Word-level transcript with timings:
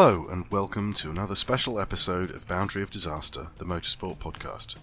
Hello, 0.00 0.28
and 0.30 0.48
welcome 0.48 0.92
to 0.92 1.10
another 1.10 1.34
special 1.34 1.80
episode 1.80 2.30
of 2.30 2.46
Boundary 2.46 2.84
of 2.84 2.90
Disaster, 2.92 3.48
the 3.58 3.64
motorsport 3.64 4.18
podcast. 4.18 4.76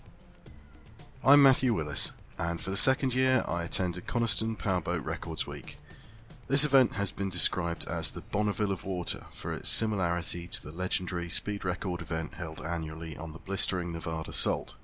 I'm 1.23 1.41
Matthew 1.41 1.73
Willis, 1.73 2.11
and 2.38 2.59
for 2.59 2.70
the 2.70 2.75
second 2.75 3.16
year 3.16 3.41
I 3.48 3.63
attended 3.63 4.07
Coniston 4.07 4.57
Powerboat 4.57 5.05
Records 5.05 5.48
Week. 5.48 5.77
This 6.49 6.66
event 6.66 6.95
has 6.95 7.13
been 7.13 7.30
described 7.30 7.88
as 7.88 8.12
the 8.12 8.23
Bonneville 8.23 8.73
of 8.73 8.84
Water 8.84 9.23
for 9.31 9.54
its 9.54 9.70
similarity 9.70 10.48
to 10.48 10.62
the 10.62 10.77
legendary 10.77 11.29
speed 11.29 11.63
record 11.63 12.02
event 12.02 12.34
held 12.34 12.61
annually 12.61 13.16
on 13.16 13.32
the 13.32 13.39
blistering 13.39 13.93
Nevada 13.93 14.34
Salt. 14.34 14.75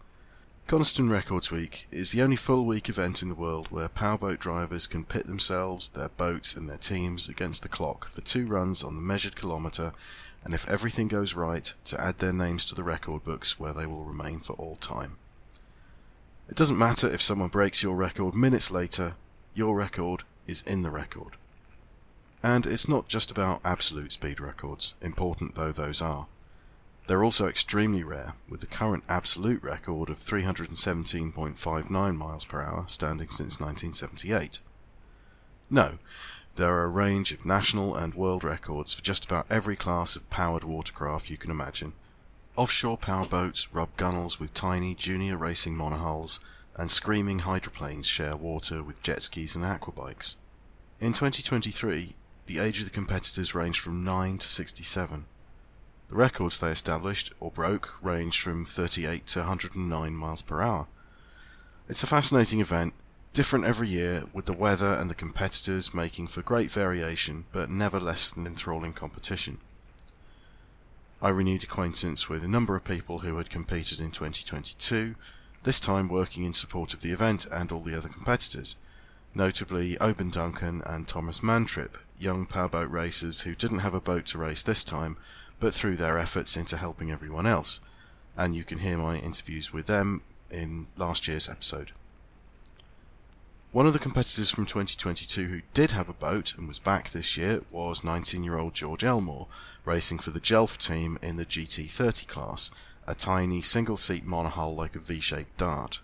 Coniston 0.72 1.10
Records 1.10 1.52
Week 1.52 1.86
is 1.92 2.14
the 2.14 2.22
only 2.22 2.38
full 2.38 2.66
week 2.66 2.88
event 2.88 3.22
in 3.22 3.28
the 3.28 3.36
world 3.36 3.68
where 3.72 3.90
powerboat 3.90 4.40
drivers 4.40 4.88
can 4.88 5.04
pit 5.04 5.26
themselves, 5.26 5.90
their 5.90 6.08
boats, 6.08 6.56
and 6.56 6.70
their 6.70 6.78
teams 6.78 7.28
against 7.28 7.62
the 7.62 7.68
clock 7.68 8.08
for 8.08 8.22
two 8.22 8.46
runs 8.46 8.82
on 8.82 8.96
the 8.96 9.02
measured 9.02 9.36
kilometre, 9.36 9.92
and 10.46 10.54
if 10.54 10.66
everything 10.70 11.10
goes 11.10 11.34
right, 11.34 11.74
to 11.84 12.00
add 12.00 12.20
their 12.20 12.32
names 12.32 12.64
to 12.64 12.74
the 12.74 12.86
record 12.86 13.22
books 13.26 13.60
where 13.60 13.74
they 13.74 13.86
will 13.86 14.06
remain 14.06 14.40
for 14.40 14.54
all 14.54 14.78
time. 14.78 15.18
It 16.48 16.56
doesn't 16.56 16.80
matter 16.80 17.14
if 17.14 17.22
someone 17.22 17.50
breaks 17.50 17.84
your 17.84 17.98
record 17.98 18.34
minutes 18.34 18.72
later, 18.72 19.16
your 19.54 19.76
record 19.76 20.24
is 20.48 20.62
in 20.62 20.84
the 20.84 20.90
record. 20.90 21.36
And 22.42 22.66
it's 22.66 22.88
not 22.88 23.10
just 23.10 23.30
about 23.30 23.60
absolute 23.66 24.14
speed 24.14 24.40
records, 24.40 24.94
important 25.02 25.56
though 25.56 25.74
those 25.74 26.02
are. 26.02 26.28
They're 27.12 27.26
also 27.26 27.50
extremely 27.50 28.06
rare, 28.06 28.36
with 28.48 28.62
the 28.62 28.68
current 28.68 29.04
absolute 29.10 29.62
record 29.62 30.10
of 30.10 30.18
317.59 30.18 32.16
miles 32.16 32.46
per 32.46 32.62
hour 32.62 32.86
standing 32.88 33.28
since 33.28 33.60
1978. 33.60 34.62
No, 35.70 35.98
there 36.56 36.74
are 36.74 36.86
a 36.86 36.88
range 36.88 37.34
of 37.34 37.46
national 37.46 37.98
and 37.98 38.14
world 38.14 38.46
records 38.46 38.94
for 38.94 39.02
just 39.02 39.26
about 39.26 39.46
every 39.50 39.76
class 39.76 40.16
of 40.16 40.30
powered 40.30 40.64
watercraft 40.64 41.30
you 41.30 41.36
can 41.36 41.52
imagine. 41.52 41.92
Offshore 42.56 42.98
powerboats 42.98 43.68
rub 43.74 43.90
gunnels 43.98 44.40
with 44.40 44.54
tiny 44.54 44.96
junior 44.96 45.36
racing 45.36 45.76
monohulls, 45.76 46.40
and 46.78 46.90
screaming 46.90 47.40
hydroplanes 47.40 48.08
share 48.08 48.38
water 48.38 48.82
with 48.82 49.02
jet 49.02 49.22
skis 49.22 49.54
and 49.54 49.66
aquabikes. 49.66 50.38
In 51.02 51.12
2023, 51.12 52.14
the 52.46 52.60
age 52.60 52.80
of 52.80 52.86
the 52.86 52.90
competitors 52.90 53.54
ranged 53.54 53.82
from 53.82 54.06
9 54.06 54.38
to 54.38 54.48
67. 54.48 55.26
The 56.12 56.18
records 56.18 56.60
they 56.60 56.72
established, 56.72 57.32
or 57.40 57.52
broke, 57.52 57.94
ranged 58.02 58.42
from 58.42 58.66
38 58.66 59.28
to 59.28 59.40
109 59.40 60.14
miles 60.14 60.42
per 60.42 60.62
hour. 60.62 60.88
It's 61.88 62.04
a 62.04 62.08
fascinating 62.08 62.60
event, 62.60 62.94
different 63.32 63.64
every 63.64 63.88
year, 63.88 64.26
with 64.34 64.46
the 64.46 64.52
weather 64.52 64.94
and 64.94 65.10
the 65.10 65.16
competitors 65.16 65.94
making 65.94 66.28
for 66.28 66.42
great 66.42 66.70
variation, 66.70 67.46
but 67.54 67.70
never 67.70 67.98
less 67.98 68.30
than 68.30 68.46
enthralling 68.46 68.92
competition. 68.92 69.60
I 71.22 71.30
renewed 71.30 71.64
acquaintance 71.64 72.28
with 72.28 72.44
a 72.44 72.50
number 72.50 72.76
of 72.76 72.84
people 72.84 73.20
who 73.20 73.38
had 73.38 73.50
competed 73.50 74.02
in 74.02 74.12
2022, 74.12 75.16
this 75.64 75.80
time 75.80 76.10
working 76.10 76.44
in 76.44 76.52
support 76.52 76.94
of 76.94 77.00
the 77.00 77.14
event 77.14 77.48
and 77.50 77.72
all 77.72 77.84
the 77.84 77.98
other 77.98 78.10
competitors, 78.10 78.76
notably 79.34 79.98
Oban 80.00 80.30
Duncan 80.30 80.82
and 80.86 81.08
Thomas 81.08 81.40
Mantrip, 81.40 81.96
young 82.20 82.46
powerboat 82.46 82.90
racers 82.90 83.42
who 83.42 83.56
didn't 83.56 83.80
have 83.80 83.94
a 83.94 84.02
boat 84.02 84.26
to 84.26 84.40
race 84.40 84.62
this 84.62 84.84
time, 84.84 85.16
but 85.62 85.74
through 85.74 85.96
their 85.96 86.18
efforts 86.18 86.58
into 86.58 86.76
helping 86.76 87.12
everyone 87.12 87.48
else. 87.48 87.80
And 88.36 88.54
you 88.54 88.66
can 88.66 88.80
hear 88.80 88.98
my 88.98 89.18
interviews 89.18 89.72
with 89.72 89.86
them 89.86 90.24
in 90.50 90.88
last 90.98 91.28
year's 91.28 91.48
episode. 91.48 91.94
One 93.72 93.88
of 93.88 93.94
the 93.94 94.00
competitors 94.00 94.52
from 94.52 94.66
2022 94.66 95.48
who 95.48 95.62
did 95.74 95.92
have 95.92 96.10
a 96.10 96.14
boat 96.14 96.56
and 96.58 96.68
was 96.68 96.80
back 96.80 97.12
this 97.12 97.38
year 97.38 97.62
was 97.72 98.04
19 98.04 98.44
year 98.44 98.58
old 98.58 98.74
George 98.74 99.04
Elmore, 99.06 99.48
racing 99.86 100.20
for 100.20 100.32
the 100.32 100.42
Jelf 100.42 100.78
team 100.78 101.18
in 101.22 101.38
the 101.38 101.46
GT30 101.46 102.28
class, 102.28 102.72
a 103.08 103.16
tiny 103.16 103.62
single 103.62 103.96
seat 103.96 104.28
monohull 104.28 104.76
like 104.76 104.96
a 104.96 105.00
V 105.00 105.22
shaped 105.22 105.56
dart. 105.56 106.02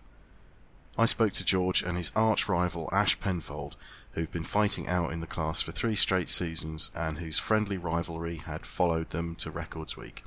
I 0.98 1.06
spoke 1.06 1.34
to 1.34 1.46
George 1.46 1.84
and 1.84 1.98
his 1.98 2.12
arch 2.16 2.48
rival 2.48 2.90
Ash 2.94 3.20
Penfold 3.20 3.76
who've 4.18 4.32
been 4.32 4.44
fighting 4.44 4.88
out 4.88 5.14
in 5.14 5.20
the 5.20 5.28
class 5.28 5.62
for 5.62 5.72
three 5.72 5.94
straight 5.94 6.28
seasons 6.28 6.90
and 6.96 7.20
whose 7.20 7.38
friendly 7.38 7.78
rivalry 7.78 8.38
had 8.38 8.66
followed 8.66 9.12
them 9.12 9.36
to 9.36 9.52
Records 9.52 9.96
Week. 9.96 10.24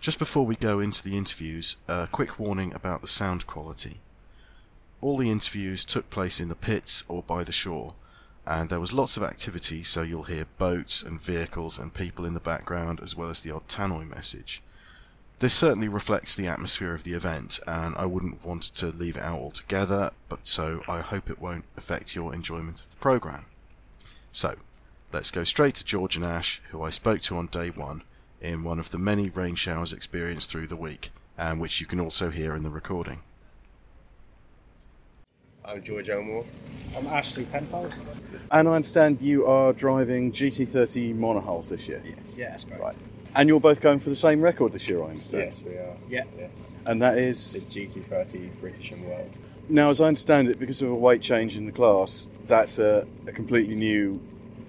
Just 0.00 0.18
before 0.18 0.46
we 0.46 0.56
go 0.56 0.80
into 0.80 1.04
the 1.04 1.18
interviews, 1.18 1.76
a 1.86 2.08
quick 2.10 2.38
warning 2.38 2.72
about 2.72 3.02
the 3.02 3.08
sound 3.08 3.46
quality. 3.46 4.00
All 5.02 5.18
the 5.18 5.30
interviews 5.30 5.84
took 5.84 6.08
place 6.08 6.40
in 6.40 6.48
the 6.48 6.54
pits 6.54 7.04
or 7.08 7.22
by 7.22 7.44
the 7.44 7.52
shore, 7.52 7.92
and 8.46 8.70
there 8.70 8.80
was 8.80 8.94
lots 8.94 9.18
of 9.18 9.22
activity, 9.22 9.82
so 9.82 10.00
you'll 10.00 10.22
hear 10.22 10.46
boats 10.56 11.02
and 11.02 11.20
vehicles 11.20 11.78
and 11.78 11.92
people 11.92 12.24
in 12.24 12.32
the 12.32 12.40
background 12.40 13.00
as 13.02 13.16
well 13.16 13.28
as 13.28 13.40
the 13.40 13.50
odd 13.50 13.68
tannoy 13.68 14.08
message. 14.08 14.62
This 15.40 15.54
certainly 15.54 15.88
reflects 15.88 16.34
the 16.34 16.48
atmosphere 16.48 16.94
of 16.94 17.04
the 17.04 17.12
event, 17.12 17.60
and 17.64 17.94
I 17.96 18.06
wouldn't 18.06 18.44
want 18.44 18.62
to 18.74 18.86
leave 18.86 19.16
it 19.16 19.22
out 19.22 19.38
altogether, 19.38 20.10
but 20.28 20.48
so 20.48 20.82
I 20.88 21.00
hope 21.00 21.30
it 21.30 21.40
won't 21.40 21.64
affect 21.76 22.16
your 22.16 22.34
enjoyment 22.34 22.80
of 22.80 22.90
the 22.90 22.96
programme. 22.96 23.44
So, 24.32 24.56
let's 25.12 25.30
go 25.30 25.44
straight 25.44 25.76
to 25.76 25.84
George 25.84 26.16
and 26.16 26.24
Ash, 26.24 26.60
who 26.70 26.82
I 26.82 26.90
spoke 26.90 27.20
to 27.22 27.36
on 27.36 27.46
day 27.46 27.70
one, 27.70 28.02
in 28.40 28.64
one 28.64 28.80
of 28.80 28.90
the 28.90 28.98
many 28.98 29.30
rain 29.30 29.54
showers 29.54 29.92
experienced 29.92 30.50
through 30.50 30.66
the 30.66 30.74
week, 30.74 31.10
and 31.36 31.60
which 31.60 31.80
you 31.80 31.86
can 31.86 32.00
also 32.00 32.30
hear 32.30 32.56
in 32.56 32.64
the 32.64 32.70
recording. 32.70 33.20
I'm 35.64 35.82
George 35.84 36.10
Elmore. 36.10 36.44
I'm 36.96 37.06
Ashley 37.06 37.44
Penfold. 37.44 37.94
And 38.50 38.66
I 38.66 38.72
understand 38.72 39.22
you 39.22 39.46
are 39.46 39.72
driving 39.72 40.32
GT30 40.32 41.14
monohulls 41.14 41.68
this 41.68 41.86
year. 41.86 42.02
Yes. 42.04 42.36
Yeah, 42.36 42.50
that's 42.50 42.64
great. 42.64 42.80
Right. 42.80 42.96
And 43.36 43.48
you're 43.48 43.60
both 43.60 43.80
going 43.80 43.98
for 44.00 44.08
the 44.10 44.16
same 44.16 44.40
record 44.40 44.72
this 44.72 44.88
year, 44.88 45.02
I 45.02 45.08
understand. 45.10 45.44
Yes, 45.52 45.62
we 45.64 45.72
are. 45.74 45.96
Yeah. 46.08 46.24
Yes. 46.38 46.50
And 46.86 47.00
that 47.02 47.18
is 47.18 47.66
The 47.68 47.80
GT30 47.86 48.60
British 48.60 48.90
and 48.92 49.04
World. 49.06 49.30
now, 49.68 49.90
as 49.90 50.00
I 50.00 50.06
understand 50.06 50.48
it, 50.48 50.58
because 50.58 50.80
of 50.82 50.90
a 50.90 50.94
weight 50.94 51.20
change 51.22 51.56
in 51.56 51.66
the 51.66 51.72
class, 51.72 52.28
that's 52.44 52.78
a, 52.78 53.06
a 53.26 53.32
completely 53.32 53.74
new 53.74 54.20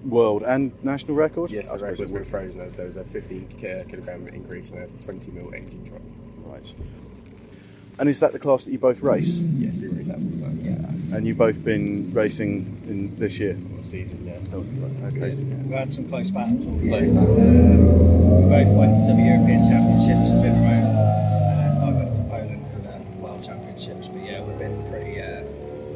world 0.05 0.43
and 0.43 0.71
national 0.83 1.15
record. 1.15 1.51
Yes, 1.51 1.69
I 1.69 1.73
the 1.73 1.79
suppose 1.79 1.91
record's 1.99 2.11
it 2.11 2.13
been 2.13 2.23
frozen 2.25 2.61
as 2.61 2.73
there 2.75 2.85
was 2.85 2.97
a 2.97 3.03
15 3.05 3.47
ki- 3.59 3.83
kilogram 3.89 4.27
increase 4.29 4.71
and 4.71 4.83
a 4.83 5.03
20 5.03 5.31
mil 5.31 5.53
engine 5.53 5.83
drop. 5.83 6.01
Right. 6.45 6.73
And 7.99 8.07
is 8.07 8.19
that 8.21 8.31
the 8.31 8.39
class 8.39 8.63
that 8.65 8.71
you 8.71 8.79
both 8.79 9.01
race? 9.01 9.39
Yes, 9.39 9.77
we 9.77 9.87
race 9.89 10.07
that 10.07 10.15
all 10.15 10.21
the 10.21 10.41
time. 10.41 10.59
Yeah. 10.63 11.15
And 11.17 11.27
you've 11.27 11.37
both 11.37 11.61
been 11.63 12.13
racing 12.13 12.81
in 12.87 13.15
this 13.19 13.39
year? 13.39 13.57
All 13.77 13.83
season, 13.83 14.25
yeah. 14.25 14.37
That 14.51 14.57
was 14.57 14.71
right. 14.73 15.13
Okay. 15.13 15.35
We've 15.35 15.77
had 15.77 15.91
some 15.91 16.07
close 16.07 16.31
battles 16.31 16.65
all 16.65 16.81
year. 16.81 16.97
Close 16.99 17.09
Um, 17.09 17.15
battles. 17.15 18.43
we 18.43 18.49
both 18.49 18.67
went 18.77 19.01
to 19.05 19.13
the 19.13 19.21
European 19.21 19.65
Championships 19.65 20.31
at 20.31 20.39
Viverone, 20.43 20.87
and 20.95 21.83
I 21.83 21.91
went 21.91 22.15
to 22.15 22.21
Poland 22.23 22.63
for 22.71 22.79
the 22.79 23.21
World 23.21 23.43
Championships. 23.43 24.07
But 24.07 24.23
yeah, 24.23 24.43
we've 24.43 24.57
been 24.57 24.77
pretty 24.89 25.21
uh, 25.21 25.43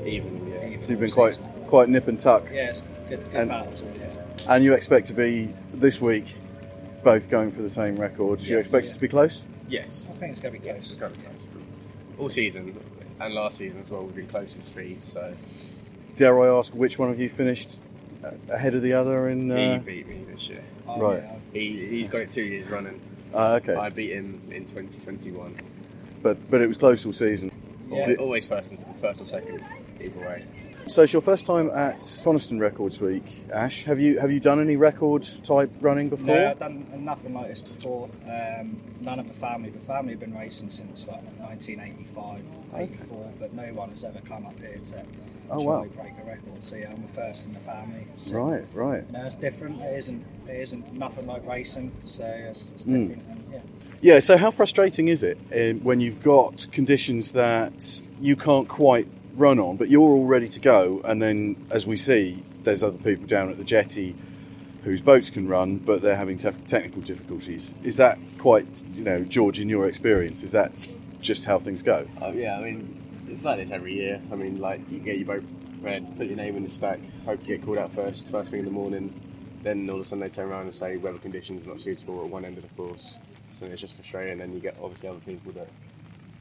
Even, 0.05 0.47
yeah. 0.51 0.67
even 0.67 0.81
So 0.81 0.91
you've 0.91 0.99
been 0.99 1.11
quite 1.11 1.35
season. 1.35 1.49
quite 1.67 1.87
nip 1.89 2.07
and 2.09 2.19
tuck. 2.19 2.43
Yeah, 2.51 2.69
it's 2.71 2.81
good, 3.07 3.23
good 3.31 3.39
And- 3.39 3.49
battles 3.49 3.81
all 3.81 3.87
year. 3.97 4.09
And 4.49 4.61
you 4.65 4.73
expect 4.73 5.07
to 5.07 5.13
be 5.13 5.53
this 5.73 6.01
week 6.01 6.35
both 7.01 7.29
going 7.29 7.51
for 7.51 7.61
the 7.61 7.69
same 7.69 7.95
record. 7.95 8.39
Do 8.39 8.45
you 8.49 8.57
Yes. 8.57 8.65
expect 8.65 8.87
it 8.87 8.93
to 8.95 8.99
be 8.99 9.07
close? 9.07 9.45
Yes. 9.69 10.05
I 10.09 10.17
think 10.17 10.31
it's 10.33 10.41
going 10.41 10.53
to 10.55 10.59
be 10.59 10.67
close. 10.67 10.91
it's 10.91 10.93
got 10.95 11.13
to 11.13 11.19
be 11.19 11.25
close. 11.25 11.39
All 12.19 12.29
season 12.29 12.75
and 13.19 13.34
last 13.34 13.57
season 13.57 13.79
as 13.81 13.90
well, 13.90 14.03
we've 14.03 14.16
been 14.16 14.28
close 14.28 14.56
in 14.56 14.63
speed, 14.63 15.03
so 15.06 15.34
Dare 16.16 16.40
I 16.41 16.57
ask 16.59 16.74
which 16.74 17.00
one 17.00 17.09
of 17.09 17.19
you 17.19 17.29
finished 17.29 17.84
uh, 18.24 18.31
ahead 18.51 18.75
of 18.75 18.81
the 18.81 18.94
other 18.94 19.29
in? 19.29 19.50
he 19.50 19.72
Uh... 19.74 19.78
beat 19.79 20.07
me 20.07 20.24
this 20.31 20.50
year. 20.50 20.63
Oh, 20.88 21.00
Right. 21.00 21.24
yeah. 21.24 21.35
He, 21.53 21.85
he's 21.88 22.07
got 22.07 22.22
it 22.22 22.31
two 22.31 22.44
years 22.44 22.68
running. 22.69 23.00
Ah, 23.34 23.53
okay, 23.56 23.75
I 23.75 23.90
beat 23.90 24.12
him 24.12 24.41
in 24.51 24.66
2021. 24.66 25.57
but 26.21 26.38
but 26.51 26.62
it 26.62 26.68
was 26.68 26.77
close 26.77 27.06
all 27.06 27.13
season. 27.13 27.51
Yeah. 27.89 28.04
Did- 28.04 28.19
Always 28.19 28.45
first, 28.45 28.71
and, 28.71 28.80
first 29.01 29.21
or 29.21 29.25
second, 29.25 29.63
either 30.03 30.19
way. 30.19 30.45
So 30.85 31.03
it's 31.03 31.13
your 31.13 31.21
first 31.21 31.45
time 31.45 31.69
at 31.69 32.03
Coniston 32.25 32.59
Records 32.59 33.00
Week, 33.00 33.45
Ash. 33.53 33.83
Have 33.85 34.01
you 34.01 34.19
have 34.19 34.33
you 34.33 34.41
done 34.41 34.59
any 34.59 34.75
record 34.75 35.23
type 35.44 35.71
running 35.79 36.09
before? 36.09 36.35
No, 36.35 36.50
I've 36.51 36.59
done 36.59 36.85
nothing 37.05 37.33
like 37.33 37.47
this 37.47 37.61
before. 37.61 38.09
Um, 38.27 38.75
none 39.00 39.17
of 39.17 39.27
the 39.29 39.33
family. 39.35 39.69
The 39.69 39.79
family 39.79 40.11
have 40.11 40.19
been 40.19 40.35
racing 40.38 40.69
since 40.69 41.07
like 41.07 41.23
1985, 41.39 42.41
84, 42.75 43.31
but 43.39 43.53
no 43.53 43.63
one 43.73 43.91
has 43.91 44.03
ever 44.03 44.19
come 44.27 44.45
up 44.45 44.59
here 44.59 44.77
to 44.85 45.03
Oh, 45.50 45.55
try 45.55 45.65
wow. 45.65 45.81
and 45.83 45.95
break 45.95 46.13
a 46.21 46.27
record. 46.27 46.61
So 46.63 46.75
yeah, 46.75 46.91
I'm 46.91 47.01
the 47.01 47.13
first 47.13 47.45
in 47.45 47.53
the 47.53 47.59
family. 47.61 48.06
So, 48.21 48.33
Right, 48.33 48.65
right. 48.73 49.09
No, 49.11 49.25
it's 49.25 49.35
different. 49.38 49.81
It 49.81 49.97
isn't. 49.97 50.25
It 50.49 50.56
isn't 50.59 50.94
nothing 50.94 51.27
like 51.27 51.45
racing. 51.47 51.91
So 52.06 52.25
it's, 52.25 52.71
it's 52.75 52.85
Mm. 52.85 53.07
different. 53.07 53.29
And, 53.29 53.44
yeah. 53.53 53.59
Yeah. 54.01 54.19
So 54.19 54.35
how 54.38 54.51
frustrating 54.51 55.07
is 55.07 55.23
it 55.23 55.38
um, 55.56 55.79
when 55.83 56.01
you've 56.01 56.21
got 56.23 56.67
conditions 56.73 57.31
that 57.33 58.01
you 58.19 58.35
can't 58.35 58.67
quite 58.67 59.07
run 59.35 59.59
on, 59.59 59.77
but 59.77 59.89
you're 59.89 60.01
all 60.01 60.25
ready 60.25 60.47
to 60.50 60.59
go, 60.59 61.01
and 61.03 61.21
then 61.21 61.65
as 61.69 61.85
we 61.88 61.97
see, 61.97 62.44
there's 62.63 62.83
other 62.83 62.97
people 62.97 63.25
down 63.25 63.50
at 63.50 63.57
the 63.57 63.63
jetty 63.63 64.15
whose 64.83 65.01
boats 65.01 65.30
can 65.30 65.47
run, 65.47 65.77
but 65.77 66.01
they're 66.01 66.15
having 66.15 66.38
te- 66.38 66.51
technical 66.68 67.01
difficulties. 67.01 67.74
Is 67.83 67.97
that 67.97 68.19
quite, 68.38 68.83
you 68.94 69.03
know, 69.03 69.24
George, 69.24 69.59
in 69.59 69.69
your 69.69 69.88
experience, 69.88 70.44
is 70.44 70.51
that 70.51 70.71
just 71.21 71.45
how 71.45 71.57
things 71.57 71.81
go? 71.81 72.07
Uh, 72.21 72.31
yeah, 72.33 72.57
I 72.57 72.62
mean, 72.62 73.01
it's 73.30 73.45
like 73.45 73.59
this 73.59 73.71
every 73.71 73.94
year. 73.94 74.21
I 74.31 74.35
mean, 74.35 74.59
like 74.59 74.81
you 74.91 75.00
get 75.00 75.18
your 75.18 75.25
boat 75.25 75.44
prepared, 75.71 76.18
put 76.18 76.27
your 76.27 76.35
name 76.35 76.57
in 76.57 76.63
the 76.63 76.69
stack, 76.69 77.00
hope 77.25 77.39
to 77.41 77.47
get 77.47 77.63
called 77.63 77.77
out 77.77 77.94
first, 77.94 78.27
first 78.27 78.51
thing 78.51 78.59
in 78.59 78.65
the 78.65 78.71
morning, 78.71 79.13
then 79.63 79.89
all 79.89 79.95
of 79.95 80.06
a 80.06 80.06
sudden 80.06 80.19
they 80.19 80.30
turn 80.30 80.50
around 80.50 80.63
and 80.63 80.75
say 80.75 80.97
weather 80.97 81.18
conditions 81.18 81.65
are 81.65 81.69
not 81.69 81.80
suitable 81.80 82.21
at 82.21 82.30
one 82.30 82.44
end 82.44 82.57
of 82.57 82.63
the 82.63 82.75
course. 82.75 83.18
So 83.57 83.65
it's 83.65 83.80
just 83.80 83.95
frustrating. 83.95 84.33
And 84.33 84.41
then 84.41 84.53
you 84.53 84.59
get 84.59 84.75
obviously 84.81 85.09
other 85.09 85.19
people 85.19 85.53
that 85.53 85.69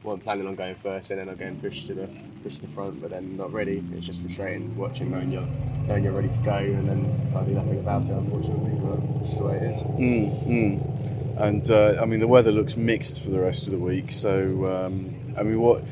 weren't 0.03 0.23
planning 0.23 0.47
on 0.47 0.55
going 0.55 0.75
first 0.75 1.11
and 1.11 1.19
then 1.19 1.29
are 1.29 1.35
getting 1.35 1.59
pushed 1.59 1.87
to 1.87 1.93
the 1.93 2.09
pushed 2.43 2.57
to 2.57 2.67
the 2.67 2.73
front, 2.73 3.01
but 3.01 3.09
then 3.09 3.37
not 3.37 3.51
ready. 3.51 3.83
It's 3.93 4.05
just 4.05 4.21
frustrating 4.21 4.75
watching 4.75 5.11
knowing 5.11 5.31
you're 5.31 5.47
knowing 5.87 6.03
you're 6.03 6.13
ready 6.13 6.29
to 6.29 6.39
go 6.39 6.57
and 6.57 6.87
then 6.87 7.31
can't 7.31 7.47
do 7.47 7.53
nothing 7.53 7.79
about 7.79 8.03
it. 8.03 8.11
Unfortunately, 8.11 8.71
but 8.81 9.21
it's 9.21 9.29
just 9.29 9.39
the 9.39 9.45
way 9.45 9.57
it 9.57 9.63
is. 9.63 9.83
Mm, 9.83 10.47
mm. 10.47 11.39
And 11.39 11.71
uh, 11.71 11.99
I 12.01 12.05
mean, 12.05 12.19
the 12.19 12.27
weather 12.27 12.51
looks 12.51 12.77
mixed 12.77 13.23
for 13.23 13.31
the 13.31 13.39
rest 13.39 13.67
of 13.67 13.71
the 13.71 13.79
week. 13.79 14.11
So, 14.11 14.65
um, 14.65 15.15
I 15.37 15.43
mean, 15.43 15.59
what 15.59 15.83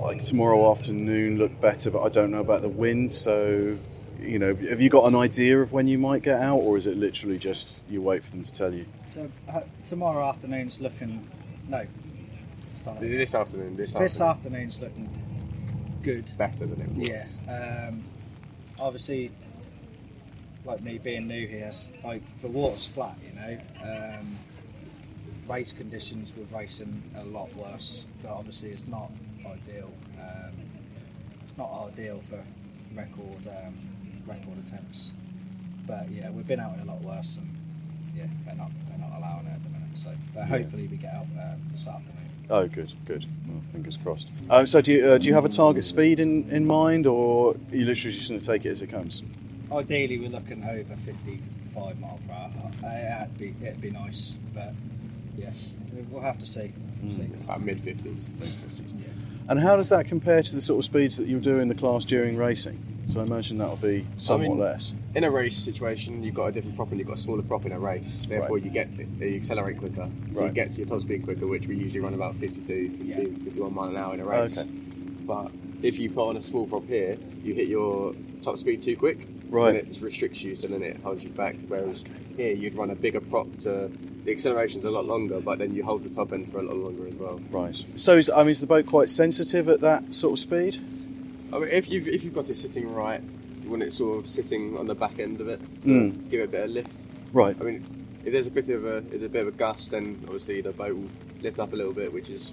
like 0.00 0.22
tomorrow 0.22 0.70
afternoon 0.70 1.38
look 1.38 1.60
better, 1.60 1.90
but 1.90 2.02
I 2.02 2.08
don't 2.08 2.30
know 2.30 2.40
about 2.40 2.62
the 2.62 2.68
wind. 2.68 3.12
So, 3.12 3.76
you 4.20 4.38
know, 4.38 4.54
have 4.54 4.80
you 4.80 4.88
got 4.88 5.06
an 5.06 5.14
idea 5.14 5.60
of 5.60 5.72
when 5.72 5.88
you 5.88 5.98
might 5.98 6.22
get 6.22 6.40
out, 6.40 6.58
or 6.58 6.76
is 6.76 6.86
it 6.86 6.96
literally 6.96 7.38
just 7.38 7.84
you 7.88 8.00
wait 8.02 8.22
for 8.22 8.30
them 8.30 8.42
to 8.42 8.52
tell 8.52 8.72
you? 8.72 8.86
So 9.06 9.30
uh, 9.52 9.60
tomorrow 9.84 10.28
afternoon's 10.28 10.80
looking 10.80 11.28
no. 11.68 11.86
Sorry. 12.74 13.16
This 13.16 13.34
afternoon, 13.34 13.76
this, 13.76 13.94
This 13.94 14.20
afternoon, 14.20 14.62
afternoon's 14.70 14.80
looking 14.80 15.98
good. 16.02 16.30
better 16.36 16.66
than 16.66 16.80
it 16.80 16.92
was. 16.92 17.08
Yeah. 17.08 17.86
Um, 17.88 18.04
obviously, 18.82 19.30
like 20.64 20.82
me 20.82 20.98
being 20.98 21.28
new 21.28 21.46
here, 21.46 21.70
like 22.04 22.22
the 22.42 22.48
water's 22.48 22.86
flat, 22.86 23.16
you 23.24 23.32
know. 23.38 23.58
Um, 24.18 24.38
race 25.48 25.72
conditions 25.72 26.32
with 26.36 26.50
racing 26.52 27.02
a 27.16 27.24
lot 27.24 27.54
worse, 27.54 28.06
but 28.22 28.32
obviously 28.32 28.70
it's 28.70 28.86
not 28.86 29.10
ideal. 29.46 29.92
Um, 30.18 30.52
it's 31.46 31.56
not 31.56 31.88
ideal 31.92 32.22
for 32.28 32.42
record 32.94 33.46
um, 33.46 33.74
record 34.26 34.58
attempts. 34.66 35.12
But 35.86 36.10
yeah, 36.10 36.30
we've 36.30 36.46
been 36.46 36.60
out 36.60 36.74
in 36.78 36.80
a 36.80 36.92
lot 36.92 37.02
worse, 37.02 37.36
and 37.36 37.48
yeah, 38.16 38.26
they're 38.46 38.54
not 38.56 38.70
they're 38.88 38.98
not 38.98 39.16
allowing 39.18 39.46
it 39.46 39.52
at 39.52 39.62
the 39.62 39.68
minute. 39.70 39.96
So, 39.98 40.12
but 40.34 40.46
hopefully 40.46 40.88
we 40.88 40.96
get 40.96 41.14
out 41.14 41.26
um, 41.40 41.60
this 41.70 41.86
afternoon. 41.86 42.23
Oh, 42.50 42.66
good, 42.68 42.92
good. 43.06 43.26
Well, 43.48 43.62
fingers 43.72 43.96
crossed. 43.96 44.28
Uh, 44.50 44.64
so, 44.66 44.80
do 44.80 44.92
you 44.92 45.06
uh, 45.06 45.18
do 45.18 45.28
you 45.28 45.34
have 45.34 45.44
a 45.44 45.48
target 45.48 45.84
speed 45.84 46.20
in, 46.20 46.48
in 46.50 46.66
mind, 46.66 47.06
or 47.06 47.54
are 47.54 47.76
you 47.76 47.86
literally 47.86 48.14
just 48.14 48.28
going 48.28 48.40
to 48.40 48.46
take 48.46 48.66
it 48.66 48.70
as 48.70 48.82
it 48.82 48.88
comes? 48.88 49.22
Ideally, 49.72 50.18
we're 50.18 50.28
looking 50.28 50.62
over 50.62 50.94
55 50.94 51.98
mile 51.98 52.20
per 52.28 52.34
hour. 52.34 52.50
Uh, 52.84 53.22
it'd 53.24 53.38
be 53.38 53.54
it'd 53.62 53.80
be 53.80 53.90
nice, 53.90 54.36
but 54.54 54.72
yes, 55.38 55.72
we'll 56.10 56.22
have 56.22 56.38
to 56.38 56.46
see. 56.46 56.72
see. 57.10 57.28
About 57.44 57.62
mid 57.62 57.80
fifties. 57.80 58.30
Yeah. 58.94 59.06
And 59.48 59.60
how 59.60 59.76
does 59.76 59.88
that 59.88 60.06
compare 60.06 60.42
to 60.42 60.54
the 60.54 60.60
sort 60.60 60.78
of 60.78 60.84
speeds 60.84 61.16
that 61.16 61.26
you 61.26 61.38
do 61.40 61.58
in 61.58 61.68
the 61.68 61.74
class 61.74 62.04
during 62.04 62.36
racing? 62.36 62.93
So, 63.06 63.20
I 63.20 63.24
imagine 63.24 63.58
that'll 63.58 63.76
be 63.76 64.06
somewhat 64.16 64.48
mean- 64.50 64.58
less. 64.58 64.94
In 65.14 65.24
a 65.24 65.30
race 65.30 65.56
situation, 65.56 66.22
you've 66.22 66.34
got 66.34 66.46
a 66.46 66.52
different 66.52 66.76
prop 66.76 66.90
and 66.90 66.98
you've 66.98 67.06
got 67.08 67.18
a 67.18 67.20
smaller 67.20 67.42
prop 67.42 67.64
in 67.66 67.72
a 67.72 67.78
race. 67.78 68.26
Therefore, 68.28 68.56
Right. 68.56 68.64
you 68.64 68.70
get 68.70 68.88
you 69.20 69.36
accelerate 69.36 69.78
quicker, 69.78 70.08
so 70.34 70.46
you 70.46 70.52
get 70.52 70.72
to 70.72 70.78
your 70.78 70.86
top 70.88 71.00
speed 71.02 71.22
quicker, 71.24 71.46
which 71.46 71.68
we 71.68 71.76
usually 71.76 72.00
run 72.00 72.14
about 72.14 72.34
52, 72.36 72.90
52 72.98 73.22
Yeah. 73.38 73.44
51 73.44 73.74
mile 73.74 73.88
an 73.90 73.96
hour 73.96 74.14
in 74.14 74.20
a 74.20 74.24
race. 74.24 74.58
Okay. 74.58 74.68
But 75.26 75.52
if 75.82 75.98
you 75.98 76.10
put 76.10 76.28
on 76.28 76.36
a 76.36 76.42
small 76.42 76.66
prop 76.66 76.86
here, 76.88 77.16
you 77.42 77.54
hit 77.54 77.68
your 77.68 78.14
top 78.42 78.58
speed 78.58 78.82
too 78.82 78.96
quick, 78.96 79.26
Right. 79.48 79.76
and 79.76 79.88
it 79.88 80.00
restricts 80.02 80.42
you, 80.42 80.56
so 80.56 80.66
then 80.66 80.82
it 80.82 80.96
holds 81.02 81.22
you 81.22 81.30
back. 81.30 81.56
Whereas 81.68 82.04
here, 82.36 82.54
you'd 82.54 82.74
run 82.74 82.90
a 82.90 82.94
bigger 82.96 83.20
prop 83.20 83.46
to 83.60 83.90
the 84.24 84.30
acceleration's 84.32 84.84
a 84.84 84.90
lot 84.90 85.06
longer, 85.06 85.40
but 85.40 85.58
then 85.58 85.72
you 85.74 85.84
hold 85.84 86.02
the 86.02 86.08
top 86.10 86.32
end 86.32 86.50
for 86.50 86.58
a 86.58 86.62
lot 86.62 86.76
longer 86.76 87.06
as 87.06 87.14
well. 87.14 87.40
Right. 87.50 87.84
So, 87.96 88.16
is, 88.16 88.28
I 88.30 88.38
mean, 88.42 88.50
is 88.50 88.60
the 88.60 88.66
boat 88.66 88.86
quite 88.86 89.10
sensitive 89.10 89.68
at 89.68 89.80
that 89.82 90.12
sort 90.14 90.32
of 90.32 90.38
speed? 90.40 90.78
I 91.54 91.58
mean, 91.58 91.68
if 91.70 91.88
you've 91.88 92.08
if 92.08 92.24
you've 92.24 92.34
got 92.34 92.48
it 92.50 92.58
sitting 92.58 92.92
right, 92.92 93.22
you 93.62 93.70
want 93.70 93.82
it 93.82 93.92
sort 93.92 94.24
of 94.24 94.28
sitting 94.30 94.76
on 94.76 94.86
the 94.86 94.94
back 94.94 95.18
end 95.18 95.40
of 95.40 95.48
it, 95.48 95.60
to 95.84 95.88
Mm. 95.88 96.28
give 96.30 96.40
it 96.40 96.44
a 96.44 96.48
bit 96.48 96.64
of 96.64 96.70
lift. 96.70 97.00
Right. 97.32 97.56
I 97.60 97.64
mean, 97.64 97.84
if 98.24 98.32
there's 98.32 98.46
a 98.46 98.50
bit 98.50 98.68
of 98.70 98.84
a 98.84 98.96
if 98.98 99.10
there's 99.10 99.22
a 99.22 99.28
bit 99.28 99.42
of 99.42 99.48
a 99.48 99.56
gust, 99.56 99.92
then 99.92 100.20
obviously 100.24 100.60
the 100.60 100.72
boat 100.72 100.94
will 100.96 101.08
lift 101.40 101.60
up 101.60 101.72
a 101.72 101.76
little 101.76 101.92
bit, 101.92 102.12
which 102.12 102.28
is 102.28 102.52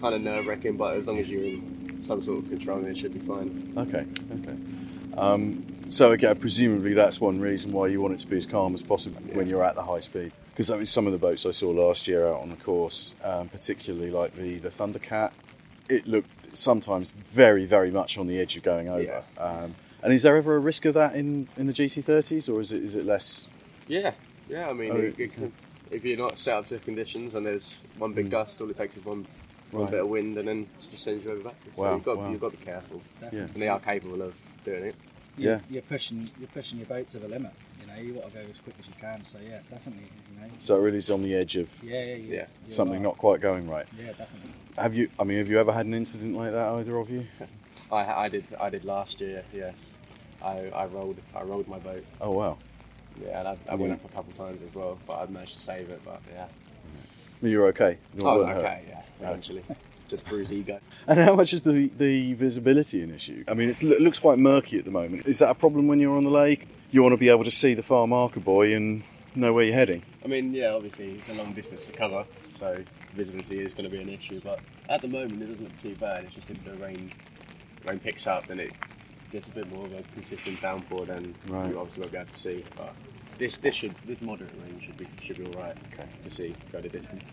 kind 0.00 0.14
of 0.14 0.20
nerve 0.22 0.46
wracking. 0.46 0.76
But 0.76 0.96
as 0.96 1.06
long 1.06 1.18
as 1.18 1.30
you're 1.30 1.44
in 1.44 1.98
some 2.02 2.22
sort 2.22 2.42
of 2.44 2.50
control, 2.50 2.80
then 2.80 2.90
it 2.90 2.96
should 2.96 3.14
be 3.14 3.20
fine. 3.20 3.72
Okay. 3.76 4.04
Okay. 4.40 4.56
Um, 5.16 5.64
so 5.88 6.12
again, 6.12 6.36
presumably 6.36 6.94
that's 6.94 7.20
one 7.20 7.40
reason 7.40 7.72
why 7.72 7.88
you 7.88 8.00
want 8.00 8.14
it 8.14 8.20
to 8.20 8.26
be 8.26 8.36
as 8.36 8.46
calm 8.46 8.74
as 8.74 8.82
possible 8.82 9.20
when 9.32 9.48
you're 9.48 9.64
at 9.64 9.74
the 9.74 9.82
high 9.82 10.00
speed. 10.00 10.32
Because 10.50 10.70
I 10.70 10.76
mean, 10.76 10.86
some 10.86 11.06
of 11.06 11.12
the 11.12 11.18
boats 11.18 11.46
I 11.46 11.50
saw 11.52 11.70
last 11.70 12.06
year 12.08 12.26
out 12.28 12.40
on 12.40 12.50
the 12.50 12.56
course, 12.56 13.14
um, 13.24 13.48
particularly 13.48 14.10
like 14.10 14.34
the 14.36 14.58
the 14.58 14.68
Thundercat, 14.70 15.32
it 15.88 16.06
looked 16.06 16.39
sometimes 16.52 17.10
very, 17.12 17.64
very 17.66 17.90
much 17.90 18.18
on 18.18 18.26
the 18.26 18.38
edge 18.40 18.56
of 18.56 18.62
going 18.62 18.88
over. 18.88 19.22
Um, 19.38 19.74
and 20.02 20.12
is 20.12 20.22
there 20.22 20.36
ever 20.36 20.56
a 20.56 20.58
risk 20.58 20.84
of 20.86 20.94
that 20.94 21.14
in, 21.14 21.48
in 21.56 21.66
the 21.66 21.72
GT30s, 21.72 22.52
or 22.52 22.60
is 22.60 22.72
it 22.72 22.82
is 22.82 22.94
it 22.94 23.04
less? 23.04 23.48
Yeah, 23.86 24.12
yeah. 24.48 24.68
I 24.68 24.72
mean, 24.72 24.92
Oh, 24.92 24.96
it, 24.96 25.18
it 25.18 25.34
can, 25.34 25.52
if 25.90 26.04
you're 26.04 26.16
not 26.16 26.38
set 26.38 26.54
up 26.54 26.66
to 26.68 26.74
the 26.78 26.80
conditions 26.84 27.34
and 27.34 27.44
there's 27.44 27.84
one 27.98 28.12
big 28.12 28.30
gust, 28.30 28.60
all 28.60 28.70
it 28.70 28.76
takes 28.76 28.96
is 28.96 29.04
one 29.04 29.26
one 29.72 29.82
Right. 29.82 29.90
bit 29.92 30.00
of 30.00 30.08
wind, 30.08 30.36
and 30.36 30.48
then 30.48 30.60
it 30.82 30.90
just 30.90 31.04
sends 31.04 31.24
you 31.24 31.30
over 31.32 31.42
backwards. 31.44 31.76
Wow, 31.78 31.84
So 31.90 31.94
you've 31.96 32.04
got 32.04 32.16
wow. 32.18 32.30
you've 32.30 32.40
got 32.40 32.50
to 32.52 32.56
be 32.58 32.64
careful, 32.64 33.02
Yeah. 33.20 33.40
and 33.40 33.54
they 33.54 33.68
are 33.68 33.78
capable 33.78 34.22
of 34.22 34.34
doing 34.64 34.84
it. 34.86 34.94
You're, 35.36 35.52
Yeah. 35.54 35.60
you're 35.70 35.82
pushing 35.82 36.28
you're 36.38 36.48
pushing 36.48 36.78
your 36.78 36.86
boat 36.86 37.08
to 37.10 37.18
the 37.18 37.28
limit. 37.28 37.52
You 37.80 37.86
know, 37.86 37.94
you 38.00 38.14
want 38.14 38.32
to 38.32 38.34
go 38.34 38.40
as 38.40 38.56
quick 38.64 38.74
as 38.80 38.86
you 38.88 38.94
can. 39.00 39.22
So 39.24 39.38
yeah, 39.46 39.58
definitely. 39.70 40.08
You 40.34 40.40
know, 40.46 40.52
So 40.58 40.76
it 40.76 40.80
really 40.80 40.98
is 40.98 41.10
on 41.10 41.22
the 41.22 41.34
edge 41.36 41.56
of 41.56 41.70
yeah, 41.84 42.02
yeah, 42.04 42.14
yeah. 42.14 42.34
Yeah. 42.34 42.46
something 42.68 42.94
right. 42.96 43.02
not 43.02 43.18
quite 43.18 43.40
going 43.40 43.68
right. 43.68 43.86
Yeah, 43.98 44.08
definitely. 44.12 44.52
Have 44.78 44.94
you? 44.94 45.10
I 45.18 45.24
mean, 45.24 45.38
have 45.38 45.48
you 45.48 45.58
ever 45.58 45.72
had 45.72 45.86
an 45.86 45.94
incident 45.94 46.36
like 46.36 46.52
that, 46.52 46.68
either 46.74 46.96
of 46.96 47.10
you? 47.10 47.26
I, 47.92 48.24
I 48.24 48.28
did 48.28 48.44
I 48.60 48.70
did 48.70 48.84
last 48.84 49.20
year. 49.20 49.44
Yes, 49.52 49.94
I, 50.42 50.68
I 50.74 50.86
rolled 50.86 51.18
I 51.34 51.42
rolled 51.42 51.68
my 51.68 51.78
boat. 51.78 52.04
Oh 52.20 52.30
wow. 52.30 52.58
Yeah, 53.20 53.40
and 53.40 53.48
I, 53.48 53.58
I 53.68 53.74
went 53.74 53.92
up 53.92 54.04
a 54.04 54.08
couple 54.08 54.32
times 54.32 54.62
as 54.62 54.74
well, 54.74 54.98
but 55.06 55.14
I 55.20 55.26
managed 55.26 55.54
to 55.54 55.60
save 55.60 55.90
it. 55.90 56.00
But 56.04 56.22
yeah, 56.32 56.46
You're 57.42 57.66
okay. 57.68 57.98
You 58.16 58.26
oh, 58.26 58.36
weren't 58.38 58.50
hurt? 58.50 58.58
okay, 58.58 58.82
yeah, 58.88 59.02
eventually, 59.20 59.64
just 60.08 60.24
bruised 60.26 60.52
ego. 60.52 60.78
And 61.06 61.18
how 61.18 61.34
much 61.34 61.52
is 61.52 61.62
the 61.62 61.90
the 61.98 62.34
visibility 62.34 63.02
an 63.02 63.12
issue? 63.12 63.44
I 63.48 63.54
mean, 63.54 63.68
it's, 63.68 63.82
it 63.82 64.00
looks 64.00 64.20
quite 64.20 64.38
murky 64.38 64.78
at 64.78 64.84
the 64.84 64.90
moment. 64.90 65.26
Is 65.26 65.40
that 65.40 65.50
a 65.50 65.54
problem 65.54 65.88
when 65.88 65.98
you're 65.98 66.16
on 66.16 66.24
the 66.24 66.30
lake? 66.30 66.68
You 66.92 67.02
want 67.02 67.12
to 67.12 67.18
be 67.18 67.28
able 67.28 67.44
to 67.44 67.50
see 67.50 67.74
the 67.74 67.82
far 67.82 68.06
marker 68.06 68.40
buoy 68.40 68.74
and 68.74 69.02
know 69.34 69.52
where 69.52 69.64
you're 69.64 69.74
heading. 69.74 70.02
I 70.24 70.28
mean, 70.28 70.52
yeah, 70.52 70.72
obviously 70.72 71.12
it's 71.12 71.28
a 71.28 71.34
long 71.34 71.52
distance 71.52 71.84
to 71.84 71.92
cover, 71.92 72.24
so 72.50 72.76
visibility 73.14 73.58
is 73.58 73.74
going 73.74 73.88
to 73.88 73.94
be 73.96 74.02
an 74.02 74.08
issue. 74.08 74.40
But 74.42 74.60
at 74.88 75.00
the 75.02 75.08
moment, 75.08 75.42
it 75.42 75.46
doesn't 75.46 75.62
look 75.62 75.82
too 75.82 75.94
bad. 75.96 76.24
It's 76.24 76.34
just 76.34 76.50
if 76.50 76.62
the 76.64 76.74
rain 76.76 77.12
rain 77.86 77.98
picks 77.98 78.26
up, 78.26 78.46
then 78.46 78.60
it 78.60 78.72
gets 79.32 79.48
a 79.48 79.52
bit 79.52 79.70
more 79.72 79.86
of 79.86 79.92
a 79.94 80.02
consistent 80.14 80.60
downpour. 80.60 81.06
Then 81.06 81.34
Right. 81.48 81.70
you 81.70 81.78
obviously 81.78 82.02
won't 82.02 82.12
be 82.12 82.18
able 82.18 82.30
to 82.30 82.38
see. 82.38 82.64
But 82.76 82.94
this 83.38 83.56
this 83.56 83.74
should 83.74 83.94
this 84.06 84.20
moderate 84.20 84.52
rain 84.64 84.80
should 84.80 84.96
be 84.96 85.06
should 85.22 85.38
be 85.38 85.46
all 85.46 85.62
right. 85.62 85.76
Okay. 85.92 86.08
To 86.24 86.30
see 86.30 86.54
go 86.72 86.80
the 86.80 86.88
distance. 86.88 87.24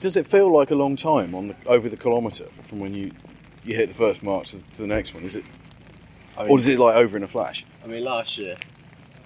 Does 0.00 0.16
it 0.16 0.26
feel 0.26 0.52
like 0.52 0.70
a 0.70 0.74
long 0.74 0.96
time 0.96 1.34
on 1.34 1.48
the, 1.48 1.56
over 1.66 1.88
the 1.88 1.96
kilometre 1.96 2.46
from 2.62 2.80
when 2.80 2.94
you 2.94 3.12
you 3.64 3.74
hit 3.74 3.88
the 3.88 3.94
first 3.94 4.22
mark 4.22 4.44
to, 4.46 4.58
to 4.74 4.82
the 4.82 4.86
next 4.86 5.14
one? 5.14 5.24
Is 5.24 5.36
it, 5.36 5.44
I 6.36 6.42
mean, 6.42 6.50
or 6.50 6.58
is 6.58 6.66
it 6.68 6.78
like 6.78 6.96
over 6.96 7.16
in 7.16 7.22
a 7.22 7.26
flash? 7.26 7.64
I 7.82 7.86
mean, 7.86 8.04
last 8.04 8.36
year 8.38 8.56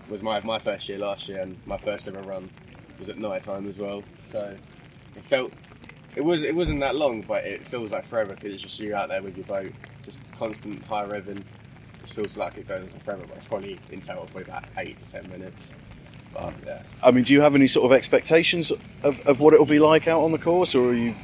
was 0.09 0.23
my 0.23 0.41
my 0.41 0.59
first 0.59 0.88
year 0.88 0.99
last 0.99 1.29
year, 1.29 1.41
and 1.41 1.57
my 1.67 1.77
first 1.79 2.09
ever 2.09 2.21
run 2.23 2.49
was 2.99 3.09
at 3.09 3.19
night 3.19 3.43
time 3.45 3.69
as 3.69 3.77
well. 3.77 4.03
So 4.27 4.55
it 5.17 5.25
felt 5.25 5.53
it 6.17 6.23
was 6.23 6.43
it 6.43 6.55
wasn't 6.55 6.81
that 6.81 6.97
long, 6.97 7.23
but 7.23 7.45
it 7.45 7.67
feels 7.69 7.91
like 7.91 8.07
forever 8.07 8.35
because 8.35 8.53
it's 8.55 8.62
just 8.62 8.79
you 8.81 8.95
out 8.95 9.09
there 9.09 9.23
with 9.23 9.37
your 9.37 9.47
boat, 9.47 9.73
just 10.05 10.21
constant 10.38 10.85
high 10.85 11.05
revving. 11.05 11.43
It 12.03 12.09
feels 12.09 12.37
like 12.37 12.57
it 12.57 12.67
goes 12.67 12.91
on 12.93 13.00
forever, 13.00 13.23
but 13.29 13.37
it's 13.37 13.47
probably 13.47 13.79
in 13.91 14.00
total 14.00 14.25
probably 14.27 14.43
about 14.43 14.65
eight 14.79 14.99
to 15.05 15.12
ten 15.12 15.29
minutes. 15.31 15.71
But 16.33 16.55
yeah, 16.67 16.83
I 17.03 17.11
mean, 17.11 17.25
do 17.25 17.33
you 17.33 17.41
have 17.41 17.55
any 17.55 17.67
sort 17.67 17.87
of 17.91 17.97
expectations 17.97 18.71
of, 19.03 19.27
of 19.27 19.41
what 19.41 19.55
it'll 19.55 19.67
be 19.67 19.79
like 19.79 20.09
out 20.09 20.23
on 20.23 20.33
the 20.33 20.38
course, 20.38 20.75
or 20.75 20.91
are 20.91 20.95
you 20.95 21.15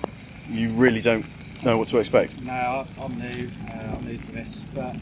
you 0.49 0.71
really 0.73 1.01
don't 1.01 1.25
know 1.65 1.79
what 1.79 1.89
to 1.89 1.99
expect? 1.99 2.41
No, 2.43 2.53
I- 2.53 2.87
I'm 3.01 3.17
new. 3.19 3.51
Uh, 3.69 3.97
I'm 3.97 4.07
new 4.07 4.17
to 4.17 4.33
this, 4.33 4.63
but 4.75 4.95
I 4.97 4.99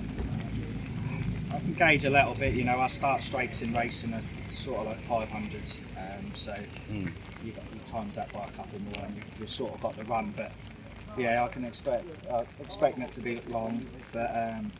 can 1.64 1.74
gauge 1.74 2.04
a 2.04 2.10
little 2.10 2.34
bit. 2.34 2.54
You 2.54 2.64
know, 2.64 2.78
I 2.80 2.86
start 2.88 3.22
straights 3.22 3.62
in 3.62 3.72
racing 3.74 4.12
at 4.14 4.22
sort 4.50 4.80
of 4.80 4.86
like 4.86 5.28
500s, 5.28 5.78
um, 5.96 6.32
so 6.34 6.52
Mm. 6.90 7.10
you 7.44 7.52
got 7.52 7.64
you 7.72 7.80
times 7.86 8.14
that 8.16 8.32
by 8.32 8.44
a 8.44 8.50
couple 8.50 8.78
more, 8.80 9.04
and 9.04 9.16
you, 9.16 9.22
you've 9.40 9.50
sort 9.50 9.72
of 9.74 9.80
got 9.80 9.96
the 9.96 10.04
run. 10.04 10.32
But 10.36 10.52
yeah, 11.16 11.44
I 11.44 11.48
can 11.48 11.64
expect 11.64 12.04
uh, 12.30 12.44
expecting 12.60 13.02
it 13.02 13.12
to 13.12 13.20
be 13.20 13.40
long, 13.48 13.84
but 14.12 14.30
um, 14.30 14.72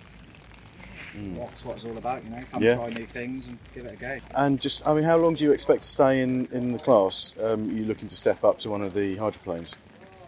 that's 1.37 1.65
what 1.65 1.77
it's 1.77 1.85
all 1.85 1.97
about. 1.97 2.25
You 2.25 2.31
know, 2.31 2.43
come 2.51 2.63
Yeah. 2.63 2.77
try 2.77 2.89
new 2.91 3.07
things 3.07 3.47
and 3.47 3.59
give 3.75 3.87
it 3.87 3.95
a 3.95 3.97
go. 3.97 4.19
And 4.35 4.61
just, 4.61 4.87
I 4.87 4.95
mean, 4.95 5.05
how 5.05 5.17
long 5.17 5.35
do 5.35 5.45
you 5.45 5.53
expect 5.53 5.83
to 5.83 5.89
stay 5.89 6.21
in, 6.23 6.49
in 6.53 6.73
the 6.73 6.79
class? 6.79 7.35
Um, 7.43 7.69
are 7.69 7.73
you 7.73 7.85
looking 7.85 8.09
to 8.09 8.17
step 8.17 8.43
up 8.45 8.59
to 8.61 8.71
one 8.71 8.83
of 8.83 8.95
the 8.95 9.17
hydroplanes? 9.17 9.79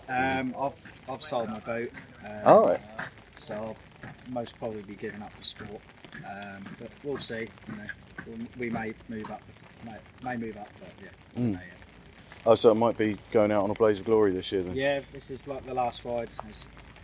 Um, 0.08 0.54
I've 0.58 0.73
I've 1.08 1.23
sold 1.23 1.49
my 1.50 1.61
boat. 1.61 1.90
Um, 2.25 2.30
All 2.46 2.66
right. 2.66 2.80
So 3.38 3.54
I'll 3.54 3.76
most 4.28 4.58
probably 4.58 4.82
be 4.82 4.94
giving 4.94 5.23
up 5.23 5.34
the 5.37 5.44
sport, 5.44 5.80
um, 6.28 6.64
but 6.80 6.90
we'll 7.02 7.16
see. 7.18 7.49
You 7.68 7.76
know, 7.76 7.85
we'll, 8.26 8.38
we 8.59 8.71
may 8.71 8.94
move 9.09 9.30
up. 9.30 9.42
May, 9.85 9.97
may 10.23 10.37
move 10.37 10.56
up, 10.56 10.68
but 10.80 10.90
yeah. 11.02 11.40
Mm. 11.40 11.54
may, 11.54 11.61
Oh, 12.47 12.54
so 12.54 12.71
it 12.71 12.75
might 12.75 12.99
be 12.99 13.16
going 13.33 13.50
out 13.50 13.62
on 13.64 13.71
a 13.71 13.75
blaze 13.75 14.00
of 14.00 14.04
glory 14.06 14.30
this 14.33 14.52
year 14.52 14.62
then. 14.62 14.76
yeah. 14.76 14.97
Yeah, 14.97 15.00
this 15.12 15.30
is 15.30 15.49
like 15.49 15.64
the 15.64 15.73
last 15.73 16.04
ride. 16.04 16.28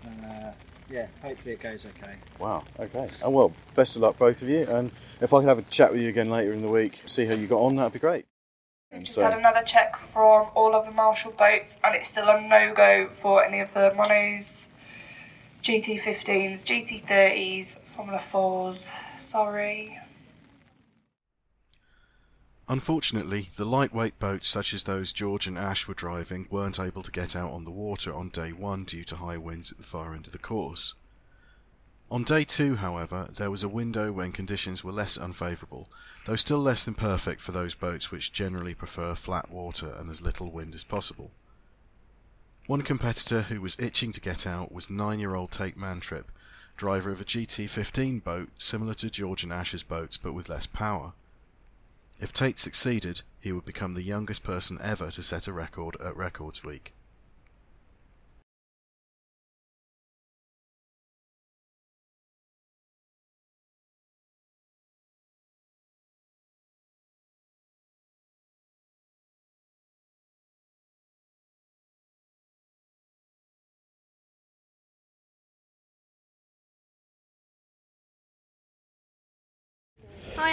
Uh, 0.05 0.53
yeah, 0.91 1.07
hopefully 1.23 1.55
it 1.55 1.61
goes 1.61 1.87
okay. 1.87 2.15
Wow. 2.39 2.65
Okay. 2.79 3.09
Oh 3.25 3.31
well, 3.31 3.53
best 3.75 3.97
of 3.97 4.03
luck, 4.03 4.19
both 4.19 4.43
of 4.43 4.49
you. 4.49 4.67
And 4.69 4.91
if 5.21 5.33
I 5.33 5.39
can 5.41 5.49
have 5.49 5.59
a 5.59 5.63
chat 5.63 5.93
with 5.93 6.03
you 6.03 6.09
again 6.11 6.31
later 6.31 6.53
in 6.53 6.61
the 6.63 6.69
week, 6.69 7.01
see 7.07 7.25
how 7.25 7.35
you 7.35 7.47
got 7.47 7.61
on, 7.61 7.77
that'd 7.77 7.93
be 7.93 7.99
great. 7.99 8.27
We 8.93 9.01
just 9.05 9.15
So- 9.15 9.23
had 9.23 9.33
another 9.39 9.63
check 9.65 9.97
from 10.13 10.49
all 10.55 10.75
of 10.75 10.85
the 10.85 10.91
Marshall 10.93 11.31
boats, 11.33 11.73
and 11.85 11.95
it's 11.95 12.09
still 12.09 12.29
a 12.29 12.41
no 12.43 12.75
go 12.75 13.09
for 13.23 13.43
any 13.45 13.61
of 13.61 13.73
the 13.73 13.95
monos, 13.97 14.47
GT15s, 15.63 16.65
GT30s, 16.65 17.67
Formula 17.97 18.23
4s. 18.33 18.81
Sorry. 19.31 19.99
Unfortunately, 22.69 23.49
the 23.57 23.65
lightweight 23.65 24.19
boats 24.19 24.49
such 24.49 24.73
as 24.75 24.85
those 24.85 25.13
George 25.13 25.47
and 25.47 25.59
Ash 25.59 25.89
were 25.89 25.95
driving 25.95 26.47
weren't 26.51 26.79
able 26.79 27.03
to 27.03 27.11
get 27.11 27.35
out 27.35 27.51
on 27.51 27.65
the 27.65 27.71
water 27.71 28.15
on 28.15 28.29
day 28.29 28.53
one 28.53 28.85
due 28.85 29.05
to 29.05 29.17
high 29.17 29.37
winds 29.37 29.73
at 29.73 29.79
the 29.79 29.85
far 29.85 30.15
end 30.15 30.27
of 30.27 30.33
the 30.33 30.39
course. 30.39 30.95
On 32.13 32.25
day 32.25 32.43
two, 32.43 32.77
however, 32.77 33.29
there 33.37 33.53
was 33.53 33.63
a 33.63 33.69
window 33.69 34.11
when 34.11 34.33
conditions 34.33 34.83
were 34.83 34.93
less 34.93 35.17
unfavourable, 35.17 35.89
though 36.27 36.37
still 36.37 36.59
less 36.59 36.85
than 36.85 36.95
perfect 36.95 37.41
for 37.41 37.53
those 37.53 37.75
boats 37.77 38.11
which 38.11 38.33
generally 38.33 38.75
prefer 38.75 39.15
flat 39.15 39.51
water 39.51 39.95
and 39.97 40.11
as 40.11 40.23
little 40.23 40.51
wind 40.51 40.75
as 40.75 40.83
possible. 40.83 41.31
One 42.67 42.83
competitor 42.83 43.43
who 43.43 43.61
was 43.61 43.79
itching 43.79 44.11
to 44.13 44.21
get 44.21 44.47
out 44.47 44.73
was 44.73 44.91
nine-year-old 44.91 45.53
Tate 45.53 45.77
Mantrip, 45.77 46.27
driver 46.81 47.11
of 47.11 47.21
a 47.21 47.25
GT15 47.25 48.25
boat 48.25 48.49
similar 48.57 48.95
to 48.95 49.11
George 49.11 49.43
and 49.43 49.53
Ash's 49.53 49.83
boats 49.83 50.17
but 50.17 50.33
with 50.33 50.49
less 50.49 50.65
power. 50.65 51.13
If 52.19 52.33
Tate 52.33 52.59
succeeded, 52.59 53.21
he 53.39 53.53
would 53.53 53.67
become 53.67 53.93
the 53.93 54.03
youngest 54.03 54.45
person 54.45 54.79
ever 54.83 55.11
to 55.11 55.23
set 55.23 55.47
a 55.47 55.53
record 55.53 55.99
at 56.03 56.17
Records 56.17 56.65
Week. 56.65 56.95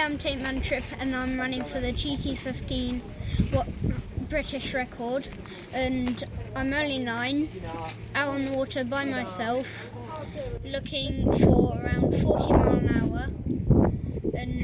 Um, 0.08 0.14
I'm 0.14 0.20
Tate 0.20 0.40
Mantrip 0.40 0.86
and 1.02 1.14
I'm 1.14 1.38
running 1.38 1.62
for 1.62 1.82
the 1.82 1.92
GT15 1.92 3.02
what, 3.54 3.68
British 4.30 4.74
record. 4.74 5.28
And 5.74 6.24
I'm 6.56 6.74
only 6.74 7.00
nine, 7.00 7.50
out 8.16 8.30
on 8.30 8.46
the 8.46 8.52
water 8.52 8.86
by 8.86 9.04
myself, 9.04 9.68
looking 10.64 11.26
for 11.40 11.78
around 11.78 12.22
40 12.22 12.54
mile 12.54 12.70
an 12.70 13.02
hour 13.02 13.28
and 14.34 14.64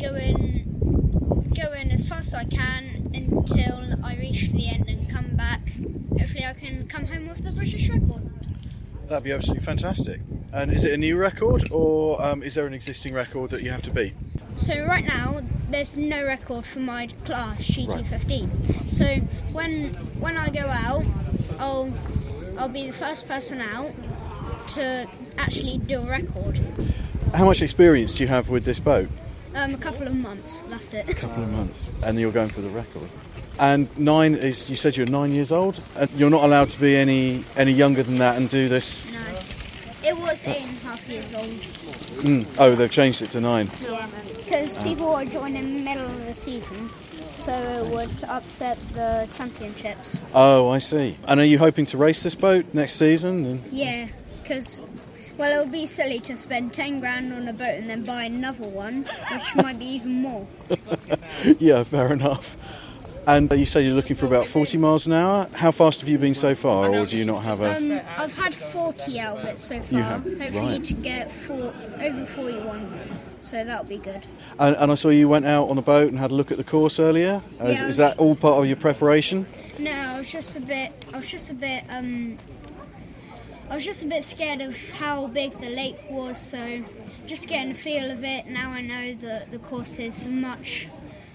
going, 0.00 1.50
going 1.54 1.92
as 1.92 2.08
fast 2.08 2.28
as 2.28 2.34
I 2.34 2.44
can 2.44 3.10
until 3.12 4.02
I 4.02 4.16
reach 4.16 4.50
the 4.50 4.66
end 4.66 4.88
and 4.88 5.10
come 5.10 5.36
back. 5.36 5.60
Hopefully, 6.18 6.46
I 6.46 6.54
can 6.54 6.88
come 6.88 7.06
home 7.06 7.28
with 7.28 7.44
the 7.44 7.52
British 7.52 7.90
record. 7.90 8.41
That'd 9.12 9.24
be 9.24 9.32
absolutely 9.32 9.66
fantastic. 9.66 10.22
And 10.54 10.72
is 10.72 10.84
it 10.84 10.94
a 10.94 10.96
new 10.96 11.18
record, 11.18 11.70
or 11.70 12.24
um, 12.24 12.42
is 12.42 12.54
there 12.54 12.66
an 12.66 12.72
existing 12.72 13.12
record 13.12 13.50
that 13.50 13.60
you 13.60 13.70
have 13.70 13.82
to 13.82 13.90
beat? 13.90 14.14
So 14.56 14.86
right 14.86 15.04
now 15.04 15.42
there's 15.68 15.98
no 15.98 16.24
record 16.24 16.64
for 16.64 16.78
my 16.78 17.08
class 17.26 17.58
GT15. 17.58 18.90
So 18.90 19.16
when 19.52 19.92
when 20.18 20.38
I 20.38 20.48
go 20.48 20.60
out, 20.60 21.04
I'll 21.58 21.92
I'll 22.56 22.70
be 22.70 22.86
the 22.86 22.94
first 22.94 23.28
person 23.28 23.60
out 23.60 23.92
to 24.76 25.06
actually 25.36 25.76
do 25.76 26.00
a 26.00 26.06
record. 26.08 26.58
How 27.34 27.44
much 27.44 27.60
experience 27.60 28.14
do 28.14 28.22
you 28.22 28.28
have 28.28 28.48
with 28.48 28.64
this 28.64 28.78
boat? 28.78 29.10
Um, 29.54 29.74
a 29.74 29.76
couple 29.76 30.06
of 30.06 30.14
months. 30.14 30.62
That's 30.70 30.94
it. 30.94 31.06
A 31.10 31.14
couple 31.14 31.42
of 31.42 31.50
months. 31.52 31.90
And 32.02 32.18
you're 32.18 32.32
going 32.32 32.48
for 32.48 32.62
the 32.62 32.70
record. 32.70 33.10
And 33.58 33.88
nine 33.98 34.34
is 34.34 34.70
you 34.70 34.76
said 34.76 34.96
you're 34.96 35.06
nine 35.06 35.32
years 35.32 35.52
old, 35.52 35.80
and 35.96 36.10
you're 36.12 36.30
not 36.30 36.44
allowed 36.44 36.70
to 36.70 36.80
be 36.80 36.96
any 36.96 37.44
any 37.56 37.72
younger 37.72 38.02
than 38.02 38.18
that 38.18 38.36
and 38.36 38.48
do 38.48 38.68
this. 38.68 39.10
No, 39.12 39.20
it 40.04 40.16
was 40.18 40.46
eight 40.46 40.62
and 40.62 40.76
a 40.76 40.80
half 40.80 41.08
years 41.08 41.34
old. 41.34 41.48
Mm. 42.24 42.46
Oh, 42.58 42.74
they've 42.74 42.90
changed 42.90 43.22
it 43.22 43.30
to 43.30 43.40
nine. 43.40 43.70
Yeah, 43.82 44.06
because 44.36 44.74
people 44.78 45.12
were 45.12 45.24
joining 45.24 45.56
in 45.56 45.76
the 45.78 45.84
middle 45.84 46.06
of 46.06 46.26
the 46.26 46.34
season, 46.34 46.90
so 47.34 47.52
it 47.52 47.86
would 47.92 48.24
upset 48.24 48.78
the 48.94 49.28
championships. 49.36 50.16
Oh, 50.34 50.68
I 50.70 50.78
see. 50.78 51.16
And 51.28 51.40
are 51.40 51.44
you 51.44 51.58
hoping 51.58 51.86
to 51.86 51.98
race 51.98 52.22
this 52.22 52.34
boat 52.34 52.66
next 52.72 52.94
season? 52.94 53.62
Yeah, 53.70 54.08
because 54.42 54.80
well, 55.38 55.58
it 55.58 55.64
would 55.64 55.72
be 55.72 55.86
silly 55.86 56.20
to 56.20 56.36
spend 56.36 56.74
ten 56.74 57.00
grand 57.00 57.32
on 57.32 57.48
a 57.48 57.52
boat 57.52 57.74
and 57.74 57.88
then 57.88 58.04
buy 58.04 58.24
another 58.24 58.66
one, 58.66 59.04
which 59.32 59.56
might 59.56 59.78
be 59.78 59.86
even 59.86 60.22
more. 60.22 60.46
yeah, 61.58 61.84
fair 61.84 62.12
enough. 62.12 62.56
And 63.26 63.52
you 63.52 63.66
say 63.66 63.84
you're 63.84 63.94
looking 63.94 64.16
for 64.16 64.26
about 64.26 64.46
40 64.48 64.78
miles 64.78 65.06
an 65.06 65.12
hour. 65.12 65.46
How 65.54 65.70
fast 65.70 66.00
have 66.00 66.08
you 66.08 66.18
been 66.18 66.34
so 66.34 66.56
far, 66.56 66.92
or 66.92 67.06
do 67.06 67.16
you 67.16 67.24
not 67.24 67.44
have 67.44 67.60
a? 67.60 67.76
Um, 67.76 68.00
I've 68.16 68.36
had 68.36 68.52
40 68.52 69.20
out 69.20 69.38
of 69.38 69.44
it 69.44 69.60
so 69.60 69.78
far. 69.80 69.98
You 69.98 70.04
have? 70.04 70.24
Hopefully 70.24 70.50
Right. 70.78 70.84
to 70.84 70.94
get 70.94 71.30
four, 71.30 71.72
over 72.00 72.26
41. 72.26 72.92
So 73.40 73.64
that'll 73.64 73.84
be 73.84 73.98
good. 73.98 74.26
And, 74.58 74.74
and 74.76 74.90
I 74.90 74.94
saw 74.96 75.10
you 75.10 75.28
went 75.28 75.46
out 75.46 75.68
on 75.68 75.76
the 75.76 75.82
boat 75.82 76.08
and 76.08 76.18
had 76.18 76.32
a 76.32 76.34
look 76.34 76.50
at 76.50 76.56
the 76.58 76.64
course 76.64 76.98
earlier. 76.98 77.40
Is, 77.60 77.80
Yeah. 77.80 77.86
is 77.86 77.96
that 77.98 78.18
all 78.18 78.34
part 78.34 78.58
of 78.60 78.66
your 78.66 78.76
preparation? 78.76 79.46
No, 79.78 79.92
I 79.92 80.18
was 80.18 80.28
just 80.28 80.56
a 80.56 80.60
bit. 80.60 80.90
I 81.12 81.18
was 81.18 81.28
just 81.28 81.50
a 81.50 81.54
bit. 81.54 81.84
Um, 81.90 82.38
I 83.70 83.74
was 83.76 83.84
just 83.84 84.02
a 84.02 84.06
bit 84.06 84.24
scared 84.24 84.60
of 84.62 84.76
how 84.92 85.28
big 85.28 85.52
the 85.60 85.70
lake 85.70 85.96
was. 86.10 86.38
So 86.40 86.82
just 87.26 87.46
getting 87.48 87.70
a 87.70 87.74
feel 87.74 88.10
of 88.10 88.24
it. 88.24 88.46
Now 88.48 88.70
I 88.70 88.80
know 88.80 89.14
that 89.20 89.52
the 89.52 89.58
course 89.58 89.98
is 90.00 90.26
much, 90.26 90.88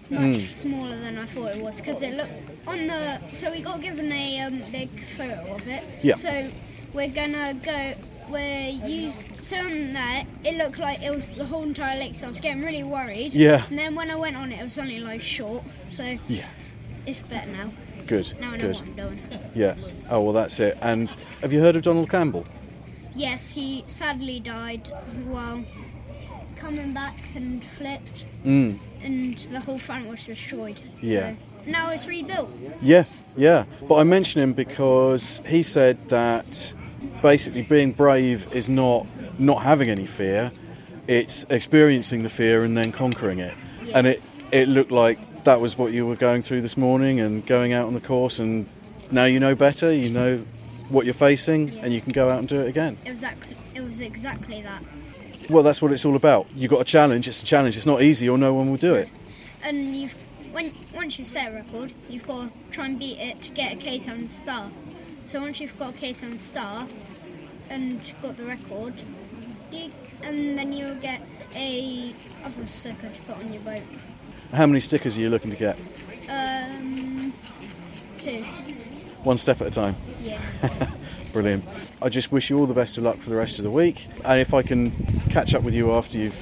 much 0.10 0.22
Mm. 0.22 0.48
smaller 0.54 1.00
than 1.00 1.18
I 1.18 1.26
thought 1.26 1.56
it 1.56 1.62
was 1.62 1.78
because 1.82 2.02
it 2.02 2.14
looked 2.16 2.32
on 2.68 2.88
the. 2.88 3.20
So 3.34 3.52
we 3.52 3.62
got 3.62 3.82
given 3.82 4.12
a 4.12 4.40
um, 4.42 4.62
big 4.72 4.90
photo 5.18 5.54
of 5.56 5.68
it. 5.68 5.84
Yeah. 6.04 6.16
So 6.16 6.50
we're 6.94 7.10
gonna 7.10 7.54
go. 7.56 7.94
We're 8.30 8.70
use 8.86 9.26
so 9.42 9.58
on 9.58 9.94
that 9.94 10.26
it 10.44 10.56
looked 10.56 10.80
like 10.80 11.02
it 11.02 11.12
was 11.16 11.30
the 11.32 11.46
whole 11.46 11.64
entire 11.64 11.98
lake. 11.98 12.14
So 12.16 12.26
I 12.26 12.30
was 12.30 12.40
getting 12.42 12.62
really 12.64 12.84
worried. 12.84 13.34
Yeah. 13.34 13.66
And 13.70 13.80
then 13.80 13.96
when 13.96 14.12
I 14.12 14.16
went 14.16 14.36
on 14.36 14.52
it, 14.52 14.60
it 14.60 14.64
was 14.64 14.78
only 14.78 15.00
like 15.00 15.22
short. 15.22 15.64
So 15.86 16.16
Yeah. 16.28 16.44
it's 17.06 17.22
better 17.22 17.50
now. 17.52 17.72
Good. 18.06 18.34
Now 18.42 18.52
I 18.52 18.58
know 18.58 18.64
Good. 18.64 18.76
what 18.76 18.84
I'm 18.84 18.94
doing. 18.96 19.20
Yeah. 19.56 19.76
Oh 20.10 20.22
well, 20.22 20.34
that's 20.34 20.60
it. 20.60 20.78
And 20.82 21.16
have 21.42 21.54
you 21.54 21.62
heard 21.62 21.76
of 21.78 21.84
Donald 21.84 22.10
Campbell? 22.10 22.44
Yes, 23.16 23.52
he 23.54 23.84
sadly 23.88 24.40
died 24.42 24.88
while 25.28 25.64
coming 26.58 26.94
back 26.94 27.18
and 27.36 27.64
flipped, 27.64 28.26
Mm. 28.46 28.78
And 29.04 29.38
the 29.38 29.60
whole 29.60 29.77
front 29.77 30.08
was 30.08 30.25
destroyed. 30.25 30.82
Yeah. 31.01 31.36
So 31.66 31.72
now 31.72 31.92
it's 31.92 32.08
rebuilt. 32.08 32.50
Yeah, 32.82 33.06
yeah. 33.36 33.66
But 33.88 33.96
I 33.96 34.04
mention 34.04 34.42
him 34.42 34.54
because 34.54 35.42
he 35.46 35.63
said 35.63 36.10
that 36.10 36.74
basically 37.22 37.63
being 37.63 37.92
brave 37.92 38.51
is 38.54 38.70
not 38.70 39.06
not 39.39 39.62
having 39.62 39.89
any 39.89 40.06
fear; 40.06 40.51
it's 41.08 41.46
experiencing 41.50 42.24
the 42.24 42.30
fear 42.30 42.63
and 42.63 42.77
then 42.77 42.92
conquering 42.92 43.39
it. 43.39 43.54
Yeah. 43.84 43.98
And 43.98 44.08
it 44.08 44.22
it 44.51 44.68
looked 44.68 44.92
like 44.92 45.44
that 45.44 45.62
was 45.62 45.77
what 45.77 45.94
you 45.94 46.06
were 46.06 46.16
going 46.16 46.42
through 46.42 46.62
this 46.62 46.77
morning 46.77 47.20
and 47.20 47.46
going 47.46 47.74
out 47.74 47.88
on 47.88 47.94
the 47.94 48.01
course. 48.01 48.39
And 48.39 48.68
now 49.12 49.25
you 49.25 49.39
know 49.39 49.56
better. 49.56 49.94
You 49.94 50.10
know 50.10 50.44
what 50.89 51.06
you're 51.06 51.13
facing, 51.13 51.77
and 51.80 51.94
you 51.94 52.01
can 52.01 52.12
go 52.13 52.30
out 52.30 52.39
and 52.39 52.48
do 52.48 52.60
it 52.62 52.68
again. 52.68 52.98
It 53.06 53.12
was 53.12 53.24
exactly, 53.24 53.58
it 53.75 53.82
was 53.82 54.00
exactly 54.00 54.62
that. 54.62 54.82
Well, 55.50 55.63
that's 55.63 55.82
what 55.82 55.92
it's 55.92 56.04
all 56.06 56.16
about. 56.16 56.48
You've 56.56 56.72
got 56.72 56.82
a 56.82 56.86
challenge. 56.86 57.27
It's 57.27 57.42
a 57.42 57.46
challenge. 57.46 57.77
It's 57.77 57.86
not 57.86 58.01
easy, 58.01 58.27
or 58.27 58.38
no 58.38 58.54
one 58.54 58.70
will 58.70 58.77
do 58.77 58.96
it. 58.96 59.10
And 59.63 59.96
you've 59.96 60.13
when 60.51 60.74
once 60.96 61.20
you've 61.20 61.27
set 61.27 61.51
a 61.51 61.56
record, 61.56 61.94
you've 62.10 62.25
got 62.25 62.48
to 62.48 62.72
try 62.72 62.86
and 62.86 62.98
beat 62.98 63.20
it 63.20 63.42
to 63.44 63.51
get 63.51 63.74
a 63.74 63.75
K7 63.75 64.27
star. 64.30 64.70
So 65.25 65.39
once 65.42 65.60
you've 65.60 65.77
got 65.77 65.94
a 65.94 65.98
K7 65.98 66.39
star 66.39 66.88
and 67.70 68.01
got 68.22 68.38
the 68.38 68.46
record, 68.46 68.94
you, 69.72 69.92
and 70.24 70.58
then 70.58 70.74
you'll 70.74 70.96
get 70.96 71.22
a 71.54 72.13
other 72.44 72.66
sticker 72.66 73.10
to 73.10 73.22
put 73.24 73.38
on 73.38 73.54
your 73.54 73.62
boat. 73.62 73.82
How 74.54 74.66
many 74.66 74.80
stickers 74.80 75.18
are 75.18 75.22
you 75.22 75.30
looking 75.30 75.51
to 75.51 75.58
get? 75.58 75.77
Um, 76.30 77.34
two. 78.18 78.44
One 79.24 79.38
step 79.38 79.62
at 79.62 79.68
a 79.68 79.72
time. 79.72 79.96
Yeah. 80.24 80.39
Brilliant. 81.34 81.63
I 82.01 82.10
just 82.10 82.31
wish 82.31 82.50
you 82.50 82.57
all 82.57 82.65
the 82.65 82.74
best 82.74 82.98
of 82.98 83.03
luck 83.03 83.17
for 83.19 83.29
the 83.29 83.36
rest 83.36 83.60
of 83.60 83.63
the 83.63 83.72
week. 83.72 84.07
And 84.25 84.39
if 84.39 84.53
I 84.53 84.62
can 84.62 84.91
catch 85.29 85.53
up 85.53 85.63
with 85.63 85.74
you 85.74 85.93
after 85.93 86.17
you've 86.17 86.41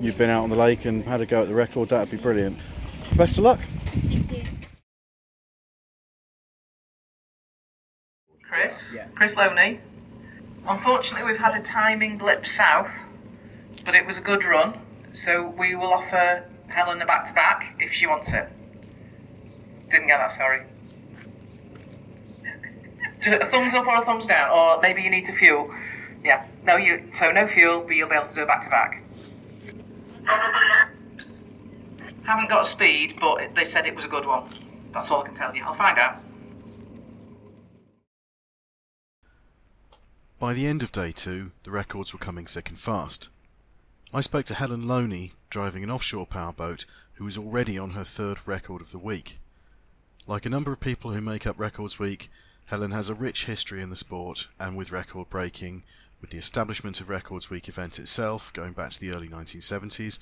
you've 0.00 0.18
been 0.18 0.30
out 0.30 0.42
on 0.42 0.50
the 0.50 0.56
lake 0.56 0.84
and 0.84 1.02
had 1.04 1.20
a 1.20 1.26
go 1.26 1.42
at 1.42 1.48
the 1.48 1.54
record, 1.54 1.88
that'd 1.88 2.10
be 2.10 2.16
brilliant. 2.16 2.58
Best 3.16 3.38
of 3.38 3.44
luck. 3.44 3.60
Chris? 8.42 8.74
Chris 9.14 9.34
Loney. 9.34 9.80
Unfortunately, 10.68 11.26
we've 11.26 11.40
had 11.40 11.54
a 11.54 11.62
timing 11.62 12.18
blip 12.18 12.46
south, 12.46 12.90
but 13.84 13.94
it 13.94 14.04
was 14.06 14.16
a 14.16 14.20
good 14.20 14.44
run, 14.44 14.78
so 15.14 15.54
we 15.58 15.76
will 15.76 15.92
offer 15.92 16.44
Helen 16.66 17.00
a 17.00 17.06
back 17.06 17.28
to 17.28 17.32
back 17.32 17.76
if 17.78 17.92
she 17.92 18.06
wants 18.06 18.28
it. 18.28 18.48
Didn't 19.90 20.08
get 20.08 20.18
that, 20.18 20.32
sorry. 20.32 20.62
A 23.26 23.50
thumbs 23.50 23.74
up 23.74 23.86
or 23.86 24.02
a 24.02 24.04
thumbs 24.04 24.26
down, 24.26 24.50
or 24.50 24.80
maybe 24.80 25.02
you 25.02 25.10
need 25.10 25.26
to 25.26 25.36
fuel. 25.36 25.72
Yeah. 26.24 26.46
No, 26.64 26.76
you. 26.76 27.02
So 27.18 27.32
no 27.32 27.48
fuel, 27.48 27.80
but 27.80 27.96
you'll 27.96 28.08
be 28.08 28.14
able 28.14 28.28
to 28.28 28.34
do 28.34 28.42
it 28.42 28.46
back 28.46 28.64
to 28.64 28.70
back. 28.70 29.02
Haven't 32.24 32.48
got 32.48 32.66
speed, 32.66 33.18
but 33.20 33.54
they 33.54 33.64
said 33.64 33.86
it 33.86 33.94
was 33.94 34.04
a 34.04 34.08
good 34.08 34.26
one. 34.26 34.48
That's 34.92 35.10
all 35.10 35.22
I 35.22 35.26
can 35.26 35.36
tell 35.36 35.54
you. 35.54 35.62
I'll 35.64 35.76
find 35.76 35.98
out. 35.98 36.22
By 40.38 40.52
the 40.52 40.66
end 40.66 40.82
of 40.82 40.92
day 40.92 41.12
two, 41.12 41.52
the 41.62 41.70
records 41.70 42.12
were 42.12 42.18
coming 42.18 42.46
thick 42.46 42.68
and 42.68 42.78
fast. 42.78 43.28
I 44.12 44.20
spoke 44.20 44.44
to 44.46 44.54
Helen 44.54 44.86
Loney, 44.86 45.32
driving 45.50 45.82
an 45.82 45.90
offshore 45.90 46.26
powerboat, 46.26 46.84
who 47.14 47.24
was 47.24 47.38
already 47.38 47.78
on 47.78 47.90
her 47.90 48.04
third 48.04 48.38
record 48.46 48.82
of 48.82 48.92
the 48.92 48.98
week. 48.98 49.38
Like 50.26 50.44
a 50.44 50.50
number 50.50 50.72
of 50.72 50.80
people 50.80 51.12
who 51.12 51.20
make 51.20 51.46
up 51.46 51.58
Records 51.58 51.98
Week, 51.98 52.28
Helen 52.68 52.90
has 52.90 53.08
a 53.08 53.14
rich 53.14 53.46
history 53.46 53.80
in 53.80 53.90
the 53.90 53.96
sport 53.96 54.48
and 54.58 54.76
with 54.76 54.90
record 54.92 55.28
breaking, 55.30 55.84
with 56.20 56.30
the 56.30 56.38
establishment 56.38 57.00
of 57.00 57.08
Records 57.08 57.48
Week 57.48 57.68
event 57.68 57.98
itself 57.98 58.52
going 58.52 58.72
back 58.72 58.90
to 58.92 59.00
the 59.00 59.12
early 59.12 59.28
1970s, 59.28 60.18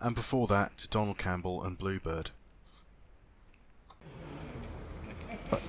and 0.00 0.14
before 0.14 0.46
that 0.46 0.78
to 0.78 0.88
Donald 0.88 1.18
Campbell 1.18 1.62
and 1.64 1.76
Bluebird. 1.76 2.30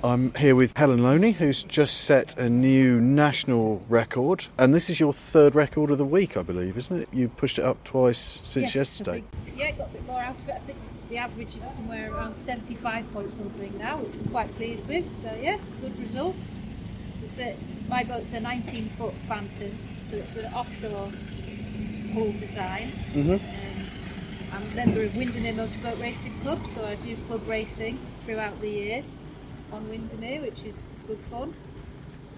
I'm 0.04 0.34
here 0.36 0.56
with 0.56 0.76
Helen 0.78 1.02
Loney, 1.02 1.32
who's 1.32 1.64
just 1.64 2.02
set 2.02 2.38
a 2.38 2.50
new 2.50 3.00
national 3.00 3.82
record, 3.88 4.46
and 4.58 4.74
this 4.74 4.90
is 4.90 5.00
your 5.00 5.14
third 5.14 5.56
record 5.56 5.90
of 5.90 5.98
the 5.98 6.06
week, 6.06 6.36
I 6.36 6.44
believe, 6.44 6.78
isn't 6.78 7.02
it? 7.02 7.10
You 7.14 7.30
pushed 7.30 7.58
it 7.60 7.66
up 7.66 7.82
twice 7.86 8.42
since 8.44 8.76
Yes, 8.76 8.76
I 8.76 8.80
yesterday. 8.80 9.12
think- 9.46 9.58
yeah, 9.58 9.72
got 9.72 9.90
a 9.90 9.94
bit 9.94 10.06
more 10.06 10.22
out 10.22 10.36
of 10.38 10.50
it. 10.50 10.52
I 10.56 10.60
think 10.60 10.78
the 11.10 11.18
average 11.18 11.56
is 11.56 11.70
somewhere 11.70 12.14
around 12.14 12.36
75 12.38 13.12
point 13.12 13.32
something 13.32 13.78
now, 13.78 13.98
which 13.98 14.14
I'm 14.14 14.30
quite 14.32 14.56
pleased 14.56 14.88
with. 14.88 15.06
So 15.22 15.36
yeah, 15.42 15.58
good 15.82 15.98
result. 16.00 16.36
A, 17.38 17.56
my 17.88 18.04
boat's 18.04 18.34
a 18.34 18.40
19 18.40 18.90
foot 18.90 19.14
Phantom, 19.28 19.72
so 20.10 20.18
it's 20.18 20.36
an 20.36 20.52
offshore 20.54 21.12
hull 22.14 22.32
design. 22.34 22.92
Mhm. 23.14 23.36
Um, 23.36 23.42
I'm 24.52 24.64
a 24.72 24.76
member 24.76 25.04
of 25.04 25.16
Windermere 25.16 25.54
Motorboat 25.54 26.00
Racing 26.00 26.38
Club, 26.42 26.66
so 26.66 26.84
I 26.84 26.96
do 26.96 27.16
club 27.28 27.48
racing 27.48 28.00
throughout 28.26 28.60
the 28.62 28.70
year 28.70 29.04
on 29.72 29.88
Windermere, 29.88 30.42
which 30.42 30.64
is 30.64 30.76
good 31.08 31.22
fun. 31.22 31.54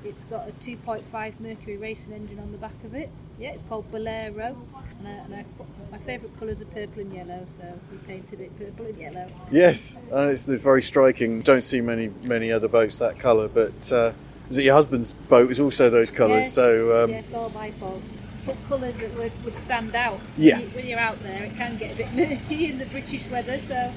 It's 0.03 0.25
got 0.25 0.49
a 0.49 0.51
2.5 0.53 1.39
Mercury 1.39 1.77
racing 1.77 2.13
engine 2.13 2.39
on 2.39 2.51
the 2.51 2.57
back 2.57 2.83
of 2.83 2.93
it. 2.93 3.09
Yeah, 3.39 3.49
it's 3.51 3.63
called 3.63 3.89
Bolero, 3.91 4.55
and, 4.99 5.07
I, 5.07 5.11
and 5.11 5.35
I, 5.35 5.45
my 5.91 5.97
favourite 5.99 6.37
colours 6.39 6.61
are 6.61 6.65
purple 6.65 7.01
and 7.01 7.11
yellow, 7.13 7.45
so 7.57 7.63
we 7.91 7.97
painted 7.99 8.39
it 8.39 8.55
purple 8.57 8.85
and 8.85 8.97
yellow. 8.97 9.27
Yes, 9.51 9.97
and 10.11 10.29
it's 10.29 10.45
very 10.45 10.81
striking. 10.83 11.41
Don't 11.41 11.63
see 11.63 11.81
many 11.81 12.11
many 12.23 12.51
other 12.51 12.67
boats 12.67 12.99
that 12.99 13.17
colour, 13.19 13.47
but 13.47 13.91
uh, 13.91 14.13
is 14.49 14.59
it 14.59 14.63
your 14.65 14.75
husband's 14.75 15.13
boat? 15.13 15.49
Is 15.49 15.59
also 15.59 15.89
those 15.89 16.11
colours. 16.11 16.45
Yes, 16.45 16.53
so 16.53 17.03
um, 17.03 17.09
yes, 17.09 17.33
all 17.33 17.49
my 17.49 17.71
fault. 17.71 18.01
Put 18.45 18.57
colours 18.67 18.97
that 18.97 19.15
would, 19.15 19.31
would 19.45 19.55
stand 19.55 19.93
out. 19.95 20.19
Yeah. 20.35 20.59
When, 20.59 20.83
you, 20.85 20.91
you're 20.91 20.99
out 20.99 21.21
there, 21.23 21.43
it 21.43 21.55
can 21.55 21.77
get 21.77 21.93
a 21.93 21.97
bit 21.97 22.13
murky 22.13 22.65
in 22.71 22.79
the 22.79 22.85
British 22.85 23.27
weather, 23.29 23.57
so 23.59 23.91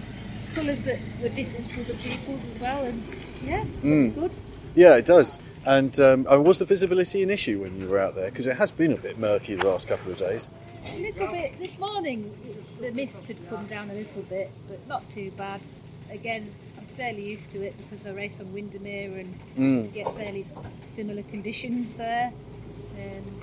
colours 0.55 0.83
that 0.83 0.99
were 1.23 1.31
different 1.31 1.71
to 1.73 1.83
the 1.85 1.95
people's 1.95 2.45
as 2.47 2.59
well, 2.61 2.83
and 2.85 3.03
yeah, 3.45 3.65
Mm. 3.83 4.05
looks 4.17 4.33
good. 4.33 4.41
yeah, 4.75 4.97
it 4.97 5.05
does. 5.07 5.43
And 5.67 5.99
um, 6.01 6.27
uh, 6.31 6.39
was 6.39 6.59
the 6.59 6.65
visibility 6.67 7.23
an 7.23 7.31
issue 7.31 7.63
when 7.63 7.81
you 7.81 7.89
were 7.89 7.99
out 7.99 8.15
there? 8.15 8.31
Because 8.31 8.47
it 8.47 8.57
has 8.57 8.71
been 8.71 8.93
a 8.93 8.97
bit 8.97 9.19
murky 9.19 9.55
the 9.55 9.67
last 9.67 9.89
couple 9.89 10.13
of 10.13 10.19
days. 10.19 10.51
A 10.93 10.99
little 10.99 11.29
bit. 11.29 11.59
This 11.59 11.79
morning, 11.79 12.31
the 12.81 12.93
mist 12.93 13.27
had 13.29 13.49
come 13.49 13.67
down 13.67 13.89
a 13.91 13.95
little 13.95 14.23
bit, 14.23 14.51
but 14.69 14.87
not 14.87 15.09
too 15.11 15.31
bad. 15.39 15.61
Again, 16.11 16.51
I'm 16.79 16.85
fairly 16.89 17.27
used 17.27 17.51
to 17.53 17.63
it 17.63 17.75
because 17.79 18.07
I 18.07 18.11
race 18.11 18.41
on 18.41 18.53
Windermere 18.53 19.19
and 19.19 19.35
Mm. 19.57 19.93
get 19.95 20.15
fairly 20.17 20.47
similar 20.83 21.23
conditions 21.23 21.95
there. 21.95 22.31
Um, 22.99 23.41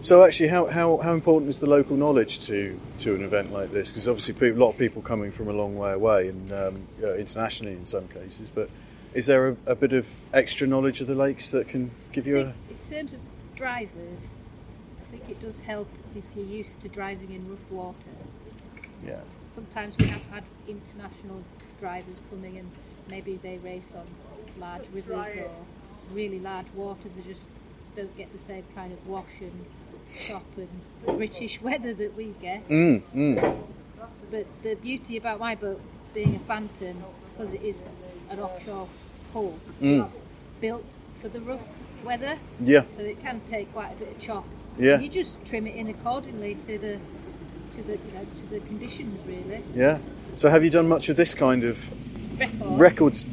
So 0.00 0.22
actually, 0.22 0.48
how, 0.48 0.66
how, 0.66 0.98
how 0.98 1.14
important 1.14 1.48
is 1.50 1.58
the 1.58 1.66
local 1.66 1.96
knowledge 1.96 2.46
to, 2.46 2.78
to 3.00 3.16
an 3.16 3.24
event 3.24 3.52
like 3.52 3.72
this? 3.72 3.88
Because 3.88 4.06
obviously, 4.06 4.34
people, 4.34 4.62
a 4.62 4.62
lot 4.64 4.70
of 4.70 4.78
people 4.78 5.02
coming 5.02 5.32
from 5.32 5.48
a 5.48 5.52
long 5.52 5.76
way 5.76 5.92
away 5.92 6.28
and 6.28 6.52
um, 6.52 6.86
uh, 7.02 7.14
internationally 7.14 7.72
in 7.72 7.84
some 7.84 8.06
cases. 8.06 8.52
But 8.52 8.70
is 9.14 9.26
there 9.26 9.48
a, 9.48 9.56
a 9.66 9.74
bit 9.74 9.92
of 9.92 10.08
extra 10.32 10.66
knowledge 10.66 11.00
of 11.00 11.06
the 11.06 11.14
lakes 11.14 11.50
that 11.50 11.68
can 11.68 11.90
give 12.12 12.26
I 12.26 12.30
you 12.30 12.38
a 12.38 12.42
in 12.42 12.76
terms 12.88 13.12
of 13.12 13.20
drivers, 13.56 14.28
I 15.00 15.10
think 15.10 15.28
it 15.28 15.40
does 15.40 15.60
help 15.60 15.88
if 16.14 16.24
you're 16.36 16.46
used 16.46 16.80
to 16.80 16.88
driving 16.88 17.32
in 17.32 17.48
rough 17.50 17.68
water. 17.70 17.96
yeah? 19.04 19.20
Sometimes 19.54 19.96
we 19.98 20.06
have 20.06 20.22
had 20.30 20.44
international 20.68 21.42
drivers 21.80 22.22
coming 22.30 22.58
and 22.58 22.70
maybe 23.10 23.38
they 23.42 23.58
race 23.58 23.94
on 23.96 24.06
large 24.60 24.84
rivers 24.92 25.36
or 25.36 25.50
really 26.12 26.38
large 26.38 26.66
waters. 26.74 27.10
They 27.16 27.28
just 27.28 27.48
don't 27.96 28.16
get 28.16 28.32
the 28.32 28.38
same 28.38 28.64
kind 28.74 28.92
of 28.92 29.08
wash 29.08 29.40
and 29.40 29.64
chop 30.16 30.44
and 30.56 31.16
British 31.18 31.60
weather 31.62 31.94
that 31.94 32.16
we 32.16 32.34
get. 32.40 32.68
Mm, 32.68 33.02
mm. 33.14 33.62
But 34.30 34.46
the 34.62 34.74
beauty 34.74 35.16
about 35.16 35.40
my 35.40 35.54
boat 35.54 35.80
being 36.14 36.36
a 36.36 36.38
Phantom, 36.40 37.02
because 37.32 37.52
it 37.52 37.62
is 37.62 37.80
an 38.30 38.40
offshore 38.40 38.88
hull, 39.32 39.54
Mm. 39.80 40.04
it's 40.04 40.24
built 40.60 40.98
for 41.20 41.28
the 41.28 41.40
rough 41.40 41.78
weather, 42.04 42.36
Yeah, 42.60 42.84
so 42.88 43.02
it 43.02 43.20
can 43.20 43.40
take 43.50 43.72
quite 43.72 43.92
a 43.92 43.96
bit 43.96 44.08
of 44.12 44.18
chop. 44.18 44.44
Yeah. 44.78 44.94
And 44.94 45.02
you 45.04 45.08
just 45.10 45.44
trim 45.44 45.66
it 45.66 45.74
in 45.74 45.88
accordingly 45.88 46.54
to 46.66 46.78
the 46.78 46.98
to 47.74 47.82
the 47.82 47.92
you 47.92 48.12
know 48.14 48.26
to 48.36 48.46
the 48.50 48.60
conditions 48.60 49.18
really. 49.26 49.62
yeah. 49.74 49.98
So 50.36 50.48
have 50.48 50.62
you 50.64 50.70
done 50.70 50.88
much 50.88 51.08
of 51.08 51.16
this 51.16 51.34
kind 51.34 51.64
of 51.64 51.88
Record. 52.38 52.78
records 52.80 53.24
uh, 53.24 53.28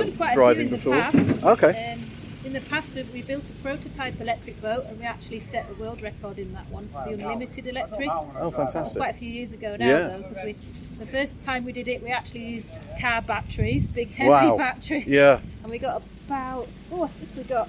I've 0.00 0.06
done 0.06 0.16
quite 0.16 0.32
a 0.32 0.34
driving 0.34 0.68
few 0.68 0.76
before? 0.76 0.94
the 0.96 1.00
past. 1.02 1.44
Okay. 1.44 1.92
Um, 1.94 2.04
in 2.44 2.52
the 2.52 2.60
past, 2.62 2.96
uh, 2.96 3.02
we 3.12 3.20
built 3.22 3.48
a 3.50 3.52
prototype 3.54 4.20
electric 4.20 4.60
boat, 4.62 4.84
and 4.88 4.98
we 4.98 5.04
actually 5.04 5.40
set 5.40 5.66
a 5.70 5.74
world 5.80 6.00
record 6.02 6.38
in 6.38 6.52
that 6.54 6.66
one 6.70 6.88
for 6.88 7.04
the 7.06 7.12
unlimited 7.14 7.66
electric. 7.66 8.08
Oh, 8.10 8.50
fantastic. 8.50 9.00
Quite 9.00 9.14
a 9.14 9.18
few 9.18 9.28
years 9.28 9.52
ago 9.52 9.76
now, 9.76 9.86
Yeah. 9.86 10.08
though, 10.08 10.22
because 10.22 10.38
we 10.44 10.56
the 10.98 11.06
first 11.06 11.40
time 11.42 11.64
we 11.64 11.72
did 11.72 11.88
it, 11.88 12.02
we 12.02 12.10
actually 12.10 12.44
used 12.44 12.78
car 13.00 13.22
batteries, 13.22 13.86
big 13.88 14.10
heavy 14.12 14.30
Wow. 14.30 14.56
batteries. 14.56 15.06
Yeah. 15.06 15.40
And 15.62 15.70
we 15.70 15.78
got 15.78 16.02
about 16.26 16.68
oh, 16.92 17.04
I 17.04 17.08
think 17.08 17.30
we 17.36 17.42
got. 17.44 17.68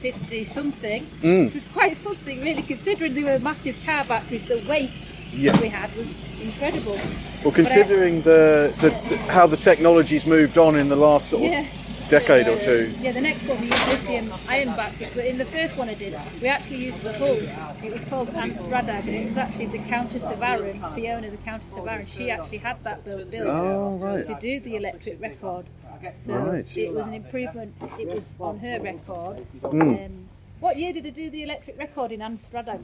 50 0.00 0.44
something, 0.44 1.02
Mm. 1.22 1.44
which 1.44 1.54
was 1.56 1.66
quite 1.66 1.94
something 1.94 2.40
really, 2.40 2.62
considering 2.62 3.12
they 3.12 3.22
were 3.22 3.38
massive 3.38 3.76
car 3.84 4.02
batteries. 4.04 4.46
The 4.46 4.56
weight 4.66 5.04
Yeah. 5.34 5.52
that 5.52 5.60
we 5.60 5.68
had 5.68 5.94
was 5.94 6.18
incredible. 6.42 6.98
Well, 7.44 7.52
considering 7.52 8.22
the, 8.22 8.72
the, 8.80 8.88
the 9.10 9.18
how 9.30 9.46
the 9.46 9.58
technology's 9.58 10.24
moved 10.24 10.56
on 10.56 10.74
in 10.76 10.88
the 10.88 10.96
last 10.96 11.28
sort 11.28 11.42
of 11.44 11.50
Yeah. 11.52 11.66
Decade 12.10 12.48
or 12.48 12.58
two. 12.58 12.92
Yeah, 13.00 13.12
the 13.12 13.20
next 13.20 13.46
one 13.46 13.60
we 13.60 13.66
used 13.66 13.86
lithium 13.86 14.32
iron 14.48 14.68
batteries, 14.74 15.10
but 15.14 15.24
in 15.26 15.38
the 15.38 15.44
first 15.44 15.76
one 15.76 15.88
I 15.88 15.94
did, 15.94 16.18
we 16.42 16.48
actually 16.48 16.78
used 16.78 17.02
the 17.04 17.12
hull. 17.12 17.38
It 17.84 17.92
was 17.92 18.04
called 18.04 18.28
An 18.30 18.50
Stradag, 18.50 19.06
and 19.06 19.14
it 19.14 19.28
was 19.28 19.36
actually 19.36 19.66
the 19.66 19.78
Countess 19.78 20.28
of 20.28 20.42
Arran, 20.42 20.82
Fiona, 20.92 21.30
the 21.30 21.36
Countess 21.36 21.76
of 21.76 21.86
Arran. 21.86 22.06
She 22.06 22.28
actually 22.28 22.58
had 22.58 22.82
that 22.82 23.04
boat 23.04 23.30
built 23.30 23.46
Oh, 23.48 23.96
right. 23.98 24.24
to 24.24 24.36
do 24.40 24.58
the 24.58 24.74
electric 24.74 25.20
record. 25.20 25.66
So 26.16 26.34
Right. 26.34 26.76
it 26.76 26.92
was 26.92 27.06
an 27.06 27.14
improvement. 27.14 27.74
It 27.98 28.08
was 28.08 28.32
on 28.40 28.58
her 28.58 28.80
record. 28.80 29.46
Mm. 29.62 30.06
Um, 30.06 30.28
what 30.58 30.78
year 30.78 30.92
did 30.92 31.06
I 31.06 31.10
do 31.10 31.30
the 31.30 31.44
electric 31.44 31.78
record 31.78 32.10
in 32.10 32.22
An 32.22 32.36
Stradag? 32.36 32.80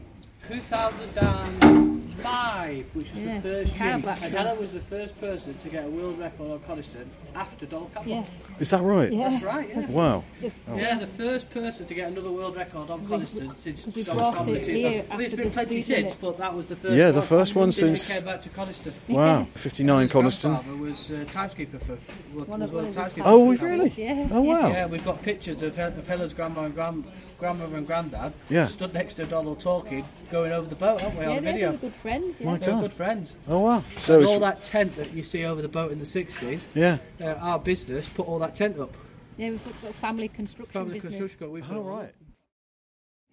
2005, 2.16 2.94
which 2.94 3.10
was 3.12 3.18
Yeah, 3.22 3.34
the 3.38 3.40
first 3.40 3.76
car 3.76 3.86
year. 3.86 3.94
And 3.94 4.04
batteries. 4.04 4.32
Helen 4.32 4.60
was 4.60 4.72
the 4.72 4.80
first 4.80 5.20
person 5.20 5.54
to 5.54 5.68
get 5.68 5.84
a 5.84 5.88
world 5.88 6.18
record 6.18 6.50
on 6.50 6.60
Coniston 6.60 7.10
after 7.34 7.66
Donald 7.66 7.92
Campbell. 7.94 8.10
Yes. 8.12 8.48
Is 8.58 8.70
that 8.70 8.82
right? 8.82 9.12
Yeah. 9.12 9.28
That's 9.30 9.44
right, 9.44 9.68
yeah. 9.68 9.90
Wow. 9.90 10.24
The- 10.40 10.52
Yeah, 10.76 10.98
the 10.98 11.06
first 11.06 11.50
person 11.50 11.86
to 11.86 11.94
get 11.94 12.10
another 12.10 12.30
world 12.30 12.56
record 12.56 12.90
on 12.90 13.06
Coniston 13.06 13.54
since 13.56 13.86
we 13.86 14.02
Donald 14.02 14.22
brought 14.22 14.34
Campbell. 14.36 14.54
it 14.56 14.64
here 14.64 15.04
I 15.10 15.16
mean, 15.16 15.26
it's 15.26 15.34
been 15.36 15.48
the 15.48 15.52
plenty 15.52 15.82
speed 15.82 15.96
limit. 15.96 16.12
since, 16.12 16.20
but 16.20 16.38
that 16.38 16.54
was 16.54 16.66
the 16.68 16.76
first. 16.76 16.94
Yeah, 16.96 17.10
the 17.10 17.18
one 17.18 17.26
first 17.28 17.54
one 17.54 17.72
since 17.72 18.02
since- 18.02 18.16
came 18.18 18.24
back 18.26 18.40
to 18.42 18.48
Coniston. 18.50 18.92
Wow. 19.08 19.46
59 19.54 20.08
Coniston. 20.08 20.52
grandfather 20.52 20.76
was 20.78 21.10
uh, 21.10 21.24
timekeeper 21.32 21.78
for 21.78 21.98
was, 22.34 22.48
One 22.48 22.60
was 22.60 22.68
of- 22.68 22.74
world 22.74 22.84
one 22.84 22.88
of 22.88 22.94
timekeeper 22.94 23.22
Oh, 23.26 23.38
for 23.38 23.46
we 23.46 23.56
Campbell. 23.58 23.76
really? 23.84 23.94
Yeah. 23.96 24.28
Oh, 24.30 24.40
wow. 24.42 24.68
Yeah, 24.68 24.86
we've 24.86 25.04
got 25.04 25.22
pictures 25.22 25.62
of, 25.62 25.76
Hel- 25.76 25.88
of 25.88 26.06
Helen's 26.08 26.34
grandma 26.34 26.62
and 26.64 26.74
grand, 26.74 27.04
grandmother 27.38 27.76
and 27.76 27.86
granddad 27.86 28.32
Yeah. 28.48 28.66
stood 28.66 28.94
next 28.94 29.14
to 29.14 29.26
Donald 29.26 29.60
talking, 29.60 30.04
going 30.30 30.52
over 30.52 30.68
the 30.68 30.74
boat, 30.74 31.00
haven't 31.00 31.18
we, 31.18 31.24
Yeah, 31.24 31.30
on 31.30 31.36
the 31.36 31.40
they 31.42 31.52
video? 31.52 31.70
were 31.72 31.76
good 31.78 31.94
friends. 31.94 32.40
Yeah. 32.40 32.46
My 32.46 32.56
They 32.58 32.66
were 32.66 32.72
God. 32.72 32.80
good 32.82 32.92
friends. 32.92 33.36
Oh, 33.48 33.58
wow. 33.60 33.82
So 33.96 34.18
and 34.20 34.28
all 34.28 34.40
that 34.40 34.64
tent 34.64 34.96
that 34.96 35.12
you 35.12 35.22
see 35.22 35.44
over 35.44 35.60
the 35.62 35.68
boat 35.68 35.92
in 35.92 35.98
the 35.98 36.06
60s, 36.06 36.66
yeah. 36.74 36.98
uh, 37.20 37.34
our 37.40 37.58
business 37.58 38.08
put 38.08 38.26
all 38.26 38.38
that 38.40 38.54
tent 38.54 38.78
up. 38.78 38.94
Yeah, 39.36 39.50
we've 39.50 39.82
got 39.82 39.90
a 39.90 39.92
family 39.94 40.28
construction 40.28 40.72
Family 40.72 40.94
business. 40.94 41.16
construction. 41.18 41.52
We 41.52 41.60
put 41.60 41.72
Oh, 41.72 41.74
it 41.74 41.78
all 41.78 41.84
right. 41.98 42.14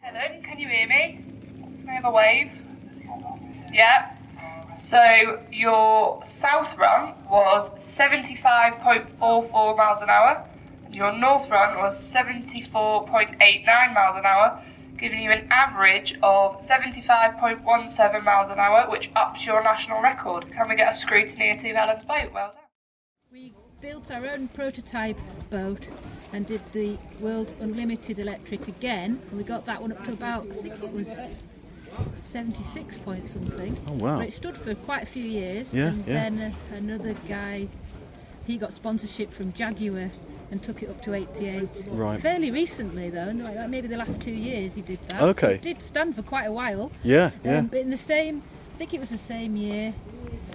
Helen, 0.01 0.43
can 0.43 0.59
you 0.59 0.67
hear 0.67 0.87
me? 0.87 1.23
Can 1.79 1.87
I 1.89 1.93
have 1.93 2.05
a 2.05 2.11
wave? 2.11 2.51
Yeah. 3.71 4.09
So 4.89 5.41
your 5.49 6.21
south 6.39 6.77
run 6.77 7.13
was 7.29 7.71
75.44 7.97 9.77
miles 9.77 10.01
an 10.01 10.09
hour. 10.09 10.45
Your 10.93 11.11
north 11.11 11.49
run 11.49 11.77
was 11.77 11.97
74.89 12.13 13.93
miles 13.93 14.17
an 14.17 14.25
hour, 14.25 14.63
giving 14.99 15.23
you 15.23 15.31
an 15.31 15.47
average 15.49 16.13
of 16.21 16.61
75.17 16.67 18.23
miles 18.23 18.51
an 18.51 18.59
hour, 18.59 18.89
which 18.91 19.09
ups 19.15 19.43
your 19.43 19.63
national 19.63 20.01
record. 20.01 20.45
Can 20.51 20.69
we 20.69 20.75
get 20.75 20.95
a 20.95 20.99
scrutiny 20.99 21.57
to 21.61 21.73
Helen's 21.73 22.05
boat? 22.05 22.31
Well 22.31 22.53
done. 22.53 22.63
We 23.31 23.53
built 23.81 24.11
our 24.11 24.25
own 24.27 24.47
prototype 24.49 25.17
boat 25.49 25.89
and 26.31 26.45
did 26.45 26.61
the 26.73 26.97
World 27.19 27.53
Unlimited 27.59 28.19
Electric 28.19 28.67
again. 28.67 29.19
And 29.29 29.37
we 29.37 29.43
got 29.43 29.65
that 29.65 29.81
one 29.81 29.91
up 29.91 30.05
to 30.05 30.11
about, 30.13 30.45
I 30.51 30.55
think 30.61 30.75
it 30.75 30.93
was 30.93 31.17
76 32.15 32.97
point 32.99 33.27
something. 33.27 33.77
Oh, 33.87 33.93
wow. 33.93 34.19
But 34.19 34.27
it 34.27 34.33
stood 34.33 34.57
for 34.57 34.75
quite 34.75 35.03
a 35.03 35.07
few 35.07 35.23
years. 35.23 35.73
Yeah, 35.73 35.87
and 35.87 36.07
yeah. 36.07 36.29
then 36.29 36.39
uh, 36.71 36.75
another 36.75 37.13
guy, 37.27 37.67
he 38.45 38.57
got 38.57 38.73
sponsorship 38.73 39.31
from 39.31 39.53
Jaguar 39.53 40.09
and 40.51 40.61
took 40.61 40.83
it 40.83 40.89
up 40.89 41.01
to 41.03 41.13
88. 41.13 41.85
Right. 41.87 42.19
Fairly 42.19 42.51
recently 42.51 43.09
though, 43.09 43.29
and 43.29 43.43
like 43.43 43.69
maybe 43.69 43.87
the 43.87 43.97
last 43.97 44.21
two 44.21 44.31
years 44.31 44.75
he 44.75 44.81
did 44.81 44.99
that. 45.07 45.21
Okay. 45.21 45.47
So 45.47 45.49
it 45.49 45.61
did 45.61 45.81
stand 45.81 46.15
for 46.15 46.21
quite 46.21 46.45
a 46.45 46.51
while. 46.51 46.91
Yeah, 47.03 47.31
yeah. 47.43 47.57
Um, 47.57 47.67
but 47.67 47.79
in 47.79 47.89
the 47.89 47.97
same, 47.97 48.43
I 48.73 48.77
think 48.77 48.93
it 48.93 48.99
was 48.99 49.09
the 49.09 49.17
same 49.17 49.55
year. 49.55 49.93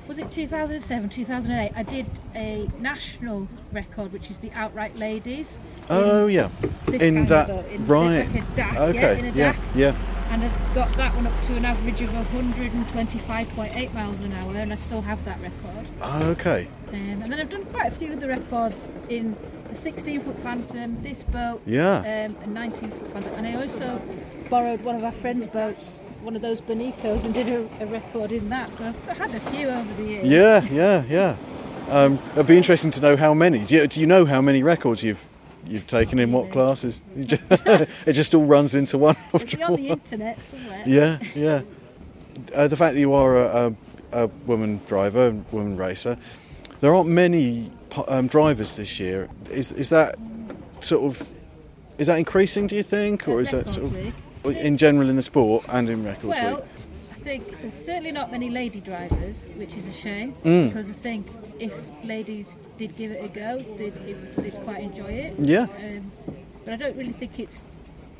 Was 0.06 0.18
it 0.18 0.30
2007, 0.32 1.10
2008? 1.10 1.72
I 1.76 1.82
did 1.82 2.06
a 2.34 2.68
national 2.78 3.46
record, 3.72 4.12
which 4.12 4.30
is 4.30 4.38
the 4.38 4.50
Outright 4.52 4.96
Ladies. 4.96 5.58
Oh 5.90 6.26
yeah, 6.26 6.48
in 6.92 7.26
that 7.26 7.50
in 7.70 7.86
right. 7.86 8.26
like 8.32 8.42
a 8.42 8.46
DAC, 8.54 8.56
yeah, 8.56 8.82
okay, 8.82 9.18
in 9.18 9.24
a 9.26 9.30
yeah, 9.32 9.56
yeah. 9.74 9.96
And 10.30 10.44
I've 10.44 10.74
got 10.74 10.92
that 10.98 11.14
one 11.14 11.26
up 11.26 11.42
to 11.44 11.56
an 11.56 11.64
average 11.64 12.00
of 12.02 12.10
125.8 12.10 13.94
miles 13.94 14.20
an 14.22 14.32
hour, 14.34 14.54
and 14.56 14.72
I 14.72 14.76
still 14.76 15.00
have 15.02 15.24
that 15.24 15.38
record. 15.40 15.86
Okay, 16.02 16.68
Um, 16.88 16.94
and 17.22 17.32
then 17.32 17.40
I've 17.40 17.50
done 17.50 17.64
quite 17.66 17.86
a 17.86 17.90
few 17.90 18.12
of 18.12 18.20
the 18.20 18.28
records 18.28 18.92
in 19.08 19.36
a 19.70 19.74
16 19.74 20.20
foot 20.20 20.38
Phantom, 20.38 21.02
this 21.02 21.22
boat, 21.24 21.60
Yeah. 21.66 21.98
um, 21.98 22.36
a 22.42 22.46
19 22.46 22.90
foot 22.90 23.10
Phantom, 23.12 23.32
and 23.36 23.46
I 23.46 23.54
also 23.60 24.00
borrowed 24.50 24.82
one 24.82 24.96
of 24.96 25.04
our 25.04 25.12
friends' 25.12 25.46
boats, 25.46 26.00
one 26.22 26.36
of 26.36 26.42
those 26.42 26.60
Bonicos, 26.60 27.24
and 27.24 27.34
did 27.34 27.48
a, 27.48 27.66
a 27.82 27.86
record 27.86 28.32
in 28.32 28.48
that. 28.50 28.72
So 28.74 28.84
I've 28.84 29.18
had 29.18 29.34
a 29.34 29.40
few 29.40 29.68
over 29.68 29.92
the 29.94 30.08
years. 30.08 30.28
yeah, 30.28 30.64
yeah, 30.70 31.04
yeah. 31.08 31.36
Um, 31.90 32.18
it'd 32.32 32.46
be 32.46 32.56
interesting 32.56 32.90
to 32.92 33.00
know 33.00 33.16
how 33.16 33.32
many. 33.32 33.64
Do 33.64 33.76
you, 33.76 33.86
do 33.86 34.00
you 34.00 34.06
know 34.06 34.26
how 34.26 34.42
many 34.42 34.62
records 34.62 35.02
you've 35.02 35.26
you've 35.68 35.86
taken 35.86 36.18
in 36.18 36.32
what 36.32 36.50
classes? 36.50 37.00
It 37.16 38.12
just 38.12 38.34
all 38.34 38.44
runs 38.44 38.74
into 38.74 38.98
one. 38.98 39.16
It'll 39.34 39.40
after 39.42 39.56
be 39.56 39.62
on 39.62 39.76
the 39.76 39.88
internet 39.88 40.42
somewhere. 40.42 40.82
Yeah, 40.86 41.18
yeah. 41.34 41.62
Uh, 42.54 42.68
the 42.68 42.76
fact 42.76 42.94
that 42.94 43.00
you 43.00 43.12
are 43.14 43.36
a, 43.36 43.74
a, 44.12 44.24
a 44.24 44.26
woman 44.46 44.80
driver, 44.86 45.28
a 45.28 45.30
woman 45.54 45.76
racer, 45.76 46.16
there 46.80 46.94
aren't 46.94 47.08
many 47.10 47.70
um, 48.06 48.26
drivers 48.28 48.76
this 48.76 48.98
year. 49.00 49.28
Is 49.50 49.72
is 49.72 49.88
that 49.90 50.16
sort 50.80 51.04
of 51.04 51.28
is 51.98 52.06
that 52.06 52.18
increasing? 52.18 52.66
Do 52.68 52.76
you 52.76 52.82
think, 52.84 53.26
or 53.28 53.40
is 53.40 53.50
that 53.50 53.68
sort 53.68 53.86
of 53.86 54.46
in 54.56 54.76
general 54.76 55.10
in 55.10 55.16
the 55.16 55.22
sport 55.22 55.64
and 55.68 55.90
in 55.90 56.04
records 56.04 56.24
Well? 56.38 56.64
I 57.10 57.14
think 57.20 57.60
there's 57.60 57.74
certainly 57.74 58.12
not 58.12 58.30
many 58.30 58.48
lady 58.48 58.80
drivers, 58.80 59.46
which 59.56 59.74
is 59.74 59.86
a 59.88 59.92
shame 59.92 60.32
Mm. 60.44 60.68
because 60.68 60.88
I 60.88 60.94
think 60.94 61.26
if 61.58 61.74
ladies 62.04 62.56
did 62.76 62.96
give 62.96 63.10
it 63.12 63.24
a 63.24 63.28
go, 63.28 63.58
they'd, 63.76 63.94
they'd 64.36 64.54
quite 64.64 64.82
enjoy 64.82 65.10
it. 65.12 65.34
Yeah. 65.38 65.62
Um, 65.62 66.12
but 66.64 66.74
I 66.74 66.76
don't 66.76 66.96
really 66.96 67.12
think 67.12 67.38
it's 67.40 67.66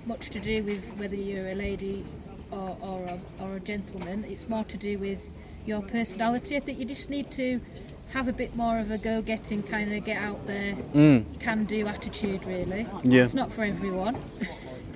much 0.06 0.30
to 0.30 0.40
do 0.40 0.62
with 0.64 0.88
whether 0.96 1.16
you're 1.16 1.48
a 1.48 1.54
lady 1.54 2.04
or, 2.50 2.76
or, 2.80 3.04
a, 3.04 3.44
or 3.44 3.56
a 3.56 3.60
gentleman. 3.60 4.24
It's 4.24 4.48
more 4.48 4.64
to 4.64 4.76
do 4.76 4.98
with 4.98 5.28
your 5.66 5.82
personality. 5.82 6.56
I 6.56 6.60
think 6.60 6.78
you 6.78 6.84
just 6.86 7.10
need 7.10 7.30
to 7.32 7.60
have 8.12 8.26
a 8.26 8.32
bit 8.32 8.56
more 8.56 8.78
of 8.78 8.90
a 8.90 8.96
go-getting 8.96 9.62
kind 9.62 9.92
of 9.92 10.02
get 10.04 10.16
out 10.16 10.46
there, 10.46 10.74
Mm. 10.94 11.38
can-do 11.40 11.86
attitude. 11.86 12.44
Really, 12.46 12.86
Yeah. 13.04 13.24
it's 13.24 13.34
not 13.34 13.52
for 13.52 13.64
everyone. 13.64 14.16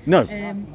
No. 0.07 0.23
Um, 0.33 0.67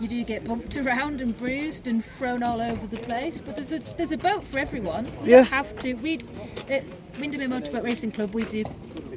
you 0.00 0.08
do 0.08 0.24
get 0.24 0.44
bumped 0.44 0.76
around 0.84 1.20
and 1.20 1.36
bruised 1.38 1.86
and 1.86 2.04
thrown 2.04 2.42
all 2.42 2.60
over 2.60 2.86
the 2.86 2.96
place, 2.98 3.40
but 3.40 3.56
there's 3.56 3.72
a 3.72 3.78
there's 3.96 4.12
a 4.12 4.16
boat 4.18 4.46
for 4.46 4.58
everyone. 4.58 5.06
You 5.24 5.32
Yeah. 5.32 5.42
have 5.44 5.78
to. 5.80 5.94
We 5.94 6.20
at 6.68 6.84
Windermere 7.18 7.48
Motorboat 7.48 7.82
Racing 7.84 8.12
Club 8.12 8.34
we 8.34 8.44
do 8.44 8.64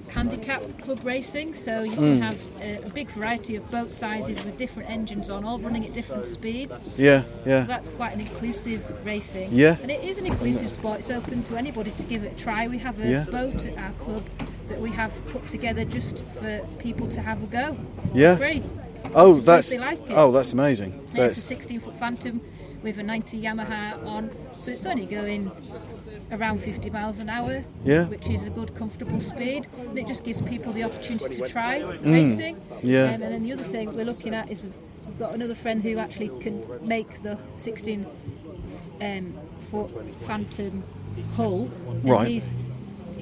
handicap 0.10 0.62
club 0.82 1.00
racing, 1.04 1.54
so 1.56 1.82
you 1.82 1.92
can 1.94 2.20
Mm. 2.20 2.22
have 2.22 2.40
a, 2.62 2.86
a 2.86 2.90
big 2.90 3.10
variety 3.10 3.56
of 3.56 3.70
boat 3.72 3.92
sizes 3.92 4.44
with 4.46 4.58
different 4.58 4.90
engines 4.90 5.30
on, 5.30 5.44
all 5.44 5.58
running 5.60 5.86
at 5.86 5.94
different 5.94 6.26
speeds. 6.28 7.00
Yeah, 7.00 7.24
yeah. 7.46 7.62
So 7.62 7.68
that's 7.68 7.90
quite 7.90 8.14
an 8.14 8.20
inclusive 8.22 8.86
racing. 9.06 9.50
Yeah. 9.52 9.78
And 9.82 9.90
it 9.90 10.04
is 10.04 10.20
an 10.20 10.26
inclusive 10.28 10.70
sport. 10.72 11.00
It's 11.00 11.10
open 11.10 11.42
to 11.44 11.56
anybody 11.58 11.92
to 11.92 12.04
give 12.04 12.24
it 12.24 12.34
a 12.34 12.36
try. 12.36 12.68
We 12.68 12.78
have 12.80 13.00
a 13.00 13.08
Yeah. 13.10 13.26
boat 13.32 13.66
at 13.66 13.78
our 13.78 13.92
club 13.94 14.24
that 14.70 14.80
we 14.80 14.92
have 14.92 15.12
put 15.30 15.48
together 15.48 15.84
just 15.84 16.24
for 16.28 16.60
people 16.78 17.08
to 17.08 17.22
have 17.22 17.42
a 17.42 17.48
go. 17.48 17.76
Yeah. 18.14 18.36
Free. 18.36 18.62
Oh, 19.16 19.36
Just 19.36 19.46
to 19.48 19.62
see 19.64 19.76
if 19.76 19.82
that's 19.82 20.00
like 20.02 20.10
it. 20.10 20.14
oh, 20.18 20.32
that's 20.32 20.54
amazing. 20.54 21.08
Yeah, 21.14 21.26
it's 21.26 21.38
a 21.38 21.42
16 21.42 21.80
foot 21.82 21.96
Phantom 21.96 22.42
with 22.82 22.98
a 23.00 23.04
90 23.04 23.42
Yamaha 23.42 24.06
on, 24.06 24.30
so 24.52 24.72
it's 24.72 24.86
only 24.86 25.06
going 25.06 25.50
around 26.32 26.62
50 26.62 26.90
miles 26.90 27.20
an 27.20 27.30
hour, 27.30 27.64
Yeah. 27.86 28.06
which 28.06 28.30
is 28.30 28.46
a 28.46 28.50
good, 28.50 28.76
comfortable 28.76 29.22
speed, 29.22 29.68
and 29.78 29.98
it 29.98 30.08
just 30.08 30.24
gives 30.24 30.42
people 30.42 30.74
the 30.74 30.84
opportunity 30.84 31.36
to 31.36 31.48
try 31.48 31.80
racing. 31.80 32.56
Mm. 32.58 32.80
Yeah. 32.82 33.06
Um, 33.14 33.22
and 33.22 33.34
then 33.34 33.44
the 33.44 33.54
other 33.54 33.64
thing 33.64 33.94
we're 33.96 34.04
looking 34.06 34.34
at 34.34 34.50
is 34.52 34.62
we've, 34.62 34.74
we've 35.06 35.20
got 35.20 35.34
another 35.34 35.56
friend 35.56 35.82
who 35.82 35.98
actually 35.98 36.30
can 36.42 36.64
make 36.86 37.22
the 37.24 37.38
16 37.54 38.06
um, 39.02 39.34
foot 39.60 39.90
Phantom 40.22 40.84
hull. 41.36 41.70
Right. 42.04 42.28
He's, 42.28 42.54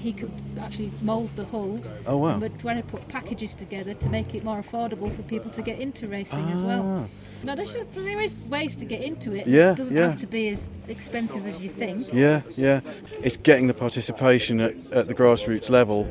he 0.01 0.11
could 0.11 0.31
actually 0.59 0.91
mould 1.01 1.29
the 1.35 1.45
hulls. 1.45 1.93
Oh, 2.07 2.17
wow. 2.17 2.29
And 2.29 2.41
we're 2.41 2.49
trying 2.49 2.81
to 2.81 2.87
put 2.87 3.07
packages 3.07 3.53
together 3.53 3.93
to 3.93 4.09
make 4.09 4.33
it 4.35 4.43
more 4.43 4.59
affordable 4.59 5.11
for 5.11 5.21
people 5.23 5.51
to 5.51 5.61
get 5.61 5.79
into 5.79 6.07
racing 6.07 6.39
as 6.49 6.63
Ah. 6.63 6.67
well. 6.67 7.09
Now 7.43 7.55
there's 7.55 7.73
just, 7.73 7.93
there 7.93 8.19
is 8.21 8.37
ways 8.49 8.75
to 8.77 8.85
get 8.85 9.01
into 9.01 9.33
it. 9.33 9.47
Yeah, 9.47 9.71
It 9.71 9.77
doesn't 9.77 9.95
yeah. 9.95 10.07
have 10.09 10.19
to 10.19 10.27
be 10.27 10.49
as 10.49 10.67
expensive 10.87 11.45
as 11.47 11.59
you 11.61 11.69
think. 11.69 12.07
yeah, 12.13 12.41
yeah. 12.55 12.81
It's 13.23 13.37
getting 13.37 13.67
the 13.67 13.73
participation 13.73 14.59
at, 14.59 14.91
at 14.91 15.07
the 15.07 15.13
grassroots 15.15 15.69
level. 15.69 16.07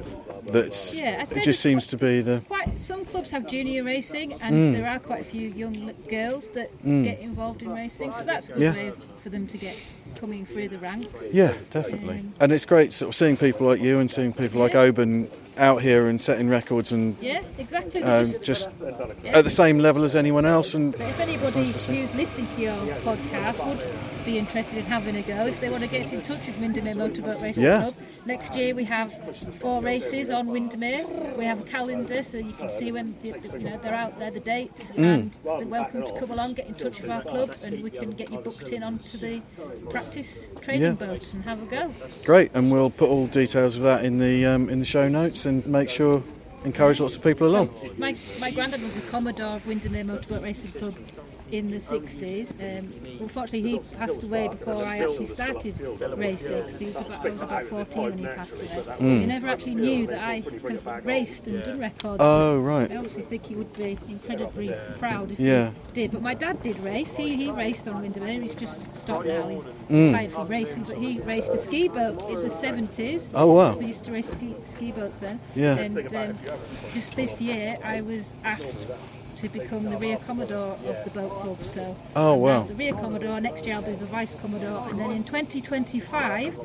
That's 0.46 0.98
Yeah, 0.98 1.22
it 1.22 1.44
just 1.44 1.60
seems 1.60 1.86
to 1.88 1.96
be 1.96 2.22
the 2.22 2.42
Quite 2.48 2.76
some 2.78 3.04
clubs 3.04 3.30
have 3.30 3.46
junior 3.46 3.84
racing, 3.84 4.32
and 4.40 4.54
Mm. 4.54 4.72
there 4.72 4.86
are 4.88 4.98
quite 4.98 5.20
a 5.20 5.24
few 5.24 5.48
young 5.50 5.92
girls 6.08 6.50
that 6.50 6.70
Mm. 6.84 7.04
get 7.04 7.20
involved 7.20 7.62
in 7.62 7.70
racing. 7.70 8.10
So 8.10 8.24
that's 8.24 8.48
a 8.48 8.52
good 8.54 8.62
Yeah. 8.62 8.74
way 8.74 8.92
for 9.22 9.28
them 9.28 9.46
to 9.46 9.56
get 9.58 9.76
coming 10.16 10.44
through 10.46 10.68
the 10.68 10.78
ranks. 10.78 11.24
Yeah, 11.32 11.54
definitely. 11.70 12.18
Um, 12.20 12.34
and 12.40 12.52
it's 12.52 12.64
great 12.64 12.92
sort 12.92 13.10
of 13.10 13.14
seeing 13.16 13.36
people 13.36 13.66
like 13.66 13.80
you 13.80 13.98
and 13.98 14.10
seeing 14.10 14.32
people 14.32 14.60
like 14.60 14.74
Oban 14.74 15.30
out 15.58 15.82
here 15.82 16.06
and 16.06 16.20
setting 16.20 16.48
records 16.48 16.90
and 16.92 17.16
Yeah, 17.20 17.42
exactly. 17.58 18.02
um, 18.02 18.32
Just- 18.42 18.68
Yeah. 19.22 19.38
at 19.38 19.44
the 19.44 19.50
same 19.50 19.78
level 19.78 20.04
as 20.04 20.16
anyone 20.16 20.46
else. 20.46 20.74
And 20.74 20.92
But 20.92 21.02
if 21.02 21.20
anybody 21.20 21.58
nice 21.58 21.86
who's 21.86 22.14
listening 22.14 22.48
to 22.54 22.60
your 22.60 22.74
podcast 23.04 23.66
would 23.66 23.82
be 24.24 24.38
interested 24.38 24.78
in 24.78 24.84
having 24.84 25.16
a 25.16 25.22
go, 25.22 25.46
if 25.46 25.60
they 25.60 25.70
want 25.70 25.82
to 25.82 25.88
get 25.88 26.12
in 26.12 26.20
touch 26.22 26.46
with 26.46 26.58
Windermere 26.58 26.94
Motorboat 26.94 27.40
Racing 27.42 27.64
Yeah. 27.64 27.80
Club, 27.82 27.94
next 28.26 28.54
year 28.54 28.74
we 28.74 28.84
have 28.84 29.12
four 29.56 29.80
races 29.82 30.30
on 30.30 30.46
Windermere. 30.48 31.06
We 31.36 31.44
have 31.44 31.60
a 31.60 31.64
calendar 31.64 32.22
so 32.22 32.38
you 32.38 32.52
can 32.52 32.70
see 32.70 32.92
when 32.92 33.14
the, 33.22 33.32
the- 33.32 33.58
you 33.58 33.70
know 33.70 33.78
they're 33.82 33.94
out 33.94 34.18
there, 34.18 34.30
the 34.30 34.40
dates, 34.40 34.90
Mm. 34.92 34.98
and 34.98 35.30
they're 35.44 35.66
welcome 35.66 36.04
to 36.06 36.12
come 36.18 36.30
along, 36.30 36.54
get 36.54 36.66
in 36.68 36.74
touch 36.74 37.00
with 37.00 37.10
our 37.10 37.22
club, 37.22 37.54
and 37.64 37.82
we 37.82 37.90
can 37.90 38.10
get 38.10 38.30
you 38.32 38.38
booked 38.38 38.70
in 38.72 38.82
onto 38.82 39.18
the 39.18 39.40
practice 39.90 40.46
training 40.60 40.82
Yeah. 40.82 40.90
boat 40.92 41.32
and 41.34 41.44
have 41.44 41.62
a 41.62 41.66
go. 41.66 41.94
Great, 42.24 42.50
and 42.54 42.70
we'll 42.70 42.90
put 42.90 43.08
all 43.08 43.26
details 43.26 43.76
of 43.76 43.82
that 43.82 44.04
in 44.04 44.18
the 44.18 44.46
um, 44.46 44.68
in 44.68 44.78
the 44.80 44.84
show 44.86 45.08
notes 45.08 45.46
and 45.46 45.66
make 45.66 45.90
sure 45.90 46.22
encourage 46.64 47.00
lots 47.00 47.16
of 47.16 47.22
people 47.22 47.46
along. 47.46 47.70
My, 47.96 48.14
my 48.38 48.50
granddad 48.50 48.82
was 48.82 48.96
a 48.98 49.00
Commodore 49.02 49.56
of 49.56 49.66
Windermere 49.66 50.04
Motorboat 50.04 50.42
Racing 50.42 50.72
Club 50.78 50.94
in 51.52 51.70
the 51.70 51.76
60s. 51.78 52.50
Um, 52.60 52.90
unfortunately, 53.20 53.70
he 53.70 53.78
passed 53.96 54.22
away 54.22 54.48
before 54.48 54.76
I 54.84 54.98
actually 54.98 55.26
started 55.26 55.80
racing. 56.16 56.68
He 56.78 56.86
was 56.86 56.96
about, 56.96 57.26
I 57.26 57.30
was 57.30 57.40
about 57.42 57.64
14 57.64 58.02
when 58.02 58.18
he 58.18 58.26
passed 58.26 58.54
away. 58.54 58.66
Mm. 58.66 59.20
He 59.20 59.26
never 59.26 59.48
actually 59.48 59.74
knew 59.74 60.06
that 60.06 60.18
I 60.22 60.40
had 60.40 61.04
raced 61.04 61.46
and 61.46 61.62
done 61.64 61.80
records. 61.80 62.18
Oh, 62.20 62.58
right. 62.60 62.90
I 62.90 62.96
obviously 62.96 63.22
think 63.22 63.46
he 63.46 63.54
would 63.56 63.72
be 63.76 63.98
incredibly 64.08 64.74
proud 64.98 65.32
if 65.32 65.40
Yeah. 65.40 65.70
he 65.88 65.92
did. 65.92 66.10
But 66.12 66.22
my 66.22 66.34
dad 66.34 66.62
did 66.62 66.78
race. 66.80 67.16
He, 67.16 67.34
he 67.36 67.50
raced 67.50 67.88
on 67.88 68.02
Windermere. 68.02 68.40
He's 68.40 68.54
just 68.54 68.92
stopped 68.94 69.26
now. 69.26 69.48
He's 69.48 69.66
Mm. 69.90 70.12
retired 70.12 70.32
from 70.32 70.46
racing. 70.48 70.82
But 70.84 70.98
he 70.98 71.20
raced 71.20 71.52
a 71.52 71.58
ski 71.58 71.88
boat 71.88 72.24
in 72.28 72.36
the 72.36 72.50
70s. 72.50 73.28
Oh, 73.34 73.52
wow. 73.52 73.72
They 73.72 73.86
used 73.86 74.04
to 74.04 74.12
race 74.12 74.30
ski, 74.30 74.54
ski 74.62 74.92
boats 74.92 75.20
then. 75.20 75.40
Yeah. 75.54 75.76
And 75.76 75.98
um, 76.14 76.38
just 76.92 77.16
this 77.16 77.40
year, 77.40 77.76
I 77.84 78.00
was 78.02 78.34
asked 78.44 78.86
to 79.40 79.48
become 79.48 79.84
the 79.84 79.96
rear 79.96 80.16
commodore 80.26 80.72
of 80.86 81.04
the 81.04 81.10
boat 81.10 81.30
club. 81.40 81.58
So 81.64 81.96
Oh, 82.16 82.34
wow. 82.34 82.64
the 82.64 82.74
rear 82.74 82.92
commodore. 82.92 83.40
Next 83.40 83.64
year, 83.66 83.76
I'll 83.76 83.82
be 83.82 83.92
the 83.92 84.04
vice 84.06 84.34
commodore, 84.34 84.86
and 84.90 84.98
then 85.00 85.10
in 85.12 85.24
2025, 85.24 86.58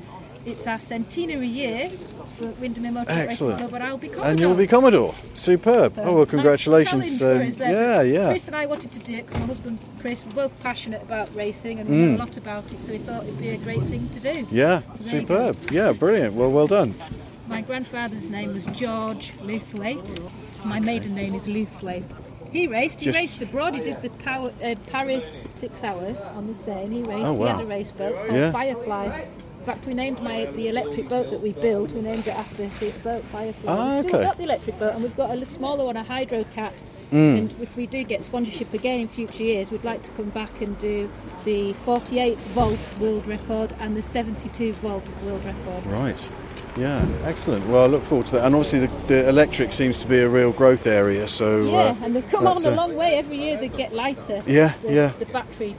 it's 0.46 0.68
our 0.68 0.78
centenary 0.80 1.48
year 1.48 1.90
for 2.38 2.48
Windermere 2.62 2.92
Motor 2.92 3.14
Racing. 3.16 3.58
Club, 3.58 3.74
and 3.74 3.84
I'll 3.84 3.98
be 3.98 4.10
commodore. 4.10 4.30
And 4.32 4.40
you'll 4.40 4.54
be 4.56 4.68
Commodore. 4.68 5.16
Superb. 5.34 5.94
So, 5.94 6.04
oh 6.04 6.16
well, 6.18 6.26
congratulations. 6.26 7.22
um, 7.22 7.38
us 7.42 7.58
yeah, 7.60 8.02
yeah. 8.02 8.28
Chris 8.30 8.48
and 8.48 8.56
I 8.56 8.66
wanted 8.66 8.92
to 8.92 9.00
do 9.00 9.14
it 9.16 9.26
because 9.26 9.40
my 9.40 9.46
husband 9.48 9.80
Chris 10.02 10.24
were 10.26 10.34
both 10.34 10.60
passionate 10.62 11.02
about 11.02 11.34
racing 11.34 11.80
and 11.80 11.90
we 11.90 11.96
Mm. 11.96 12.10
know 12.12 12.16
a 12.18 12.24
lot 12.26 12.38
about 12.38 12.72
it, 12.72 12.80
so 12.82 12.92
we 12.92 12.98
thought 13.00 13.24
it'd 13.24 13.40
be 13.40 13.50
a 13.50 13.58
great 13.58 13.82
thing 13.84 14.08
to 14.10 14.20
do. 14.20 14.48
Yeah, 14.52 14.82
So 15.00 15.12
there 15.12 15.22
you 15.22 15.26
go. 15.28 15.54
superb. 15.54 15.72
Yeah, 15.72 15.92
brilliant. 15.94 16.34
Well, 16.36 16.52
well 16.52 16.68
done. 16.68 16.94
My 17.48 17.62
grandfather's 17.62 18.28
name 18.28 18.54
was 18.54 18.66
George 18.68 19.34
Luthwaite. 19.42 20.20
My 20.66 20.80
maiden 20.80 21.16
name 21.16 21.34
is 21.36 21.48
Luthwaite. 21.48 22.04
He 22.56 22.68
raced. 22.68 23.00
He 23.02 23.06
Just- 23.08 23.20
raced 23.20 23.42
abroad. 23.42 23.76
He 23.76 23.82
did 23.82 24.02
the 24.02 24.10
power, 24.10 24.52
uh, 24.64 24.76
Paris 24.88 25.48
six 25.56 25.84
hour 25.84 26.16
on 26.36 26.48
the 26.48 26.56
Seine. 26.56 26.96
He 26.96 27.02
raced. 27.02 27.26
Oh, 27.26 27.44
He 27.44 27.50
had 27.50 27.60
a 27.60 27.66
race 27.66 27.92
boat 27.92 28.16
called 28.16 28.32
Yeah. 28.40 28.52
Firefly 28.52 29.24
In 29.60 29.66
fact, 29.74 29.88
we 29.88 29.96
named 29.96 30.22
my 30.22 30.46
the 30.54 30.68
electric 30.68 31.10
boat 31.10 31.32
that 31.32 31.42
we 31.42 31.52
built. 31.54 31.92
We 31.92 32.02
named 32.02 32.28
it 32.28 32.36
after 32.38 32.66
his 32.68 32.94
boat, 33.00 33.24
Firefly. 33.24 33.74
Ah, 33.74 33.90
we've 33.96 34.04
still 34.04 34.16
okay. 34.18 34.24
got 34.24 34.38
the 34.38 34.44
electric 34.44 34.78
boat, 34.78 34.94
and 34.94 35.02
we've 35.02 35.16
got 35.18 35.32
a 35.32 35.34
little 35.34 35.48
smaller 35.48 35.86
one, 35.86 35.98
a 35.98 36.04
Hydro 36.04 36.46
Cat. 36.54 36.84
Mm. 37.12 37.38
And 37.40 37.56
if 37.60 37.76
we 37.76 37.88
do 37.88 38.04
get 38.04 38.22
sponsorship 38.22 38.72
again 38.76 39.00
in 39.00 39.08
future 39.08 39.42
years, 39.44 39.72
we'd 39.72 39.84
like 39.84 40.04
to 40.04 40.12
come 40.12 40.30
back 40.30 40.52
and 40.62 40.78
do 40.78 41.10
the 41.46 41.74
48 41.74 42.38
volt 42.54 42.90
world 43.00 43.26
record 43.26 43.74
and 43.80 43.98
the 43.98 44.04
72 44.04 44.74
volt 44.74 45.10
world 45.24 45.44
record. 45.44 45.86
Right. 45.88 46.30
Yeah, 46.78 47.06
excellent. 47.24 47.66
Well, 47.68 47.84
I 47.84 47.88
look 47.88 48.04
forward 48.04 48.28
to 48.28 48.34
that. 48.34 48.46
And 48.46 48.54
obviously, 48.56 48.80
the, 48.86 48.88
the 49.08 49.30
electric 49.30 49.72
seems 49.72 49.98
to 50.00 50.08
be 50.08 50.20
a 50.20 50.28
real 50.30 50.52
growth 50.52 50.88
area. 50.88 51.28
So 51.28 51.62
Yeah, 51.62 51.78
uh, 51.78 51.96
and 52.04 52.16
they've 52.16 52.30
come 52.30 52.46
on 52.48 52.66
a 52.66 52.70
a- 52.70 52.72
long 52.76 52.96
way. 52.96 53.16
Every 53.18 53.38
year 53.38 53.58
they 53.58 53.70
get 53.70 53.94
lighter. 53.94 54.44
Yeah, 54.46 54.74
the, 54.82 54.94
yeah. 54.94 55.12
The 55.20 55.26
battery 55.28 55.76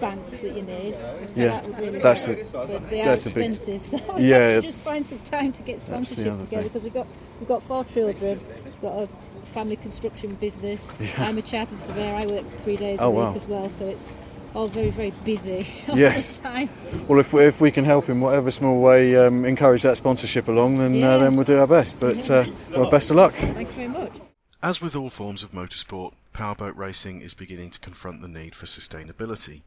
banks 0.00 0.40
that 0.40 0.56
you 0.56 0.62
need. 0.62 0.94
So 0.94 1.40
Yeah, 1.40 1.48
that 1.48 1.66
would 1.66 1.78
really 1.78 1.98
that's 2.00 2.24
help. 2.24 2.38
the- 2.44 2.52
But 2.78 2.90
they 2.90 3.00
are 3.02 3.04
that's 3.04 3.24
the 3.24 3.30
big- 3.30 3.50
expensive. 3.52 4.00
So 4.08 4.16
Yeah, 4.18 4.58
just 4.60 4.80
find 4.80 5.06
some 5.06 5.20
time 5.20 5.52
to 5.52 5.62
get 5.62 5.80
sponsorship 5.80 6.40
together 6.40 6.64
because 6.64 6.82
we've 6.82 6.92
got 6.94 7.06
we've 7.38 7.48
got 7.48 7.62
four 7.62 7.84
children. 7.84 8.40
We've 8.64 8.80
got 8.80 9.02
a 9.04 9.08
family 9.54 9.76
construction 9.76 10.34
business. 10.34 10.90
Yeah. 11.00 11.12
I'm 11.18 11.38
a 11.38 11.42
chartered 11.42 11.78
surveyor. 11.78 12.12
I 12.16 12.26
work 12.26 12.44
three 12.58 12.76
days 12.76 12.98
Oh, 13.00 13.06
a 13.06 13.10
week 13.10 13.18
wow. 13.20 13.34
as 13.36 13.46
well. 13.46 13.70
So 13.70 13.86
it's 13.86 14.08
all 14.54 14.68
very 14.68 14.90
very 14.90 15.10
busy. 15.24 15.66
all 15.88 15.98
Yes. 15.98 16.36
the 16.38 16.42
time. 16.42 16.68
Well, 17.08 17.18
if 17.18 17.32
we, 17.32 17.44
if 17.44 17.60
we 17.60 17.70
can 17.70 17.84
help 17.84 18.08
in 18.08 18.20
whatever 18.20 18.50
small 18.50 18.80
way 18.80 19.16
um, 19.16 19.44
encourage 19.44 19.82
that 19.82 19.96
sponsorship 19.96 20.48
along, 20.48 20.78
then 20.78 20.94
Yeah. 20.94 21.14
uh, 21.14 21.18
then 21.18 21.36
we'll 21.36 21.44
do 21.44 21.58
our 21.58 21.66
best. 21.66 21.98
But 22.00 22.30
uh, 22.30 22.44
well, 22.72 22.90
best 22.90 23.10
of 23.10 23.16
luck. 23.16 23.34
Thank 23.34 23.68
you 23.68 23.74
very 23.74 23.88
much. 23.88 24.20
As 24.62 24.80
with 24.80 24.96
all 24.96 25.10
forms 25.10 25.42
of 25.42 25.50
motorsport, 25.50 26.14
powerboat 26.32 26.74
racing 26.76 27.20
is 27.20 27.34
beginning 27.34 27.70
to 27.70 27.80
confront 27.80 28.22
the 28.22 28.28
need 28.28 28.54
for 28.54 28.64
sustainability. 28.66 29.60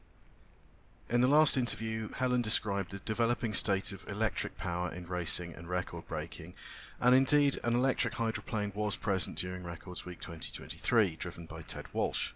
In 1.10 1.22
the 1.22 1.28
last 1.28 1.56
interview, 1.56 2.10
Helen 2.16 2.42
described 2.42 2.92
the 2.92 3.00
developing 3.00 3.54
state 3.54 3.94
of 3.94 4.06
electric 4.10 4.58
power 4.58 4.92
in 4.92 5.06
racing 5.06 5.54
and 5.54 5.70
record 5.70 6.06
breaking, 6.06 6.54
and 7.00 7.16
indeed 7.16 7.60
an 7.64 7.76
electric 7.76 8.16
hydroplane 8.16 8.74
was 8.76 8.98
present 8.98 9.38
during 9.38 9.64
Records 9.64 10.06
Week 10.06 10.20
2023, 10.20 11.16
driven 11.16 11.46
by 11.46 11.62
Ted 11.62 11.86
Walsh. 11.94 12.34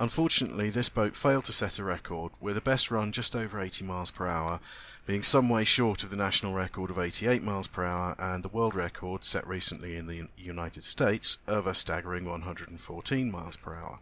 Unfortunately, 0.00 0.70
this 0.70 0.88
boat 0.88 1.14
failed 1.14 1.44
to 1.44 1.52
set 1.52 1.78
a 1.78 1.84
record, 1.84 2.32
with 2.40 2.56
a 2.56 2.62
best 2.62 2.90
run 2.90 3.12
just 3.12 3.36
over 3.36 3.60
80 3.60 3.84
miles 3.84 4.10
per 4.10 4.26
hour, 4.26 4.58
being 5.06 5.22
some 5.22 5.50
way 5.50 5.62
short 5.62 6.02
of 6.02 6.08
the 6.08 6.16
national 6.16 6.54
record 6.54 6.88
of 6.88 6.98
88 6.98 7.42
miles 7.42 7.68
per 7.68 7.84
hour 7.84 8.16
and 8.18 8.42
the 8.42 8.48
world 8.48 8.74
record 8.74 9.26
set 9.26 9.46
recently 9.46 9.96
in 9.96 10.06
the 10.06 10.26
United 10.38 10.84
States 10.84 11.40
of 11.46 11.66
a 11.66 11.74
staggering 11.74 12.24
114 12.24 13.30
miles 13.30 13.58
per 13.58 13.74
hour. 13.74 13.98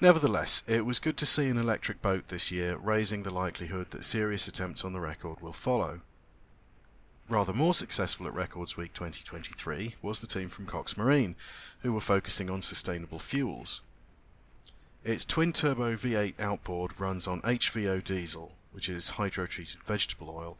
Nevertheless, 0.00 0.62
it 0.68 0.86
was 0.86 1.00
good 1.00 1.16
to 1.16 1.26
see 1.26 1.48
an 1.48 1.58
electric 1.58 2.00
boat 2.00 2.28
this 2.28 2.52
year, 2.52 2.76
raising 2.76 3.24
the 3.24 3.34
likelihood 3.34 3.90
that 3.90 4.04
serious 4.04 4.46
attempts 4.46 4.84
on 4.84 4.92
the 4.92 5.00
record 5.00 5.40
will 5.40 5.52
follow. 5.52 6.02
Rather 7.28 7.52
more 7.52 7.74
successful 7.74 8.28
at 8.28 8.34
Records 8.34 8.76
Week 8.76 8.92
2023 8.94 9.96
was 10.02 10.20
the 10.20 10.28
team 10.28 10.48
from 10.48 10.66
Cox 10.66 10.96
Marine, 10.96 11.34
who 11.80 11.92
were 11.92 12.00
focusing 12.00 12.48
on 12.48 12.62
sustainable 12.62 13.18
fuels. 13.18 13.80
Its 15.04 15.24
twin-turbo 15.24 15.96
V8 15.96 16.38
outboard 16.38 17.00
runs 17.00 17.26
on 17.26 17.42
HVO 17.42 18.04
diesel, 18.04 18.52
which 18.70 18.88
is 18.88 19.10
hydro-treated 19.10 19.82
vegetable 19.82 20.30
oil, 20.30 20.56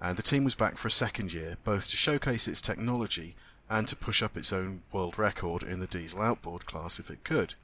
and 0.00 0.16
the 0.16 0.22
team 0.22 0.42
was 0.42 0.54
back 0.54 0.78
for 0.78 0.88
a 0.88 0.90
second 0.90 1.32
year, 1.34 1.58
both 1.64 1.88
to 1.88 1.96
showcase 1.96 2.48
its 2.48 2.62
technology 2.62 3.34
and 3.68 3.86
to 3.88 3.96
push 3.96 4.22
up 4.22 4.36
its 4.36 4.52
own 4.52 4.82
world 4.90 5.18
record 5.18 5.62
in 5.62 5.80
the 5.80 5.86
diesel 5.86 6.22
outboard 6.22 6.64
class 6.64 6.98
if 6.98 7.10
it 7.10 7.24
could. 7.24 7.54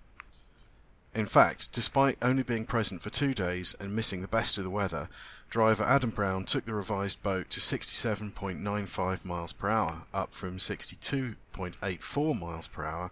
In 1.14 1.26
fact, 1.26 1.72
despite 1.72 2.18
only 2.22 2.42
being 2.42 2.66
present 2.66 3.02
for 3.02 3.11
two 3.11 3.35
days 3.35 3.74
and 3.80 3.96
missing 3.96 4.20
the 4.20 4.28
best 4.28 4.59
of 4.59 4.64
the 4.64 4.70
weather, 4.70 5.09
driver 5.48 5.85
Adam 5.85 6.11
Brown 6.11 6.44
took 6.44 6.66
the 6.66 6.74
revised 6.74 7.22
boat 7.22 7.50
to 7.50 7.61
67.95 7.61 9.24
miles 9.24 9.52
per 9.52 9.68
hour, 9.68 10.02
up 10.14 10.33
from 10.33 10.59
62.84 10.59 12.38
miles 12.38 12.68
per 12.68 12.85
hour, 12.85 13.11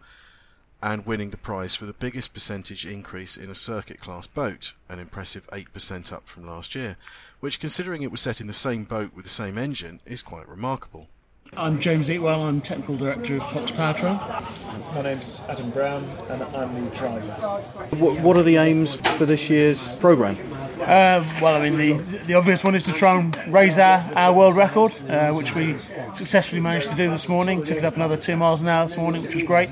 and 0.83 1.07
winning 1.07 1.31
the 1.31 1.37
prize 1.37 1.75
for 1.75 1.87
the 1.87 1.93
biggest 1.93 2.33
percentage 2.33 2.87
increase 2.87 3.37
in 3.37 3.51
a 3.51 3.55
circuit 3.55 4.01
class 4.01 4.27
boat, 4.27 4.75
an 4.89 4.99
impressive 4.99 5.49
8% 5.51 6.13
up 6.13 6.29
from 6.29 6.47
last 6.47 6.75
year, 6.75 6.97
which 7.41 7.61
considering 7.61 8.03
it 8.03 8.11
was 8.11 8.21
set 8.21 8.41
in 8.41 8.47
the 8.47 8.53
same 8.53 8.85
boat 8.85 9.13
with 9.15 9.25
the 9.25 9.31
same 9.31 9.59
engine 9.59 10.01
is 10.07 10.23
quite 10.23 10.49
remarkable. 10.49 11.09
I'm 11.57 11.81
James 11.81 12.09
Eatwell, 12.11 12.47
I'm 12.47 12.61
Technical 12.61 12.97
Director 12.97 13.37
of 13.37 13.43
Cox 13.43 13.73
Powertrain. 13.73 14.95
My 14.95 15.03
name's 15.03 15.43
Adam 15.49 15.71
Brown 15.71 16.05
and 16.29 16.43
I'm 16.43 16.85
the 16.85 16.91
driver. 16.95 17.33
What, 17.97 18.21
what 18.21 18.37
are 18.37 18.43
the 18.43 18.57
aims 18.57 18.97
for 19.17 19.25
this 19.25 19.49
year's 19.49 19.97
programme? 19.97 20.37
Uh, 20.81 21.25
well, 21.43 21.55
I 21.57 21.69
mean, 21.69 21.77
the, 21.77 22.19
the 22.27 22.35
obvious 22.35 22.63
one 22.63 22.75
is 22.75 22.85
to 22.85 22.93
try 22.93 23.19
and 23.19 23.37
raise 23.53 23.79
our, 23.79 23.99
our 24.15 24.33
world 24.33 24.57
record, 24.57 24.93
uh, 25.09 25.33
which 25.33 25.55
we 25.55 25.77
successfully 26.13 26.61
managed 26.61 26.89
to 26.91 26.95
do 26.95 27.11
this 27.11 27.29
morning. 27.29 27.65
Took 27.65 27.79
it 27.79 27.85
up 27.85 27.97
another 27.97 28.17
two 28.17 28.37
miles 28.37 28.63
an 28.63 28.69
hour 28.69 28.87
this 28.87 28.97
morning, 28.97 29.23
which 29.23 29.35
was 29.35 29.45
great. 29.45 29.71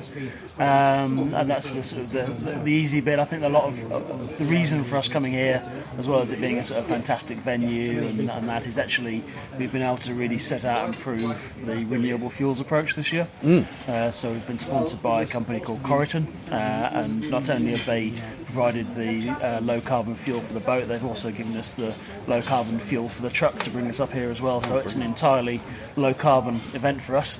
Um, 0.58 1.34
and 1.34 1.50
that's 1.50 1.70
the, 1.72 1.82
sort 1.82 2.02
of 2.02 2.12
the, 2.12 2.22
the, 2.50 2.58
the 2.60 2.72
easy 2.72 3.02
bit. 3.02 3.18
I 3.18 3.24
think 3.24 3.42
a 3.42 3.48
lot 3.48 3.64
of 3.64 3.92
uh, 3.92 3.98
the 4.38 4.44
reason 4.44 4.84
for 4.84 4.96
us 4.96 5.06
coming 5.06 5.32
here, 5.32 5.62
as 5.98 6.08
well 6.08 6.20
as 6.20 6.32
it 6.32 6.40
being 6.40 6.56
a 6.56 6.64
sort 6.64 6.80
of 6.80 6.86
fantastic 6.86 7.36
venue, 7.38 8.02
and, 8.06 8.30
and 8.30 8.48
that 8.48 8.66
is 8.66 8.78
actually 8.78 9.22
we've 9.58 9.70
been 9.70 9.82
able 9.82 9.98
to 9.98 10.14
really 10.14 10.38
set 10.38 10.64
out 10.64 10.86
and 10.86 10.96
prove 10.96 11.66
the 11.66 11.84
renewable 11.84 12.30
fuels 12.30 12.58
approach 12.60 12.94
this 12.94 13.12
year. 13.12 13.28
Uh, 13.86 14.10
so 14.10 14.32
we've 14.32 14.46
been 14.46 14.58
sponsored 14.58 15.02
by 15.02 15.22
a 15.22 15.26
company 15.26 15.60
called 15.60 15.82
Coryton, 15.82 16.26
uh, 16.50 16.54
and 16.54 17.30
not 17.30 17.50
only 17.50 17.72
have 17.72 17.84
they 17.84 18.14
provided 18.56 18.94
the 18.94 19.28
uh, 19.46 19.60
low 19.60 19.82
carbon 19.82 20.16
fuel 20.16 20.40
for 20.40 20.54
the 20.54 20.60
boat, 20.60 20.88
they've 20.88 21.04
also 21.04 21.30
given 21.30 21.54
us 21.58 21.74
the 21.74 21.94
low 22.26 22.40
carbon 22.40 22.78
fuel 22.78 23.06
for 23.06 23.20
the 23.20 23.28
truck 23.28 23.58
to 23.58 23.68
bring 23.68 23.86
us 23.86 24.00
up 24.00 24.10
here 24.10 24.30
as 24.30 24.40
well. 24.40 24.62
So 24.62 24.78
it's 24.78 24.94
an 24.94 25.02
entirely 25.02 25.60
low 25.96 26.14
carbon 26.14 26.58
event 26.72 27.02
for 27.02 27.18
us. 27.18 27.38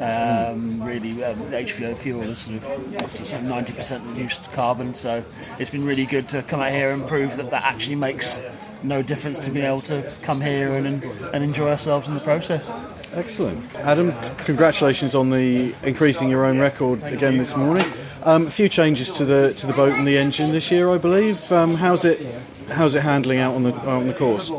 Um, 0.00 0.82
really, 0.82 1.22
um, 1.22 1.36
HVO 1.50 1.94
fuel 1.98 2.22
is 2.22 2.38
sort 2.38 2.56
of 2.56 2.96
up 2.96 3.12
to 3.12 3.26
sort 3.26 3.42
of 3.42 3.48
90% 3.48 4.08
reduced 4.08 4.50
carbon, 4.52 4.94
so 4.94 5.22
it's 5.58 5.68
been 5.68 5.84
really 5.84 6.06
good 6.06 6.30
to 6.30 6.42
come 6.42 6.60
out 6.60 6.72
here 6.72 6.92
and 6.92 7.06
prove 7.06 7.36
that 7.36 7.50
that 7.50 7.64
actually 7.64 7.96
makes 7.96 8.40
no 8.84 9.02
difference 9.02 9.38
to 9.40 9.50
be 9.50 9.60
able 9.60 9.80
to 9.82 10.12
come 10.22 10.40
here 10.40 10.70
and, 10.74 11.02
and 11.32 11.42
enjoy 11.42 11.70
ourselves 11.70 12.08
in 12.08 12.14
the 12.14 12.20
process. 12.20 12.70
Excellent. 13.14 13.74
Adam, 13.76 14.12
congratulations 14.44 15.14
on 15.14 15.30
the 15.30 15.74
increasing 15.82 16.28
your 16.28 16.44
own 16.44 16.58
record 16.58 17.02
again 17.04 17.38
this 17.38 17.56
morning. 17.56 17.86
Um, 18.22 18.46
a 18.46 18.50
few 18.50 18.68
changes 18.68 19.10
to 19.12 19.24
the 19.24 19.52
to 19.54 19.66
the 19.66 19.72
boat 19.72 19.92
and 19.92 20.06
the 20.06 20.16
engine 20.16 20.52
this 20.52 20.70
year, 20.70 20.88
I 20.90 20.98
believe. 20.98 21.50
Um, 21.52 21.74
how's 21.74 22.04
it 22.04 22.20
how's 22.68 22.94
it 22.94 23.02
handling 23.02 23.38
out 23.38 23.54
on 23.54 23.62
the 23.62 23.74
out 23.74 23.88
on 23.88 24.06
the 24.06 24.14
course? 24.14 24.50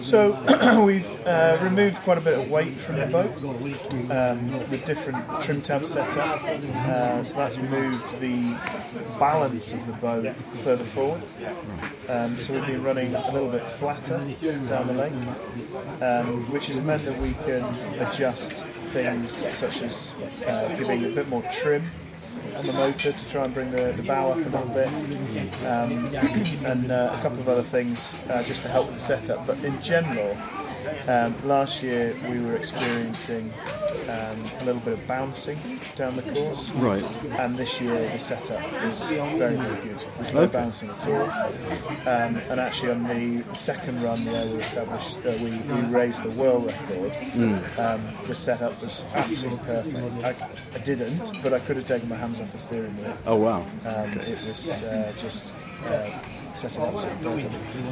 So 0.00 0.32
we've 0.84 1.08
uh, 1.26 1.58
removed 1.62 1.96
quite 1.98 2.18
a 2.18 2.20
bit 2.20 2.38
of 2.38 2.50
weight 2.50 2.74
from 2.74 2.96
the 2.96 3.06
boat 3.06 3.30
um, 4.10 4.70
with 4.70 4.84
different 4.84 5.42
trim 5.42 5.62
tab 5.62 5.86
setup. 5.86 6.42
Uh, 6.42 7.24
so 7.24 7.36
that's 7.38 7.58
moved 7.58 8.20
the 8.20 8.58
balance 9.18 9.72
of 9.72 9.86
the 9.86 9.92
boat 9.94 10.34
further 10.64 10.84
forward. 10.84 11.22
Um, 12.08 12.38
so 12.38 12.54
we've 12.54 12.66
been 12.66 12.82
running 12.82 13.14
a 13.14 13.32
little 13.32 13.50
bit 13.50 13.62
flatter 13.62 14.18
down 14.68 14.86
the 14.86 14.94
lake, 14.94 16.02
um, 16.02 16.50
which 16.50 16.68
has 16.68 16.80
meant 16.80 17.04
that 17.04 17.18
we 17.20 17.34
can 17.44 17.64
adjust 18.00 18.52
things 18.92 19.30
such 19.30 19.82
as 19.82 20.12
uh, 20.46 20.74
giving 20.78 21.04
a 21.04 21.10
bit 21.10 21.28
more 21.28 21.42
trim 21.52 21.84
on 22.56 22.66
the 22.66 22.72
motor 22.72 23.12
to 23.12 23.28
try 23.28 23.44
and 23.44 23.54
bring 23.54 23.70
the, 23.70 23.92
the 23.96 24.02
bow 24.02 24.30
up 24.32 24.36
a 24.36 24.40
little 24.40 24.68
bit, 24.68 24.88
um, 25.64 26.14
and 26.64 26.90
uh, 26.90 27.14
a 27.18 27.22
couple 27.22 27.38
of 27.40 27.48
other 27.48 27.62
things 27.62 28.14
uh, 28.30 28.42
just 28.44 28.62
to 28.62 28.68
help 28.68 28.92
the 28.92 28.98
setup. 29.00 29.46
But 29.46 29.62
in 29.64 29.80
general, 29.80 30.36
um, 31.08 31.34
last 31.48 31.82
year 31.82 32.14
we 32.28 32.40
were 32.40 32.56
experiencing 32.56 33.52
um, 34.08 34.38
a 34.60 34.64
little 34.64 34.80
bit 34.80 34.94
of 34.94 35.06
bouncing 35.06 35.58
down 35.96 36.16
the 36.16 36.22
course, 36.22 36.70
Right. 36.70 37.02
and 37.38 37.56
this 37.56 37.80
year 37.80 38.08
the 38.10 38.18
setup 38.18 38.62
is 38.84 39.08
very, 39.08 39.56
very 39.56 39.82
good. 39.82 39.98
There's 40.16 40.32
no 40.32 40.40
Okay. 40.40 40.52
bouncing 40.52 40.90
at 40.90 41.06
all. 41.08 41.22
Um, 42.08 42.36
and 42.50 42.58
actually, 42.60 42.92
on 42.92 43.04
the 43.06 43.44
second 43.54 44.02
run 44.02 44.24
where 44.24 44.46
we 44.46 44.58
established, 44.60 45.18
uh, 45.26 45.32
we, 45.42 45.50
we 45.50 45.80
raised 45.94 46.22
the 46.24 46.30
world 46.30 46.66
record, 46.66 47.12
um, 47.78 48.00
the 48.26 48.34
setup 48.34 48.80
was 48.80 49.04
absolutely 49.14 49.58
perfect. 49.66 50.24
I, 50.24 50.34
I 50.74 50.78
didn't, 50.78 51.42
but 51.42 51.52
I 51.52 51.58
could 51.60 51.76
have 51.76 51.84
taken 51.86 52.08
my 52.08 52.16
hands 52.16 52.40
off 52.40 52.52
the 52.52 52.58
steering 52.58 52.96
wheel. 52.96 53.16
Oh 53.26 53.36
wow. 53.36 53.60
Um, 53.86 54.12
It 54.12 54.38
was 54.46 54.82
uh, 54.82 55.12
just 55.20 55.52
uh, 55.86 56.08
setting 56.58 56.82
up. 56.82 56.94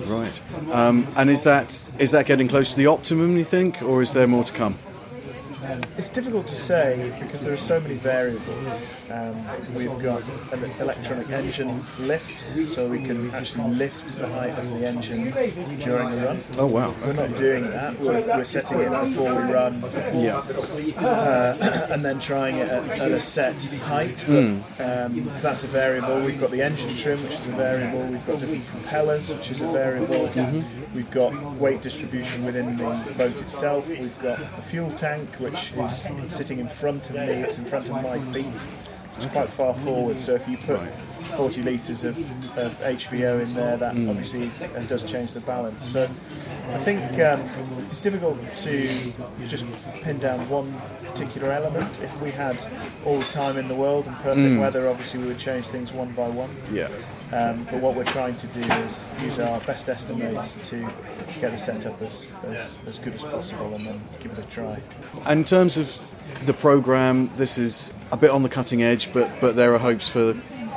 Right. 0.06 0.40
Um, 0.72 1.06
and 1.16 1.30
is 1.30 1.44
that 1.44 1.78
is 1.98 2.10
that 2.10 2.26
getting 2.26 2.48
close 2.48 2.70
to 2.70 2.76
the 2.76 2.86
optimum? 2.86 3.36
You 3.36 3.44
think, 3.44 3.82
or 3.82 4.02
is 4.02 4.12
there 4.12 4.26
more 4.26 4.44
to 4.44 4.52
come? 4.52 4.76
It's 5.96 6.08
difficult 6.08 6.46
to 6.48 6.54
say 6.54 7.14
because 7.20 7.44
there 7.44 7.52
are 7.52 7.58
so 7.58 7.80
many 7.80 7.94
variables. 7.94 8.80
Um, 9.10 9.44
we've 9.74 9.98
got 10.02 10.22
an 10.52 10.70
electronic 10.80 11.30
engine 11.30 11.80
lift, 12.00 12.68
so 12.68 12.88
we 12.88 12.98
can 12.98 13.30
actually 13.34 13.70
lift 13.74 14.16
the 14.18 14.26
height 14.28 14.58
of 14.58 14.68
the 14.70 14.86
engine 14.86 15.30
during 15.78 16.10
the 16.10 16.26
run. 16.26 16.40
Oh 16.58 16.66
wow. 16.66 16.94
We're 17.04 17.12
not 17.12 17.36
doing 17.36 17.70
that. 17.70 17.98
We're, 18.00 18.20
we're 18.26 18.44
setting 18.44 18.80
it 18.80 18.90
before 18.90 19.34
we 19.34 19.52
run, 19.52 19.80
Yeah. 20.14 20.38
uh, 20.98 21.88
and 21.90 22.04
then 22.04 22.18
trying 22.18 22.56
it 22.56 22.68
at, 22.68 22.98
at 22.98 23.12
a 23.12 23.20
set 23.20 23.62
height. 23.64 24.28
Um, 24.28 24.64
so 25.36 25.42
that's 25.42 25.62
a 25.64 25.68
variable. 25.68 26.20
We've 26.24 26.40
got 26.40 26.50
the 26.50 26.62
engine 26.62 26.94
trim, 26.96 27.22
which 27.22 27.32
is 27.34 27.46
a 27.46 27.52
variable. 27.52 28.04
We've 28.06 28.26
got 28.26 28.40
different 28.40 28.66
propellers, 28.66 29.32
which 29.32 29.50
is 29.52 29.60
a 29.62 29.68
variable. 29.68 30.28
We've 30.94 31.10
got 31.10 31.32
weight 31.54 31.82
distribution 31.82 32.44
within 32.44 32.76
the 32.76 33.14
boat 33.16 33.40
itself. 33.40 33.88
We've 33.88 34.18
got 34.20 34.40
a 34.40 34.62
fuel 34.62 34.90
tank, 34.92 35.28
which 35.36 35.72
is 35.74 36.08
sitting 36.28 36.58
in 36.58 36.68
front 36.68 37.08
of 37.10 37.16
me. 37.16 37.22
It's 37.22 37.58
in 37.58 37.64
front 37.64 37.88
of 37.88 38.02
my 38.02 38.18
feet. 38.18 38.46
It's 39.16 39.26
quite 39.26 39.48
far 39.48 39.74
forward. 39.74 40.20
So 40.20 40.34
if 40.34 40.46
you 40.48 40.56
put 40.58 40.80
40 41.36 41.62
litres 41.62 42.04
of, 42.04 42.16
of 42.58 42.72
HVO 42.80 43.42
in 43.42 43.54
there, 43.54 43.76
that 43.76 43.96
obviously 43.96 44.50
uh, 44.76 44.80
does 44.82 45.02
change 45.10 45.32
the 45.32 45.40
balance. 45.40 45.84
So 45.84 46.04
I 46.04 46.78
think 46.78 47.00
um, 47.20 47.42
it's 47.90 48.00
difficult 48.00 48.38
to 48.58 49.12
just 49.46 49.66
pin 50.02 50.18
down 50.18 50.48
one 50.48 50.72
particular 51.02 51.50
element. 51.50 52.00
If 52.02 52.20
we 52.20 52.30
had 52.30 52.56
all 53.04 53.18
the 53.18 53.24
time 53.24 53.56
in 53.56 53.68
the 53.68 53.74
world 53.74 54.06
and 54.06 54.16
perfect 54.18 54.60
weather, 54.60 54.88
obviously 54.88 55.20
we 55.20 55.28
would 55.28 55.38
change 55.38 55.66
things 55.68 55.92
one 55.92 56.12
by 56.12 56.28
one. 56.28 56.50
Yeah. 56.72 56.88
Um, 57.32 57.64
but 57.64 57.80
what 57.80 57.96
we're 57.96 58.04
trying 58.04 58.36
to 58.36 58.46
do 58.48 58.60
is 58.60 59.08
use 59.20 59.40
our 59.40 59.60
best 59.60 59.88
estimates 59.88 60.54
to 60.70 60.88
get 61.40 61.50
the 61.50 61.58
setup 61.58 62.00
as, 62.00 62.28
as, 62.44 62.78
as 62.86 62.98
good 62.98 63.14
as 63.14 63.24
possible 63.24 63.74
and 63.74 63.84
then 63.84 64.00
give 64.20 64.32
it 64.32 64.38
a 64.38 64.48
try. 64.48 64.78
And 65.24 65.40
in 65.40 65.44
terms 65.44 65.76
of 65.76 66.06
the 66.46 66.52
program, 66.52 67.30
this 67.36 67.58
is 67.58 67.92
a 68.12 68.16
bit 68.16 68.30
on 68.30 68.42
the 68.42 68.48
cutting 68.48 68.82
edge, 68.82 69.12
but 69.12 69.28
but 69.40 69.56
there 69.56 69.74
are 69.74 69.78
hopes 69.78 70.08
for 70.08 70.36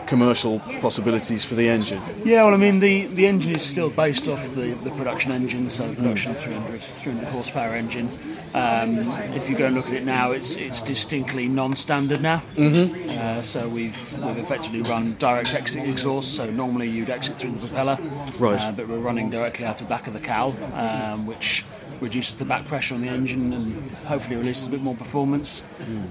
commercial 0.10 0.60
possibilities 0.82 1.46
for 1.46 1.54
the 1.56 1.70
engine. 1.70 2.02
Yeah, 2.26 2.44
well, 2.44 2.56
I 2.56 2.58
mean, 2.58 2.80
the, 2.80 3.06
the 3.06 3.28
engine 3.28 3.56
is 3.56 3.62
still 3.64 3.92
based 3.92 4.28
off 4.28 4.44
the, 4.56 4.72
the 4.84 4.90
production 4.92 5.32
engine, 5.32 5.70
so 5.70 5.88
the 5.88 5.96
production 5.96 6.34
300, 6.34 6.82
300 6.82 7.30
horsepower 7.30 7.76
engine. 7.76 8.10
Um, 8.56 8.98
if 9.36 9.48
you 9.48 9.56
go 9.56 9.68
and 9.68 9.76
look 9.76 9.86
at 9.86 9.94
it 9.94 10.04
now, 10.06 10.32
it's 10.32 10.56
it's 10.56 10.82
distinctly 10.82 11.48
non-standard 11.48 12.20
now. 12.22 12.42
Mm-hmm. 12.56 13.10
Uh, 13.20 13.42
so 13.44 13.70
we've 13.70 14.14
we've 14.24 14.38
effectively 14.40 14.82
run 14.82 15.14
direct 15.20 15.54
exit 15.54 15.88
exhaust. 15.88 16.36
So 16.36 16.50
normally 16.50 16.88
you'd 16.90 17.12
exit 17.12 17.36
through 17.38 17.52
the 17.52 17.60
propeller, 17.68 18.00
Right. 18.40 18.60
uh, 18.60 18.72
but 18.72 18.88
we're 18.88 18.98
running 18.98 19.30
directly 19.30 19.66
out 19.68 19.78
the 19.78 19.84
back 19.84 20.08
of 20.08 20.14
the 20.14 20.20
cowl, 20.20 20.56
um, 20.74 21.28
which 21.28 21.64
reduces 22.02 22.38
the 22.38 22.46
back 22.46 22.66
pressure 22.66 22.96
on 22.96 23.02
the 23.02 23.10
engine 23.10 23.54
and 23.54 23.92
hopefully 24.08 24.38
releases 24.38 24.66
a 24.68 24.70
bit 24.72 24.82
more 24.82 24.96
performance. 24.96 25.64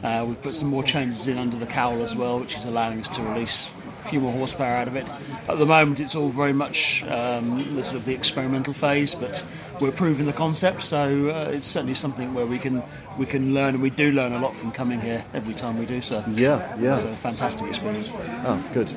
Uh, 0.05 0.25
we've 0.29 0.41
put 0.41 0.55
some 0.55 0.69
more 0.69 0.85
changes 0.85 1.27
in 1.27 1.39
under 1.39 1.57
the 1.57 1.67
cowl 1.67 2.03
as 2.03 2.15
well, 2.15 2.39
which 2.39 2.57
is 2.57 2.65
allowing 2.65 3.01
us 3.01 3.09
to 3.09 3.23
release 3.23 3.69
few 4.09 4.21
more 4.21 4.33
horsepower 4.33 4.77
out 4.77 4.89
of 4.89 4.97
it. 4.97 5.07
At 5.49 5.59
the 5.59 5.67
moment, 5.67 6.01
it's 6.01 6.15
all 6.15 6.31
very 6.31 6.53
much 6.53 7.03
um, 7.05 7.57
the 7.75 7.85
sort 7.85 7.97
of 7.97 8.05
the 8.05 8.15
experimental 8.15 8.73
phase, 8.73 9.15
but 9.15 9.45
we're 9.81 9.93
proving 9.93 10.27
the 10.27 10.33
concept. 10.33 10.83
So 10.83 11.31
uh, 11.31 11.51
it's 11.53 11.67
certainly 11.67 11.95
something 11.95 12.35
where 12.35 12.47
we 12.47 12.59
can 12.59 12.83
we 13.19 13.27
can 13.27 13.55
learn, 13.55 13.75
and 13.75 13.83
we 13.83 13.91
do 13.91 14.13
learn 14.13 14.33
a 14.33 14.41
lot 14.41 14.55
from 14.55 14.73
coming 14.73 15.01
here 15.01 15.25
every 15.35 15.55
time 15.55 15.79
we 15.79 15.87
do 15.87 16.01
so. 16.01 16.25
Yeah, 16.31 16.77
yeah. 16.79 16.95
It's 16.95 17.03
a 17.03 17.15
fantastic 17.17 17.69
experience. 17.69 18.09
Oh, 18.45 18.63
good. 18.73 18.93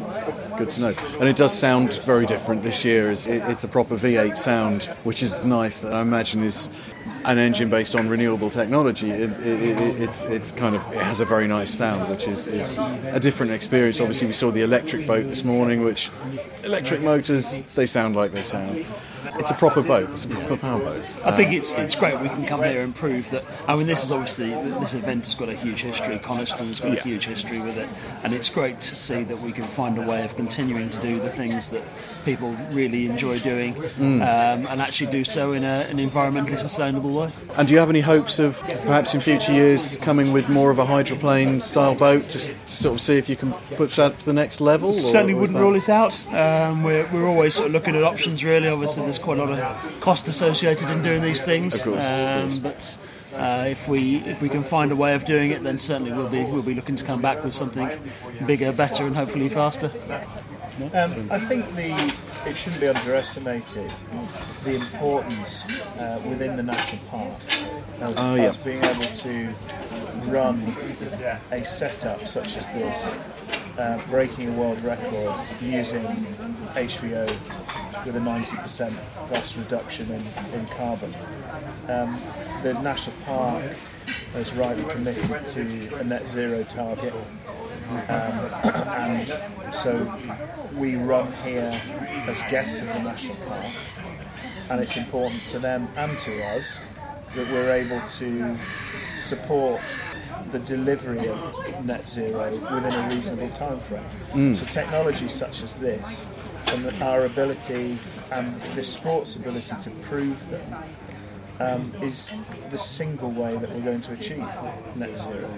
Good 0.58 0.70
to 0.72 0.82
know. 0.82 0.94
And 1.20 1.28
it 1.28 1.36
does 1.36 1.58
sound 1.58 1.94
very 2.06 2.26
different 2.26 2.64
this 2.64 2.86
year. 2.86 3.10
It's, 3.12 3.28
it, 3.28 3.42
it's 3.48 3.64
a 3.64 3.68
proper 3.68 3.96
V8 3.96 4.38
sound, 4.38 4.84
which 5.04 5.24
is 5.24 5.44
nice. 5.44 5.84
I 5.84 6.02
imagine 6.02 6.44
is 6.44 6.70
an 7.26 7.38
engine 7.38 7.70
based 7.70 7.96
on 7.96 8.10
renewable 8.10 8.50
technology. 8.50 9.10
It, 9.12 9.32
it, 9.40 9.78
it, 9.80 10.02
it's 10.02 10.24
it's 10.24 10.52
kind 10.52 10.76
of 10.76 10.82
it 10.94 11.02
has 11.02 11.22
a 11.22 11.26
very 11.26 11.48
nice 11.48 11.72
sound, 11.72 12.10
which 12.10 12.28
is, 12.28 12.48
is 12.48 12.78
a 12.78 13.20
different 13.20 13.52
experience. 13.52 14.00
Obviously, 14.00 14.28
we 14.28 14.34
saw 14.34 14.52
the 14.52 14.62
electric 14.62 15.06
boat 15.08 15.28
this 15.28 15.44
morning, 15.44 15.84
which 15.84 16.10
electric 16.64 17.02
motors 17.02 17.62
they 17.76 17.86
sound 17.86 18.16
like 18.16 18.32
they 18.32 18.44
sound. 18.44 18.86
It's 19.36 19.50
a 19.50 19.54
proper 19.54 19.82
boat. 19.82 20.10
It's 20.10 20.26
a 20.26 20.30
proper 20.30 20.58
power 20.58 20.80
boat. 20.80 21.04
I 21.24 21.32
think 21.32 21.54
it's 21.54 21.78
it's 21.78 21.96
great 21.96 22.20
we 22.20 22.28
can 22.28 22.46
come 22.46 22.64
here 22.64 22.82
and 22.82 22.94
prove 22.94 23.30
that. 23.32 23.44
I 23.68 23.76
mean, 23.76 23.88
this 23.88 24.04
is 24.04 24.12
obviously 24.12 24.50
this 24.50 24.94
event 24.94 25.26
has 25.26 25.36
got 25.36 25.48
a 25.50 25.54
huge 25.54 25.82
history. 25.82 26.20
Coniston 26.20 26.68
has 26.68 26.80
got 26.80 26.92
Yeah. 26.92 27.00
a 27.00 27.04
huge 27.04 27.26
history 27.26 27.62
with 27.62 27.78
it, 27.78 27.88
and 28.24 28.34
it's 28.34 28.50
great 28.50 28.82
to 28.82 28.96
see 28.96 29.24
that 29.24 29.40
we 29.40 29.52
can 29.52 29.64
find 29.64 29.98
a 29.98 30.02
way 30.02 30.24
of 30.26 30.36
continuing 30.36 30.90
to 30.90 31.00
do 31.00 31.18
the 31.20 31.30
things 31.30 31.70
that 31.70 31.82
people 32.26 32.52
really 32.72 33.06
enjoy 33.06 33.40
doing, 33.40 33.76
um, 34.00 34.22
and 34.22 34.82
actually 34.82 35.12
do 35.12 35.24
so 35.24 35.54
in 35.54 35.64
a, 35.64 35.86
an 35.90 35.98
environmentally 35.98 36.58
sustainable 36.58 37.12
way. 37.14 37.32
And 37.58 37.68
do 37.68 37.74
you 37.74 37.80
have 37.80 37.90
any 37.90 38.02
hopes 38.02 38.40
of 38.40 38.60
perhaps 38.60 39.14
in 39.14 39.22
future 39.22 39.54
years 39.54 39.98
coming 39.98 40.32
with 40.32 40.50
more 40.50 40.72
of 40.72 40.80
a 40.80 40.86
hydroplane 40.86 41.60
style 41.62 41.96
boat, 41.96 42.24
just 42.30 42.52
to 42.52 42.70
sort 42.72 42.96
of 42.96 43.02
see 43.02 43.18
if 43.18 43.30
you 43.30 43.36
can 43.36 43.52
push 43.76 43.96
that 43.98 44.18
to 44.20 44.26
the 44.26 44.34
next 44.34 44.62
level? 44.62 44.90
or- 44.90 44.94
Certainly 44.94 45.34
wouldn't 45.36 45.58
that- 45.58 45.64
rule 45.64 45.76
it 45.76 45.90
out. 45.90 46.14
Um, 46.34 46.84
we're, 46.84 47.08
we're 47.14 47.28
always 47.28 47.54
sort 47.56 47.68
of 47.68 47.74
looking 47.74 47.96
at 47.96 48.04
options. 48.04 48.44
Really, 48.44 48.68
obviously, 48.68 49.04
there's 49.04 49.20
quite 49.20 49.38
a 49.40 49.44
lot 49.46 49.58
of 49.60 50.00
cost 50.02 50.28
associated 50.28 50.90
in 50.90 51.02
doing 51.02 51.22
these 51.22 51.42
things. 51.42 51.76
Of 51.76 51.84
course, 51.84 52.06
of 52.06 52.52
um, 52.54 52.60
But 52.60 52.98
uh, 53.36 53.66
if 53.70 53.88
we 53.88 54.18
if 54.26 54.42
we 54.42 54.50
can 54.50 54.62
find 54.64 54.92
a 54.92 54.96
way 54.96 55.14
of 55.16 55.26
doing 55.26 55.52
it, 55.52 55.64
then 55.64 55.80
certainly 55.80 56.12
we'll 56.12 56.28
be 56.30 56.44
we'll 56.44 56.62
be 56.62 56.74
looking 56.74 56.96
to 56.98 57.04
come 57.04 57.22
back 57.22 57.44
with 57.44 57.54
something 57.54 57.90
bigger, 58.46 58.72
better, 58.74 59.06
and 59.08 59.16
hopefully 59.16 59.48
faster. 59.50 59.92
Um, 60.94 61.28
I 61.32 61.38
think 61.40 61.66
the 61.76 61.92
it 62.48 62.56
shouldn't 62.58 62.82
be 62.82 62.88
underestimated 62.88 63.92
the 64.64 64.76
importance 64.76 65.64
uh, 66.00 66.20
within 66.28 66.56
the 66.58 66.64
national 66.64 67.02
park 67.08 67.34
of 68.02 68.16
Oh, 68.18 68.36
yeah. 68.36 68.52
being 68.64 68.84
able 68.84 69.04
to 69.04 69.54
run 70.32 70.76
a 71.52 71.64
setup 71.64 72.28
such 72.28 72.58
as 72.58 72.70
this, 72.70 73.16
uh, 73.78 74.02
breaking 74.10 74.50
a 74.50 74.52
world 74.54 74.82
record 74.84 75.36
using 75.62 76.04
HVO 76.74 77.28
with 78.06 78.16
a 78.16 78.20
90% 78.20 78.92
plus 79.28 79.58
reduction 79.58 80.10
in, 80.10 80.24
in 80.60 80.66
carbon. 80.68 81.14
Um, 81.88 82.18
the 82.64 82.74
national 82.82 83.16
park 83.26 83.64
has 84.34 84.52
rightly 84.54 84.84
committed 84.86 85.46
to 85.48 85.96
a 86.00 86.04
net 86.04 86.28
zero 86.28 86.64
target 86.64 87.14
and 88.08 89.32
um, 89.32 89.74
so 89.74 90.20
we 90.76 90.96
run 90.96 91.32
here 91.44 91.80
as 92.28 92.40
guests 92.50 92.82
of 92.82 92.88
the 92.88 93.04
national 93.04 93.36
park, 93.48 93.66
and 94.70 94.82
it's 94.82 94.98
important 94.98 95.42
to 95.48 95.60
them 95.60 95.88
and 95.96 96.18
to 96.20 96.44
us 96.56 96.80
that 97.36 97.50
we're 97.52 97.72
able 97.72 98.02
to 98.10 98.56
support 99.18 99.82
the 100.52 100.60
delivery 100.60 101.28
of 101.30 101.86
net 101.86 102.08
zero 102.08 102.52
within 102.52 102.94
a 102.94 103.10
reasonable 103.10 103.50
time 103.50 103.80
frame. 103.80 104.04
Mm. 104.32 104.58
So 104.58 104.66
technology 104.66 105.30
such 105.30 105.64
as 105.64 105.76
this 105.78 106.26
and 106.68 107.02
our 107.02 107.26
ability 107.26 107.98
and 108.32 108.56
the 108.76 108.84
sport's 108.84 109.36
ability 109.36 109.76
to 109.82 109.90
prove 110.02 110.50
them 110.50 110.84
um, 111.62 111.94
is 112.02 112.34
the 112.70 112.78
single 112.78 113.32
way 113.32 113.58
that 113.58 113.70
we're 113.72 113.82
going 113.82 114.02
to 114.02 114.14
achieve 114.14 114.48
net 114.96 115.18
zero. 115.18 115.50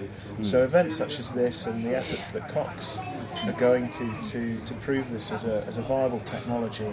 So 0.42 0.64
events 0.64 0.96
such 0.96 1.18
as 1.18 1.32
this 1.32 1.66
and 1.66 1.84
the 1.84 1.96
efforts 1.96 2.30
that 2.30 2.48
Cox 2.48 2.98
are 3.46 3.52
going 3.52 3.90
to, 3.92 4.22
to, 4.30 4.56
to 4.66 4.74
prove 4.74 5.10
this 5.10 5.32
as 5.32 5.44
a, 5.44 5.64
as 5.66 5.76
a 5.76 5.82
viable 5.82 6.20
technology 6.20 6.90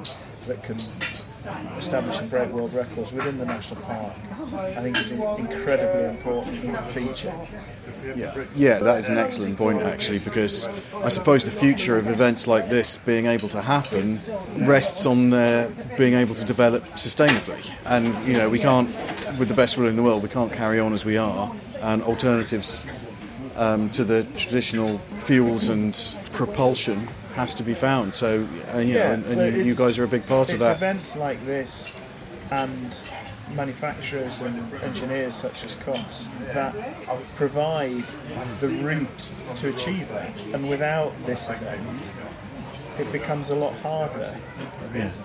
that 0.48 0.64
can 0.64 0.78
establish 1.78 2.20
and 2.20 2.30
break 2.30 2.50
world 2.50 2.74
records 2.74 3.12
within 3.12 3.38
the 3.38 3.46
national 3.46 3.82
park, 3.82 4.14
I 4.54 4.82
think 4.82 4.98
is 4.98 5.12
an 5.12 5.22
incredibly 5.22 6.10
important 6.10 6.90
feature. 6.90 7.34
Yeah, 8.56 8.80
that 8.80 9.00
is 9.00 9.10
an 9.10 9.18
excellent 9.18 9.58
point 9.58 9.82
actually, 9.82 10.20
because 10.20 10.68
I 10.96 11.10
suppose 11.10 11.46
the 11.46 11.52
future 11.52 11.98
of 11.98 12.08
events 12.08 12.48
like 12.48 12.70
this 12.70 12.96
being 12.96 13.26
able 13.26 13.50
to 13.50 13.62
happen 13.62 14.20
rests 14.58 15.06
on 15.06 15.30
their 15.30 15.70
being 15.98 16.14
able 16.14 16.36
to 16.36 16.46
develop 16.46 16.84
sustainably. 16.96 17.72
And 17.86 18.06
you 18.28 18.34
know, 18.34 18.50
we 18.50 18.60
can't, 18.60 18.88
with 19.38 19.48
the 19.48 19.54
best 19.54 19.78
will 19.78 19.88
in 19.88 19.96
the 19.96 20.04
world, 20.04 20.24
we 20.24 20.30
can't 20.30 20.52
carry 20.52 20.80
on 20.80 20.94
as 20.94 21.06
we 21.06 21.18
are, 21.18 21.54
and 21.82 22.02
alternatives 22.04 22.84
um, 23.56 23.90
to 23.92 24.04
the 24.04 24.24
traditional 24.36 24.98
fuels 25.18 25.70
and 25.70 26.16
propulsion 26.32 27.08
has 27.34 27.54
to 27.56 27.64
be 27.64 27.74
found. 27.74 28.14
So, 28.14 28.48
uh, 28.74 28.80
you 28.80 28.96
know, 28.96 29.14
and, 29.14 29.26
and 29.26 29.58
you, 29.58 29.64
you 29.64 29.76
guys 29.76 29.98
are 29.98 30.04
a 30.04 30.08
big 30.08 30.26
part 30.28 30.52
of 30.54 30.60
that. 30.60 30.76
events 30.76 31.16
like 31.16 31.44
this 31.46 31.94
and 32.52 32.98
manufacturers 33.56 34.42
and 34.42 34.74
engineers 34.82 35.36
such 35.36 35.66
as 35.66 35.76
Cox 35.76 36.28
that 36.54 36.74
provide 37.36 38.06
the 38.60 38.70
route 38.82 39.30
to 39.58 39.70
achieve 39.70 40.08
that. 40.10 40.46
And 40.54 40.70
without 40.70 41.14
this 41.26 41.50
event, 41.50 42.12
it 43.00 43.12
becomes 43.12 43.50
a 43.50 43.56
lot 43.56 43.74
harder 43.80 44.38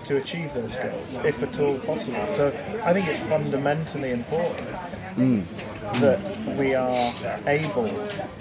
to 0.05 0.17
achieve 0.17 0.53
those 0.53 0.75
goals, 0.77 1.17
if 1.23 1.43
at 1.43 1.59
all 1.59 1.77
possible. 1.79 2.25
So 2.27 2.47
I 2.83 2.93
think 2.93 3.07
it's 3.07 3.19
fundamentally 3.19 4.11
important 4.11 4.67
that 5.95 6.19
we 6.57 6.75
are 6.75 7.13
able 7.47 7.89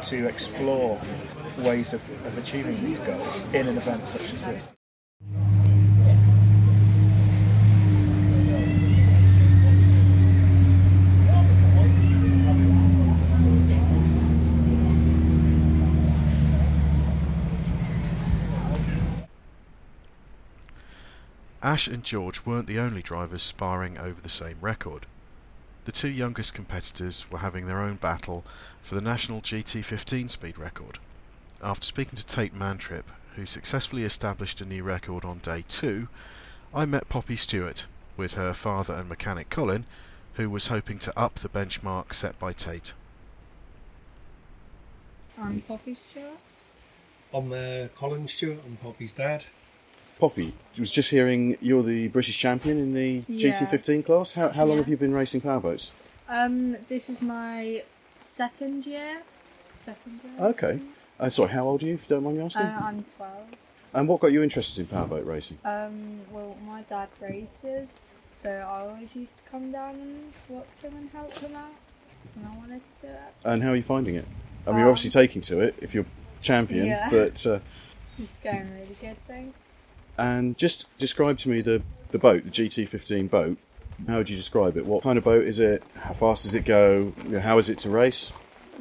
to 0.04 0.26
explore 0.26 1.00
ways 1.58 1.92
of, 1.92 2.26
of 2.26 2.38
achieving 2.38 2.82
these 2.84 2.98
goals 3.00 3.52
in 3.54 3.66
an 3.66 3.76
event 3.76 4.08
such 4.08 4.32
as 4.32 4.46
this. 4.46 4.68
Ash 21.62 21.88
and 21.88 22.04
George 22.04 22.46
weren't 22.46 22.68
the 22.68 22.78
only 22.78 23.02
drivers 23.02 23.42
sparring 23.42 23.98
over 23.98 24.20
the 24.20 24.28
same 24.28 24.56
record. 24.60 25.04
The 25.84 25.90
two 25.90 26.08
youngest 26.08 26.54
competitors 26.54 27.28
were 27.28 27.40
having 27.40 27.66
their 27.66 27.80
own 27.80 27.96
battle 27.96 28.44
for 28.82 28.94
the 28.94 29.00
national 29.00 29.40
GT15 29.40 30.30
speed 30.30 30.58
record. 30.58 31.00
After 31.62 31.84
speaking 31.86 32.16
to 32.16 32.26
Tate 32.26 32.54
Mantrip, 32.54 33.04
who 33.34 33.46
successfully 33.46 34.02
established 34.04 34.60
a 34.60 34.64
new 34.64 34.82
record 34.82 35.24
on 35.24 35.38
day 35.38 35.64
two, 35.68 36.08
I 36.74 36.84
met 36.84 37.08
Poppy 37.08 37.36
Stewart 37.36 37.86
with 38.16 38.34
her 38.34 38.52
father 38.52 38.94
and 38.94 39.08
mechanic 39.08 39.50
Colin, 39.50 39.84
who 40.34 40.50
was 40.50 40.68
hoping 40.68 40.98
to 41.00 41.18
up 41.18 41.36
the 41.36 41.48
benchmark 41.48 42.12
set 42.12 42.38
by 42.38 42.52
Tate. 42.52 42.92
I'm 45.38 45.60
Poppy 45.62 45.94
Stewart. 45.94 46.38
I'm 47.32 47.52
uh, 47.52 47.88
Colin 47.94 48.28
Stewart. 48.28 48.58
I'm 48.64 48.76
Poppy's 48.76 49.12
dad. 49.12 49.44
Poppy, 50.18 50.54
I 50.76 50.80
was 50.80 50.90
just 50.90 51.10
hearing 51.10 51.58
you're 51.60 51.82
the 51.82 52.08
British 52.08 52.38
champion 52.38 52.78
in 52.78 52.94
the 52.94 53.22
Yeah. 53.28 53.52
GT15 53.52 54.04
class. 54.06 54.32
How, 54.32 54.48
how 54.48 54.62
long 54.64 54.76
Yeah. 54.76 54.82
have 54.82 54.88
you 54.88 54.96
been 54.96 55.12
racing 55.12 55.42
powerboats? 55.42 55.90
Um, 56.28 56.78
this 56.88 57.10
is 57.10 57.20
my 57.20 57.82
second 58.22 58.86
year. 58.86 59.22
Second 59.74 60.20
year. 60.24 60.46
Okay. 60.48 60.80
Uh, 61.18 61.28
sorry, 61.28 61.50
how 61.50 61.64
old 61.66 61.82
are 61.82 61.86
you, 61.86 61.94
if 61.94 62.08
you 62.08 62.16
don't 62.16 62.24
mind 62.24 62.36
me 62.38 62.44
asking? 62.44 62.62
Uh, 62.62 62.80
I'm 62.82 63.04
12. 63.16 63.36
and 63.94 64.08
what 64.08 64.20
got 64.20 64.32
you 64.32 64.42
interested 64.42 64.80
in 64.82 64.86
powerboat 64.86 65.24
racing? 65.26 65.58
Um, 65.64 66.20
well, 66.30 66.56
my 66.66 66.82
dad 66.82 67.08
races, 67.20 68.02
so 68.32 68.50
I 68.50 68.80
always 68.80 69.16
used 69.16 69.38
to 69.38 69.42
come 69.50 69.72
down 69.72 69.94
and 69.94 70.32
watch 70.48 70.66
him 70.82 70.94
and 70.96 71.08
help 71.10 71.36
him 71.38 71.54
out, 71.56 71.72
and 72.36 72.46
I 72.46 72.56
wanted 72.56 72.82
to 73.00 73.06
do 73.06 73.12
it. 73.12 73.32
And 73.44 73.62
how 73.62 73.70
are 73.70 73.76
you 73.76 73.82
finding 73.82 74.16
it? 74.16 74.26
I 74.66 74.70
mean, 74.70 74.78
you're 74.80 74.88
Um, 74.88 74.92
obviously 74.92 75.10
taking 75.10 75.40
to 75.42 75.60
it 75.60 75.74
if 75.80 75.94
you're 75.94 76.04
champion, 76.42 76.86
Yeah. 76.86 77.08
but 77.08 77.46
uh, 77.46 77.60
It's 78.18 78.38
going 78.38 78.70
really 78.72 78.96
good, 79.00 79.16
thanks. 79.26 79.92
and 80.18 80.56
just 80.58 80.86
describe 80.98 81.38
to 81.38 81.48
me 81.48 81.60
the, 81.62 81.82
the 82.10 82.18
boat, 82.18 82.44
the 82.44 82.50
GT15 82.50 83.30
boat. 83.30 83.58
How 84.06 84.18
would 84.18 84.28
you 84.28 84.36
describe 84.36 84.76
it? 84.76 84.84
What 84.84 85.02
kind 85.02 85.16
of 85.16 85.24
boat 85.24 85.44
is 85.44 85.58
it? 85.58 85.82
How 85.98 86.12
fast 86.12 86.42
does 86.44 86.52
it 86.54 86.66
go? 86.66 87.14
How 87.40 87.56
is 87.56 87.70
it 87.70 87.78
to 87.78 87.90
race? 87.90 88.30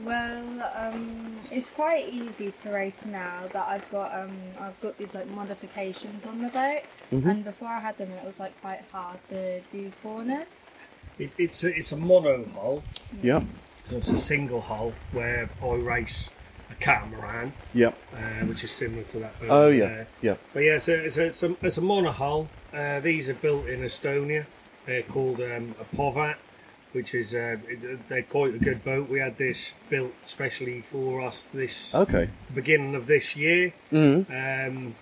Well, 0.04 0.44
um, 0.76 1.38
it's 1.52 1.72
quite 1.72 2.10
easy 2.12 2.52
to 2.52 2.70
race 2.72 3.06
now 3.06 3.44
that 3.54 3.66
I've 3.68 3.90
got 3.92 4.14
um, 4.20 4.32
I've 4.60 4.80
got 4.82 4.98
these 4.98 5.16
like 5.16 5.28
modifications 5.30 6.26
on 6.26 6.42
the 6.42 6.50
boat, 6.50 6.82
Mhm. 7.12 7.26
and 7.32 7.44
before 7.44 7.70
I 7.70 7.80
had 7.80 7.98
them, 7.98 8.12
it 8.12 8.24
was 8.26 8.40
like 8.40 8.60
quite 8.62 8.82
hard 8.92 9.18
to 9.30 9.62
do 9.72 9.92
corners. 10.04 10.72
It, 11.18 11.32
it's 11.38 11.64
a, 11.64 11.74
it's 11.74 11.92
a 11.94 11.98
mono 11.98 12.44
hull, 12.54 12.84
Yeah. 13.24 13.42
so 13.84 13.96
it's 13.98 14.10
a 14.10 14.18
single 14.18 14.60
hull 14.60 14.92
where 15.14 15.50
I 15.64 15.68
race 15.76 16.30
a 16.70 16.76
catamaran, 16.76 17.54
Yeah. 17.74 17.94
uh, 18.14 18.46
which 18.48 18.66
is 18.66 18.72
similar 18.72 19.04
to 19.04 19.20
that. 19.20 19.40
boat 19.40 19.48
Oh, 19.50 19.68
yeah. 19.70 19.86
there. 19.88 20.08
Yeah. 20.22 20.36
But 20.54 20.64
yeah, 20.64 20.76
it's 20.76 20.90
a, 20.90 21.06
it's 21.06 21.18
a, 21.18 21.26
it's 21.28 21.44
a, 21.44 21.56
it's 21.62 21.78
a 21.78 21.82
monohull. 21.82 22.48
Uh, 22.74 23.00
these 23.00 23.30
are 23.30 23.34
built 23.36 23.68
in 23.68 23.80
Estonia. 23.82 24.46
They're 24.86 25.04
called 25.04 25.40
um, 25.40 25.74
a 25.80 25.96
Povat, 25.96 26.36
which 26.96 27.14
is 27.14 27.36
uh, 27.36 27.58
they're 28.08 28.24
quite 28.24 28.56
a 28.56 28.58
good 28.58 28.82
boat. 28.86 29.10
We 29.10 29.20
had 29.20 29.38
this 29.38 29.74
built 29.90 30.14
specially 30.26 30.80
for 30.80 31.20
us 31.20 31.44
this 31.44 31.94
Okay. 31.94 32.30
beginning 32.54 32.96
of 32.96 33.06
this 33.06 33.36
year. 33.36 33.74
Mhm. 33.92 34.26
Um, 34.70 34.96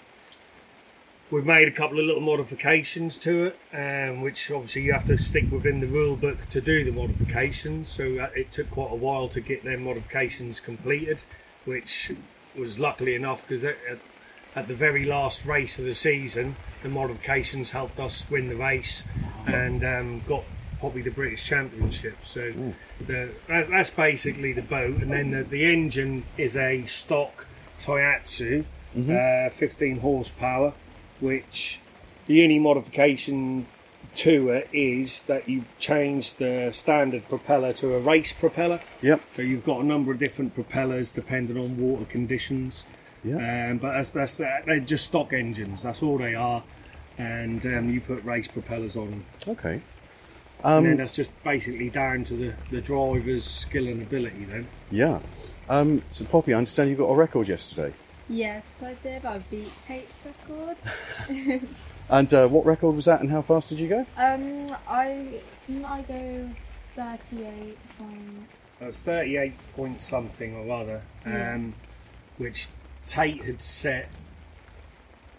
we've 1.29 1.45
made 1.45 1.67
a 1.67 1.71
couple 1.71 1.99
of 1.99 2.05
little 2.05 2.21
modifications 2.21 3.19
to 3.19 3.45
it, 3.45 3.59
um, 3.71 4.21
which 4.21 4.49
obviously 4.49 4.81
you 4.81 4.93
have 4.93 5.05
to 5.05 5.17
stick 5.19 5.51
within 5.51 5.81
the 5.81 5.87
rule 5.87 6.15
book 6.15 6.49
to 6.49 6.61
do 6.61 6.83
the 6.83 6.91
modifications. 6.91 7.89
So 7.89 8.17
uh, 8.17 8.29
it 8.35 8.51
took 8.51 8.71
quite 8.71 8.91
a 8.91 8.95
while 8.95 9.27
to 9.29 9.39
get 9.39 9.63
their 9.63 9.77
modifications 9.77 10.59
completed, 10.59 11.21
which 11.65 12.11
was 12.57 12.79
luckily 12.79 13.13
enough 13.13 13.47
because 13.47 13.63
at 13.65 14.67
the 14.67 14.75
very 14.75 15.05
last 15.05 15.45
race 15.45 15.77
of 15.77 15.85
the 15.85 15.93
season, 15.95 16.55
the 16.81 16.89
modifications 16.89 17.69
helped 17.69 17.99
us 17.99 18.25
win 18.31 18.49
the 18.49 18.55
race 18.55 19.03
and 19.45 19.83
um, 19.83 20.21
got 20.27 20.43
probably 20.83 21.01
the 21.01 21.11
British 21.11 21.45
Championship. 21.45 22.17
So 22.25 22.51
the, 23.07 23.29
that, 23.47 23.69
that's 23.69 23.89
basically 23.89 24.51
the 24.51 24.63
boat, 24.63 25.01
and 25.01 25.09
then 25.09 25.31
the, 25.31 25.43
the 25.45 25.63
engine 25.71 26.25
is 26.37 26.57
a 26.57 26.85
stock 26.87 27.47
Tohatsu, 27.79 28.65
Mhm. 28.93 29.47
uh, 29.47 29.49
15 29.49 29.99
horsepower, 29.99 30.73
which 31.21 31.79
the 32.27 32.43
only 32.43 32.59
modification 32.59 33.65
to 34.15 34.49
it 34.49 34.67
is 34.73 35.23
that 35.23 35.47
you 35.47 35.63
change 35.79 36.33
the 36.33 36.69
standard 36.73 37.27
propeller 37.29 37.71
to 37.73 37.95
a 37.95 37.99
race 37.99 38.33
propeller. 38.33 38.81
Yep. 39.01 39.21
So 39.29 39.41
you've 39.41 39.63
got 39.63 39.79
a 39.79 39.85
number 39.85 40.11
of 40.11 40.19
different 40.19 40.53
propellers 40.53 41.11
depending 41.11 41.57
on 41.57 41.77
water 41.77 42.03
conditions. 42.05 42.83
Yeah. 43.23 43.69
Um, 43.71 43.77
but 43.77 43.93
that's, 43.93 44.11
that's 44.11 44.35
that. 44.37 44.65
They're 44.65 44.81
just 44.81 45.05
stock 45.05 45.31
engines. 45.31 45.81
That's 45.83 46.03
all 46.03 46.17
they 46.17 46.35
are. 46.35 46.61
And 47.17 47.65
um, 47.65 47.87
you 47.89 48.01
put 48.01 48.21
race 48.25 48.49
propellers 48.49 48.97
on 48.97 49.09
them. 49.11 49.25
Okay. 50.65 50.75
and 50.77 50.85
then 50.85 50.91
Um, 50.93 50.97
that's 50.97 51.11
just 51.11 51.31
basically 51.43 51.89
down 51.89 52.23
to 52.25 52.33
the, 52.35 52.53
the 52.71 52.81
driver's 52.81 53.43
skill 53.43 53.87
and 53.87 54.01
ability 54.01 54.45
then. 54.45 54.67
yeah. 54.91 55.19
Um, 55.69 56.03
so, 56.11 56.25
Poppy, 56.25 56.53
I 56.53 56.57
understand 56.57 56.89
you 56.89 56.95
got 56.97 57.05
a 57.05 57.15
record 57.15 57.47
yesterday. 57.47 57.93
Yes, 58.29 58.81
I 58.83 58.93
did. 58.95 59.23
I 59.25 59.37
beat 59.49 59.71
Tate's 59.85 60.23
record. 60.25 60.77
And 62.09 62.31
uh, 62.33 62.49
what 62.49 62.65
record 62.65 62.95
was 62.95 63.05
that, 63.05 63.21
and 63.21 63.29
how 63.31 63.41
fast 63.41 63.69
did 63.69 63.79
you 63.79 63.87
go? 63.87 64.05
um, 64.17 64.75
I 64.89 65.39
I 65.85 66.01
go 66.01 66.49
thirty-eight 66.95 67.77
from 67.97 68.45
It 68.81 68.85
was 68.87 68.99
38 68.99 69.53
point 69.73 70.01
something 70.01 70.53
or 70.53 70.81
other, 70.81 71.01
um, 71.25 71.31
Yeah. 71.31 71.59
which 72.39 72.67
Tate 73.05 73.41
had 73.45 73.61
set 73.61 74.09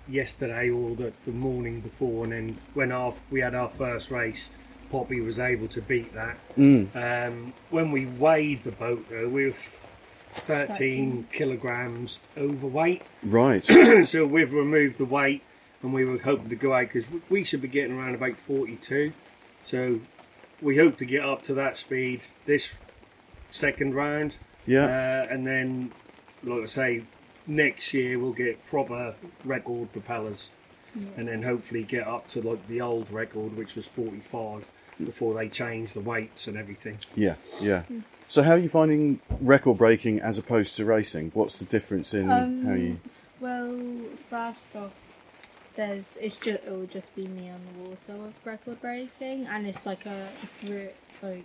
yesterday 0.08 0.70
or 0.70 0.96
the, 0.96 1.12
the 1.26 1.32
morning 1.32 1.80
before, 1.80 2.24
and 2.24 2.32
then 2.32 2.58
when 2.72 2.92
our, 2.92 3.12
we 3.30 3.40
had 3.40 3.54
our 3.54 3.68
first 3.68 4.10
race, 4.10 4.48
Poppy 4.94 5.20
was 5.20 5.40
able 5.40 5.66
to 5.66 5.80
beat 5.82 6.14
that. 6.14 6.36
Mm. 6.56 6.94
Um, 6.94 7.52
when 7.70 7.90
we 7.90 8.06
weighed 8.06 8.62
the 8.62 8.70
boat, 8.70 9.04
though, 9.10 9.28
we 9.28 9.46
were 9.46 9.52
13 10.46 10.68
13. 10.68 11.28
kilograms 11.32 12.20
overweight. 12.38 13.02
Right. 13.24 13.64
so 14.06 14.24
we've 14.24 14.52
removed 14.52 14.98
the 14.98 15.04
weight, 15.04 15.42
and 15.82 15.92
we 15.92 16.04
were 16.04 16.18
hoping 16.18 16.48
to 16.50 16.54
go 16.54 16.74
out 16.74 16.92
because 16.92 17.04
we 17.28 17.42
should 17.42 17.60
be 17.60 17.66
getting 17.66 17.98
around 17.98 18.14
about 18.14 18.36
42. 18.38 19.12
So 19.64 19.98
we 20.62 20.76
hope 20.76 20.96
to 20.98 21.04
get 21.04 21.24
up 21.24 21.42
to 21.44 21.54
that 21.54 21.76
speed 21.76 22.22
this 22.46 22.76
second 23.48 23.94
round. 23.96 24.36
Yeah. 24.64 24.84
Uh, 24.84 25.26
and 25.28 25.44
then, 25.44 25.90
like 26.44 26.62
I 26.62 26.66
say, 26.66 27.02
next 27.48 27.92
year 27.92 28.16
we'll 28.20 28.32
get 28.32 28.64
proper 28.64 29.16
record 29.44 29.90
propellers, 29.92 30.52
Yeah. 30.94 31.08
and 31.16 31.26
then 31.26 31.42
hopefully 31.42 31.82
get 31.82 32.06
up 32.06 32.28
to 32.28 32.40
like 32.42 32.68
the 32.68 32.80
old 32.80 33.10
record, 33.10 33.56
which 33.56 33.74
was 33.74 33.86
45, 33.86 34.70
before 35.02 35.34
they 35.34 35.48
change 35.48 35.92
the 35.92 36.00
weights 36.00 36.46
and 36.46 36.56
everything. 36.56 36.98
Yeah, 37.14 37.34
yeah. 37.60 37.82
So, 38.28 38.42
how 38.42 38.52
are 38.52 38.58
you 38.58 38.68
finding 38.68 39.20
record 39.40 39.78
breaking 39.78 40.20
as 40.20 40.38
opposed 40.38 40.76
to 40.76 40.84
racing? 40.84 41.30
What's 41.34 41.58
the 41.58 41.64
difference 41.64 42.14
in 42.14 42.30
Um, 42.30 42.64
how 42.64 42.74
you? 42.74 43.00
Well, 43.40 43.78
first 44.30 44.74
off, 44.74 44.92
there's 45.76 46.16
it's 46.20 46.36
just 46.36 46.64
it 46.64 46.70
will 46.70 46.86
just 46.86 47.14
be 47.14 47.26
me 47.26 47.50
on 47.50 47.60
the 47.72 47.88
water 47.88 48.22
with 48.22 48.34
record 48.44 48.80
breaking, 48.80 49.46
and 49.46 49.66
it's 49.66 49.86
like 49.86 50.06
a 50.06 50.28
it's 50.42 50.62
re- 50.64 50.90
it's 51.10 51.22
like 51.22 51.44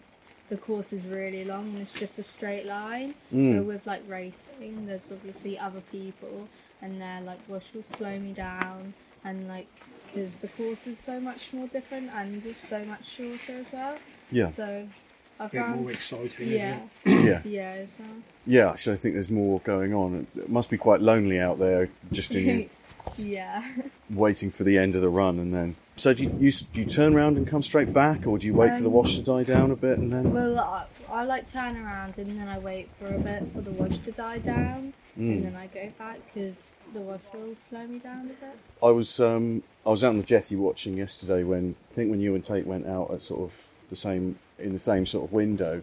the 0.49 0.57
course 0.57 0.93
is 0.93 1.05
really 1.05 1.45
long 1.45 1.67
and 1.69 1.79
it's 1.79 1.91
just 1.91 2.17
a 2.17 2.23
straight 2.23 2.65
line. 2.65 3.13
Mm. 3.33 3.57
But 3.57 3.65
with 3.65 3.87
like 3.87 4.01
racing, 4.07 4.85
there's 4.87 5.11
obviously 5.11 5.59
other 5.59 5.81
people, 5.91 6.47
and 6.81 7.01
they're 7.01 7.21
like, 7.21 7.39
"Well, 7.47 7.59
she'll 7.59 7.83
slow 7.83 8.17
me 8.19 8.33
down," 8.33 8.93
and 9.23 9.47
like 9.47 9.67
because 10.13 10.35
the 10.35 10.47
course 10.49 10.87
is 10.87 10.99
so 10.99 11.19
much 11.19 11.53
more 11.53 11.67
different 11.67 12.09
and 12.13 12.43
it's 12.45 12.67
so 12.67 12.83
much 12.85 13.07
shorter 13.09 13.59
as 13.59 13.71
well. 13.73 13.97
Yeah. 14.31 14.49
So 14.49 14.87
I 15.39 15.47
Bit 15.47 15.61
found 15.61 15.81
more 15.81 15.91
exciting, 15.91 16.49
Yeah. 16.49 16.79
isn't 17.05 17.25
Yeah. 17.25 17.41
Yeah. 17.45 17.85
So. 17.97 18.03
Yeah, 18.45 18.71
actually, 18.71 18.93
I 18.95 18.97
think 18.97 19.13
there's 19.13 19.29
more 19.29 19.59
going 19.59 19.93
on. 19.93 20.25
It 20.35 20.49
must 20.49 20.69
be 20.71 20.77
quite 20.77 21.01
lonely 21.01 21.39
out 21.39 21.59
there, 21.59 21.89
just 22.11 22.33
in 22.33 22.67
yeah. 23.17 23.63
waiting 24.09 24.49
for 24.49 24.63
the 24.63 24.77
end 24.77 24.95
of 24.95 25.01
the 25.01 25.09
run, 25.09 25.37
and 25.39 25.53
then. 25.53 25.75
So, 25.97 26.13
do 26.15 26.23
you, 26.23 26.35
you 26.39 26.51
do 26.51 26.81
you 26.81 26.85
turn 26.85 27.13
around 27.15 27.37
and 27.37 27.45
come 27.47 27.61
straight 27.61 27.93
back, 27.93 28.25
or 28.25 28.39
do 28.39 28.47
you 28.47 28.53
wait 28.55 28.73
for 28.73 28.81
the 28.81 28.87
Um, 28.87 28.93
wash 28.93 29.15
to 29.17 29.21
die 29.21 29.43
down 29.43 29.69
a 29.71 29.75
bit 29.75 29.99
and 29.99 30.11
then? 30.11 30.33
Well, 30.33 30.57
I, 30.57 30.85
I 31.11 31.23
like 31.25 31.47
turn 31.51 31.77
around 31.77 32.17
and 32.17 32.25
then 32.39 32.47
I 32.47 32.57
wait 32.57 32.89
for 32.97 33.13
a 33.13 33.19
bit 33.19 33.43
for 33.53 33.61
the 33.61 33.71
wash 33.71 33.97
to 33.97 34.11
die 34.13 34.39
down, 34.39 34.93
Mm. 35.17 35.31
and 35.33 35.45
then 35.45 35.55
I 35.55 35.67
go 35.67 35.91
back 35.99 36.19
because 36.33 36.77
the 36.93 36.99
wash 37.01 37.21
will 37.33 37.55
slow 37.69 37.85
me 37.87 37.99
down 37.99 38.25
a 38.25 38.45
bit. 38.45 38.57
I 38.83 38.91
was 38.91 39.19
um, 39.19 39.63
I 39.85 39.89
was 39.89 40.03
out 40.03 40.09
on 40.09 40.17
the 40.17 40.23
jetty 40.23 40.55
watching 40.55 40.97
yesterday 40.97 41.43
when 41.43 41.75
I 41.91 41.93
think 41.93 42.09
when 42.11 42.19
you 42.21 42.35
and 42.35 42.43
Tate 42.43 42.65
went 42.67 42.87
out 42.87 43.11
at 43.11 43.21
sort 43.21 43.41
of 43.41 43.67
the 43.89 43.95
same 43.95 44.37
in 44.57 44.73
the 44.73 44.79
same 44.79 45.05
sort 45.05 45.25
of 45.25 45.33
window, 45.33 45.81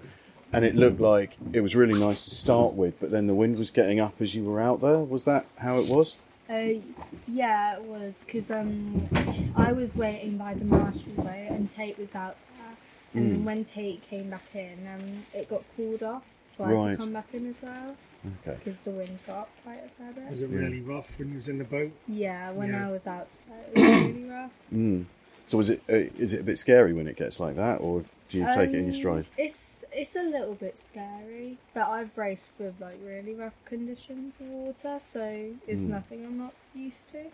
and 0.53 0.65
it 0.65 0.75
looked 0.77 1.01
like 1.01 1.37
it 1.53 1.61
was 1.61 1.75
really 1.75 1.99
nice 1.99 2.25
to 2.27 2.35
start 2.35 2.75
with, 2.75 2.99
but 3.01 3.11
then 3.11 3.27
the 3.27 3.35
wind 3.35 3.57
was 3.59 3.71
getting 3.71 4.01
up 4.01 4.21
as 4.21 4.35
you 4.35 4.45
were 4.45 4.61
out 4.61 4.81
there. 4.81 4.99
Was 4.99 5.25
that 5.25 5.47
how 5.59 5.77
it 5.79 5.89
was? 5.89 6.17
Uh, 6.49 6.79
yeah, 7.27 7.75
it 7.77 7.83
was 7.83 8.23
because 8.25 8.51
um, 8.53 9.09
I 9.57 9.73
was 9.73 9.97
waiting 9.97 10.37
by 10.39 10.55
the 10.55 10.65
marshal 10.65 11.13
boat 11.17 11.27
and 11.27 11.69
Tate 11.69 11.99
was 11.99 12.15
out 12.15 12.37
there, 12.57 12.77
and 13.23 13.39
Mm. 13.39 13.45
when 13.45 13.65
Tate 13.65 14.01
came 14.09 14.31
back 14.31 14.55
in, 14.55 14.79
um, 14.95 15.25
it 15.35 15.49
got 15.51 15.63
called 15.77 16.03
off, 16.05 16.23
so 16.47 16.63
I 16.65 16.69
had 16.69 16.75
Right. 16.77 16.91
to 16.93 16.97
come 16.99 17.13
back 17.13 17.27
in 17.33 17.49
as 17.51 17.63
well. 17.63 17.97
Okay. 18.43 18.57
because 18.59 18.81
the 18.81 18.91
wind 18.91 19.19
got 19.27 19.49
quite 19.63 19.81
a 19.85 19.89
fair 19.89 20.13
bit. 20.13 20.29
Was 20.31 20.43
it 20.43 20.51
Yeah. 20.51 20.59
really 20.59 20.81
rough 20.81 21.19
when 21.19 21.31
you 21.31 21.37
was 21.37 21.49
in 21.49 21.59
the 21.59 21.65
boat? 21.65 21.93
Yeah, 22.09 22.51
when 22.53 22.71
Yeah. 22.71 22.89
I 22.89 22.91
was 22.91 23.07
out, 23.07 23.29
there, 23.49 23.59
it 23.59 23.75
was 23.75 24.07
really 24.15 24.25
rough. 24.31 24.51
Mm. 24.75 25.05
So 25.47 25.61
is 25.61 25.71
it 25.71 25.81
uh, 25.89 25.93
is 26.19 26.33
it 26.33 26.41
a 26.41 26.45
bit 26.45 26.59
scary 26.59 26.93
when 26.93 27.07
it 27.07 27.17
gets 27.17 27.39
like 27.39 27.55
that, 27.57 27.81
or 27.81 28.05
do 28.29 28.39
you 28.39 28.45
take 28.47 28.71
it 28.71 28.75
in 28.77 28.87
your 28.87 28.95
Um, 28.95 29.01
stride? 29.01 29.27
It's 29.39 29.85
it's 29.93 30.17
a 30.17 30.23
little 30.25 30.55
bit 30.55 30.77
scary, 30.79 31.57
but 31.73 31.89
I've 31.89 32.17
raced 32.19 32.55
with 32.59 32.81
like 32.81 32.99
really 33.05 33.35
rough 33.35 33.55
conditions 33.65 34.35
of 34.41 34.47
water, 34.49 34.99
so 35.01 35.51
it's 35.69 35.83
Mm. 35.83 35.89
nothing 35.91 36.25
I'm 36.25 36.39
not 36.39 36.55
used 36.75 37.09
to. 37.13 37.27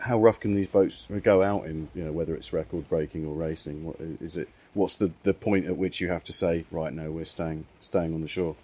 How 0.00 0.20
rough 0.20 0.38
can 0.38 0.54
these 0.54 0.68
boats 0.68 1.10
go 1.24 1.42
out 1.42 1.66
in? 1.66 1.88
You 1.96 2.04
know, 2.04 2.12
whether 2.12 2.32
it's 2.36 2.52
record 2.52 2.88
breaking 2.88 3.26
or 3.26 3.34
racing. 3.34 3.84
What 3.84 3.96
is 3.98 4.36
it? 4.36 4.48
What's 4.74 4.94
the, 4.94 5.10
the 5.24 5.34
point 5.34 5.66
at 5.66 5.76
which 5.76 6.00
you 6.00 6.06
have 6.08 6.22
to 6.24 6.32
say, 6.32 6.64
right, 6.70 6.92
no, 6.92 7.10
we're 7.10 7.24
staying 7.24 7.64
staying 7.80 8.14
on 8.14 8.20
the 8.20 8.28
shore? 8.28 8.54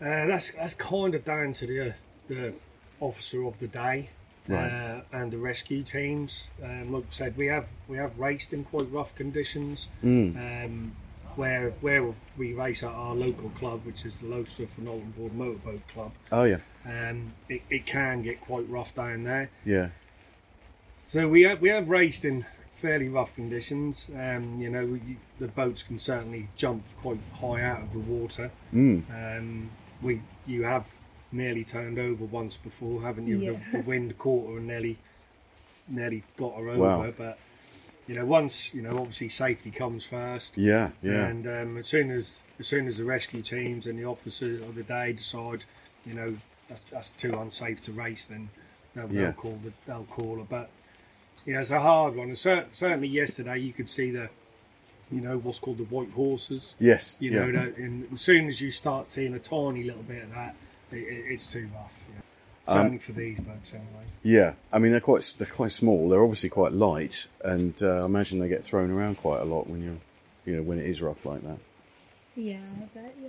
Uh, 0.00 0.26
that's 0.26 0.52
that's 0.52 0.74
kind 0.74 1.14
of 1.14 1.24
down 1.24 1.52
to 1.54 1.66
the 1.66 1.94
the 2.28 2.52
officer 3.00 3.44
of 3.44 3.58
the 3.58 3.66
day 3.68 4.08
Right. 4.48 4.70
uh, 4.70 5.00
and 5.12 5.30
the 5.30 5.36
rescue 5.38 5.82
teams. 5.82 6.48
Um, 6.64 6.92
like 6.92 7.02
I 7.04 7.12
said, 7.12 7.36
we 7.36 7.46
have 7.46 7.68
we 7.88 7.96
have 7.98 8.18
raced 8.18 8.52
in 8.52 8.64
quite 8.64 8.90
rough 8.90 9.14
conditions. 9.14 9.88
Mm. 10.02 10.64
Um, 10.64 10.92
where 11.36 11.70
where 11.82 12.14
we 12.36 12.52
race 12.54 12.82
at 12.82 12.90
our 12.90 13.14
local 13.14 13.50
club, 13.50 13.84
which 13.84 14.04
is 14.06 14.20
the 14.20 14.26
Lowestoft 14.26 14.78
and 14.78 14.88
Oulton 14.88 15.12
Broad 15.16 15.34
Motorboat 15.34 15.82
Club. 15.92 16.12
Oh 16.32 16.44
yeah, 16.44 16.58
Um, 16.86 17.32
it, 17.48 17.62
it 17.70 17.86
can 17.86 18.22
get 18.22 18.40
quite 18.40 18.68
rough 18.68 18.94
down 18.94 19.22
there. 19.24 19.48
yeah, 19.64 19.88
So 21.04 21.28
we 21.28 21.42
have 21.42 21.60
we 21.60 21.68
have 21.68 21.88
raced 21.90 22.24
in 22.24 22.44
fairly 22.74 23.08
rough 23.08 23.34
conditions. 23.36 24.08
Um, 24.18 24.60
you 24.60 24.68
know, 24.70 24.80
you, 24.80 25.16
the 25.38 25.48
boats 25.48 25.82
can 25.82 25.98
certainly 25.98 26.48
jump 26.56 26.82
quite 27.02 27.20
high 27.40 27.62
out 27.62 27.82
of 27.82 27.92
the 27.92 27.98
water. 28.00 28.50
Mm. 28.74 29.04
Um, 29.38 29.70
we 30.02 30.22
you 30.46 30.64
have 30.64 30.86
nearly 31.32 31.64
turned 31.64 31.98
over 31.98 32.24
once 32.24 32.56
before, 32.56 33.02
haven't 33.02 33.26
you? 33.26 33.38
Yeah. 33.38 33.50
The, 33.72 33.78
the 33.78 33.82
wind 33.84 34.16
caught 34.18 34.50
her 34.50 34.58
and 34.58 34.66
nearly 34.66 34.98
nearly 35.88 36.22
got 36.36 36.54
her 36.56 36.68
over. 36.70 36.78
Wow. 36.80 37.12
But 37.16 37.38
you 38.06 38.14
know, 38.14 38.24
once 38.24 38.72
you 38.74 38.82
know, 38.82 38.98
obviously 38.98 39.28
safety 39.28 39.70
comes 39.70 40.04
first. 40.04 40.56
yeah, 40.56 40.90
yeah. 41.02 41.26
And 41.26 41.46
um, 41.46 41.76
as 41.78 41.86
soon 41.86 42.10
as 42.10 42.42
as 42.58 42.66
soon 42.66 42.86
as 42.86 42.98
the 42.98 43.04
rescue 43.04 43.42
teams 43.42 43.86
and 43.86 43.98
the 43.98 44.04
officers 44.04 44.62
of 44.62 44.74
the 44.74 44.82
day 44.82 45.12
decide, 45.12 45.64
you 46.06 46.14
know, 46.14 46.36
that's, 46.68 46.82
that's 46.90 47.12
too 47.12 47.32
unsafe 47.38 47.82
to 47.82 47.92
race, 47.92 48.26
then 48.26 48.48
they'll, 48.94 49.10
Yeah. 49.12 49.20
they'll 49.24 49.32
call 49.34 49.60
the, 49.62 49.72
they'll 49.86 50.04
call 50.10 50.38
her. 50.38 50.44
But 50.48 50.70
you 51.46 51.52
know, 51.54 51.60
it's 51.60 51.70
a 51.70 51.80
hard 51.80 52.16
one. 52.16 52.28
And 52.28 52.38
cer- 52.38 52.66
certainly 52.72 53.08
yesterday, 53.08 53.58
you 53.58 53.72
could 53.72 53.88
see 53.88 54.10
the, 54.10 54.28
you 55.10 55.20
know, 55.20 55.38
what's 55.38 55.58
called 55.58 55.78
the 55.78 55.84
white 55.84 56.10
horses. 56.10 56.74
Yes, 56.78 57.16
You 57.20 57.30
know, 57.30 57.52
that, 57.52 57.76
and 57.76 58.08
as 58.12 58.20
soon 58.20 58.48
as 58.48 58.60
you 58.60 58.70
start 58.70 59.10
seeing 59.10 59.34
a 59.34 59.38
tiny 59.38 59.84
little 59.84 60.02
bit 60.02 60.22
of 60.24 60.30
that, 60.34 60.54
it, 60.92 60.96
it, 60.96 61.24
it's 61.32 61.46
too 61.46 61.68
rough. 61.74 62.04
You 62.08 62.14
know. 62.16 62.22
Um, 62.80 62.98
for 62.98 63.12
these 63.12 63.40
boats, 63.40 63.72
anyway. 63.72 64.04
Yeah, 64.22 64.54
I 64.70 64.78
mean 64.78 64.92
they're 64.92 65.00
quite 65.00 65.34
they're 65.38 65.46
quite 65.46 65.72
small. 65.72 66.10
They're 66.10 66.22
obviously 66.22 66.50
quite 66.50 66.72
light, 66.72 67.26
and 67.42 67.74
uh, 67.82 68.02
I 68.02 68.04
imagine 68.04 68.40
they 68.40 68.48
get 68.48 68.62
thrown 68.62 68.90
around 68.90 69.16
quite 69.16 69.40
a 69.40 69.44
lot 69.44 69.68
when 69.68 69.82
you're, 69.82 69.96
you 70.44 70.56
know, 70.56 70.62
when 70.62 70.78
it 70.78 70.84
is 70.84 71.00
rough 71.00 71.24
like 71.24 71.42
that. 71.42 71.58
Yeah, 72.36 72.58
I 72.58 72.98
bet. 72.98 73.14
Yeah. 73.22 73.28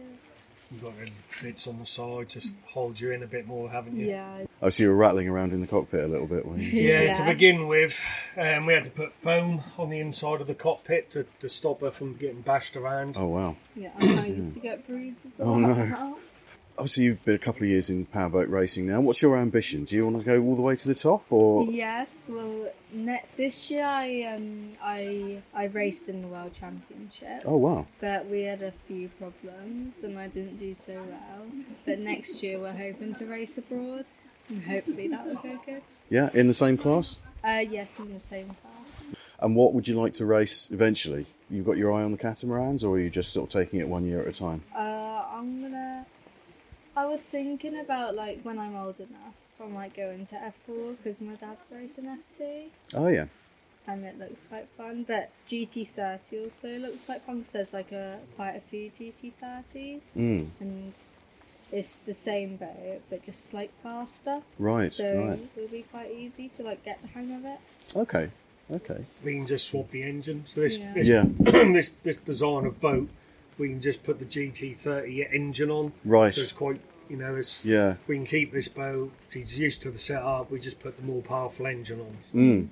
You've 0.71 0.83
got 0.83 0.93
the 0.99 1.09
bits 1.41 1.67
on 1.67 1.79
the 1.79 1.85
side 1.85 2.29
to 2.29 2.41
hold 2.65 2.99
you 2.99 3.11
in 3.11 3.23
a 3.23 3.27
bit 3.27 3.47
more, 3.47 3.69
haven't 3.69 3.97
you? 3.97 4.07
Yeah. 4.07 4.45
Oh, 4.61 4.69
so 4.69 4.83
you 4.83 4.89
were 4.89 4.95
rattling 4.95 5.29
around 5.29 5.53
in 5.53 5.61
the 5.61 5.67
cockpit 5.67 6.03
a 6.03 6.07
little 6.07 6.27
bit, 6.27 6.45
weren't 6.45 6.61
you? 6.61 6.81
Yeah, 6.81 7.13
to 7.13 7.23
begin 7.25 7.67
with, 7.67 7.97
um, 8.35 8.65
we 8.65 8.73
had 8.73 8.83
to 8.83 8.89
put 8.89 9.11
foam 9.11 9.61
on 9.77 9.89
the 9.89 9.99
inside 9.99 10.41
of 10.41 10.47
the 10.47 10.53
cockpit 10.55 11.09
to, 11.11 11.23
to 11.39 11.47
stop 11.47 11.79
her 11.81 11.91
from 11.91 12.15
getting 12.17 12.41
bashed 12.41 12.75
around. 12.75 13.15
oh 13.17 13.27
wow. 13.27 13.55
Yeah, 13.75 13.91
I 13.99 14.25
used 14.27 14.53
to 14.55 14.59
get 14.59 14.85
bruises. 14.85 15.39
a 15.39 15.43
Oh, 15.43 15.57
no. 15.59 16.17
Obviously, 16.77 17.03
you've 17.05 17.23
been 17.25 17.35
a 17.35 17.39
couple 17.39 17.63
of 17.63 17.69
years 17.69 17.89
in 17.89 18.05
powerboat 18.05 18.47
racing 18.47 18.87
now. 18.87 19.01
What's 19.01 19.21
your 19.21 19.37
ambition? 19.37 19.83
Do 19.83 19.97
you 19.97 20.05
want 20.05 20.19
to 20.19 20.23
go 20.23 20.41
all 20.41 20.55
the 20.55 20.61
way 20.61 20.77
to 20.77 20.87
the 20.87 20.95
top, 20.95 21.25
or 21.29 21.65
Yes, 21.65 22.29
well, 22.31 22.69
ne- 22.93 23.23
this 23.35 23.69
year 23.69 23.83
I 23.83 24.23
um 24.23 24.71
I 24.81 25.41
I 25.53 25.65
raced 25.65 26.07
in 26.07 26.21
the 26.21 26.29
world 26.29 26.53
championship, 26.53 27.41
oh 27.45 27.57
wow, 27.57 27.85
but 27.99 28.27
we 28.27 28.43
had 28.43 28.61
a 28.61 28.71
few 28.87 29.09
problems 29.19 30.03
and 30.03 30.17
I 30.17 30.27
didn't 30.27 30.55
do 30.55 30.73
so 30.73 30.93
well. 30.93 31.47
But 31.85 31.99
next 31.99 32.41
year 32.41 32.59
we're 32.59 32.71
hoping 32.71 33.13
to 33.15 33.25
race 33.25 33.57
abroad, 33.57 34.05
and 34.49 34.63
hopefully 34.63 35.07
that 35.07 35.25
will 35.25 35.35
go 35.35 35.59
good. 35.65 35.81
yeah, 36.09 36.29
in 36.33 36.47
the 36.47 36.53
same 36.53 36.77
class? 36.77 37.17
Uh, 37.43 37.63
yes, 37.69 37.99
in 37.99 38.13
the 38.13 38.19
same 38.19 38.47
class. 38.47 39.15
And 39.39 39.55
what 39.55 39.73
would 39.73 39.87
you 39.87 39.99
like 39.99 40.15
to 40.15 40.25
race 40.25 40.69
eventually? 40.71 41.25
You've 41.49 41.65
got 41.65 41.77
your 41.77 41.93
eye 41.93 42.03
on 42.03 42.11
the 42.11 42.17
catamarans, 42.17 42.83
or 42.83 42.95
are 42.95 42.99
you 42.99 43.09
just 43.09 43.31
sort 43.31 43.47
of 43.47 43.61
taking 43.61 43.79
it 43.79 43.87
one 43.87 44.05
year 44.05 44.21
at 44.21 44.27
a 44.27 44.33
time? 44.33 44.61
Uh, 44.75 45.23
I'm 45.31 45.61
gonna. 45.61 46.05
I 46.97 47.05
was 47.05 47.21
thinking 47.21 47.79
about 47.79 48.15
like 48.15 48.41
when 48.43 48.59
I'm 48.59 48.75
old 48.75 48.99
enough, 48.99 49.35
I 49.63 49.67
might 49.67 49.95
go 49.95 50.09
into 50.09 50.35
F4 50.35 50.97
because 50.97 51.21
my 51.21 51.35
dad's 51.35 51.61
racing 51.71 52.05
F2. 52.39 52.65
Oh 52.93 53.07
yeah, 53.07 53.25
and 53.87 54.03
it 54.03 54.19
looks 54.19 54.45
quite 54.45 54.67
fun. 54.77 55.05
But 55.07 55.31
GT30 55.49 56.43
also 56.43 56.77
looks 56.77 57.05
quite 57.05 57.21
fun 57.21 57.37
because 57.37 57.51
there's 57.53 57.73
like 57.73 57.93
a 57.93 58.19
quite 58.35 58.55
a 58.55 58.61
few 58.61 58.91
GT30s, 58.99 60.01
mm, 60.17 60.47
and 60.59 60.93
it's 61.71 61.97
the 62.05 62.13
same 62.13 62.55
boat 62.57 63.01
but 63.09 63.23
just 63.25 63.53
like 63.53 63.71
faster. 63.83 64.41
right, 64.57 64.91
so 64.93 65.03
right, 65.29 65.39
it'll 65.55 65.69
be 65.69 65.83
quite 65.91 66.11
easy 66.11 66.49
to 66.49 66.63
like 66.63 66.83
get 66.83 67.01
the 67.01 67.07
hang 67.09 67.33
of 67.35 67.45
it. 67.45 67.59
okay, 67.95 68.29
okay, 68.71 69.05
We 69.23 69.33
can 69.35 69.45
just 69.47 69.67
swap 69.67 69.89
the 69.91 70.03
engine. 70.03 70.43
So 70.45 70.61
this 70.61 70.77
Yeah. 70.77 70.93
this, 70.93 71.07
Yeah. 71.07 71.25
this 71.39 71.91
this 72.03 72.17
design 72.17 72.65
of 72.65 72.79
boat, 72.81 73.09
we 73.57 73.69
can 73.69 73.81
just 73.81 74.03
put 74.03 74.19
the 74.19 74.25
GT30 74.25 75.33
engine 75.33 75.69
on. 75.69 75.91
right, 76.05 76.33
So 76.33 76.41
it's 76.41 76.51
quite, 76.51 76.79
you 77.09 77.17
know, 77.17 77.35
it's 77.35 77.65
yeah. 77.65 77.95
we 78.07 78.15
can 78.15 78.25
keep 78.25 78.51
this 78.53 78.67
boat. 78.67 79.11
He's 79.33 79.57
used 79.57 79.81
to 79.83 79.91
the 79.91 79.97
setup. 79.97 80.49
We 80.51 80.59
just 80.59 80.79
put 80.79 80.97
the 80.97 81.03
more 81.03 81.21
powerful 81.21 81.67
engine 81.67 81.99
on. 81.99 82.17
Mm. 82.33 82.67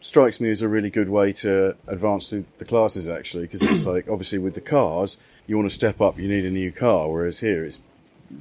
Strikes 0.00 0.40
me 0.40 0.50
as 0.50 0.62
a 0.62 0.68
really 0.68 0.90
good 0.90 1.08
way 1.08 1.32
to 1.32 1.76
advance 1.86 2.28
through 2.28 2.44
the 2.58 2.64
classes, 2.64 3.08
actually, 3.08 3.44
because 3.44 3.62
it's 3.62 3.86
like 3.94 4.08
obviously 4.08 4.38
with 4.38 4.54
the 4.54 4.60
cars, 4.60 5.20
you 5.46 5.56
want 5.56 5.68
to 5.68 5.74
step 5.74 6.00
up, 6.00 6.18
you 6.18 6.28
need 6.28 6.44
a 6.44 6.50
new 6.50 6.72
car, 6.72 7.08
whereas 7.08 7.38
here 7.40 7.64
it's 7.64 7.80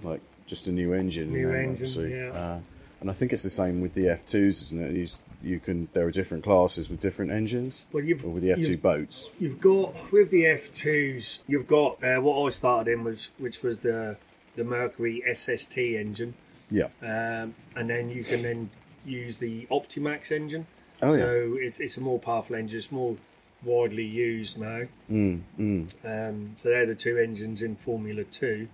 like 0.03 0.21
just 0.45 0.67
a 0.67 0.71
new 0.71 0.93
engine. 0.93 1.31
New 1.31 1.39
you 1.39 1.47
know, 1.47 1.53
engine, 1.53 1.71
obviously. 1.71 2.15
yeah. 2.15 2.31
Uh, 2.31 2.59
and 2.99 3.09
I 3.09 3.13
think 3.13 3.33
it's 3.33 3.41
the 3.41 3.49
same 3.49 3.81
with 3.81 3.95
the 3.95 4.05
F2s, 4.05 4.61
isn't 4.61 4.79
it? 4.81 4.91
You, 4.95 5.07
you 5.41 5.59
can 5.59 5.87
there 5.93 6.05
are 6.05 6.11
different 6.11 6.43
classes 6.43 6.87
with 6.89 6.99
different 6.99 7.31
engines, 7.31 7.87
Well, 7.91 8.03
you've 8.03 8.23
with 8.23 8.43
the 8.43 8.49
F2 8.49 8.79
boats. 8.79 9.29
You've 9.39 9.59
got 9.59 10.11
with 10.11 10.29
the 10.29 10.43
F2s. 10.43 11.39
You've 11.47 11.65
got 11.67 12.03
uh, 12.03 12.21
what 12.21 12.45
I 12.45 12.49
started 12.51 12.91
in 12.91 13.03
was 13.03 13.29
which 13.39 13.63
was 13.63 13.79
the 13.79 14.17
the 14.55 14.63
Mercury 14.63 15.23
SST 15.33 15.77
engine, 15.77 16.35
Yeah. 16.69 16.89
um, 17.01 17.55
and 17.75 17.89
then 17.89 18.09
you 18.09 18.23
can 18.23 18.43
then 18.43 18.69
use 19.05 19.37
the 19.37 19.65
Optimax 19.71 20.31
engine. 20.31 20.67
Oh 21.01 21.13
yeah. 21.13 21.23
so 21.23 21.57
it's 21.59 21.79
it's 21.79 21.97
a 21.97 22.01
more 22.01 22.19
powerful 22.19 22.55
engine. 22.55 22.77
It's 22.77 22.91
more 22.91 23.17
widely 23.63 24.05
used 24.05 24.59
now. 24.59 24.83
Mm, 25.09 25.41
mm. 25.59 25.89
Um, 26.05 26.53
so 26.55 26.69
they're 26.69 26.85
the 26.85 26.93
two 26.93 27.17
engines 27.17 27.63
in 27.63 27.75
Formula 27.77 28.23
Two, 28.25 28.67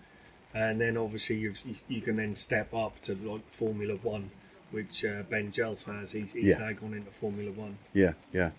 and 0.58 0.82
then 0.82 0.98
obviously 0.98 1.38
you've, 1.38 1.60
you 1.66 1.76
you 1.88 2.02
can 2.02 2.16
then 2.18 2.36
step 2.36 2.74
up 2.74 3.00
to 3.04 3.16
like 3.16 3.42
Formula 3.52 3.96
One, 4.04 4.30
which 4.72 5.06
uh, 5.06 5.24
Ben 5.30 5.52
Jelf 5.52 5.84
has. 5.86 6.12
He's, 6.12 6.32
he's 6.32 6.44
Yeah. 6.46 6.58
now 6.60 6.72
gone 6.74 6.94
into 6.94 7.12
Formula 7.12 7.52
One. 7.52 7.78
Yeah, 7.94 8.14
yeah. 8.34 8.52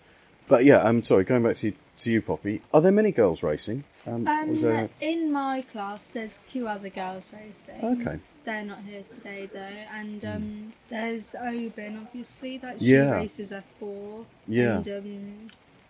But 0.47 0.65
yeah, 0.65 0.81
I'm 0.83 1.03
sorry. 1.03 1.23
Going 1.25 1.43
back 1.43 1.55
to 1.57 1.73
to 1.97 2.11
you, 2.11 2.21
Poppy. 2.21 2.61
Are 2.73 2.81
there 2.81 2.91
many 2.93 3.11
girls 3.11 3.43
racing? 3.43 3.83
Um, 4.07 4.25
Um, 4.27 4.49
was 4.49 4.61
there- 4.61 4.89
in 5.01 5.31
my 5.31 5.61
class, 5.63 6.07
there's 6.07 6.39
two 6.43 6.67
other 6.67 6.89
girls 6.89 7.31
racing. 7.33 7.83
Okay. 8.01 8.19
They're 8.45 8.63
not 8.63 8.79
here 8.87 9.03
today 9.09 9.49
though, 9.51 9.59
and 9.93 10.23
um, 10.25 10.73
there's 10.89 11.35
Oben, 11.35 11.97
obviously, 11.97 12.57
that 12.59 12.79
she 12.79 12.85
Yeah. 12.93 13.11
races 13.11 13.51
F4. 13.51 14.25
Yeah. 14.47 14.77
And 14.77 14.87
um, 14.89 15.47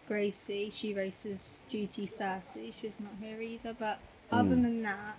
Gracie, 0.07 0.71
she 0.73 0.93
races 0.95 1.57
GT30. 1.71 2.73
She's 2.81 2.93
not 2.99 3.13
here 3.21 3.39
either, 3.41 3.75
but 3.77 3.99
other 4.31 4.55
Mm. 4.55 4.61
than 4.63 4.81
that, 4.83 5.15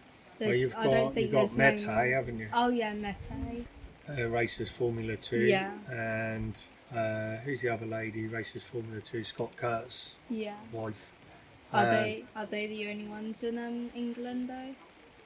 Well, 0.49 0.55
you've 0.55 0.75
I 0.75 0.85
got 0.85 0.91
don't 0.91 1.15
think 1.15 1.33
you've 1.33 1.51
got 1.51 1.57
Mete, 1.57 1.87
no... 1.87 1.93
haven't 2.17 2.39
you? 2.39 2.49
Oh 2.53 2.69
yeah, 2.69 2.93
Mete. 2.95 3.67
uh, 4.09 4.29
races 4.29 4.71
Formula 4.71 5.17
Two. 5.17 5.41
Yeah. 5.41 5.73
And 5.91 6.59
uh, 6.95 7.37
who's 7.45 7.61
the 7.63 7.69
other 7.69 7.87
lady 7.87 8.23
who 8.23 8.29
races 8.29 8.63
Formula 8.63 9.01
Two? 9.01 9.23
Scott 9.25 9.53
Kurt's 9.57 10.15
Yeah. 10.29 10.55
wife. 10.73 11.11
Are 11.73 11.85
Um, 11.87 11.91
they 11.95 12.25
are 12.35 12.47
they 12.47 12.67
the 12.67 12.89
only 12.91 13.07
ones 13.07 13.43
in 13.45 13.59
um 13.59 13.91
England 13.95 14.49
though? 14.49 14.75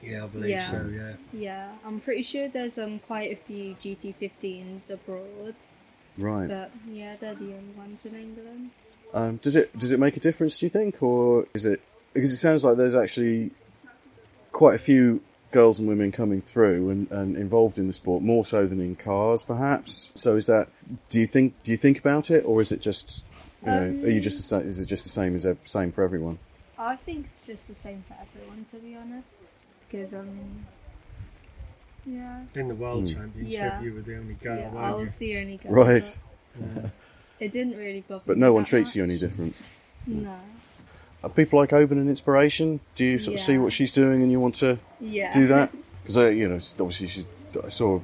Yeah, 0.01 0.25
I 0.25 0.27
believe 0.27 0.49
Yeah. 0.49 0.69
so. 0.71 0.91
Yeah. 0.93 1.13
Yeah, 1.33 1.71
I'm 1.85 1.99
pretty 1.99 2.21
sure 2.21 2.47
there's 2.49 2.77
um 2.77 2.99
quite 2.99 3.31
a 3.31 3.35
few 3.35 3.75
GT15s 3.81 4.91
abroad, 4.91 5.55
right. 6.17 6.47
but 6.47 6.71
yeah, 6.91 7.15
they're 7.19 7.33
the 7.33 7.45
only 7.53 7.73
ones 7.77 8.05
in 8.05 8.15
England. 8.15 8.69
Um, 9.13 9.37
does 9.37 9.55
it 9.55 9.75
does 9.79 9.91
it 9.91 9.99
make 9.99 10.17
a 10.17 10.19
difference? 10.19 10.59
Do 10.59 10.65
you 10.65 10.69
think, 10.69 11.01
or 11.01 11.47
is 11.53 11.65
it 11.65 11.81
because 12.13 12.31
it 12.31 12.37
sounds 12.37 12.63
like 12.65 12.75
there's 12.77 12.95
actually 12.95 13.51
quite 14.55 14.75
a 14.75 14.77
few 14.79 15.21
girls 15.51 15.79
and 15.79 15.87
women 15.87 16.11
coming 16.11 16.41
through 16.41 16.89
and, 16.89 17.11
and 17.11 17.35
involved 17.35 17.77
in 17.77 17.87
the 17.87 17.93
sport 17.93 18.23
more 18.23 18.45
so 18.45 18.65
than 18.65 18.79
in 18.79 18.95
cars, 18.95 19.43
perhaps. 19.43 20.11
So 20.15 20.35
is 20.37 20.45
that? 20.47 20.67
Do 21.09 21.19
you 21.19 21.27
think 21.27 21.61
do 21.63 21.71
you 21.73 21.77
think 21.77 21.99
about 21.99 22.31
it, 22.31 22.43
or 22.45 22.61
is 22.61 22.71
it 22.71 22.81
just 22.81 23.25
you 23.61 23.67
know? 23.71 23.81
are 24.05 24.09
you 24.09 24.21
just 24.21 24.37
the 24.37 24.43
same? 24.43 24.65
Is 24.67 24.79
it 24.79 24.85
just 24.85 25.03
the 25.03 25.09
same 25.09 25.35
as 25.35 25.45
ev- 25.45 25.57
same 25.65 25.91
for 25.91 26.03
everyone? 26.03 26.39
I 26.79 26.95
think 26.95 27.25
it's 27.25 27.41
just 27.45 27.67
the 27.67 27.75
same 27.75 28.03
for 28.07 28.15
everyone, 28.21 28.65
to 28.71 28.77
be 28.77 28.95
honest, 28.95 29.27
because 29.89 30.13
um, 30.13 30.65
Yeah. 32.05 32.43
In 32.55 32.67
the 32.67 32.75
World 32.75 33.09
Hmm. 33.09 33.13
Championship, 33.15 33.53
Yeah. 33.53 33.81
you 33.81 33.93
were 33.93 34.01
the 34.01 34.15
only 34.17 34.33
girl, 34.35 34.57
Yeah, 34.57 34.69
I 34.69 34.73
weren't 34.73 34.97
you? 34.97 35.01
was 35.03 35.15
the 35.15 35.37
only 35.37 35.57
girl. 35.57 35.71
Right. 35.71 36.17
but 36.59 36.91
It 37.39 37.51
didn't 37.51 37.77
really 37.77 38.01
bother 38.07 38.23
But 38.27 38.37
me 38.37 38.41
no 38.41 38.53
one 38.53 38.63
that 38.63 38.69
treats 38.69 38.95
you 38.95 39.03
any 39.03 39.17
different. 39.17 39.55
No. 40.07 40.37
Are 41.25 41.29
people 41.29 41.57
like 41.59 41.73
Oban 41.73 41.97
an 41.97 42.07
inspiration? 42.07 42.79
Do 42.93 43.03
you 43.03 43.17
sort 43.17 43.33
of 43.35 43.41
see 43.41 43.57
what 43.57 43.73
she's 43.73 43.91
doing 43.91 44.21
and 44.21 44.31
you 44.31 44.39
want 44.39 44.53
to 44.57 44.77
Yeah. 45.01 45.33
do 45.33 45.47
that? 45.47 45.71
Because 46.03 46.17
uh, 46.17 46.27
you 46.27 46.47
know, 46.47 46.55
obviously 46.79 47.07
she's. 47.07 47.25
I 47.63 47.69
saw 47.69 47.99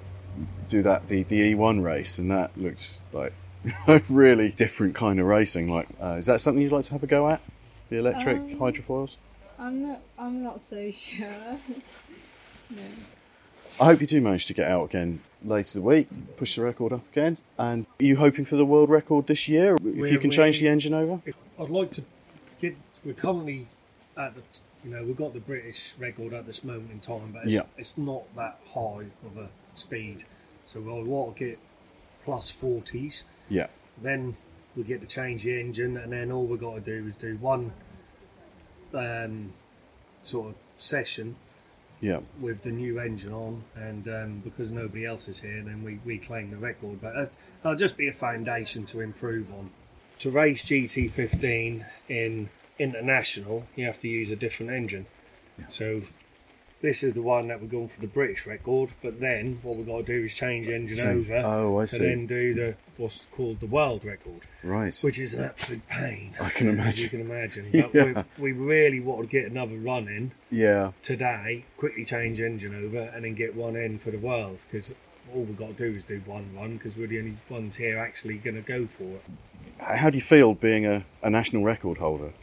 do 0.69 0.82
that 0.82 1.07
the 1.07 1.22
the 1.24 1.53
E1 1.53 1.84
race, 1.84 2.17
and 2.17 2.32
that 2.32 2.49
looks 2.57 2.99
like 3.13 3.34
a 3.88 4.01
really 4.09 4.49
different 4.49 4.95
kind 4.95 5.19
of 5.19 5.28
racing. 5.28 5.69
Like, 5.69 5.88
uh, 6.01 6.15
is 6.17 6.26
that 6.26 6.41
something 6.41 6.63
you'd 6.63 6.72
like 6.72 6.86
to 6.86 6.93
have 6.93 7.03
a 7.03 7.07
go 7.07 7.30
at? 7.30 7.41
The 7.89 7.97
electric 7.99 8.38
Um, 8.38 8.55
hydrofoils. 8.57 9.17
I'm 9.59 9.84
not. 9.88 9.99
I'm 10.17 10.41
not 10.41 10.59
so 10.59 10.89
sure. 11.05 11.28
no. 12.72 12.82
I 13.80 13.86
hope 13.86 14.01
you 14.01 14.07
do 14.07 14.19
manage 14.19 14.47
to 14.47 14.53
get 14.55 14.67
out 14.67 14.86
again 14.86 15.19
later 15.45 15.80
the 15.80 15.84
week, 15.84 16.07
push 16.38 16.55
the 16.55 16.63
record 16.63 16.91
up 16.93 17.03
again. 17.11 17.38
And 17.59 17.86
are 17.99 18.03
you 18.05 18.15
hoping 18.15 18.45
for 18.45 18.55
the 18.55 18.65
world 18.65 18.89
record 18.89 19.28
this 19.28 19.47
year? 19.47 19.76
If 19.76 19.82
We're- 19.82 20.11
you 20.11 20.17
can 20.17 20.32
change 20.32 20.59
the 20.59 20.67
engine 20.67 20.93
over? 20.95 21.19
I'd 21.59 21.69
like 21.69 21.91
to 21.93 22.03
get. 22.59 22.76
We're 23.04 23.14
currently 23.14 23.68
at 24.18 24.36
the. 24.36 24.41
You 24.84 24.89
know, 24.89 25.04
we've 25.04 25.16
got 25.16 25.34
the 25.36 25.39
British 25.39 25.93
record 25.99 26.34
at 26.34 26.47
this 26.47 26.64
moment 26.64 26.89
in 26.91 26.99
time, 26.99 27.32
but 27.32 27.43
it's, 27.43 27.52
Yeah. 27.54 27.62
it's 27.78 27.99
not 27.99 28.24
that 28.36 28.60
high 28.66 29.06
of 29.26 29.38
a 29.38 29.47
speed. 29.76 30.24
So 30.66 30.80
I 30.80 31.04
want 31.04 31.38
to 31.38 31.45
get 31.45 31.60
plus 32.24 32.49
forties. 32.49 33.26
Yeah. 33.47 33.68
Then 34.02 34.36
we 34.76 34.82
get 34.84 35.02
to 35.02 35.08
change 35.08 35.43
the 35.43 35.60
engine, 35.60 35.97
and 35.97 36.12
then 36.12 36.32
all 36.32 36.45
we've 36.47 36.60
got 36.60 36.74
to 36.76 36.82
do 36.82 37.08
is 37.08 37.16
do 37.16 37.38
one 37.38 37.72
um, 38.95 39.54
sort 40.24 40.49
of 40.49 40.56
session 40.78 41.36
Yeah. 41.99 42.22
with 42.39 42.64
the 42.64 42.72
new 42.72 42.99
engine 42.99 43.34
on, 43.34 43.64
and 43.76 44.08
um, 44.08 44.39
because 44.43 44.72
nobody 44.72 45.06
else 45.06 45.28
is 45.28 45.39
here, 45.39 45.62
then 45.64 45.84
we, 45.84 45.99
we 46.06 46.18
claim 46.18 46.49
the 46.49 46.58
record. 46.58 46.99
But 47.02 47.16
uh, 47.16 47.26
it'll 47.64 47.76
just 47.76 47.97
be 47.97 48.08
a 48.08 48.14
foundation 48.14 48.86
to 48.88 49.02
improve 49.02 49.52
on. 49.54 49.70
To 50.20 50.32
race 50.32 50.66
GT15 50.66 51.86
in 52.10 52.49
international, 52.80 53.65
you 53.76 53.86
have 53.86 53.99
to 53.99 54.07
use 54.07 54.32
a 54.32 54.36
different 54.36 54.72
engine. 54.72 55.05
So 55.69 56.01
this 56.82 57.03
is 57.03 57.13
the 57.13 57.22
one 57.22 57.47
that 57.49 57.61
we're 57.61 57.67
going 57.67 57.88
for 57.88 58.01
the 58.01 58.07
British 58.07 58.47
record, 58.47 58.91
but 59.03 59.19
then 59.19 59.59
what 59.61 59.76
we've 59.78 59.86
got 59.86 59.97
to 59.97 60.17
do 60.19 60.24
is 60.26 60.34
change 60.34 60.65
the 60.67 60.74
engine 60.76 61.07
over 61.07 61.38
oh, 61.45 61.78
I 61.80 61.84
to 61.84 61.88
see. 61.88 61.97
then 61.99 62.26
do 62.26 62.53
the 62.55 62.76
what's 62.97 63.22
called 63.32 63.59
the 63.59 63.67
world 63.67 64.03
record, 64.03 64.47
Right. 64.63 64.97
which 65.01 65.19
is 65.19 65.36
an 65.36 65.43
absolute 65.43 65.88
pain. 65.88 66.34
I 66.41 66.49
can 66.49 66.69
imagine. 66.69 67.03
you 67.03 67.09
can 67.09 67.22
imagine. 67.22 67.69
Yeah. 67.72 67.88
But 68.13 68.26
we, 68.39 68.53
we 68.53 68.59
really 68.65 68.99
want 68.99 69.22
to 69.22 69.28
get 69.28 69.49
another 69.51 69.76
run 69.76 70.07
in 70.07 70.32
Yeah. 70.49 70.91
today, 71.03 71.65
quickly 71.78 72.03
change 72.05 72.41
engine 72.41 72.74
over, 72.74 72.99
and 73.13 73.24
then 73.26 73.36
get 73.36 73.55
one 73.55 73.76
in 73.76 73.99
for 73.99 74.09
the 74.09 74.17
world 74.17 74.63
because 74.72 74.91
all 75.34 75.43
we've 75.43 75.55
got 75.57 75.78
to 75.78 75.91
do 75.91 75.95
is 75.95 76.03
do 76.03 76.19
one 76.26 76.49
run 76.55 76.78
because 76.78 76.97
we're 76.97 77.07
the 77.07 77.19
only 77.19 77.38
ones 77.49 77.76
here 77.76 77.99
actually 77.99 78.39
going 78.39 78.55
to 78.55 78.61
go 78.61 78.88
for 78.88 79.03
it. 79.03 79.24
How 79.80 80.09
do 80.09 80.17
you 80.17 80.22
feel 80.22 80.55
being 80.55 80.86
a, 80.88 81.05
a 81.22 81.30
national 81.30 81.63
record 81.63 81.99
holder? 81.99 82.34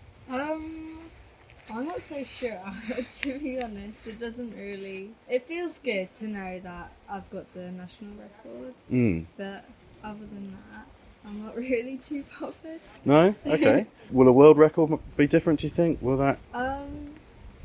I'm 1.72 1.86
not 1.86 1.98
so 1.98 2.22
sure. 2.24 2.60
to 3.20 3.38
be 3.38 3.60
honest, 3.62 4.06
it 4.06 4.18
doesn't 4.18 4.52
really. 4.56 5.10
It 5.28 5.42
feels 5.44 5.78
good 5.78 6.12
to 6.14 6.26
know 6.28 6.60
that 6.60 6.92
I've 7.08 7.28
got 7.30 7.52
the 7.54 7.70
national 7.72 8.12
record, 8.16 8.74
Mm. 8.90 9.26
but 9.36 9.64
other 10.02 10.18
than 10.26 10.52
that, 10.72 10.86
I'm 11.26 11.44
not 11.44 11.56
really 11.68 11.98
too 11.98 12.24
bothered. 12.40 12.80
No? 13.04 13.34
Okay. 13.46 13.86
Will 14.10 14.28
a 14.28 14.32
world 14.32 14.56
record 14.58 14.98
be 15.16 15.26
different, 15.26 15.60
do 15.60 15.66
you 15.66 15.70
think? 15.70 16.00
Will 16.00 16.16
that? 16.16 16.38
Um, 16.54 17.10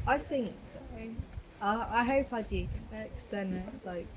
I 0.06 0.18
think 0.18 0.51
so. 0.58 0.80
I, 1.62 1.88
I 2.01 2.04
hope 2.04 2.34
I 2.34 2.41
do 2.41 2.68
get 2.91 3.01
it, 3.06 3.12
'cause 3.16 3.30
then 3.30 3.54
it, 3.66 3.86
like 3.86 4.08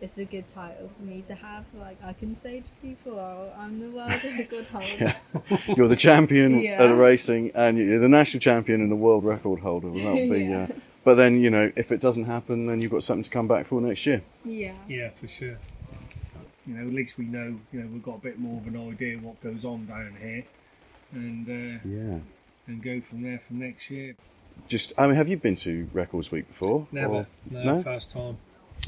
it's 0.00 0.18
a 0.18 0.24
good 0.24 0.48
title 0.48 0.90
for 0.96 1.02
me 1.04 1.22
to 1.22 1.34
have. 1.34 1.64
Like 1.78 1.96
I 2.04 2.12
can 2.12 2.34
say 2.34 2.60
to 2.60 2.70
people, 2.82 3.12
"Oh, 3.18 3.50
I'm 3.58 3.80
the 3.80 3.88
world 3.90 4.12
record 4.38 4.66
holder." 4.66 5.14
yeah. 5.50 5.58
You're 5.76 5.88
the 5.88 5.96
champion 5.96 6.60
Yeah. 6.60 6.82
at 6.82 6.88
the 6.88 6.96
racing, 6.96 7.52
and 7.54 7.78
you're 7.78 8.00
the 8.00 8.08
national 8.08 8.40
champion 8.40 8.80
and 8.80 8.90
the 8.90 8.96
world 8.96 9.24
record 9.24 9.60
holder. 9.60 9.88
Well, 9.88 10.04
that'll 10.14 10.30
be. 10.30 10.44
Yeah. 10.44 10.64
Uh, 10.70 10.74
but 11.04 11.14
then 11.16 11.38
you 11.40 11.50
know, 11.50 11.70
if 11.76 11.92
it 11.92 12.00
doesn't 12.00 12.24
happen, 12.24 12.66
then 12.66 12.80
you've 12.80 12.90
got 12.90 13.02
something 13.02 13.24
to 13.24 13.30
come 13.30 13.46
back 13.46 13.66
for 13.66 13.80
next 13.80 14.06
year. 14.06 14.22
Yeah. 14.44 14.74
Yeah, 14.88 15.10
for 15.10 15.28
sure. 15.28 15.58
You 16.66 16.74
know, 16.74 16.86
at 16.88 16.94
least 16.94 17.18
we 17.18 17.26
know. 17.26 17.58
You 17.72 17.80
know, 17.80 17.86
we've 17.92 18.02
got 18.02 18.16
a 18.16 18.20
bit 18.20 18.38
more 18.38 18.58
of 18.60 18.66
an 18.66 18.90
idea 18.90 19.18
what 19.18 19.38
goes 19.42 19.64
on 19.66 19.84
down 19.86 20.16
here, 20.20 20.44
and 21.12 21.46
uh, 21.48 21.78
Yeah. 21.84 22.18
and 22.66 22.82
go 22.82 23.00
from 23.02 23.22
there 23.22 23.38
from 23.46 23.58
next 23.60 23.90
year. 23.90 24.16
Just, 24.68 24.92
I 24.96 25.06
mean, 25.08 25.16
have 25.16 25.28
you 25.28 25.36
been 25.36 25.56
to 25.56 25.88
Records 25.92 26.30
Week 26.32 26.46
before? 26.48 26.86
Never, 26.92 27.12
Or- 27.12 27.26
no, 27.50 27.82
first 27.82 28.12
time. 28.12 28.38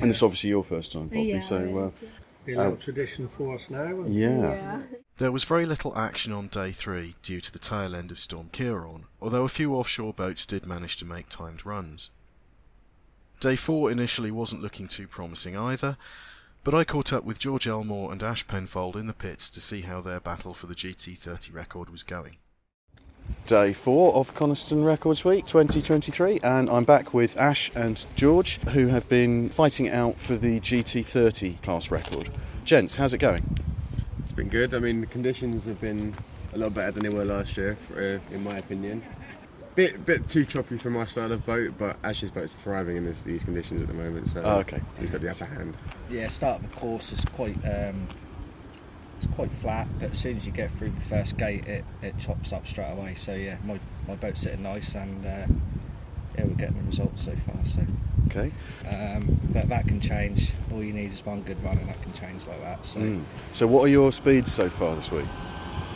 And 0.00 0.10
it's 0.10 0.22
obviously 0.22 0.50
your 0.50 0.64
first 0.64 0.92
time, 0.92 1.08
Bobby. 1.08 1.22
Yeah, 1.22 1.40
so, 1.40 1.56
uh, 1.56 1.86
it's- 1.88 2.04
Be 2.44 2.52
a 2.52 2.58
little 2.58 2.72
uh, 2.74 2.76
tradition 2.76 3.28
for 3.28 3.54
us 3.54 3.70
now. 3.70 3.94
won't 3.94 4.10
yeah. 4.10 4.82
There 5.18 5.32
was 5.32 5.44
very 5.44 5.64
little 5.66 5.96
action 5.96 6.32
on 6.32 6.48
day 6.48 6.70
three 6.72 7.14
due 7.22 7.40
to 7.40 7.50
the 7.52 7.58
tail 7.58 7.94
end 7.94 8.10
of 8.10 8.18
Storm 8.18 8.50
Ciarán, 8.50 9.04
although 9.20 9.44
a 9.44 9.48
few 9.48 9.74
offshore 9.74 10.12
boats 10.12 10.44
did 10.44 10.66
manage 10.66 10.96
to 10.98 11.04
make 11.06 11.28
timed 11.30 11.64
runs. 11.64 12.10
Day 13.40 13.56
four 13.56 13.90
initially 13.90 14.30
wasn't 14.30 14.62
looking 14.62 14.88
too 14.88 15.06
promising 15.08 15.56
either, 15.56 15.96
but 16.64 16.74
I 16.74 16.84
caught 16.84 17.12
up 17.12 17.24
with 17.24 17.38
George 17.38 17.66
Elmore 17.66 18.12
and 18.12 18.22
Ash 18.22 18.46
Penfold 18.46 18.96
in 18.96 19.06
the 19.06 19.14
pits 19.14 19.48
to 19.50 19.60
see 19.60 19.82
how 19.82 20.00
their 20.00 20.20
battle 20.20 20.52
for 20.52 20.66
the 20.66 20.74
GT30 20.74 21.52
record 21.54 21.88
was 21.90 22.02
going. 22.02 22.36
Day 23.46 23.72
four 23.72 24.14
of 24.14 24.34
Coniston 24.34 24.84
Records 24.84 25.24
Week 25.24 25.46
2023, 25.46 26.40
and 26.42 26.68
I'm 26.68 26.84
back 26.84 27.14
with 27.14 27.36
Ash 27.36 27.70
and 27.74 28.04
George, 28.16 28.58
who 28.68 28.88
have 28.88 29.08
been 29.08 29.48
fighting 29.50 29.88
out 29.88 30.18
for 30.18 30.36
the 30.36 30.58
GT30 30.60 31.62
class 31.62 31.90
record. 31.90 32.28
Gents, 32.64 32.96
how's 32.96 33.14
it 33.14 33.18
going? 33.18 33.58
It's 34.24 34.32
been 34.32 34.48
good. 34.48 34.74
I 34.74 34.78
mean, 34.80 35.00
the 35.00 35.06
conditions 35.06 35.64
have 35.64 35.80
been 35.80 36.14
a 36.54 36.58
lot 36.58 36.74
better 36.74 36.92
than 36.92 37.04
they 37.04 37.16
were 37.16 37.24
last 37.24 37.56
year, 37.56 37.76
for, 37.88 37.94
uh, 38.00 38.34
in 38.34 38.42
my 38.42 38.58
opinion. 38.58 39.02
Bit 39.76 40.06
bit 40.06 40.26
too 40.28 40.46
choppy 40.46 40.78
for 40.78 40.88
my 40.88 41.04
style 41.04 41.30
of 41.32 41.44
boat, 41.44 41.74
but 41.76 41.96
Ash's 42.02 42.30
boat's 42.30 42.54
thriving 42.54 42.96
in 42.96 43.04
this, 43.04 43.20
these 43.20 43.44
conditions 43.44 43.82
at 43.82 43.88
the 43.88 43.94
moment, 43.94 44.26
so 44.28 44.40
Oh, 44.42 44.58
okay. 44.60 44.80
he's 44.98 45.10
got 45.10 45.20
the 45.20 45.30
upper 45.30 45.44
hand. 45.44 45.76
Yeah, 46.08 46.28
start 46.28 46.62
of 46.62 46.70
the 46.70 46.76
course 46.78 47.12
is 47.12 47.22
quite 47.26 47.56
um, 47.66 48.08
it's 49.16 49.26
quite 49.34 49.50
flat, 49.52 49.86
but 50.00 50.10
as 50.12 50.18
soon 50.18 50.36
as 50.36 50.44
you 50.46 50.52
get 50.52 50.70
through 50.70 50.90
the 50.90 51.00
first 51.00 51.36
gate, 51.36 51.64
it, 51.66 51.84
it 52.02 52.18
chops 52.18 52.52
up 52.52 52.66
straight 52.66 52.90
away. 52.92 53.14
So 53.14 53.34
yeah, 53.34 53.56
my, 53.64 53.78
my 54.08 54.14
boat's 54.16 54.42
sitting 54.42 54.62
nice, 54.62 54.94
and 54.94 55.24
uh, 55.24 55.46
yeah, 56.36 56.44
we're 56.44 56.54
getting 56.54 56.76
the 56.76 56.82
results 56.84 57.24
so 57.24 57.34
far. 57.46 57.64
So 57.64 57.80
Okay. 58.28 58.50
um, 58.90 59.38
but 59.52 59.68
that 59.68 59.86
can 59.86 60.00
change. 60.00 60.50
All 60.72 60.82
you 60.82 60.92
need 60.92 61.12
is 61.12 61.24
one 61.24 61.42
good 61.42 61.62
run, 61.64 61.78
and 61.78 61.88
that 61.88 62.02
can 62.02 62.12
change 62.12 62.46
like 62.46 62.60
that. 62.60 62.84
So 62.84 63.00
Mm. 63.00 63.22
So, 63.52 63.66
what 63.66 63.84
are 63.84 63.88
your 63.88 64.12
speeds 64.12 64.52
so 64.52 64.68
far 64.68 64.94
this 64.96 65.10
week? 65.10 65.26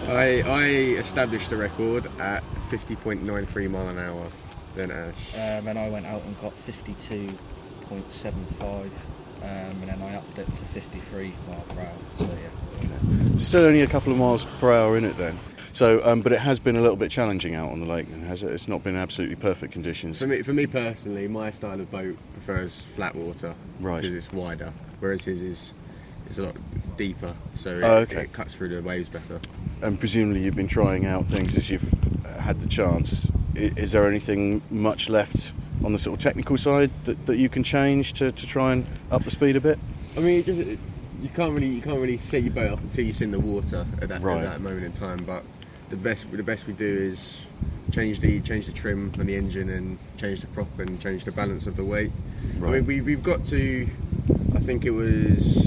I, 0.08 0.40
I 0.42 0.64
established 0.98 1.52
a 1.52 1.56
record 1.56 2.06
at 2.20 2.42
50.93 2.70 3.70
mile 3.70 3.88
an 3.88 3.98
hour, 3.98 4.26
then 4.74 4.90
Ash. 4.90 5.34
um, 5.34 5.68
and 5.68 5.78
I 5.78 5.90
went 5.90 6.06
out 6.06 6.22
and 6.22 6.40
got 6.40 6.54
fifty-two 6.54 7.28
point 7.82 8.10
seven 8.12 8.46
five. 8.58 8.90
Um, 9.42 9.48
and 9.48 9.88
then 9.88 10.02
I 10.02 10.16
upped 10.16 10.38
it 10.38 10.46
to 10.54 10.64
53 10.64 11.32
mile 11.48 11.60
per 11.70 11.80
hour. 11.82 11.92
So 12.18 12.24
yeah, 12.24 13.38
Still 13.38 13.64
only 13.64 13.80
a 13.82 13.86
couple 13.86 14.12
of 14.12 14.18
miles 14.18 14.44
per 14.60 14.72
hour 14.72 14.96
in 14.98 15.04
it 15.04 15.16
then. 15.16 15.38
So, 15.72 16.04
um, 16.04 16.20
but 16.20 16.32
it 16.32 16.40
has 16.40 16.58
been 16.58 16.76
a 16.76 16.80
little 16.80 16.96
bit 16.96 17.10
challenging 17.12 17.54
out 17.54 17.70
on 17.70 17.78
the 17.80 17.86
lake, 17.86 18.10
then, 18.10 18.22
has 18.22 18.42
it? 18.42 18.50
It's 18.50 18.66
not 18.68 18.82
been 18.82 18.96
absolutely 18.96 19.36
perfect 19.36 19.72
conditions. 19.72 20.18
For 20.18 20.26
me, 20.26 20.42
for 20.42 20.52
me 20.52 20.66
personally, 20.66 21.28
my 21.28 21.50
style 21.52 21.80
of 21.80 21.90
boat 21.90 22.16
prefers 22.34 22.82
flat 22.96 23.14
water 23.14 23.54
Right. 23.78 24.02
because 24.02 24.14
it's 24.16 24.32
wider, 24.32 24.72
whereas 24.98 25.24
his 25.24 25.40
is 25.42 25.74
it's 26.26 26.38
a 26.38 26.42
lot 26.42 26.56
deeper, 26.96 27.34
so 27.54 27.78
it, 27.78 27.82
Oh, 27.82 27.96
okay. 27.98 28.22
it 28.22 28.32
cuts 28.32 28.54
through 28.54 28.68
the 28.68 28.82
waves 28.82 29.08
better. 29.08 29.40
And 29.82 29.98
presumably 29.98 30.42
you've 30.42 30.54
been 30.56 30.68
trying 30.68 31.06
out 31.06 31.26
things 31.26 31.56
as 31.56 31.70
you've 31.70 31.92
uh, 32.26 32.40
had 32.40 32.60
the 32.60 32.68
chance. 32.68 33.30
I- 33.56 33.72
Is 33.76 33.92
there 33.92 34.06
anything 34.08 34.62
much 34.70 35.08
left 35.08 35.52
on 35.84 35.92
the 35.92 35.98
sort 35.98 36.18
of 36.18 36.22
technical 36.22 36.56
side 36.58 36.90
that, 37.04 37.26
that 37.26 37.36
you 37.38 37.48
can 37.48 37.62
change 37.62 38.12
to, 38.14 38.30
to 38.32 38.46
try 38.46 38.72
and 38.72 38.86
up 39.10 39.24
the 39.24 39.30
speed 39.30 39.56
a 39.56 39.60
bit? 39.60 39.78
I 40.16 40.20
mean, 40.20 40.36
you, 40.36 40.42
just, 40.42 40.58
you 41.22 41.28
can't 41.34 41.52
really 41.54 41.68
you 41.68 41.80
can't 41.82 41.98
really 42.00 42.16
set 42.16 42.42
your 42.42 42.52
boat 42.52 42.72
up 42.72 42.80
until 42.80 43.04
you're 43.04 43.22
in 43.22 43.30
the 43.30 43.40
water 43.40 43.86
at 44.02 44.08
that, 44.08 44.22
Right. 44.22 44.38
at 44.38 44.44
that 44.44 44.60
moment 44.60 44.84
in 44.84 44.92
time. 44.92 45.18
But 45.24 45.44
the 45.88 45.96
best 45.96 46.30
the 46.30 46.42
best 46.42 46.66
we 46.66 46.72
do 46.72 46.84
is 46.86 47.44
change 47.92 48.20
the 48.20 48.40
change 48.40 48.66
the 48.66 48.72
trim 48.72 49.12
on 49.18 49.26
the 49.26 49.34
engine 49.36 49.68
and 49.70 49.98
change 50.16 50.40
the 50.40 50.46
prop 50.48 50.78
and 50.78 51.00
change 51.00 51.24
the 51.24 51.32
balance 51.32 51.66
of 51.66 51.76
the 51.76 51.84
weight. 51.84 52.12
I 52.62 52.66
mean, 52.70 52.86
we, 52.86 53.00
we've 53.00 53.22
got 53.22 53.44
to 53.46 53.88
I 54.54 54.60
think 54.60 54.84
it 54.84 54.90
was 54.90 55.66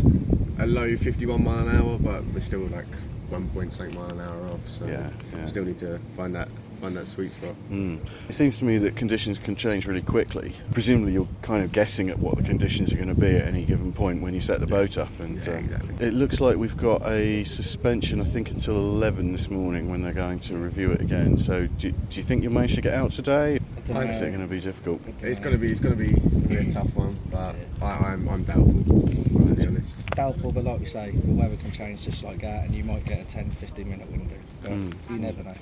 a 0.59 0.67
low 0.67 0.95
51 0.95 1.43
mile 1.43 1.67
an 1.67 1.75
hour, 1.75 1.97
but 1.97 2.23
we're 2.25 2.39
still 2.39 2.61
like 2.67 2.85
1.8 3.29 3.93
mile 3.95 4.09
an 4.11 4.19
hour 4.21 4.47
off. 4.49 4.67
So 4.69 4.85
Yeah, 4.85 5.09
yeah. 5.35 5.45
still 5.47 5.65
need 5.65 5.79
to 5.79 5.99
find 6.15 6.35
that 6.35 6.47
find 6.83 6.97
that 6.97 7.07
sweet 7.07 7.31
spot. 7.31 7.55
Mm. 7.71 7.97
It 8.27 8.33
seems 8.33 8.59
to 8.59 8.65
me 8.65 8.77
that 8.79 8.97
conditions 8.97 9.39
can 9.39 9.55
change 9.55 9.87
really 9.87 10.01
quickly. 10.01 10.53
Presumably, 10.73 11.13
you're 11.13 11.29
kind 11.41 11.63
of 11.63 11.71
guessing 11.71 12.09
at 12.09 12.19
what 12.19 12.35
the 12.35 12.43
conditions 12.43 12.91
are 12.91 12.97
going 12.97 13.07
to 13.07 13.15
be 13.15 13.37
at 13.37 13.47
any 13.47 13.63
given 13.63 13.93
point 13.93 14.21
when 14.21 14.33
you 14.33 14.41
set 14.41 14.59
the 14.59 14.67
boat 14.67 14.97
up. 14.97 15.07
And 15.21 15.37
Yeah, 15.45 15.53
uh, 15.53 15.57
exactly. 15.59 16.05
it 16.07 16.13
looks 16.13 16.41
like 16.41 16.57
we've 16.57 16.75
got 16.75 17.01
a 17.07 17.45
suspension, 17.45 18.19
I 18.19 18.25
think, 18.25 18.51
until 18.51 18.75
11 18.75 19.31
this 19.31 19.49
morning 19.49 19.89
when 19.89 20.01
they're 20.01 20.11
going 20.11 20.39
to 20.41 20.57
review 20.57 20.91
it 20.91 20.99
again. 20.99 21.37
So, 21.37 21.67
do, 21.67 21.91
do 21.91 22.19
you 22.19 22.23
think 22.23 22.43
you'll 22.43 22.51
manage 22.51 22.75
to 22.75 22.81
get 22.81 22.93
out 22.95 23.13
today? 23.13 23.59
Dunno. 23.85 24.01
It's 24.01 24.19
going 24.19 24.39
to 24.39 24.47
be 24.47 24.59
difficult. 24.59 25.01
It's 25.21 25.39
gonna 25.41 25.57
be 25.57 25.69
it's 25.69 25.81
gonna 25.81 25.95
be, 25.97 26.11
gonna 26.13 26.47
be 26.47 26.55
a 26.55 26.71
tough 26.71 26.95
one, 26.95 27.19
but 27.29 27.53
I, 27.81 27.85
I'm 27.85 28.29
I'm 28.29 28.43
doubtful. 28.45 28.81
To 28.81 29.53
be 29.55 29.67
honest. 29.67 30.05
Doubtful, 30.15 30.53
but 30.53 30.63
like 30.63 30.79
you 30.79 30.85
say, 30.85 31.11
the 31.11 31.31
weather 31.33 31.57
can 31.57 31.69
change 31.71 32.03
just 32.03 32.23
like 32.23 32.39
that, 32.41 32.63
and 32.63 32.73
you 32.73 32.85
might 32.85 33.03
get 33.03 33.19
a 33.19 33.25
10 33.25 33.51
15 33.51 33.89
minute 33.89 34.09
window. 34.09 34.35
But 34.61 34.71
Mm. 34.71 34.93
you 35.09 35.17
never 35.19 35.43
know. 35.43 35.55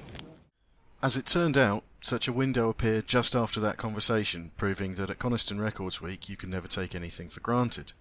As 1.04 1.18
it 1.18 1.26
turned 1.26 1.58
out, 1.58 1.84
such 2.00 2.28
a 2.28 2.34
window 2.34 2.70
appeared 2.70 3.08
just 3.08 3.36
after 3.36 3.60
that 3.60 3.78
conversation, 3.78 4.52
proving 4.56 4.94
that 4.96 5.10
at 5.10 5.18
Coniston 5.18 5.60
Records 5.60 6.00
Week 6.00 6.30
you 6.30 6.38
can 6.38 6.52
never 6.52 6.68
take 6.68 6.94
anything 6.94 7.28
for 7.28 7.40
granted. 7.40 7.94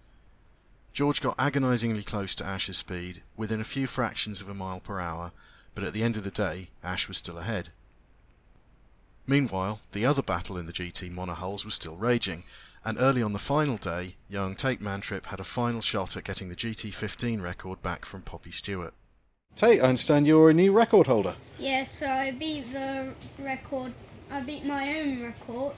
George 0.93 1.19
got 1.19 1.39
agonisingly 1.39 2.03
close 2.03 2.35
to 2.35 2.45
Ash's 2.45 2.77
speed, 2.77 3.23
within 3.35 3.59
a 3.59 3.63
few 3.63 3.87
fractions 3.87 4.39
of 4.39 4.49
a 4.49 4.53
mile 4.53 4.79
per 4.79 4.99
hour, 4.99 5.31
but 5.73 5.83
at 5.83 5.93
the 5.93 6.03
end 6.03 6.15
of 6.15 6.23
the 6.23 6.29
day, 6.29 6.69
Ash 6.83 7.07
was 7.07 7.17
still 7.17 7.39
ahead. 7.39 7.69
Meanwhile, 9.25 9.79
the 9.93 10.05
other 10.05 10.21
battle 10.21 10.57
in 10.57 10.67
the 10.67 10.73
GT 10.73 11.09
monohulls 11.09 11.65
was 11.65 11.73
still 11.73 11.95
raging, 11.95 12.43
and 12.85 12.99
early 12.99 13.23
on 13.23 13.33
the 13.33 13.39
final 13.39 13.77
day, 13.77 14.15
young 14.29 14.53
Tate 14.53 14.79
Mantrip 14.79 15.27
had 15.27 15.39
a 15.39 15.43
final 15.43 15.81
shot 15.81 16.17
at 16.17 16.23
getting 16.23 16.49
the 16.49 16.55
GT15 16.55 17.41
record 17.41 17.81
back 17.81 18.05
from 18.05 18.21
Poppy 18.21 18.51
Stewart. 18.51 18.93
Tate, 19.55 19.81
I 19.81 19.85
understand 19.85 20.27
you're 20.27 20.49
a 20.49 20.53
new 20.53 20.71
record 20.71 21.07
holder. 21.07 21.35
Yeah, 21.59 21.83
so 21.83 22.07
I 22.07 22.31
beat 22.31 22.71
the 22.71 23.09
record. 23.39 23.91
I 24.31 24.39
beat 24.41 24.65
my 24.65 24.97
own 24.99 25.21
record 25.23 25.73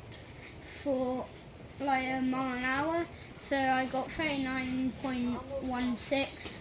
for 0.83 1.25
like 1.79 2.05
a 2.05 2.21
mile 2.21 2.57
an 2.57 2.63
hour. 2.63 3.05
So 3.37 3.57
I 3.57 3.85
got 3.87 4.07
39.16. 4.09 6.59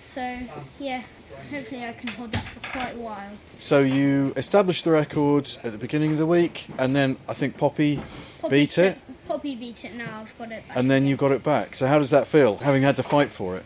So 0.00 0.38
yeah, 0.80 1.02
hopefully 1.50 1.84
I 1.84 1.92
can 1.92 2.08
hold 2.08 2.32
that 2.32 2.44
for 2.44 2.60
quite 2.70 2.94
a 2.94 2.98
while. 2.98 3.30
So 3.58 3.80
you 3.80 4.32
established 4.36 4.84
the 4.84 4.90
record 4.92 5.50
at 5.62 5.72
the 5.72 5.78
beginning 5.78 6.12
of 6.12 6.18
the 6.18 6.26
week, 6.26 6.68
and 6.78 6.96
then 6.96 7.18
I 7.28 7.34
think 7.34 7.58
Poppy, 7.58 8.00
Poppy 8.40 8.50
beat 8.50 8.78
it, 8.78 8.98
Poppy 9.26 9.54
beat 9.54 9.84
it 9.84 9.94
now. 9.94 10.20
I've 10.22 10.38
got 10.38 10.50
it 10.52 10.66
back. 10.66 10.76
and 10.76 10.90
then 10.90 11.06
you 11.06 11.16
got 11.16 11.32
it 11.32 11.44
back. 11.44 11.76
So 11.76 11.86
how 11.86 11.98
does 11.98 12.08
that 12.10 12.26
feel, 12.26 12.56
having 12.56 12.82
had 12.82 12.96
to 12.96 13.02
fight 13.02 13.28
for 13.30 13.56
it? 13.56 13.64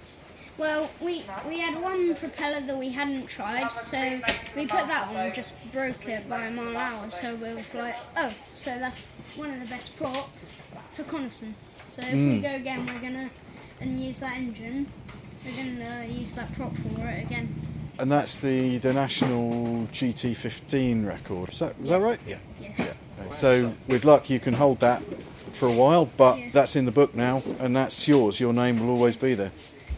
Well, 0.63 0.89
we 1.01 1.25
we 1.49 1.59
had 1.59 1.83
one 1.83 2.15
propeller 2.15 2.61
that 2.61 2.79
we 2.79 2.91
hadn't 2.91 3.27
tried, 3.27 3.69
so 3.83 3.99
we 4.55 4.63
put 4.65 4.87
that 4.87 5.09
on 5.09 5.17
and 5.17 5.35
just 5.35 5.53
broke 5.73 6.09
it 6.09 6.29
by 6.31 6.45
a 6.47 6.51
mile 6.53 6.69
an 6.69 6.77
hour. 6.77 7.11
So 7.11 7.35
we 7.35 7.53
was 7.53 7.75
like, 7.75 7.97
oh, 8.17 8.33
so 8.55 8.79
that's 8.79 9.09
one 9.35 9.51
of 9.51 9.59
the 9.59 9.67
best 9.67 9.97
props 9.97 10.63
for 10.93 11.03
Coniston. 11.03 11.57
So 11.97 12.03
if 12.03 12.13
we 12.13 12.39
Mm. 12.39 12.43
go 12.43 12.55
again, 12.55 12.87
we're 12.87 13.01
gonna 13.01 13.29
and 13.81 14.01
use 14.01 14.21
that 14.21 14.37
engine. 14.37 14.87
We're 15.45 15.57
gonna 15.65 16.07
use 16.07 16.35
that 16.35 16.53
prop 16.53 16.77
for 16.77 17.09
it 17.09 17.25
again. 17.25 17.53
And 17.99 18.13
that's 18.13 18.37
the 18.39 18.79
the 18.79 18.93
national 18.93 19.89
GT15 19.93 21.05
record. 21.05 21.51
Is 21.51 21.59
that 21.59 21.75
is 21.83 21.89
that 21.89 22.01
right? 22.01 22.21
Yeah. 22.25 22.39
Yeah. 22.61 22.95
So 23.31 23.75
with 23.89 24.05
luck, 24.05 24.31
you 24.31 24.39
can 24.39 24.55
hold 24.55 24.79
that 24.79 25.03
for 25.55 25.67
a 25.67 25.73
while, 25.73 26.09
but 26.17 26.39
Yeah. 26.39 26.51
that's 26.53 26.77
in 26.77 26.85
the 26.85 26.93
book 26.93 27.17
now, 27.17 27.43
and 27.59 27.75
that's 27.75 28.07
yours. 28.07 28.39
Your 28.39 28.53
name 28.53 28.79
will 28.79 28.91
always 28.91 29.17
be 29.17 29.35
there. 29.35 29.51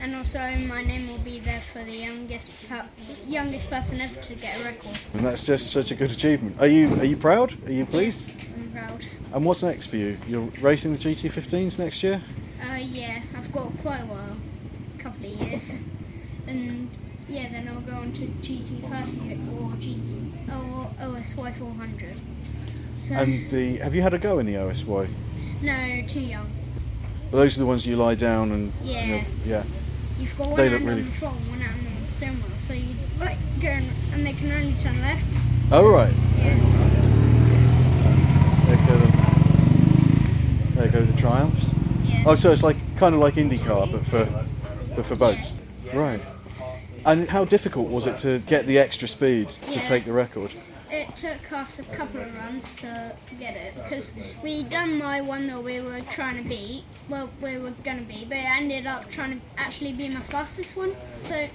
And 0.05 0.15
also, 0.17 0.39
my 0.69 0.83
name 0.83 1.09
will 1.09 1.25
be 1.25 1.39
there 1.39 1.61
for 1.61 1.83
the 1.83 1.97
youngest 1.97 2.69
per- 2.69 2.85
youngest 3.27 3.71
person 3.71 3.99
ever 4.03 4.21
to 4.21 4.35
get 4.35 4.61
a 4.61 4.65
record. 4.67 4.99
And 5.15 5.25
that's 5.25 5.47
just 5.47 5.71
such 5.71 5.93
a 5.93 5.95
good 5.95 6.11
achievement. 6.11 6.57
Are 6.61 6.67
you 6.67 6.93
are 6.97 7.07
you 7.07 7.17
proud? 7.17 7.55
Are 7.67 7.73
you 7.73 7.87
pleased? 7.87 8.31
I'm 8.55 8.71
proud. 8.73 9.01
And 9.33 9.47
what's 9.47 9.63
next 9.63 9.87
for 9.87 9.97
you? 9.97 10.19
You're 10.29 10.43
racing 10.61 10.93
the 10.93 10.99
GT15s 10.99 11.79
next 11.79 12.03
year. 12.03 12.21
Uh, 12.61 12.75
yeah, 12.75 13.23
I've 13.35 13.51
got 13.51 13.73
quite 13.81 14.03
a 14.03 14.05
while, 14.05 14.37
a 14.99 15.03
couple 15.03 15.25
of 15.25 15.41
years, 15.41 15.73
and 16.47 16.91
yeah, 17.27 17.49
then 17.49 17.67
I'll 17.67 17.81
go 17.81 17.97
on 17.97 18.13
to 18.13 18.27
GT30 18.27 19.59
or 19.59 19.71
GT 19.81 20.49
or 20.53 20.91
OSY 21.01 21.53
400. 21.59 22.21
So 22.99 23.15
And 23.15 23.51
the 23.51 23.79
have 23.79 23.95
you 23.95 24.03
had 24.03 24.13
a 24.13 24.19
go 24.19 24.39
in 24.39 24.45
the 24.45 24.57
OSY? 24.59 25.09
no, 25.63 26.05
too 26.07 26.21
young. 26.21 26.51
Well, 27.33 27.41
those 27.41 27.57
are 27.57 27.61
the 27.61 27.67
ones 27.67 27.87
you 27.87 27.97
lie 27.97 28.17
down 28.17 28.53
and 28.53 28.71
Yeah. 28.83 29.25
yeah. 29.47 29.63
You've 30.19 30.37
got 30.39 30.49
one 30.49 30.57
They 30.57 30.69
hand 30.71 30.87
really- 30.87 31.01
on 31.03 31.07
the 31.07 31.13
throttle, 31.17 31.39
one 31.49 31.61
hand 31.61 31.87
on 31.87 32.03
the 32.05 32.11
steering 32.11 32.37
so 32.59 32.73
you 32.73 32.95
like 33.19 33.39
going, 33.61 33.89
and 34.13 34.25
they 34.27 34.33
can 34.33 34.51
only 34.53 34.75
turn 34.83 35.01
left. 35.01 35.25
Oh 35.73 35.89
right. 35.91 36.13
Yeah. 36.39 36.55
There 38.67 38.77
go 38.87 38.99
the 38.99 39.13
there 40.77 40.89
go 40.89 41.01
the 41.05 41.21
triumphs. 41.21 41.73
Yeah. 42.05 42.25
Oh, 42.27 42.35
so 42.35 42.53
it's 42.53 42.63
like 42.63 42.77
kind 42.97 43.15
of 43.15 43.21
like 43.21 43.35
IndyCar, 43.35 43.91
but 43.93 44.07
for 44.07 44.29
but 44.95 45.05
for 45.07 45.17
boats. 45.17 45.53
Right. 45.93 46.21
And 47.05 47.29
how 47.29 47.45
difficult 47.45 47.89
was 47.89 48.07
it 48.07 48.17
to 48.19 48.39
get 48.41 48.67
the 48.67 48.79
extra 48.79 49.07
speed 49.09 49.49
to 49.51 49.73
Yeah. 49.73 49.83
take 49.83 50.05
the 50.07 50.13
record? 50.13 50.53
It 50.95 51.17
took 51.17 51.53
us 51.53 51.81
a 51.81 51.83
couple 51.83 52.21
of 52.21 52.39
runs 52.39 52.77
to, 52.77 53.17
to 53.29 53.35
get 53.35 53.57
it 53.57 53.75
because 53.75 54.13
we 54.45 54.63
done 54.63 54.97
my 54.97 55.21
one 55.21 55.49
that 55.49 55.61
we 55.61 55.81
were 55.81 56.01
trying 56.13 56.41
to 56.41 56.49
beat. 56.49 56.85
Well, 57.09 57.29
we 57.43 57.59
were 57.59 57.73
going 57.73 57.99
to 57.99 58.05
be, 58.05 58.25
but 58.25 58.37
it 58.37 58.47
ended 58.47 58.87
up 58.87 59.11
trying 59.11 59.41
to 59.41 59.47
actually 59.59 59.93
be 59.93 60.09
my 60.09 60.21
fastest 60.21 60.77
one. 60.77 60.93
So 61.29 61.49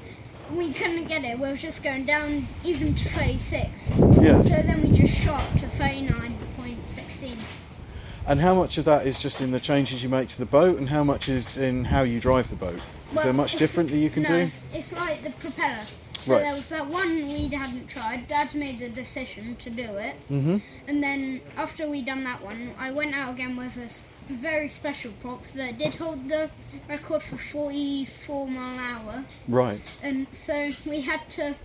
we 0.51 0.73
couldn't 0.73 1.05
get 1.05 1.23
it. 1.23 1.39
We 1.39 1.47
were 1.47 1.55
just 1.55 1.81
going 1.83 2.05
down 2.05 2.47
even 2.65 2.93
to 2.95 3.09
36. 3.11 3.91
Yeah. 3.91 4.41
So 4.41 4.49
then 4.49 4.81
we 4.83 4.97
just 4.97 5.13
shot 5.13 5.49
to 5.53 5.67
39.16. 5.67 7.37
And 8.27 8.41
how 8.41 8.53
much 8.53 8.77
of 8.77 8.83
that 8.85 9.07
is 9.07 9.21
just 9.21 9.39
in 9.39 9.51
the 9.51 9.59
changes 9.61 10.03
you 10.03 10.09
make 10.09 10.27
to 10.29 10.37
the 10.37 10.45
boat, 10.45 10.77
and 10.77 10.89
how 10.89 11.05
much 11.05 11.29
is 11.29 11.55
in 11.57 11.85
how 11.85 12.01
you 12.03 12.19
drive 12.19 12.49
the 12.49 12.57
boat? 12.57 12.75
Is 12.75 12.81
Well, 13.15 13.23
there 13.23 13.33
much 13.33 13.55
different 13.55 13.89
that 13.91 13.97
you 13.99 14.09
can 14.09 14.23
no, 14.23 14.45
do? 14.45 14.51
It's 14.73 14.91
like 14.91 15.23
the 15.23 15.29
propeller. 15.29 15.79
So 16.29 16.35
Right. 16.35 16.43
there 16.43 16.53
was 16.53 16.67
that 16.67 16.85
one 16.87 17.15
we 17.27 17.47
hadn't 17.47 17.87
tried. 17.87 18.27
Dad 18.27 18.53
made 18.53 18.77
the 18.79 18.89
decision 18.89 19.55
to 19.63 19.69
do 19.71 19.95
it. 19.97 20.15
Mm-hmm. 20.29 20.57
And 20.87 21.01
then 21.03 21.41
after 21.57 21.89
we'd 21.89 22.05
done 22.05 22.23
that 22.25 22.43
one, 22.43 22.71
I 22.77 22.91
went 22.91 23.15
out 23.15 23.33
again 23.33 23.55
with 23.55 23.75
a 23.77 23.89
very 24.33 24.69
special 24.69 25.11
prop 25.21 25.41
that 25.55 25.79
did 25.79 25.95
hold 25.95 26.29
the 26.29 26.51
record 26.87 27.23
for 27.23 27.37
44 27.37 28.47
mile 28.47 28.73
an 28.73 28.79
hour. 28.79 29.23
Right. 29.47 29.99
And 30.03 30.27
so 30.31 30.71
we 30.85 31.01
had 31.01 31.27
to, 31.31 31.55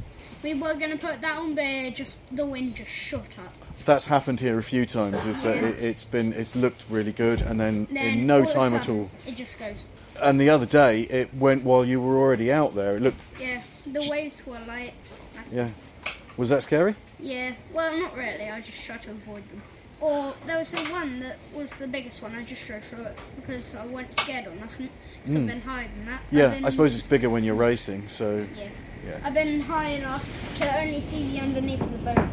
we 0.42 0.54
were 0.54 0.72
going 0.74 0.92
to 0.92 0.96
put 0.96 1.20
that 1.20 1.36
on, 1.36 1.54
but 1.54 1.94
just 1.94 2.16
the 2.32 2.46
wind 2.46 2.76
just 2.76 2.90
shot 2.90 3.26
up. 3.44 3.52
That's 3.84 4.06
happened 4.06 4.40
here 4.40 4.56
a 4.58 4.62
few 4.62 4.86
times. 4.86 5.26
Is 5.26 5.42
that 5.42 5.58
it, 5.58 5.82
it's 5.82 6.04
been 6.04 6.32
it's 6.32 6.56
looked 6.56 6.86
really 6.88 7.12
good, 7.12 7.42
and 7.42 7.60
then, 7.60 7.86
Then 7.90 8.06
in 8.06 8.26
no 8.26 8.44
a 8.44 8.46
time 8.46 8.72
at 8.72 8.88
all. 8.88 9.10
It 9.26 9.36
just 9.36 9.58
goes. 9.58 9.86
And 10.22 10.40
the 10.40 10.48
other 10.48 10.64
day, 10.64 11.02
it 11.02 11.34
went 11.34 11.64
while 11.64 11.84
you 11.84 12.00
were 12.00 12.16
already 12.16 12.50
out 12.52 12.74
there. 12.76 12.96
It 12.96 13.02
looked, 13.02 13.18
Yeah, 13.38 13.62
the 13.86 14.06
waves 14.10 14.44
were 14.46 14.58
like. 14.66 14.94
massive. 15.34 15.54
yeah. 15.56 16.12
Was 16.36 16.48
that 16.48 16.62
scary? 16.62 16.96
Yeah, 17.20 17.52
well, 17.72 17.96
not 17.98 18.16
really. 18.16 18.48
I 18.50 18.60
just 18.60 18.82
tried 18.84 19.02
to 19.04 19.10
avoid 19.12 19.48
them. 19.50 19.62
Or 20.00 20.32
there 20.46 20.58
was 20.58 20.72
the 20.72 20.82
one 20.92 21.20
that 21.20 21.36
was 21.54 21.72
the 21.74 21.86
biggest 21.86 22.20
one. 22.22 22.34
I 22.34 22.42
just 22.42 22.66
drove 22.66 22.82
through 22.84 23.04
it 23.04 23.18
because 23.36 23.74
I 23.76 23.86
wasn't 23.86 24.12
scared 24.14 24.46
or 24.48 24.54
nothing. 24.56 24.88
Because 25.22 25.36
Mm. 25.36 25.40
I've 25.42 25.46
been 25.46 25.60
higher 25.60 25.88
than 25.96 26.06
that. 26.06 26.20
I've 26.26 26.32
Yeah, 26.36 26.48
been- 26.48 26.64
I 26.64 26.68
suppose 26.70 26.94
it's 26.94 27.06
bigger 27.06 27.30
when 27.30 27.44
you're 27.44 27.54
racing. 27.54 28.08
So, 28.08 28.44
Yeah. 28.58 28.64
yeah. 29.06 29.12
I've 29.22 29.32
been 29.34 29.60
high 29.60 29.90
enough 29.90 30.58
to 30.58 30.80
only 30.80 31.00
see 31.00 31.22
the 31.32 31.40
underneath 31.44 31.80
of 31.80 31.92
the 31.92 31.98
boat. 32.12 32.28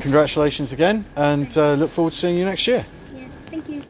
Congratulations 0.00 0.72
again, 0.72 1.04
and 1.16 1.56
uh, 1.56 1.74
look 1.74 1.90
forward 1.90 2.12
to 2.12 2.18
seeing 2.18 2.36
you 2.36 2.44
next 2.44 2.66
year. 2.66 2.84
Yeah, 3.14 3.24
thank 3.46 3.68
you. 3.68 3.84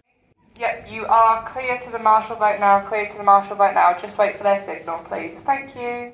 Yep, 0.60 0.86
you 0.88 1.06
are 1.06 1.50
clear 1.52 1.80
to 1.80 1.90
the 1.90 1.98
marshal 1.98 2.36
boat 2.36 2.60
now, 2.60 2.80
clear 2.80 3.08
to 3.10 3.16
the 3.16 3.24
marshal 3.24 3.56
boat 3.56 3.74
now. 3.74 3.98
Just 4.00 4.16
wait 4.18 4.36
for 4.36 4.44
their 4.44 4.62
signal, 4.64 4.98
please. 5.08 5.36
Thank 5.46 5.74
you. 5.74 6.12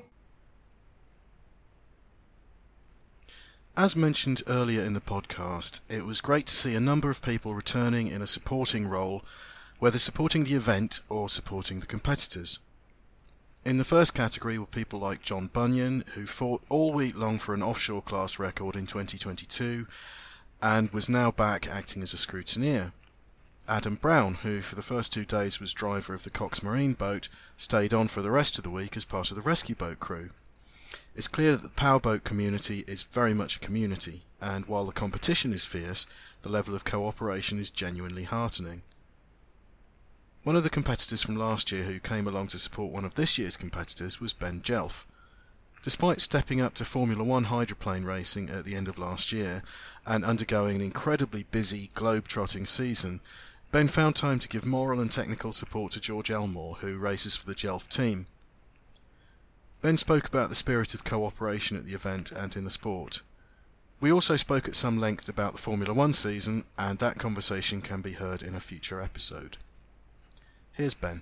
As 3.81 3.95
mentioned 3.95 4.43
earlier 4.45 4.83
in 4.83 4.93
the 4.93 5.01
podcast, 5.01 5.81
it 5.89 6.05
was 6.05 6.21
great 6.21 6.45
to 6.45 6.55
see 6.55 6.75
a 6.75 6.79
number 6.79 7.09
of 7.09 7.23
people 7.23 7.55
returning 7.55 8.05
in 8.05 8.21
a 8.21 8.27
supporting 8.27 8.87
role, 8.87 9.25
whether 9.79 9.97
supporting 9.97 10.43
the 10.43 10.53
event 10.53 10.99
or 11.09 11.27
supporting 11.27 11.79
the 11.79 11.87
competitors. 11.87 12.59
In 13.65 13.79
the 13.79 13.83
first 13.83 14.13
category 14.13 14.59
were 14.59 14.67
people 14.67 14.99
like 14.99 15.23
John 15.23 15.47
Bunyan, 15.47 16.03
who 16.13 16.27
fought 16.27 16.61
all 16.69 16.93
week 16.93 17.17
long 17.17 17.39
for 17.39 17.55
an 17.55 17.63
offshore 17.63 18.03
class 18.03 18.37
record 18.37 18.75
in 18.75 18.85
2022 18.85 19.87
and 20.61 20.91
was 20.91 21.09
now 21.09 21.31
back 21.31 21.67
acting 21.67 22.03
as 22.03 22.13
a 22.13 22.17
scrutineer. 22.17 22.91
Adam 23.67 23.95
Brown, 23.95 24.35
who 24.43 24.61
for 24.61 24.75
the 24.75 24.83
first 24.83 25.11
two 25.11 25.25
days 25.25 25.59
was 25.59 25.73
driver 25.73 26.13
of 26.13 26.23
the 26.23 26.29
Cox 26.29 26.61
Marine 26.61 26.93
boat, 26.93 27.29
stayed 27.57 27.95
on 27.95 28.09
for 28.09 28.21
the 28.21 28.29
rest 28.29 28.59
of 28.59 28.63
the 28.63 28.69
week 28.69 28.95
as 28.95 29.05
part 29.05 29.31
of 29.31 29.37
the 29.37 29.41
rescue 29.41 29.73
boat 29.73 29.99
crew. 29.99 30.29
It's 31.13 31.27
clear 31.27 31.51
that 31.51 31.63
the 31.63 31.69
powerboat 31.69 32.23
community 32.23 32.83
is 32.87 33.03
very 33.03 33.33
much 33.33 33.57
a 33.57 33.59
community, 33.59 34.23
and 34.39 34.65
while 34.65 34.85
the 34.85 34.93
competition 34.93 35.53
is 35.53 35.65
fierce, 35.65 36.07
the 36.41 36.49
level 36.49 36.73
of 36.73 36.85
cooperation 36.85 37.59
is 37.59 37.69
genuinely 37.69 38.23
heartening. 38.23 38.81
One 40.43 40.55
of 40.55 40.63
the 40.63 40.69
competitors 40.69 41.21
from 41.21 41.35
last 41.35 41.71
year 41.71 41.83
who 41.83 41.99
came 41.99 42.27
along 42.27 42.47
to 42.47 42.59
support 42.59 42.91
one 42.91 43.05
of 43.05 43.15
this 43.15 43.37
year's 43.37 43.57
competitors 43.57 44.19
was 44.19 44.33
Ben 44.33 44.61
Jelf. 44.61 45.05
Despite 45.83 46.21
stepping 46.21 46.61
up 46.61 46.75
to 46.75 46.85
Formula 46.85 47.23
One 47.23 47.45
hydroplane 47.45 48.05
racing 48.05 48.49
at 48.49 48.65
the 48.65 48.75
end 48.75 48.87
of 48.87 48.97
last 48.97 49.31
year 49.31 49.61
and 50.05 50.23
undergoing 50.23 50.77
an 50.77 50.81
incredibly 50.81 51.43
busy 51.43 51.89
globe-trotting 51.93 52.65
season, 52.65 53.19
Ben 53.71 53.87
found 53.87 54.15
time 54.15 54.39
to 54.39 54.47
give 54.47 54.65
moral 54.65 54.99
and 54.99 55.11
technical 55.11 55.51
support 55.51 55.91
to 55.91 55.99
George 55.99 56.31
Elmore, 56.31 56.75
who 56.75 56.97
races 56.97 57.35
for 57.35 57.45
the 57.45 57.55
Jelf 57.55 57.87
team. 57.87 58.25
Ben 59.81 59.97
spoke 59.97 60.27
about 60.27 60.49
the 60.49 60.55
spirit 60.55 60.93
of 60.93 61.03
cooperation 61.03 61.75
at 61.75 61.85
the 61.85 61.93
event 61.93 62.31
and 62.31 62.55
in 62.55 62.65
the 62.65 62.69
sport. 62.69 63.21
We 63.99 64.11
also 64.11 64.35
spoke 64.35 64.67
at 64.67 64.75
some 64.75 64.99
length 64.99 65.27
about 65.27 65.53
the 65.53 65.57
Formula 65.57 65.91
One 65.91 66.13
season, 66.13 66.65
and 66.77 66.99
that 66.99 67.17
conversation 67.17 67.81
can 67.81 68.01
be 68.01 68.13
heard 68.13 68.43
in 68.43 68.53
a 68.53 68.59
future 68.59 69.01
episode. 69.01 69.57
Here's 70.73 70.93
Ben. 70.93 71.21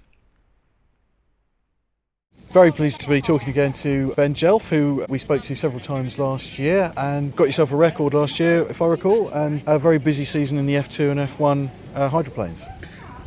Very 2.50 2.72
pleased 2.72 3.00
to 3.02 3.10
be 3.10 3.22
talking 3.22 3.50
again 3.50 3.72
to 3.74 4.14
Ben 4.16 4.34
Jelf, 4.34 4.68
who 4.68 5.06
we 5.08 5.20
spoke 5.20 5.44
to 5.44 5.56
several 5.56 5.80
times 5.80 6.20
last 6.20 6.60
year 6.60 6.92
and 6.98 7.34
got 7.36 7.46
yourself 7.46 7.72
a 7.72 7.78
record 7.78 8.14
last 8.14 8.40
year, 8.42 8.66
if 8.70 8.82
I 8.82 8.88
recall, 8.88 9.30
and 9.30 9.62
a 9.68 9.80
very 9.80 10.00
busy 10.00 10.26
season 10.26 10.58
in 10.58 10.66
the 10.66 10.76
F2 10.76 11.12
and 11.12 11.20
F1 11.20 11.70
uh, 11.96 12.10
hydroplanes. 12.10 12.66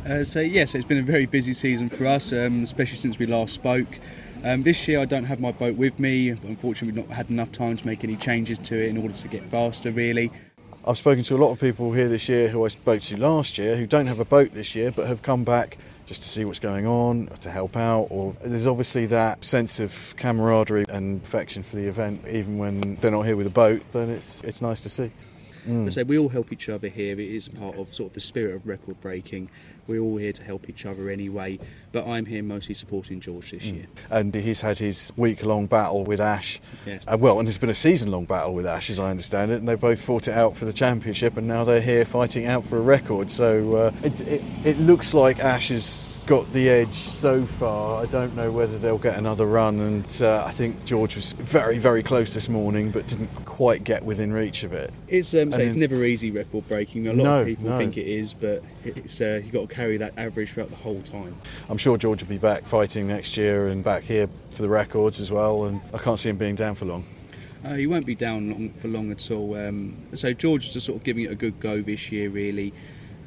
Uh, 0.07 0.23
so 0.25 0.41
yes, 0.41 0.75
it's 0.75 0.85
been 0.85 0.97
a 0.97 1.03
very 1.03 1.25
busy 1.25 1.53
season 1.53 1.89
for 1.89 2.05
us, 2.05 2.33
um, 2.33 2.63
especially 2.63 2.97
since 2.97 3.17
we 3.17 3.25
last 3.25 3.53
spoke. 3.53 3.99
Um, 4.43 4.63
this 4.63 4.87
year 4.87 4.99
I 4.99 5.05
don't 5.05 5.23
have 5.23 5.39
my 5.39 5.51
boat 5.51 5.75
with 5.75 5.99
me. 5.99 6.29
Unfortunately, 6.29 6.91
we've 6.91 7.07
not 7.07 7.15
had 7.15 7.29
enough 7.29 7.51
time 7.51 7.77
to 7.77 7.87
make 7.87 8.03
any 8.03 8.17
changes 8.17 8.57
to 8.59 8.75
it 8.75 8.89
in 8.89 8.97
order 8.97 9.13
to 9.13 9.27
get 9.29 9.43
faster. 9.45 9.89
Really, 9.91 10.31
I've 10.85 10.97
spoken 10.97 11.23
to 11.23 11.35
a 11.35 11.39
lot 11.39 11.51
of 11.51 11.59
people 11.61 11.93
here 11.93 12.09
this 12.09 12.27
year 12.27 12.49
who 12.49 12.65
I 12.65 12.67
spoke 12.67 13.01
to 13.03 13.17
last 13.17 13.57
year 13.57 13.77
who 13.77 13.87
don't 13.87 14.07
have 14.07 14.19
a 14.19 14.25
boat 14.25 14.53
this 14.53 14.75
year 14.75 14.91
but 14.91 15.07
have 15.07 15.21
come 15.21 15.45
back 15.45 15.77
just 16.05 16.21
to 16.23 16.27
see 16.27 16.43
what's 16.43 16.59
going 16.59 16.85
on, 16.85 17.27
to 17.39 17.49
help 17.49 17.77
out. 17.77 18.07
Or 18.09 18.35
there's 18.43 18.67
obviously 18.67 19.05
that 19.05 19.45
sense 19.45 19.79
of 19.79 20.13
camaraderie 20.17 20.85
and 20.89 21.23
affection 21.23 21.63
for 21.63 21.77
the 21.77 21.87
event, 21.87 22.25
even 22.29 22.57
when 22.57 22.95
they're 22.95 23.11
not 23.11 23.21
here 23.21 23.37
with 23.37 23.47
a 23.47 23.51
boat. 23.51 23.81
Then 23.93 24.09
it's 24.09 24.41
it's 24.41 24.61
nice 24.61 24.81
to 24.81 24.89
see. 24.89 25.11
Mm. 25.65 25.93
So 25.93 26.03
we 26.03 26.17
all 26.17 26.27
help 26.27 26.51
each 26.51 26.67
other 26.67 26.89
here. 26.89 27.17
It 27.17 27.31
is 27.31 27.47
part 27.47 27.77
of 27.77 27.93
sort 27.93 28.09
of 28.09 28.13
the 28.13 28.19
spirit 28.19 28.55
of 28.55 28.67
record 28.67 28.99
breaking. 28.99 29.49
We're 29.87 30.01
all 30.01 30.17
here 30.17 30.33
to 30.33 30.43
help 30.43 30.69
each 30.69 30.85
other 30.85 31.09
anyway. 31.09 31.59
But 31.91 32.07
I'm 32.07 32.25
here 32.25 32.41
mostly 32.43 32.75
supporting 32.75 33.19
George 33.19 33.51
this 33.51 33.63
mm. 33.63 33.75
year. 33.75 33.85
And 34.09 34.33
he's 34.33 34.61
had 34.61 34.79
his 34.79 35.11
week-long 35.15 35.67
battle 35.67 36.03
with 36.03 36.19
Ash. 36.19 36.59
Yes. 36.85 37.03
Uh, 37.07 37.17
well, 37.17 37.39
and 37.39 37.47
there's 37.47 37.57
been 37.57 37.69
a 37.69 37.75
season-long 37.75 38.25
battle 38.25 38.53
with 38.53 38.65
Ash, 38.65 38.89
as 38.89 38.99
I 38.99 39.09
understand 39.09 39.51
it. 39.51 39.55
And 39.59 39.67
they 39.67 39.75
both 39.75 40.01
fought 40.01 40.27
it 40.27 40.33
out 40.33 40.55
for 40.55 40.65
the 40.65 40.73
championship, 40.73 41.37
and 41.37 41.47
now 41.47 41.63
they're 41.63 41.81
here 41.81 42.05
fighting 42.05 42.45
out 42.45 42.65
for 42.65 42.77
a 42.77 42.81
record. 42.81 43.29
So 43.29 43.75
uh, 43.75 43.91
it, 44.03 44.21
it, 44.21 44.41
it 44.63 44.79
looks 44.79 45.13
like 45.13 45.39
Ash 45.39 45.71
is 45.71 46.23
got 46.25 46.51
the 46.53 46.69
edge 46.69 46.95
so 46.95 47.45
far. 47.45 48.01
I 48.01 48.05
don't 48.05 48.33
know 48.35 48.49
whether 48.49 48.77
they'll 48.77 48.97
get 48.97 49.17
another 49.17 49.45
run, 49.45 49.79
and 49.79 50.21
uh, 50.21 50.45
I 50.45 50.51
think 50.51 50.85
George 50.85 51.15
was 51.15 51.33
very, 51.33 51.77
very 51.77 52.01
close 52.01 52.33
this 52.33 52.47
morning, 52.47 52.91
but 52.91 53.07
didn't 53.07 53.33
quite 53.45 53.83
get 53.83 54.03
within 54.03 54.31
reach 54.31 54.63
of 54.63 54.73
it. 54.73 54.93
It's 55.07 55.33
um, 55.33 55.51
so 55.51 55.61
it's 55.61 55.75
never 55.75 56.03
easy 56.03 56.31
record 56.31 56.67
breaking. 56.67 57.07
A 57.07 57.13
lot 57.13 57.23
no, 57.23 57.39
of 57.41 57.47
people 57.47 57.69
no. 57.69 57.77
think 57.77 57.97
it 57.97 58.07
is, 58.07 58.33
but 58.33 58.63
it's 58.85 59.21
uh, 59.21 59.41
you've 59.43 59.53
got 59.53 59.69
to 59.69 59.75
carry 59.75 59.97
that 59.97 60.13
average 60.17 60.51
throughout 60.51 60.69
the 60.69 60.75
whole 60.75 61.01
time. 61.01 61.35
I'm 61.69 61.77
sure 61.77 61.97
George 61.97 62.21
will 62.21 62.29
be 62.29 62.37
back 62.37 62.65
fighting 62.65 63.07
next 63.07 63.37
year 63.37 63.67
and 63.67 63.83
back 63.83 64.03
here 64.03 64.29
for 64.51 64.61
the 64.61 64.69
records 64.69 65.19
as 65.19 65.31
well, 65.31 65.65
and 65.65 65.81
I 65.93 65.97
can't 65.97 66.19
see 66.19 66.29
him 66.29 66.37
being 66.37 66.55
down 66.55 66.75
for 66.75 66.85
long. 66.85 67.05
Uh, 67.65 67.75
he 67.75 67.87
won't 67.87 68.05
be 68.05 68.15
down 68.15 68.49
long, 68.49 68.69
for 68.73 68.89
long 68.89 69.11
at 69.11 69.31
all. 69.31 69.55
Um, 69.55 69.95
so 70.13 70.33
George 70.33 70.67
is 70.67 70.73
just 70.73 70.85
sort 70.85 70.97
of 70.97 71.03
giving 71.03 71.23
it 71.23 71.31
a 71.31 71.35
good 71.35 71.59
go 71.59 71.81
this 71.81 72.11
year, 72.11 72.29
really. 72.29 72.73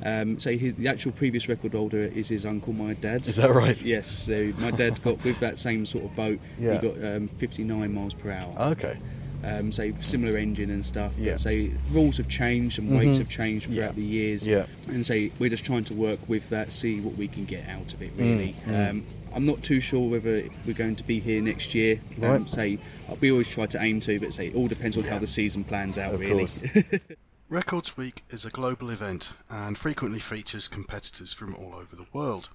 Um, 0.04 0.38
so 0.38 0.56
his, 0.56 0.74
the 0.74 0.88
actual 0.88 1.12
previous 1.12 1.48
record 1.48 1.72
holder 1.72 2.02
is 2.02 2.28
his 2.28 2.44
uncle, 2.44 2.74
my 2.74 2.92
dad. 2.94 3.26
Is 3.26 3.36
that 3.36 3.50
right? 3.50 3.80
Yes. 3.80 4.10
So 4.10 4.52
my 4.58 4.70
dad 4.70 5.02
got 5.02 5.22
with 5.24 5.40
that 5.40 5.58
same 5.58 5.86
sort 5.86 6.04
of 6.04 6.14
boat. 6.14 6.38
Yeah. 6.58 6.78
He 6.78 6.88
got 6.88 7.04
um, 7.04 7.28
59 7.28 7.94
miles 7.94 8.14
per 8.14 8.30
hour. 8.30 8.54
Okay. 8.72 8.98
Um, 9.44 9.70
so 9.70 9.92
similar 10.00 10.38
engine 10.38 10.70
and 10.70 10.84
stuff. 10.84 11.12
Yeah. 11.18 11.36
So 11.36 11.68
rules 11.92 12.16
have 12.16 12.28
changed 12.28 12.78
and 12.78 12.90
weights 12.96 13.16
Mhm. 13.16 13.18
have 13.18 13.28
changed 13.28 13.66
throughout 13.66 13.76
Yeah. 13.76 13.92
the 13.92 14.02
years. 14.02 14.46
Yeah. 14.46 14.66
And 14.88 15.04
so 15.06 15.28
we're 15.38 15.50
just 15.50 15.64
trying 15.64 15.84
to 15.84 15.94
work 15.94 16.18
with 16.28 16.48
that, 16.50 16.72
see 16.72 17.00
what 17.00 17.16
we 17.16 17.28
can 17.28 17.44
get 17.44 17.68
out 17.68 17.92
of 17.94 18.02
it. 18.02 18.12
Really. 18.16 18.54
Mm, 18.66 18.72
mm. 18.72 18.90
Um, 18.90 19.04
I'm 19.34 19.44
not 19.44 19.62
too 19.62 19.80
sure 19.80 20.08
whether 20.08 20.42
we're 20.66 20.72
going 20.74 20.96
to 20.96 21.04
be 21.04 21.20
here 21.20 21.40
next 21.42 21.74
year. 21.74 22.00
Um, 22.16 22.22
Right. 22.22 22.50
say 22.50 22.78
we 23.20 23.30
always 23.30 23.48
try 23.48 23.66
to 23.66 23.82
aim 23.82 24.00
to, 24.00 24.18
but 24.18 24.32
say 24.34 24.48
it 24.48 24.54
all 24.54 24.66
depends 24.68 24.96
on 24.96 25.04
how 25.04 25.18
the 25.18 25.26
season 25.26 25.62
plans 25.64 25.98
out. 25.98 26.14
Of 26.14 26.20
really. 26.20 26.46
course. 26.46 26.60
Records 27.48 27.96
Week 27.96 28.22
is 28.30 28.44
a 28.44 28.50
global 28.50 28.90
event 28.90 29.34
and 29.50 29.78
frequently 29.78 30.18
features 30.18 30.66
competitors 30.66 31.32
from 31.32 31.54
all 31.54 31.74
over 31.76 31.94
the 31.94 32.06
world. 32.12 32.48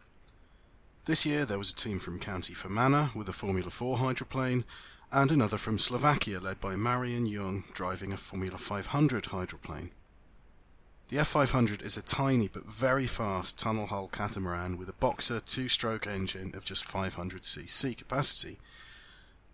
This 1.05 1.25
year 1.25 1.45
there 1.45 1.57
was 1.57 1.71
a 1.71 1.75
team 1.75 1.97
from 1.97 2.19
County 2.19 2.53
Fermanagh 2.53 3.09
with 3.15 3.27
a 3.27 3.33
Formula 3.33 3.71
4 3.71 3.97
hydroplane 3.97 4.63
and 5.11 5.31
another 5.31 5.57
from 5.57 5.79
Slovakia 5.79 6.39
led 6.39 6.61
by 6.61 6.75
Marian 6.75 7.25
Young 7.25 7.63
driving 7.73 8.13
a 8.13 8.17
Formula 8.17 8.55
500 8.55 9.25
hydroplane. 9.25 9.89
The 11.07 11.17
F500 11.17 11.81
is 11.81 11.97
a 11.97 12.03
tiny 12.03 12.47
but 12.47 12.67
very 12.67 13.07
fast 13.07 13.57
tunnel 13.57 13.87
hull 13.87 14.09
catamaran 14.09 14.77
with 14.77 14.89
a 14.89 14.93
Boxer 14.93 15.39
two-stroke 15.39 16.05
engine 16.05 16.51
of 16.53 16.65
just 16.65 16.87
500cc 16.87 17.97
capacity. 17.97 18.59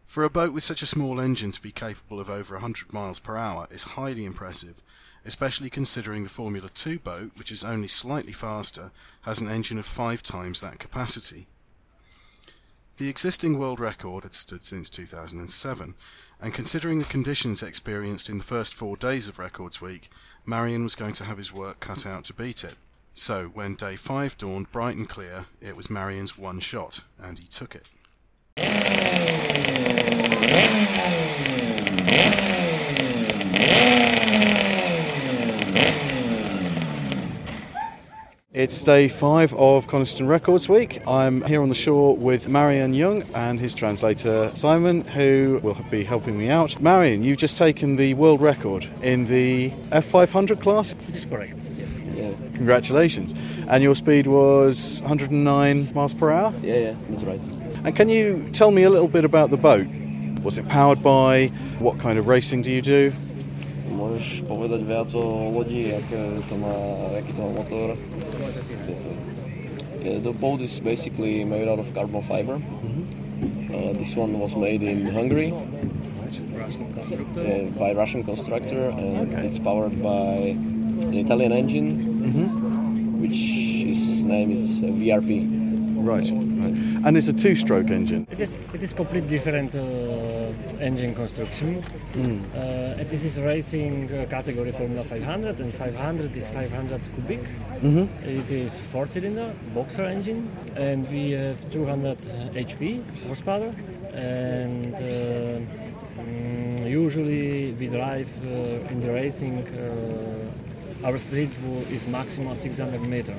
For 0.03 0.25
a 0.25 0.29
boat 0.29 0.51
with 0.51 0.65
such 0.65 0.81
a 0.81 0.85
small 0.85 1.17
engine 1.21 1.51
to 1.51 1.61
be 1.61 1.71
capable 1.71 2.19
of 2.19 2.29
over 2.29 2.55
100 2.55 2.91
miles 2.91 3.19
per 3.19 3.37
hour 3.37 3.67
is 3.71 3.95
highly 3.95 4.25
impressive, 4.25 4.83
especially 5.27 5.69
considering 5.69 6.23
the 6.23 6.29
Formula 6.29 6.69
2 6.73 6.99
boat, 6.99 7.31
which 7.35 7.51
is 7.51 7.63
only 7.63 7.89
slightly 7.89 8.31
faster, 8.31 8.91
has 9.21 9.41
an 9.41 9.49
engine 9.49 9.77
of 9.77 9.85
five 9.85 10.23
times 10.23 10.61
that 10.61 10.79
capacity. 10.79 11.47
The 12.95 13.09
existing 13.09 13.59
world 13.59 13.79
record 13.79 14.23
had 14.23 14.33
stood 14.33 14.63
since 14.63 14.89
2007, 14.89 15.93
and 16.41 16.53
considering 16.53 16.99
the 16.99 17.05
conditions 17.05 17.61
experienced 17.61 18.29
in 18.29 18.37
the 18.37 18.43
first 18.43 18.73
four 18.73 18.95
days 18.95 19.27
of 19.27 19.37
Records 19.37 19.81
Week, 19.81 20.09
Marion 20.45 20.83
was 20.83 20.95
going 20.95 21.13
to 21.13 21.25
have 21.25 21.37
his 21.37 21.53
work 21.53 21.81
cut 21.81 22.05
out 22.05 22.23
to 22.25 22.33
beat 22.33 22.63
it. 22.63 22.75
So, 23.13 23.47
when 23.47 23.75
day 23.75 23.97
five 23.97 24.37
dawned 24.37 24.71
bright 24.71 24.95
and 24.95 25.09
clear, 25.09 25.45
it 25.59 25.75
was 25.75 25.89
Marion's 25.89 26.37
one 26.37 26.59
shot, 26.59 27.03
and 27.21 27.37
he 27.37 27.47
took 27.47 27.75
it. 27.75 27.89
It's 38.57 38.83
day 38.83 39.07
five 39.07 39.53
of 39.53 39.85
Coniston 39.85 40.27
Records 40.27 40.67
Week. 40.67 40.99
I'm 41.07 41.43
here 41.43 41.61
on 41.61 41.69
the 41.69 41.75
shore 41.75 42.17
with 42.17 42.49
Marion 42.49 42.95
Young 42.95 43.21
and 43.35 43.59
his 43.59 43.75
translator 43.75 44.49
Simon, 44.55 45.01
who 45.01 45.59
will 45.61 45.77
be 45.91 46.03
helping 46.03 46.39
me 46.39 46.49
out. 46.49 46.81
Marion, 46.81 47.21
you've 47.23 47.37
just 47.37 47.59
taken 47.59 47.97
the 47.97 48.15
world 48.15 48.41
record 48.41 48.89
in 49.03 49.27
the 49.27 49.69
F500 49.91 50.59
class. 50.59 50.95
It 51.07 51.17
is 51.17 51.25
correct. 51.27 51.55
Yeah. 52.15 52.31
Congratulations. 52.55 53.35
And 53.69 53.83
your 53.83 53.93
speed 53.93 54.25
was 54.25 55.01
109 55.01 55.93
miles 55.93 56.15
per 56.15 56.31
hour? 56.31 56.51
Yeah, 56.63 56.77
yeah, 56.77 56.95
that's 57.09 57.23
right. 57.25 57.39
And 57.83 57.95
can 57.95 58.09
you 58.09 58.49
tell 58.53 58.71
me 58.71 58.81
a 58.81 58.89
little 58.89 59.07
bit 59.07 59.23
about 59.23 59.51
the 59.51 59.57
boat? 59.57 59.85
Was 60.41 60.57
it 60.57 60.67
powered 60.67 61.03
by? 61.03 61.49
What 61.77 61.99
kind 61.99 62.17
of 62.17 62.27
racing 62.27 62.63
do 62.63 62.71
you 62.71 62.81
do? 62.81 63.13
Môžeš 63.97 64.45
povedať 64.45 64.85
viac 64.85 65.09
o 65.17 65.49
lodi, 65.49 65.89
aké 65.89 66.37
to 66.45 66.55
má, 66.61 66.75
aký 67.17 67.33
to 67.33 67.41
má 67.41 67.51
motor? 67.57 67.97
Yeah, 70.05 70.21
the 70.21 70.29
boat 70.37 70.61
is 70.61 70.77
basically 70.77 71.41
made 71.41 71.65
out 71.65 71.81
of 71.81 71.89
carbon 71.97 72.21
fiber. 72.21 72.61
Uh, 72.61 73.97
this 73.97 74.13
one 74.13 74.37
was 74.37 74.55
made 74.55 74.85
in 74.85 75.09
Hungary 75.09 75.49
uh, 75.49 75.57
by 77.73 77.91
Russian 77.97 78.23
constructor, 78.23 78.93
and 78.93 79.33
it's 79.41 79.57
powered 79.57 79.97
by 80.01 80.53
an 81.09 81.17
Italian 81.17 81.51
engine, 81.51 81.97
which 83.17 83.41
is 83.81 84.23
name 84.23 84.51
is 84.53 84.81
VRP. 84.81 85.66
Right, 85.97 86.29
right. 86.29 87.05
And 87.05 87.17
it's 87.17 87.27
a 87.27 87.33
two-stroke 87.33 87.89
engine. 87.89 88.27
It 88.31 88.39
is 88.39 88.53
it 88.73 88.83
is 88.83 88.93
completely 88.93 89.29
different 89.29 89.73
uh, 89.73 89.79
engine 90.79 91.15
construction. 91.15 91.83
Mm. 92.13 92.43
Uh, 92.53 93.03
this 93.09 93.23
is 93.23 93.39
racing 93.41 94.11
uh, 94.13 94.25
category 94.29 94.71
Formula 94.71 95.03
500, 95.03 95.59
and 95.59 95.73
500 95.73 96.37
is 96.37 96.47
500 96.49 97.01
cubic. 97.15 97.43
Mhm. 97.81 98.07
It 98.23 98.51
is 98.51 98.77
four-cylinder 98.77 99.53
boxer 99.73 100.05
engine, 100.05 100.49
and 100.75 101.07
we 101.09 101.31
have 101.31 101.57
200 101.71 102.17
HP 102.55 103.01
horsepower. 103.25 103.73
And 104.13 104.93
uh, 104.95 105.59
mm, 106.21 106.89
usually 106.89 107.73
we 107.73 107.87
drive 107.87 108.29
uh, 108.45 108.91
in 108.93 109.01
the 109.01 109.11
racing. 109.11 109.65
Uh, 109.67 111.05
our 111.07 111.17
street 111.17 111.51
is 111.91 112.07
maximum 112.07 112.55
600 112.55 113.01
meter. 113.01 113.35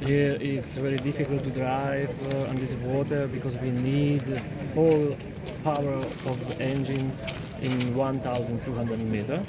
Here 0.00 0.36
it's 0.40 0.76
very 0.76 0.98
difficult 0.98 1.42
to 1.44 1.50
drive 1.50 2.12
uh, 2.34 2.48
on 2.48 2.56
this 2.56 2.74
water 2.74 3.26
because 3.26 3.56
we 3.56 3.70
need 3.70 4.24
the 4.26 4.38
full 4.74 5.16
power 5.64 5.94
of 5.94 6.48
the 6.48 6.60
engine 6.60 7.16
in 7.62 7.94
1200 7.94 8.98
meter. 9.00 9.44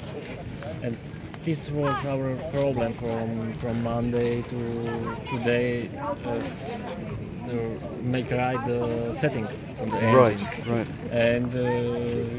And 0.82 0.96
this 1.44 1.70
was 1.70 1.94
our 2.06 2.34
problem 2.50 2.94
from, 2.94 3.52
from 3.54 3.82
Monday 3.82 4.42
to 4.42 5.16
today 5.30 5.90
uh, 5.98 6.40
to 7.46 7.80
make 8.02 8.30
right 8.30 8.64
the 8.66 9.12
setting 9.14 9.46
from 9.78 9.88
the 9.90 9.96
Right, 9.96 10.32
engine. 10.32 10.74
right. 10.74 10.88
And 11.10 11.50
uh, 11.54 11.62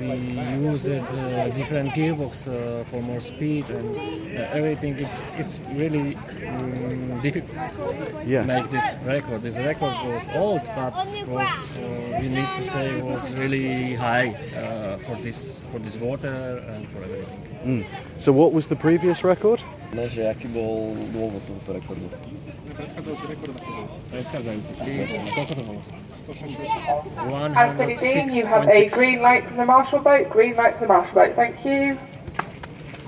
we 0.02 0.70
used 0.70 0.90
uh, 0.90 1.50
different 1.56 1.90
gearbox 1.94 2.48
uh, 2.48 2.84
for 2.86 3.02
more 3.02 3.22
speed 3.22 3.66
and 3.70 3.96
uh, 4.38 4.58
everything. 4.60 4.98
It's 5.00 5.18
it's 5.40 5.60
really 5.74 6.16
um, 6.48 7.20
difficult 7.22 7.56
Yes. 8.26 8.46
to 8.46 8.54
make 8.54 8.68
this 8.70 8.88
record. 9.06 9.42
This 9.42 9.58
record 9.58 9.96
was 10.14 10.26
old, 10.36 10.64
but 10.76 10.94
was 11.28 11.52
uh, 11.78 12.20
we 12.22 12.28
need 12.30 12.50
to 12.58 12.64
say 12.70 13.02
was 13.02 13.34
really 13.34 13.96
high 13.96 14.30
uh, 14.36 14.98
for 15.06 15.16
this 15.24 15.64
for 15.72 15.80
this 15.80 15.96
water 15.98 16.36
and 16.76 16.88
for 16.92 17.00
everything. 17.04 17.40
Mm. 17.66 17.84
So 18.18 18.32
what 18.32 18.54
was 18.54 18.68
the 18.68 18.76
previous 18.76 19.24
record? 19.24 19.64
Ne, 19.94 20.06
že 20.06 20.22
bol 20.54 20.94
dôvod 21.10 21.42
tohoto 21.50 21.74
rekordu? 21.74 22.06
Anthony 27.56 27.96
Dean, 27.98 28.34
you 28.34 28.46
have 28.46 28.68
a 28.70 28.90
green 28.90 29.22
light 29.22 29.48
from 29.48 29.58
the 29.58 29.66
marshal 29.66 30.00
boat. 30.00 30.30
Green 30.30 30.56
light 30.56 30.78
from 30.78 30.88
the 30.88 30.94
marshal 30.94 31.16
boat. 31.16 31.36
Thank 31.36 31.66
you. 31.66 32.00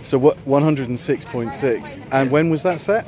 So 0.03 0.17
what 0.17 0.37
106.6 0.45 2.07
and 2.11 2.31
when 2.31 2.49
was 2.49 2.63
that 2.63 2.81
set? 2.81 3.03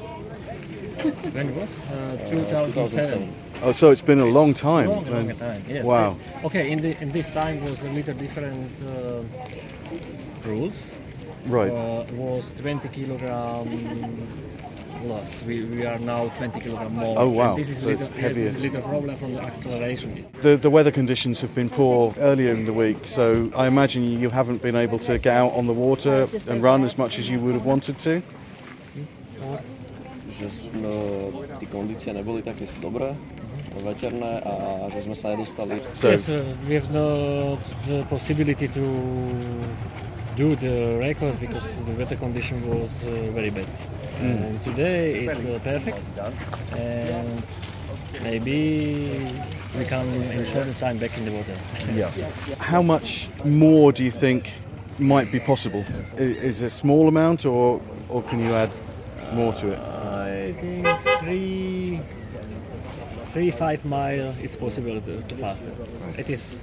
When 1.33 1.49
it 1.49 1.55
was? 1.55 1.79
Uh, 1.89 2.29
2007. 2.29 3.33
Oh, 3.63 3.71
so 3.71 3.91
it's 3.91 4.01
been 4.01 4.19
a 4.19 4.25
long 4.25 4.53
time. 4.53 4.89
Long, 4.89 5.05
long 5.05 5.35
time. 5.35 5.63
Yes. 5.67 5.85
Wow. 5.85 6.17
Okay, 6.43 6.71
in 6.71 6.79
the 6.79 7.01
in 7.01 7.11
this 7.11 7.29
time 7.29 7.61
was 7.63 7.81
a 7.83 7.89
little 7.89 8.13
different 8.13 8.71
uh, 8.87 9.23
rules. 10.47 10.93
Right. 11.45 11.71
Uh, 11.71 12.05
was 12.13 12.53
20 12.53 12.87
kilogram 12.89 13.67
loss. 15.07 15.43
We, 15.43 15.63
we 15.63 15.85
are 15.85 15.99
now 15.99 16.29
20 16.37 16.59
kilogram 16.59 16.93
more. 16.93 17.15
Oh, 17.19 17.29
wow. 17.29 17.55
And 17.55 17.59
this 17.59 17.69
is 17.69 17.79
So 17.79 17.89
little, 17.89 18.05
it's 18.07 18.15
yes, 18.15 18.21
heavier. 18.23 18.43
this 18.45 18.55
is 18.55 18.61
little 18.63 18.81
problem 18.81 19.15
from 19.15 19.33
the 19.33 19.41
acceleration. 19.41 20.25
The, 20.41 20.57
the 20.57 20.69
weather 20.69 20.91
conditions 20.91 21.41
have 21.41 21.53
been 21.53 21.69
poor 21.69 22.13
earlier 22.19 22.51
in 22.51 22.65
the 22.65 22.73
week, 22.73 23.07
so 23.07 23.51
I 23.55 23.67
imagine 23.67 24.03
you 24.19 24.29
haven't 24.29 24.61
been 24.61 24.75
able 24.75 24.99
to 24.99 25.17
get 25.19 25.35
out 25.35 25.53
on 25.53 25.67
the 25.67 25.73
water 25.73 26.27
and 26.47 26.61
run 26.63 26.83
as 26.83 26.97
much 26.97 27.19
as 27.19 27.29
you 27.29 27.39
would 27.39 27.53
have 27.53 27.65
wanted 27.65 27.97
to. 27.99 28.21
Že 30.33 30.49
no, 30.81 31.29
ty 31.61 31.65
kondície 31.69 32.09
neboli 32.13 32.41
také 32.41 32.65
dobré, 32.81 33.13
večerné 33.85 34.41
a 34.41 34.89
že 34.89 35.05
sme 35.05 35.15
sa 35.15 35.29
nedostali. 35.29 35.77
yes, 36.03 36.25
uh, 36.25 36.41
we 36.65 36.73
have 36.73 36.89
not 36.89 37.61
the 37.85 38.01
possibility 38.09 38.65
to 38.67 38.81
do 40.35 40.55
the 40.55 40.97
record 40.99 41.39
because 41.39 41.77
the 41.85 41.91
weather 41.91 42.15
condition 42.15 42.67
was 42.67 43.03
uh, 43.03 43.09
very 43.31 43.49
bad. 43.49 43.67
Mm. 44.19 44.43
And 44.43 44.63
today 44.63 45.25
it's 45.25 45.45
uh, 45.45 45.59
perfect, 45.63 45.99
and 46.75 47.43
maybe 48.23 49.27
we 49.77 49.85
can 49.85 50.07
in 50.31 50.45
short 50.45 50.77
time 50.79 50.97
back 50.97 51.17
in 51.17 51.25
the 51.25 51.31
water. 51.31 51.55
Yeah. 51.93 52.09
How 52.59 52.81
much 52.81 53.29
more 53.43 53.91
do 53.91 54.03
you 54.03 54.11
think 54.11 54.53
might 54.99 55.31
be 55.31 55.39
possible? 55.39 55.85
Is 56.17 56.61
it 56.61 56.67
a 56.67 56.69
small 56.69 57.07
amount, 57.07 57.45
or 57.45 57.81
or 58.09 58.23
can 58.23 58.39
you 58.39 58.53
add 58.53 58.71
more 59.33 59.53
to 59.53 59.67
it? 59.73 59.79
I 59.79 60.53
think 60.53 60.87
three, 61.19 61.99
three 63.31 63.51
five 63.51 63.85
mile 63.85 64.35
is 64.41 64.55
possible 64.55 65.01
to, 65.01 65.21
to 65.21 65.35
faster. 65.35 65.71
It 66.17 66.29
is 66.29 66.61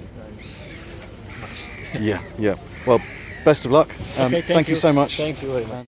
much. 1.39 1.63
Yeah, 1.99 2.21
yeah. 2.37 2.55
Well, 2.85 2.99
best 3.43 3.65
of 3.65 3.71
luck. 3.71 3.89
Um, 4.17 4.27
Okay, 4.27 4.41
thank 4.41 4.67
you 4.67 4.73
you. 4.75 4.79
so 4.79 4.93
much. 4.93 5.17
Thank 5.17 5.41
you 5.41 5.51
very 5.51 5.65
much. 5.65 5.85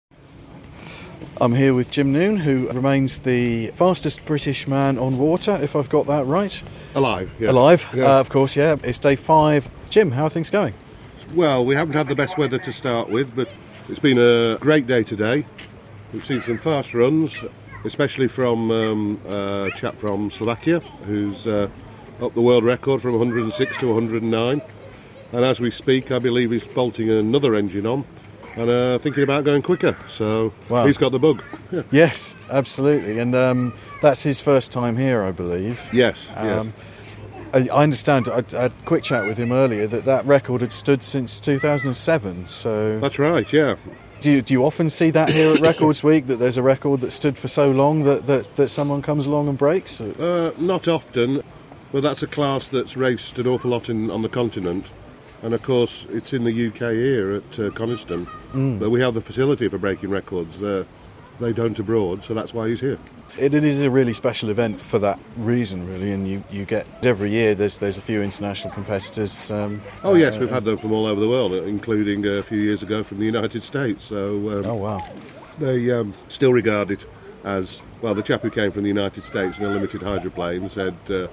I'm 1.41 1.55
here 1.55 1.73
with 1.73 1.89
Jim 1.91 2.11
Noon, 2.13 2.37
who 2.37 2.69
remains 2.69 3.19
the 3.19 3.67
fastest 3.71 4.23
British 4.25 4.67
man 4.67 4.97
on 4.97 5.17
water, 5.17 5.57
if 5.61 5.75
I've 5.75 5.89
got 5.89 6.05
that 6.07 6.25
right. 6.25 6.61
Alive, 6.95 7.31
yes. 7.39 7.49
Alive, 7.49 7.87
Yes. 7.93 8.07
Uh, 8.07 8.19
of 8.19 8.29
course, 8.29 8.55
yeah. 8.55 8.75
It's 8.83 8.99
day 8.99 9.15
five. 9.15 9.67
Jim, 9.89 10.11
how 10.11 10.25
are 10.25 10.29
things 10.29 10.49
going? 10.49 10.73
Well, 11.33 11.65
we 11.65 11.75
haven't 11.75 11.95
had 11.95 12.07
the 12.07 12.15
best 12.15 12.37
weather 12.37 12.59
to 12.59 12.71
start 12.71 13.09
with, 13.09 13.35
but 13.35 13.49
it's 13.89 13.99
been 13.99 14.19
a 14.19 14.57
great 14.59 14.85
day 14.85 15.03
today. 15.03 15.45
We've 16.13 16.25
seen 16.25 16.41
some 16.41 16.59
fast 16.59 16.93
runs, 16.93 17.43
especially 17.83 18.27
from 18.27 18.69
um, 18.69 19.19
a 19.27 19.71
chap 19.75 19.95
from 19.97 20.29
Slovakia 20.29 20.79
who's 21.07 21.47
uh, 21.47 21.67
up 22.21 22.35
the 22.35 22.41
world 22.41 22.63
record 22.63 23.01
from 23.01 23.13
106 23.17 23.77
to 23.79 23.87
109. 23.87 24.61
And 25.33 25.43
as 25.43 25.59
we 25.59 25.71
speak, 25.71 26.11
I 26.11 26.19
believe 26.19 26.51
he's 26.51 26.63
bolting 26.63 27.09
another 27.09 27.55
engine 27.55 27.85
on 27.85 28.05
and 28.55 28.69
uh, 28.69 28.97
thinking 28.99 29.23
about 29.23 29.43
going 29.43 29.63
quicker. 29.63 29.97
So 30.07 30.53
Wow. 30.69 30.85
he's 30.85 30.97
got 30.97 31.11
the 31.11 31.19
bug. 31.19 31.43
Yes, 31.91 32.35
absolutely. 32.51 33.17
And 33.19 33.33
um, 33.35 33.73
that's 34.01 34.21
his 34.21 34.39
first 34.39 34.71
time 34.71 34.95
here, 34.95 35.23
I 35.23 35.31
believe. 35.31 35.81
Yes, 35.91 36.27
yes. 36.35 36.59
Um, 36.59 36.73
I 37.51 37.67
I 37.69 37.83
understand. 37.83 38.29
I, 38.29 38.43
I 38.55 38.61
had 38.63 38.71
a 38.71 38.85
quick 38.85 39.03
chat 39.03 39.25
with 39.25 39.37
him 39.37 39.51
earlier 39.51 39.87
that 39.87 40.05
that 40.05 40.25
record 40.25 40.61
had 40.61 40.71
stood 40.71 41.03
since 41.03 41.39
2007. 41.39 42.45
So 42.47 42.99
that's 42.99 43.17
right. 43.17 43.51
Yeah. 43.51 43.75
Do 44.21 44.31
you, 44.31 44.41
do 44.41 44.53
you 44.53 44.63
often 44.65 44.89
see 44.89 45.09
that 45.09 45.31
here 45.31 45.53
at 45.53 45.59
Records 45.59 46.01
Week 46.03 46.27
that 46.27 46.37
there's 46.37 46.55
a 46.55 46.63
record 46.63 47.01
that 47.01 47.11
stood 47.11 47.37
for 47.37 47.49
so 47.49 47.69
long 47.71 48.03
that, 48.03 48.25
that, 48.27 48.55
that 48.55 48.69
someone 48.69 49.01
comes 49.01 49.25
along 49.25 49.49
and 49.49 49.57
breaks? 49.57 49.99
Uh, 49.99 50.53
not 50.57 50.87
often, 50.87 51.41
but 51.91 52.03
that's 52.03 52.23
a 52.23 52.27
class 52.27 52.69
that's 52.69 52.95
raced 52.95 53.37
an 53.37 53.47
awful 53.47 53.71
lot 53.71 53.89
in, 53.89 54.09
on 54.09 54.21
the 54.21 54.29
continent. 54.29 54.89
And 55.43 55.53
of 55.53 55.61
course, 55.61 56.05
it's 56.09 56.33
in 56.33 56.45
the 56.45 56.67
UK 56.67 56.93
here 56.93 57.33
at 57.33 57.59
uh, 57.59 57.69
Coniston. 57.71 58.25
Mm. 58.53 58.79
But 58.79 58.89
we 58.89 59.01
have 59.01 59.13
the 59.13 59.21
facility 59.21 59.67
for 59.67 59.77
breaking 59.77 60.09
records. 60.09 60.63
Uh, 60.63 60.85
they 61.39 61.51
don't 61.51 61.77
abroad, 61.77 62.23
so 62.23 62.33
that's 62.33 62.53
why 62.53 62.69
he's 62.69 62.79
here. 62.79 62.97
It, 63.37 63.53
it 63.53 63.63
is 63.63 63.81
a 63.81 63.89
really 63.89 64.13
special 64.13 64.49
event 64.49 64.79
for 64.79 64.99
that 64.99 65.19
reason, 65.35 65.87
really. 65.87 66.11
And 66.11 66.27
you, 66.27 66.43
you 66.51 66.65
get 66.65 66.85
every 67.03 67.31
year 67.31 67.55
there's 67.55 67.79
there's 67.79 67.97
a 67.97 68.01
few 68.01 68.21
international 68.21 68.73
competitors. 68.73 69.49
Um, 69.49 69.81
Oh 70.03 70.13
yes, 70.13 70.37
uh, 70.37 70.41
we've 70.41 70.49
had 70.49 70.65
them 70.65 70.77
from 70.77 70.91
all 70.91 71.05
over 71.05 71.19
the 71.19 71.27
world, 71.27 71.53
including 71.53 72.25
a 72.25 72.43
few 72.43 72.59
years 72.59 72.83
ago 72.83 73.03
from 73.03 73.19
the 73.19 73.25
United 73.25 73.63
States. 73.63 74.05
So 74.05 74.49
um, 74.51 74.65
oh 74.65 74.75
wow, 74.75 75.07
they 75.57 75.91
um, 75.91 76.13
still 76.27 76.53
regard 76.53 76.91
it 76.91 77.07
as 77.43 77.81
well. 78.01 78.13
The 78.13 78.21
chap 78.21 78.41
who 78.41 78.49
came 78.49 78.71
from 78.71 78.83
the 78.83 78.89
United 78.89 79.23
States 79.23 79.57
in 79.57 79.65
a 79.65 79.69
limited 79.69 80.03
hydroplane 80.03 80.69
said, 80.69 80.95
uh, 81.09 81.27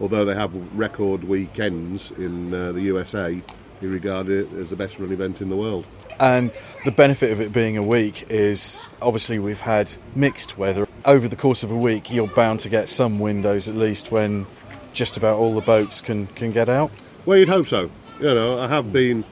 although 0.00 0.24
they 0.24 0.34
have 0.34 0.54
record 0.76 1.24
weekends 1.24 2.10
in 2.12 2.52
uh, 2.52 2.72
the 2.72 2.82
USA, 2.82 3.40
he 3.80 3.86
regarded 3.86 4.52
it 4.52 4.58
as 4.58 4.70
the 4.70 4.76
best 4.76 4.98
run 4.98 5.12
event 5.12 5.40
in 5.40 5.48
the 5.48 5.56
world. 5.56 5.86
And 6.18 6.50
the 6.84 6.90
benefit 6.90 7.30
of 7.30 7.40
it 7.40 7.52
being 7.52 7.76
a 7.76 7.82
week 7.82 8.26
is 8.30 8.88
obviously 9.02 9.38
we've 9.38 9.60
had 9.60 9.92
mixed 10.14 10.56
weather. 10.56 10.88
Over 11.04 11.28
the 11.28 11.36
course 11.36 11.62
of 11.62 11.70
a 11.70 11.76
week, 11.76 12.10
you're 12.10 12.26
bound 12.26 12.60
to 12.60 12.68
get 12.68 12.88
some 12.88 13.18
windows 13.18 13.68
at 13.68 13.74
least 13.74 14.10
when 14.10 14.46
just 14.92 15.16
about 15.16 15.38
all 15.38 15.54
the 15.54 15.60
boats 15.60 16.00
can, 16.00 16.26
can 16.28 16.52
get 16.52 16.68
out. 16.68 16.90
Well, 17.26 17.38
you'd 17.38 17.48
hope 17.48 17.68
so. 17.68 17.90
You 18.18 18.34
know, 18.34 18.58
I 18.58 18.66
have 18.66 18.92
been 18.92 19.24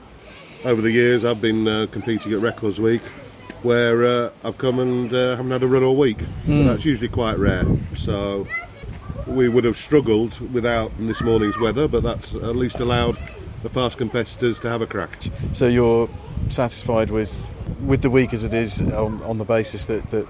over 0.65 0.83
the 0.83 0.91
years. 0.91 1.25
I've 1.25 1.41
been 1.41 1.67
uh, 1.67 1.87
competing 1.91 2.33
at 2.35 2.41
Records 2.41 2.79
Week, 2.79 3.03
where 3.63 4.05
uh, 4.05 4.31
I've 4.45 4.59
come 4.59 4.79
and 4.79 5.13
uh, 5.13 5.37
haven't 5.37 5.51
had 5.51 5.63
a 5.63 5.67
run 5.67 5.83
all 5.83 5.97
week. 5.97 6.19
Mm. 6.47 6.67
That's 6.67 6.85
usually 6.85 7.09
quite 7.09 7.39
rare. 7.39 7.65
So 7.97 8.47
we 9.27 9.49
would 9.49 9.65
have 9.65 9.77
struggled 9.77 10.41
without 10.53 10.93
this 10.99 11.23
morning's 11.23 11.59
weather, 11.59 11.89
but 11.89 12.03
that's 12.03 12.35
at 12.35 12.57
least 12.57 12.81
allowed 12.81 13.17
the 13.63 13.69
fast 13.69 13.99
competitors 13.99 14.59
to 14.61 14.69
have 14.69 14.83
a 14.83 14.87
crack. 14.87 15.23
So 15.53 15.67
you're 15.67 16.09
satisfied 16.49 17.11
with 17.11 17.33
with 17.81 18.03
the 18.03 18.11
week 18.11 18.35
as 18.35 18.45
it 18.45 18.53
is 18.53 18.81
on, 18.81 19.23
on 19.23 19.39
the 19.39 19.45
basis 19.45 19.87
that, 19.87 20.11
that, 20.11 20.27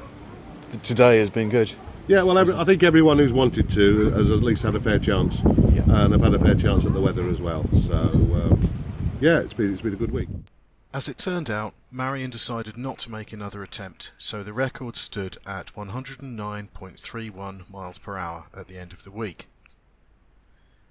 today 0.82 1.18
has 1.18 1.30
been 1.30 1.48
good. 1.48 1.72
Yeah, 2.06 2.22
well, 2.22 2.38
every, 2.38 2.54
I 2.54 2.64
think 2.64 2.82
everyone 2.82 3.18
who's 3.18 3.32
wanted 3.32 3.70
to 3.70 4.10
has 4.10 4.30
at 4.30 4.42
least 4.42 4.62
had 4.62 4.74
a 4.74 4.80
fair 4.80 4.98
chance, 4.98 5.40
and 5.40 6.14
I've 6.14 6.20
had 6.20 6.34
a 6.34 6.38
fair 6.38 6.54
chance 6.54 6.84
at 6.84 6.92
the 6.92 7.00
weather 7.00 7.28
as 7.30 7.40
well. 7.40 7.64
So, 7.82 7.94
um, 7.94 8.70
yeah, 9.20 9.40
it's 9.40 9.54
been 9.54 9.72
it's 9.72 9.82
been 9.82 9.94
a 9.94 9.96
good 9.96 10.12
week. 10.12 10.28
As 10.94 11.08
it 11.08 11.18
turned 11.18 11.50
out, 11.50 11.74
Marion 11.90 12.30
decided 12.30 12.76
not 12.76 13.00
to 13.00 13.10
make 13.10 13.32
another 13.32 13.64
attempt, 13.64 14.12
so 14.16 14.44
the 14.44 14.52
record 14.52 14.94
stood 14.94 15.36
at 15.44 15.74
109.31 15.74 17.68
miles 17.68 17.98
per 17.98 18.16
hour 18.16 18.44
at 18.56 18.68
the 18.68 18.78
end 18.78 18.92
of 18.92 19.02
the 19.02 19.10
week. 19.10 19.48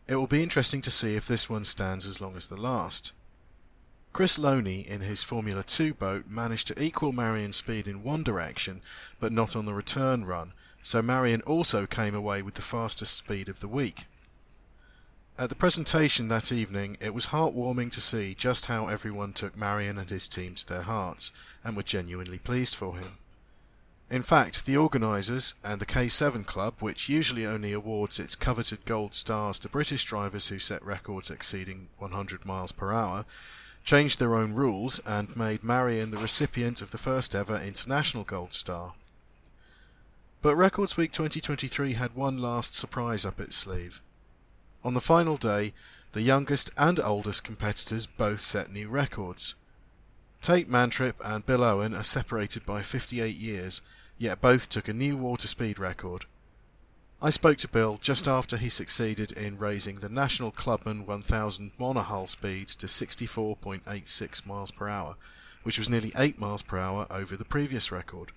It 0.10 0.18
will 0.18 0.28
be 0.28 0.44
interesting 0.44 0.82
to 0.82 0.92
see 0.92 1.16
if 1.16 1.26
this 1.26 1.50
one 1.50 1.64
stands 1.64 2.06
as 2.06 2.20
long 2.20 2.36
as 2.36 2.48
the 2.48 2.58
last. 2.58 3.14
Chris 4.12 4.38
Loney 4.38 4.82
in 4.82 5.00
his 5.00 5.24
Formula 5.24 5.64
2 5.64 5.94
boat 5.94 6.28
managed 6.28 6.68
to 6.68 6.84
equal 6.84 7.14
Marion's 7.14 7.56
speed 7.56 7.88
in 7.88 8.04
one 8.04 8.24
direction, 8.24 8.82
but 9.22 9.32
not 9.32 9.56
on 9.56 9.66
the 9.66 9.74
return 9.74 10.26
run, 10.26 10.52
so 10.82 11.02
Marion 11.02 11.42
also 11.44 11.86
came 11.86 12.14
away 12.14 12.42
with 12.42 12.56
the 12.56 12.62
fastest 12.62 13.16
speed 13.18 13.48
of 13.48 13.62
the 13.62 13.70
week. 13.70 14.08
At 15.36 15.50
the 15.50 15.56
presentation 15.56 16.28
that 16.28 16.52
evening, 16.52 16.96
it 17.02 17.12
was 17.12 17.28
heartwarming 17.28 17.92
to 17.94 18.02
see 18.02 18.36
just 18.36 18.68
how 18.68 18.88
everyone 18.88 19.34
took 19.34 19.58
Marion 19.58 19.98
and 19.98 20.08
his 20.08 20.28
team 20.28 20.54
to 20.54 20.68
their 20.68 20.84
hearts, 20.84 21.32
and 21.64 21.76
were 21.76 21.82
genuinely 21.82 22.38
pleased 22.38 22.76
for 22.76 22.98
him. 22.98 23.18
In 24.12 24.22
fact, 24.22 24.68
the 24.68 24.78
organisers 24.78 25.56
and 25.64 25.82
the 25.82 25.88
K7 25.88 26.46
Club, 26.46 26.76
which 26.82 27.10
usually 27.10 27.48
only 27.48 27.74
awards 27.74 28.20
its 28.20 28.36
coveted 28.36 28.86
gold 28.86 29.16
stars 29.16 29.58
to 29.60 29.70
British 29.70 30.04
drivers 30.04 30.50
who 30.50 30.60
set 30.60 30.86
records 30.86 31.32
exceeding 31.32 31.90
100 31.98 32.46
miles 32.46 32.72
per 32.72 32.92
hour, 32.94 33.26
changed 33.84 34.20
their 34.20 34.36
own 34.36 34.54
rules 34.54 35.00
and 35.00 35.36
made 35.36 35.64
Marion 35.64 36.12
the 36.12 36.18
recipient 36.18 36.80
of 36.80 36.92
the 36.92 37.00
first 37.00 37.34
ever 37.34 37.58
international 37.58 38.24
gold 38.24 38.54
star. 38.54 38.94
But 40.44 40.56
Records 40.58 40.96
Week 40.96 41.12
2023 41.12 41.94
had 41.94 42.14
one 42.14 42.38
last 42.38 42.76
surprise 42.76 43.26
up 43.26 43.40
its 43.40 43.56
sleeve. 43.56 44.00
On 44.84 44.94
the 44.94 45.02
final 45.02 45.38
day, 45.38 45.74
The 46.14 46.22
youngest 46.22 46.70
and 46.78 47.00
oldest 47.00 47.44
competitors 47.44 48.06
both 48.06 48.42
set 48.42 48.72
new 48.72 48.88
records. 48.88 49.56
Tate 50.44 50.68
Mantrip 50.68 51.16
and 51.26 51.44
Bill 51.44 51.64
Owen 51.64 51.96
are 51.96 52.04
separated 52.04 52.68
by 52.68 52.84
58 52.84 53.36
years, 53.36 53.82
yet 54.20 54.40
both 54.40 54.70
took 54.70 54.88
a 54.88 54.94
new 54.94 55.18
water 55.18 55.48
speed 55.48 55.80
record. 55.80 56.26
I 57.20 57.32
spoke 57.32 57.58
to 57.60 57.68
Bill 57.68 57.98
just 58.00 58.28
after 58.28 58.58
he 58.58 58.70
succeeded 58.70 59.32
in 59.32 59.58
raising 59.58 59.96
the 59.96 60.10
National 60.10 60.52
Clubman 60.52 61.08
1000 61.08 61.72
monohull 61.80 62.30
speed 62.30 62.68
to 62.68 62.86
64.86 62.86 64.46
miles 64.46 64.70
per 64.70 64.88
hour, 64.88 65.16
which 65.64 65.80
was 65.80 65.90
nearly 65.90 66.12
8 66.16 66.40
miles 66.40 66.62
per 66.62 66.78
hour 66.78 67.08
over 67.10 67.36
the 67.36 67.46
previous 67.46 67.92
record. 67.92 68.34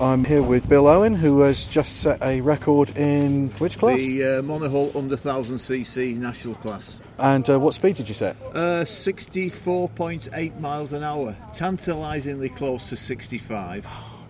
I'm 0.00 0.24
here 0.24 0.40
with 0.42 0.66
Bill 0.66 0.88
Owen, 0.88 1.14
who 1.14 1.40
has 1.40 1.66
just 1.66 1.98
set 1.98 2.22
a 2.22 2.40
record 2.40 2.96
in 2.96 3.48
which 3.58 3.78
class? 3.78 3.98
The 3.98 4.24
uh, 4.24 4.26
monohull 4.42 4.96
under 4.96 5.14
1000cc 5.14 6.16
national 6.16 6.54
class. 6.54 7.00
And 7.18 7.48
uh, 7.50 7.58
what 7.58 7.74
speed 7.74 7.96
did 7.96 8.08
you 8.08 8.14
set? 8.14 8.34
Uh, 8.54 8.82
64.8 8.84 10.58
miles 10.58 10.94
an 10.94 11.02
hour, 11.02 11.36
tantalisingly 11.52 12.48
close 12.48 12.88
to 12.88 12.96
65. 12.96 13.86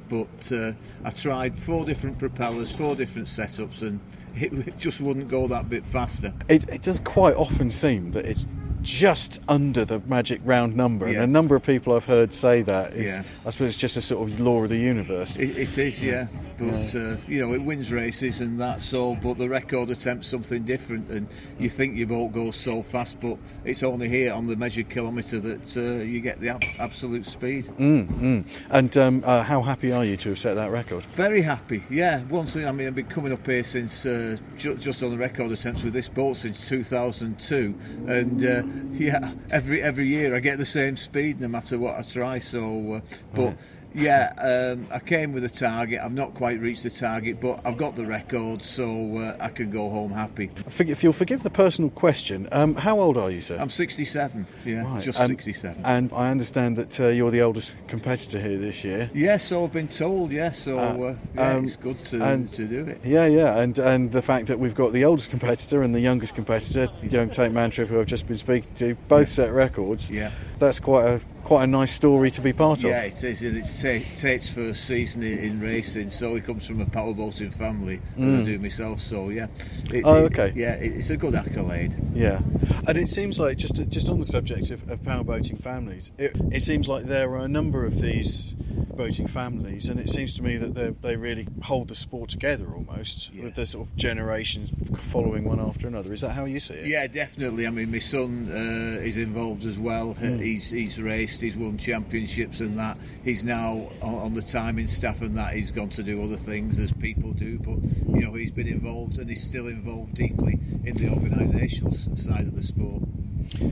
But 0.09 0.53
uh, 0.53 0.73
I 1.05 1.11
tried 1.11 1.57
four 1.57 1.85
different 1.85 2.19
propellers, 2.19 2.73
four 2.73 2.97
different 2.97 3.29
setups, 3.29 3.83
and 3.83 4.01
it, 4.35 4.53
it 4.67 4.77
just 4.77 5.01
wouldn't 5.01 5.29
go 5.29 5.47
that 5.47 5.71
bit 5.71 5.87
faster. 5.87 6.35
It, 6.49 6.69
it 6.69 6.83
does 6.83 6.99
quite 7.05 7.37
often 7.37 7.71
seem 7.71 8.11
that 8.11 8.25
it's 8.25 8.45
just 8.83 9.41
under 9.49 9.85
the 9.85 10.01
magic 10.07 10.41
round 10.45 10.77
number, 10.77 11.07
Yeah. 11.07 11.15
and 11.15 11.25
a 11.25 11.27
number 11.27 11.55
of 11.57 11.63
people 11.63 11.95
I've 11.95 12.05
heard 12.07 12.33
say 12.33 12.63
that 12.63 12.93
is, 12.93 13.11
Yeah. 13.13 13.23
I 13.45 13.51
suppose, 13.51 13.69
it's 13.69 13.77
just 13.77 13.97
a 13.97 14.01
sort 14.01 14.29
of 14.29 14.41
law 14.41 14.63
of 14.63 14.69
the 14.71 14.77
universe. 14.79 15.37
It, 15.37 15.57
it 15.59 15.77
is, 15.79 16.03
yeah. 16.03 16.27
But 16.59 16.95
uh, 16.95 17.17
you 17.27 17.41
know, 17.41 17.55
it 17.55 17.63
wins 17.63 17.91
races 17.91 18.41
and 18.41 18.61
that's 18.61 18.93
all. 18.93 19.17
But 19.17 19.39
the 19.39 19.49
record 19.49 19.89
attempts 19.89 20.29
something 20.29 20.63
different, 20.65 21.11
and 21.11 21.27
you 21.59 21.71
think 21.71 21.97
your 21.97 22.07
boat 22.07 22.33
goes 22.33 22.55
so 22.57 22.83
fast, 22.83 23.19
but 23.21 23.39
it's 23.65 23.83
only 23.83 24.11
here 24.11 24.35
on 24.35 24.47
the 24.47 24.57
measured 24.57 24.91
kilometre 24.91 25.39
that 25.41 25.77
uh, 25.79 26.03
you 26.05 26.21
get 26.21 26.39
the 26.39 26.51
ab- 26.51 26.63
absolute 26.79 27.25
speed. 27.25 27.65
Mm, 27.79 28.07
mm. 28.09 28.45
And 28.69 28.95
um, 28.99 29.23
uh, 29.27 29.43
how 29.43 29.63
happy 29.63 29.91
are 29.91 30.05
you 30.05 30.19
to 30.19 30.31
have 30.31 30.39
set 30.39 30.55
that 30.55 30.71
record? 30.71 31.03
Very 31.15 31.41
happy, 31.41 31.83
yeah. 31.89 32.23
Once 32.25 32.55
I 32.57 32.71
mean, 32.73 32.89
I've 32.89 32.95
been 32.95 33.07
coming 33.07 33.33
up 33.33 33.47
here 33.47 33.65
since 33.65 34.05
uh, 34.05 34.37
ju- 34.59 34.77
just 34.77 35.03
on 35.03 35.11
the 35.13 35.17
record 35.19 35.51
attempts 35.53 35.83
with 35.83 35.95
this 35.95 36.11
boat 36.11 36.37
since 36.37 36.69
2002, 36.69 37.75
and 38.07 38.45
uh, 38.45 38.63
yeah, 38.93 39.33
every 39.51 39.83
every 39.83 40.07
year 40.07 40.35
I 40.37 40.41
get 40.41 40.59
the 40.59 40.67
same 40.67 40.97
speed 40.97 41.41
no 41.41 41.49
matter 41.49 41.79
what 41.79 41.99
I 41.99 42.03
try. 42.03 42.39
So, 42.39 42.95
uh, 42.95 43.01
but. 43.35 43.43
Right. 43.43 43.57
Yeah, 43.95 44.33
um, 44.39 44.87
I 44.91 44.99
came 45.01 45.33
with 45.33 45.45
a 45.45 45.49
target. 45.49 46.01
I've 46.01 46.13
not 46.13 46.35
quite 46.35 46.61
reached 46.61 46.85
the 46.85 46.91
target, 46.91 47.41
but 47.41 47.61
I've 47.65 47.77
got 47.77 47.97
the 47.97 48.07
record, 48.07 48.63
so 48.63 49.17
uh, 49.19 49.37
I 49.41 49.49
can 49.49 49.71
go 49.71 49.91
home 49.91 50.13
happy. 50.13 50.51
If 50.79 51.03
you'll 51.03 51.13
forgive 51.13 51.43
the 51.43 51.51
personal 51.51 51.91
question, 51.91 52.49
um, 52.53 52.75
how 52.77 53.01
old 53.01 53.17
are 53.17 53.31
you, 53.31 53.41
sir? 53.41 53.59
I'm 53.59 53.69
67. 53.71 54.47
Yeah, 54.65 54.83
Right, 54.85 55.03
just 55.03 55.19
um, 55.19 55.27
67. 55.29 55.83
And 55.85 56.13
I 56.13 56.31
understand 56.31 56.77
that 56.79 57.01
uh, 57.01 57.09
you're 57.09 57.31
the 57.31 57.43
oldest 57.43 57.77
competitor 57.89 58.41
here 58.41 58.59
this 58.59 58.85
year. 58.85 59.11
Yeah, 59.13 59.37
so 59.39 59.65
I've 59.65 59.73
been 59.73 59.89
told. 59.89 60.31
Yeah, 60.31 60.53
so 60.53 60.79
uh, 60.79 61.17
yeah, 61.35 61.51
um, 61.55 61.65
it's 61.65 61.77
good 61.77 62.03
to 62.05 62.23
and- 62.25 62.51
to 62.53 62.65
do 62.67 62.85
it. 62.87 63.01
Yeah, 63.05 63.27
yeah, 63.27 63.59
and 63.59 63.79
and 63.79 64.13
the 64.13 64.23
fact 64.23 64.47
that 64.47 64.59
we've 64.59 64.75
got 64.75 64.93
the 64.93 65.05
oldest 65.05 65.31
competitor 65.31 65.83
and 65.83 65.95
the 65.95 66.01
youngest 66.01 66.35
competitor, 66.35 66.89
young 67.03 67.31
Tate 67.31 67.53
Mantrip, 67.53 67.89
who 67.89 68.01
I've 68.01 68.07
just 68.07 68.27
been 68.29 68.39
speaking 68.39 68.73
to, 68.77 68.95
both 69.09 69.29
set 69.29 69.53
records. 69.53 70.11
Yeah. 70.11 70.31
that's 70.59 70.79
quite 70.81 71.07
a 71.07 71.21
quite 71.51 71.65
a 71.65 71.67
nice 71.67 71.91
story 71.93 72.31
to 72.31 72.41
be 72.41 72.53
part 72.53 72.81
Yeah, 72.81 72.91
of. 72.91 72.97
Yeah, 72.97 73.03
it 73.09 73.25
is. 73.25 73.43
and 73.43 73.57
It's 73.57 73.83
Tate's 74.23 74.49
first 74.49 74.85
season 74.85 75.25
in, 75.25 75.37
in 75.41 75.61
racing, 75.61 76.09
so 76.09 76.33
he 76.37 76.41
comes 76.41 76.65
from 76.65 76.81
a 76.81 76.87
powerboating 76.87 77.53
family, 77.53 78.01
as 78.17 78.23
Mm. 78.23 78.41
I 78.43 78.45
do 78.45 78.59
myself. 78.61 79.01
So 79.01 79.31
yeah. 79.31 79.49
It- 79.93 80.05
Oh, 80.05 80.27
it- 80.27 80.39
okay. 80.39 80.53
yeah, 80.55 80.75
it, 80.75 80.93
it's 80.93 81.11
a 81.11 81.17
good 81.17 81.35
accolade. 81.35 81.97
Yeah, 82.15 82.39
and 82.87 82.97
it 82.97 83.09
seems 83.09 83.41
like 83.41 83.59
just 83.59 83.75
just 83.89 84.09
on 84.09 84.21
the 84.21 84.25
subject 84.27 84.71
of, 84.71 84.89
of 84.89 85.03
powerboating 85.03 85.61
families, 85.61 86.13
it, 86.19 86.37
it 86.53 86.63
seems 86.63 86.87
like 86.87 87.07
there 87.07 87.29
are 87.33 87.39
a 87.45 87.49
number 87.49 87.85
of 87.85 88.01
these 88.01 88.55
boating 88.97 89.27
families, 89.27 89.89
and 89.89 89.99
it 89.99 90.09
seems 90.09 90.37
to 90.37 90.45
me 90.45 90.57
that 90.57 90.75
they 90.75 90.91
they 91.03 91.17
really 91.17 91.49
hold 91.65 91.89
the 91.89 91.97
sport 91.97 92.31
together 92.31 92.67
almost, 92.73 93.33
with 93.35 93.57
the 93.57 93.67
sort 93.67 93.89
of 93.89 93.97
generations 93.97 94.73
following 95.01 95.43
one 95.45 95.59
after 95.59 95.89
another. 95.89 96.13
Is 96.13 96.21
that 96.21 96.31
how 96.31 96.45
you 96.45 96.61
see 96.61 96.75
it? 96.75 96.87
Yeah, 96.87 97.09
definitely. 97.09 97.67
I 97.67 97.71
mean, 97.71 97.91
my 97.91 97.99
son 97.99 98.49
uh, 98.53 99.01
is 99.03 99.17
involved 99.19 99.65
as 99.67 99.79
well. 99.81 100.15
Mm. 100.21 100.41
He's 100.41 100.71
he's 100.71 101.01
raced, 101.01 101.40
he's 101.41 101.57
won 101.57 101.79
championships 101.79 102.61
and 102.61 102.79
that. 102.79 102.97
He's 103.25 103.45
now 103.45 103.89
on, 104.01 104.15
on 104.15 104.35
the 104.35 104.43
timing 104.43 104.87
staff 104.87 105.23
and 105.23 105.37
that. 105.37 105.55
He's 105.55 105.71
gone 105.71 105.89
to 105.91 106.03
do 106.03 106.23
other 106.23 106.37
things 106.37 106.79
as 106.79 106.93
people 106.93 107.33
do, 107.33 107.59
but 107.59 107.79
you 108.15 108.21
know 108.27 108.35
he's 108.35 108.53
been 108.53 108.69
involved 108.69 109.19
and 109.19 109.29
he's 109.29 109.43
still 109.43 109.67
involved 109.69 110.15
deeply 110.15 110.59
in 110.85 110.95
the 110.95 111.07
organisational 111.09 111.93
side 112.19 112.47
of 112.47 112.55
the 112.55 112.63
sport. 112.63 113.03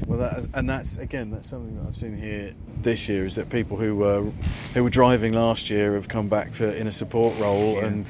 Well, 0.06 0.18
that, 0.18 0.48
and 0.54 0.68
that's 0.68 0.96
again 0.98 1.30
that's 1.30 1.48
something 1.48 1.76
that 1.78 1.86
I've 1.86 1.96
seen 1.96 2.16
here 2.16 2.54
this 2.82 3.08
year 3.08 3.24
is 3.26 3.36
that 3.36 3.48
people 3.50 3.76
who 3.76 3.94
were 3.94 4.24
who 4.74 4.82
were 4.82 4.90
driving 4.90 5.32
last 5.32 5.70
year 5.70 5.94
have 5.94 6.08
come 6.08 6.28
back 6.28 6.52
for, 6.52 6.66
in 6.68 6.86
a 6.86 6.92
support 6.92 7.38
role, 7.38 7.74
Yeah. 7.74 7.86
and 7.86 8.06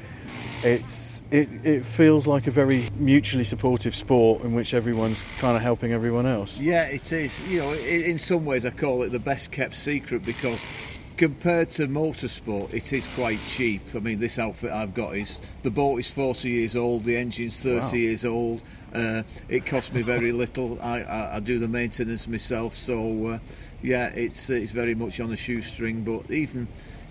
it's 0.63 1.18
it, 1.31 1.47
it 1.63 1.85
feels 1.85 2.25
like 2.25 2.47
a 2.47 2.51
very 2.51 2.87
mutually 2.95 3.43
supportive 3.43 3.95
sport 3.95 4.43
in 4.43 4.53
which 4.53 4.73
everyone's 4.73 5.23
kind 5.39 5.55
of 5.55 5.61
helping 5.61 5.91
everyone 5.93 6.25
else. 6.25 6.59
Yeah, 6.59 6.85
it 6.85 7.11
is. 7.11 7.39
You 7.47 7.59
know, 7.59 7.73
in, 7.73 8.03
in 8.03 8.17
some 8.19 8.45
ways, 8.45 8.65
I 8.65 8.71
call 8.71 9.03
it 9.03 9.11
the 9.11 9.19
best 9.19 9.51
kept 9.51 9.75
secret 9.75 10.25
because 10.25 10.59
compared 11.17 11.69
to 11.69 11.85
motorsport, 11.87 12.73
it 12.73 12.91
is 12.93 13.05
quite 13.13 13.39
cheap. 13.47 13.81
I 13.93 13.99
mean, 13.99 14.19
this 14.19 14.39
outfit 14.39 14.71
I've 14.71 14.93
got 14.93 15.15
is 15.17 15.41
the 15.63 15.69
boat 15.69 15.97
is 15.99 16.07
40 16.09 16.49
years 16.49 16.75
old, 16.75 17.03
the 17.03 17.17
engine's 17.17 17.59
30 17.61 17.79
Wow. 17.79 17.91
years 17.93 18.25
old. 18.25 18.61
Uh, 18.93 19.21
it 19.49 19.65
costs 19.65 19.93
me 19.93 20.01
very 20.01 20.31
little. 20.43 20.81
I, 20.81 21.01
I, 21.01 21.35
I 21.35 21.39
do 21.41 21.59
the 21.59 21.67
maintenance 21.67 22.27
myself, 22.27 22.73
so 22.75 23.27
uh, 23.27 23.39
yeah, 23.83 24.07
it's 24.07 24.49
it's 24.49 24.71
very 24.71 24.95
much 24.95 25.19
on 25.19 25.29
the 25.29 25.37
shoestring. 25.37 26.03
But 26.03 26.31
even 26.31 26.67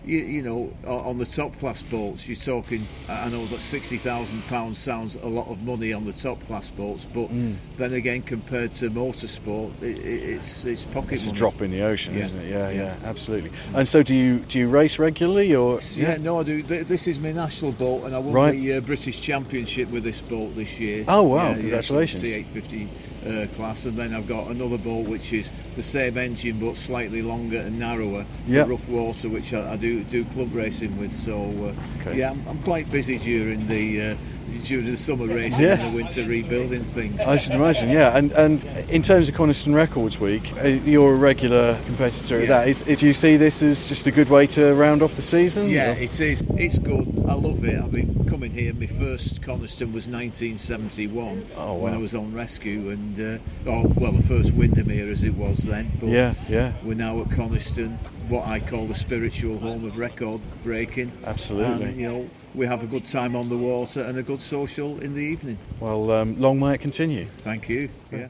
you, 0.07 0.19
you 0.19 0.43
know, 0.43 0.73
on 0.87 1.19
the 1.19 1.27
top 1.27 1.57
class 1.59 1.83
boats, 1.83 2.29
you're 2.29 2.37
talking. 2.37 2.87
I 3.09 3.29
know 3.29 3.45
that 3.47 3.61
sixty 3.61 3.97
thousand 3.97 4.43
pounds 4.49 4.79
sounds 4.79 5.17
a 5.17 5.27
lot 5.27 5.49
of 5.49 5.63
money 5.65 5.93
on 5.93 6.05
the 6.07 6.13
top 6.13 6.45
class 6.47 6.71
boats, 6.71 7.07
but 7.13 7.29
Mm. 7.29 7.57
then 7.77 7.93
again, 7.93 8.23
compared 8.23 8.73
to 8.75 8.91
motorsport, 8.91 9.71
it, 9.83 9.99
it, 9.99 10.05
it's 10.31 10.65
it's 10.65 10.85
pocket 10.87 11.13
It's 11.15 11.25
a 11.25 11.27
money. 11.29 11.39
drop 11.39 11.61
in 11.63 11.71
the 11.71 11.83
ocean, 11.83 12.15
Yeah. 12.17 12.25
isn't 12.25 12.41
it? 12.41 12.51
Yeah, 12.51 12.71
yeah, 12.71 12.77
Yeah. 12.77 12.95
absolutely. 13.05 13.51
And 13.75 13.87
so, 13.87 14.03
do 14.03 14.15
you 14.15 14.39
do 14.41 14.59
you 14.59 14.69
race 14.69 14.99
regularly 14.99 15.55
or? 15.55 15.81
Yeah, 15.95 16.17
no, 16.19 16.41
I 16.41 16.43
do. 16.43 16.63
This 16.63 17.07
is 17.07 17.19
my 17.19 17.33
national 17.33 17.73
boat, 17.73 18.05
and 18.05 18.15
I 18.15 18.19
won 18.19 18.33
Right. 18.33 18.53
the 18.59 18.75
uh, 18.75 18.81
British 18.81 19.21
Championship 19.21 19.91
with 19.91 20.05
this 20.05 20.21
boat 20.21 20.55
this 20.57 20.79
year. 20.81 21.05
Oh, 21.09 21.25
wow, 21.25 21.37
Yeah, 21.37 21.49
yeah, 21.51 21.61
congratulations. 21.61 22.23
T850 22.23 22.89
uh, 23.27 23.47
class, 23.57 23.85
and 23.85 23.97
then 23.97 24.15
I've 24.15 24.29
got 24.29 24.49
another 24.49 24.79
boat 24.79 25.07
which 25.07 25.33
is 25.33 25.51
the 25.79 25.83
same 25.85 26.19
engine 26.19 26.59
but 26.59 26.77
slightly 26.77 27.23
longer 27.23 27.61
and 27.61 27.79
narrower 27.79 28.27
Yep. 28.49 28.67
for 28.67 28.73
rough 28.73 28.89
water, 28.89 29.29
which 29.29 29.55
I, 29.55 29.73
I 29.75 29.77
do 29.77 30.03
do 30.05 30.25
club 30.27 30.53
racing 30.55 30.99
with. 30.99 31.13
So 31.15 31.35
uh, 31.37 32.01
Okay. 32.01 32.19
yeah, 32.19 32.31
I'm, 32.33 32.45
I'm 32.49 32.59
quite 32.65 32.91
busy 32.91 33.17
during 33.19 33.67
the 33.69 34.11
uh, 34.11 34.17
during 34.65 34.87
the 34.91 34.97
summer 34.97 35.27
racing 35.27 35.61
Yes. 35.61 35.85
and 35.87 35.93
the 35.93 36.03
winter 36.03 36.25
rebuilding 36.29 36.83
things. 36.85 37.21
I 37.21 37.37
should 37.37 37.53
imagine, 37.55 37.91
yeah. 37.91 38.17
And 38.17 38.33
and 38.33 38.63
in 38.91 39.03
terms 39.03 39.29
of 39.29 39.35
Coniston 39.37 39.73
Records 39.75 40.19
Week, 40.19 40.53
uh, 40.63 40.67
you're 40.67 41.13
a 41.13 41.17
regular 41.17 41.79
competitor 41.87 42.41
at 42.41 42.49
that. 42.49 42.67
Is, 42.69 42.83
do 42.83 43.07
you 43.07 43.13
see 43.15 43.37
this 43.37 43.63
as 43.63 43.87
just 43.89 44.07
a 44.07 44.11
good 44.11 44.29
way 44.31 44.47
to 44.49 44.75
round 44.75 45.03
off 45.03 45.15
the 45.15 45.23
season? 45.23 45.69
Yeah, 45.71 45.93
or- 45.93 45.99
it 45.99 46.19
is. 46.19 46.43
It's 46.57 46.79
good. 46.79 47.07
I 47.29 47.35
love 47.35 47.63
it. 47.65 47.79
I've 47.79 47.93
been 47.93 48.25
coming 48.27 48.51
here. 48.51 48.73
My 48.75 48.87
first 48.87 49.43
Coniston 49.43 49.93
was 49.93 50.09
1971 50.09 51.47
Oh, 51.57 51.75
when. 51.75 51.93
I 51.95 51.99
was 51.99 52.15
on 52.15 52.33
rescue, 52.35 52.91
and 52.91 53.21
uh, 53.21 53.71
oh 53.71 53.87
well, 53.97 54.13
the 54.13 54.23
first 54.23 54.53
Windermere 54.55 55.11
as 55.11 55.23
it 55.25 55.35
was 55.35 55.68
then. 55.69 55.91
But 56.01 56.09
Yeah, 56.09 56.35
yeah. 56.49 56.73
We're 56.83 56.95
now 56.95 57.21
at 57.21 57.31
Coniston, 57.31 57.99
what 58.29 58.47
I 58.47 58.61
call 58.61 58.87
the 58.87 58.95
spiritual 58.95 59.59
home 59.59 59.85
of 59.85 59.97
record 59.97 60.41
breaking. 60.63 61.13
Absolutely. 61.25 61.87
And, 61.87 61.97
you 61.97 62.09
know, 62.09 62.31
we 62.55 62.67
have 62.67 62.83
a 62.83 62.87
good 62.87 63.07
time 63.07 63.37
on 63.37 63.49
the 63.49 63.57
water 63.57 64.01
and 64.01 64.19
a 64.19 64.23
good 64.23 64.41
social 64.41 65.01
in 65.01 65.15
the 65.15 65.23
evening. 65.23 65.59
Well, 65.81 66.11
um, 66.11 66.41
long 66.41 66.59
may 66.59 66.75
it 66.75 66.79
continue. 66.79 67.27
Thank 67.27 67.69
you. 67.69 67.89
Yeah. 68.11 68.29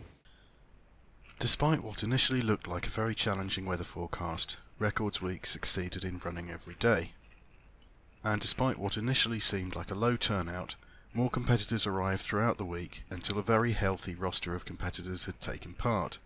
Despite 1.38 1.84
what 1.84 2.03
initially 2.03 2.42
looked 2.42 2.67
like 2.67 2.87
a 2.87 2.91
very 2.91 3.14
challenging 3.14 3.64
weather 3.64 3.84
forecast, 3.84 4.58
Records 4.79 5.22
Week 5.22 5.46
succeeded 5.46 6.04
in 6.04 6.21
running 6.25 6.50
every 6.50 6.75
day. 6.75 7.13
And 8.25 8.41
despite 8.41 8.79
what 8.79 8.96
initially 8.96 9.38
seemed 9.38 9.76
like 9.76 9.91
a 9.91 9.95
low 9.95 10.17
turnout, 10.17 10.75
more 11.14 11.30
competitors 11.30 11.87
arrived 11.87 12.21
throughout 12.21 12.58
the 12.58 12.64
week 12.64 13.04
until 13.11 13.38
a 13.38 13.42
very 13.42 13.72
healthy 13.72 14.14
roster 14.14 14.54
of 14.54 14.64
competitors 14.64 15.25
had 15.25 15.41
taken 15.41 15.72
part. 15.72 16.18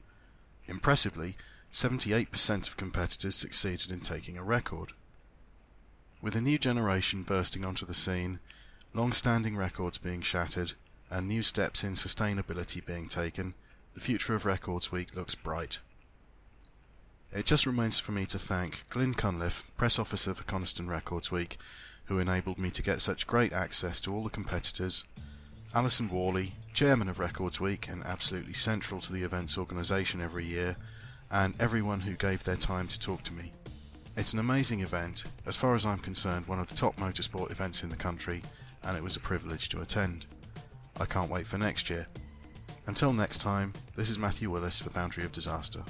Impressively, 0.73 1.36
78% 1.70 2.66
of 2.66 2.78
competitors 2.78 3.35
succeeded 3.35 3.90
in 3.90 4.01
taking 4.01 4.39
a 4.39 4.43
record. 4.43 4.93
With 6.23 6.35
a 6.35 6.40
new 6.40 6.57
generation 6.59 7.24
bursting 7.24 7.62
onto 7.62 7.85
the 7.85 7.93
scene, 7.93 8.39
long-standing 8.94 9.55
records 9.55 9.99
being 9.99 10.23
shattered, 10.23 10.73
and 11.11 11.28
new 11.28 11.43
steps 11.43 11.85
in 11.85 11.93
sustainability 11.93 12.82
being 12.82 13.07
taken, 13.07 13.53
the 13.93 14.01
future 14.01 14.35
of 14.35 14.47
Records 14.47 14.90
Week 14.90 15.15
looks 15.15 15.35
bright. 15.35 15.78
It 17.35 17.44
just 17.44 17.66
remains 17.66 17.99
for 17.99 18.12
me 18.12 18.24
to 18.24 18.39
thank 18.39 18.89
Glyn 18.89 19.12
Cunliffe, 19.12 19.70
press 19.77 19.99
officer 19.99 20.32
for 20.32 20.44
Coniston 20.44 20.89
Records 20.89 21.31
Week, 21.31 21.59
who 22.07 22.19
enabled 22.19 22.59
me 22.59 22.70
to 22.70 22.82
get 22.82 23.03
such 23.03 23.27
great 23.27 23.53
access 23.53 24.01
to 24.01 24.15
all 24.15 24.24
the 24.24 24.31
competitors, 24.31 25.05
Alison 25.74 26.11
Worley, 26.11 26.53
chairman 26.74 27.09
of 27.09 27.19
Records 27.19 27.59
Week 27.59 27.89
and 27.89 28.05
absolutely 28.05 28.53
central 28.53 29.01
to 29.01 29.12
the 29.12 29.23
event's 29.23 29.57
organisation 29.57 30.20
every 30.20 30.44
year, 30.44 30.77
and 31.31 31.55
everyone 31.59 32.01
who 32.01 32.15
gave 32.15 32.44
their 32.44 32.57
time 32.57 32.86
to 32.89 33.01
talk 33.01 33.23
to 33.23 33.32
me. 33.32 33.53
It's 34.15 34.35
an 34.35 34.39
amazing 34.39 34.81
event, 34.81 35.24
as 35.47 35.57
far 35.57 35.74
as 35.74 35.86
I'm 35.86 35.99
concerned, 35.99 36.47
one 36.47 36.61
of 36.61 36.69
the 36.69 36.74
top 36.74 36.97
motorsport 36.97 37.51
events 37.51 37.82
in 37.82 37.89
the 37.89 37.97
country, 37.97 38.43
and 38.85 38.99
it 38.99 39.03
was 39.03 39.16
a 39.16 39.20
privilege 39.20 39.70
to 39.70 39.81
attend. 39.81 40.27
I 41.01 41.07
can't 41.07 41.31
wait 41.31 41.47
for 41.47 41.57
next 41.57 41.89
year. 41.89 42.07
Until 42.86 43.15
next 43.15 43.39
time, 43.39 43.73
this 43.97 44.11
is 44.11 44.19
Matthew 44.19 44.51
Willis 44.51 44.78
for 44.78 44.90
Boundary 44.90 45.24
of 45.24 45.32
Disaster. 45.32 45.82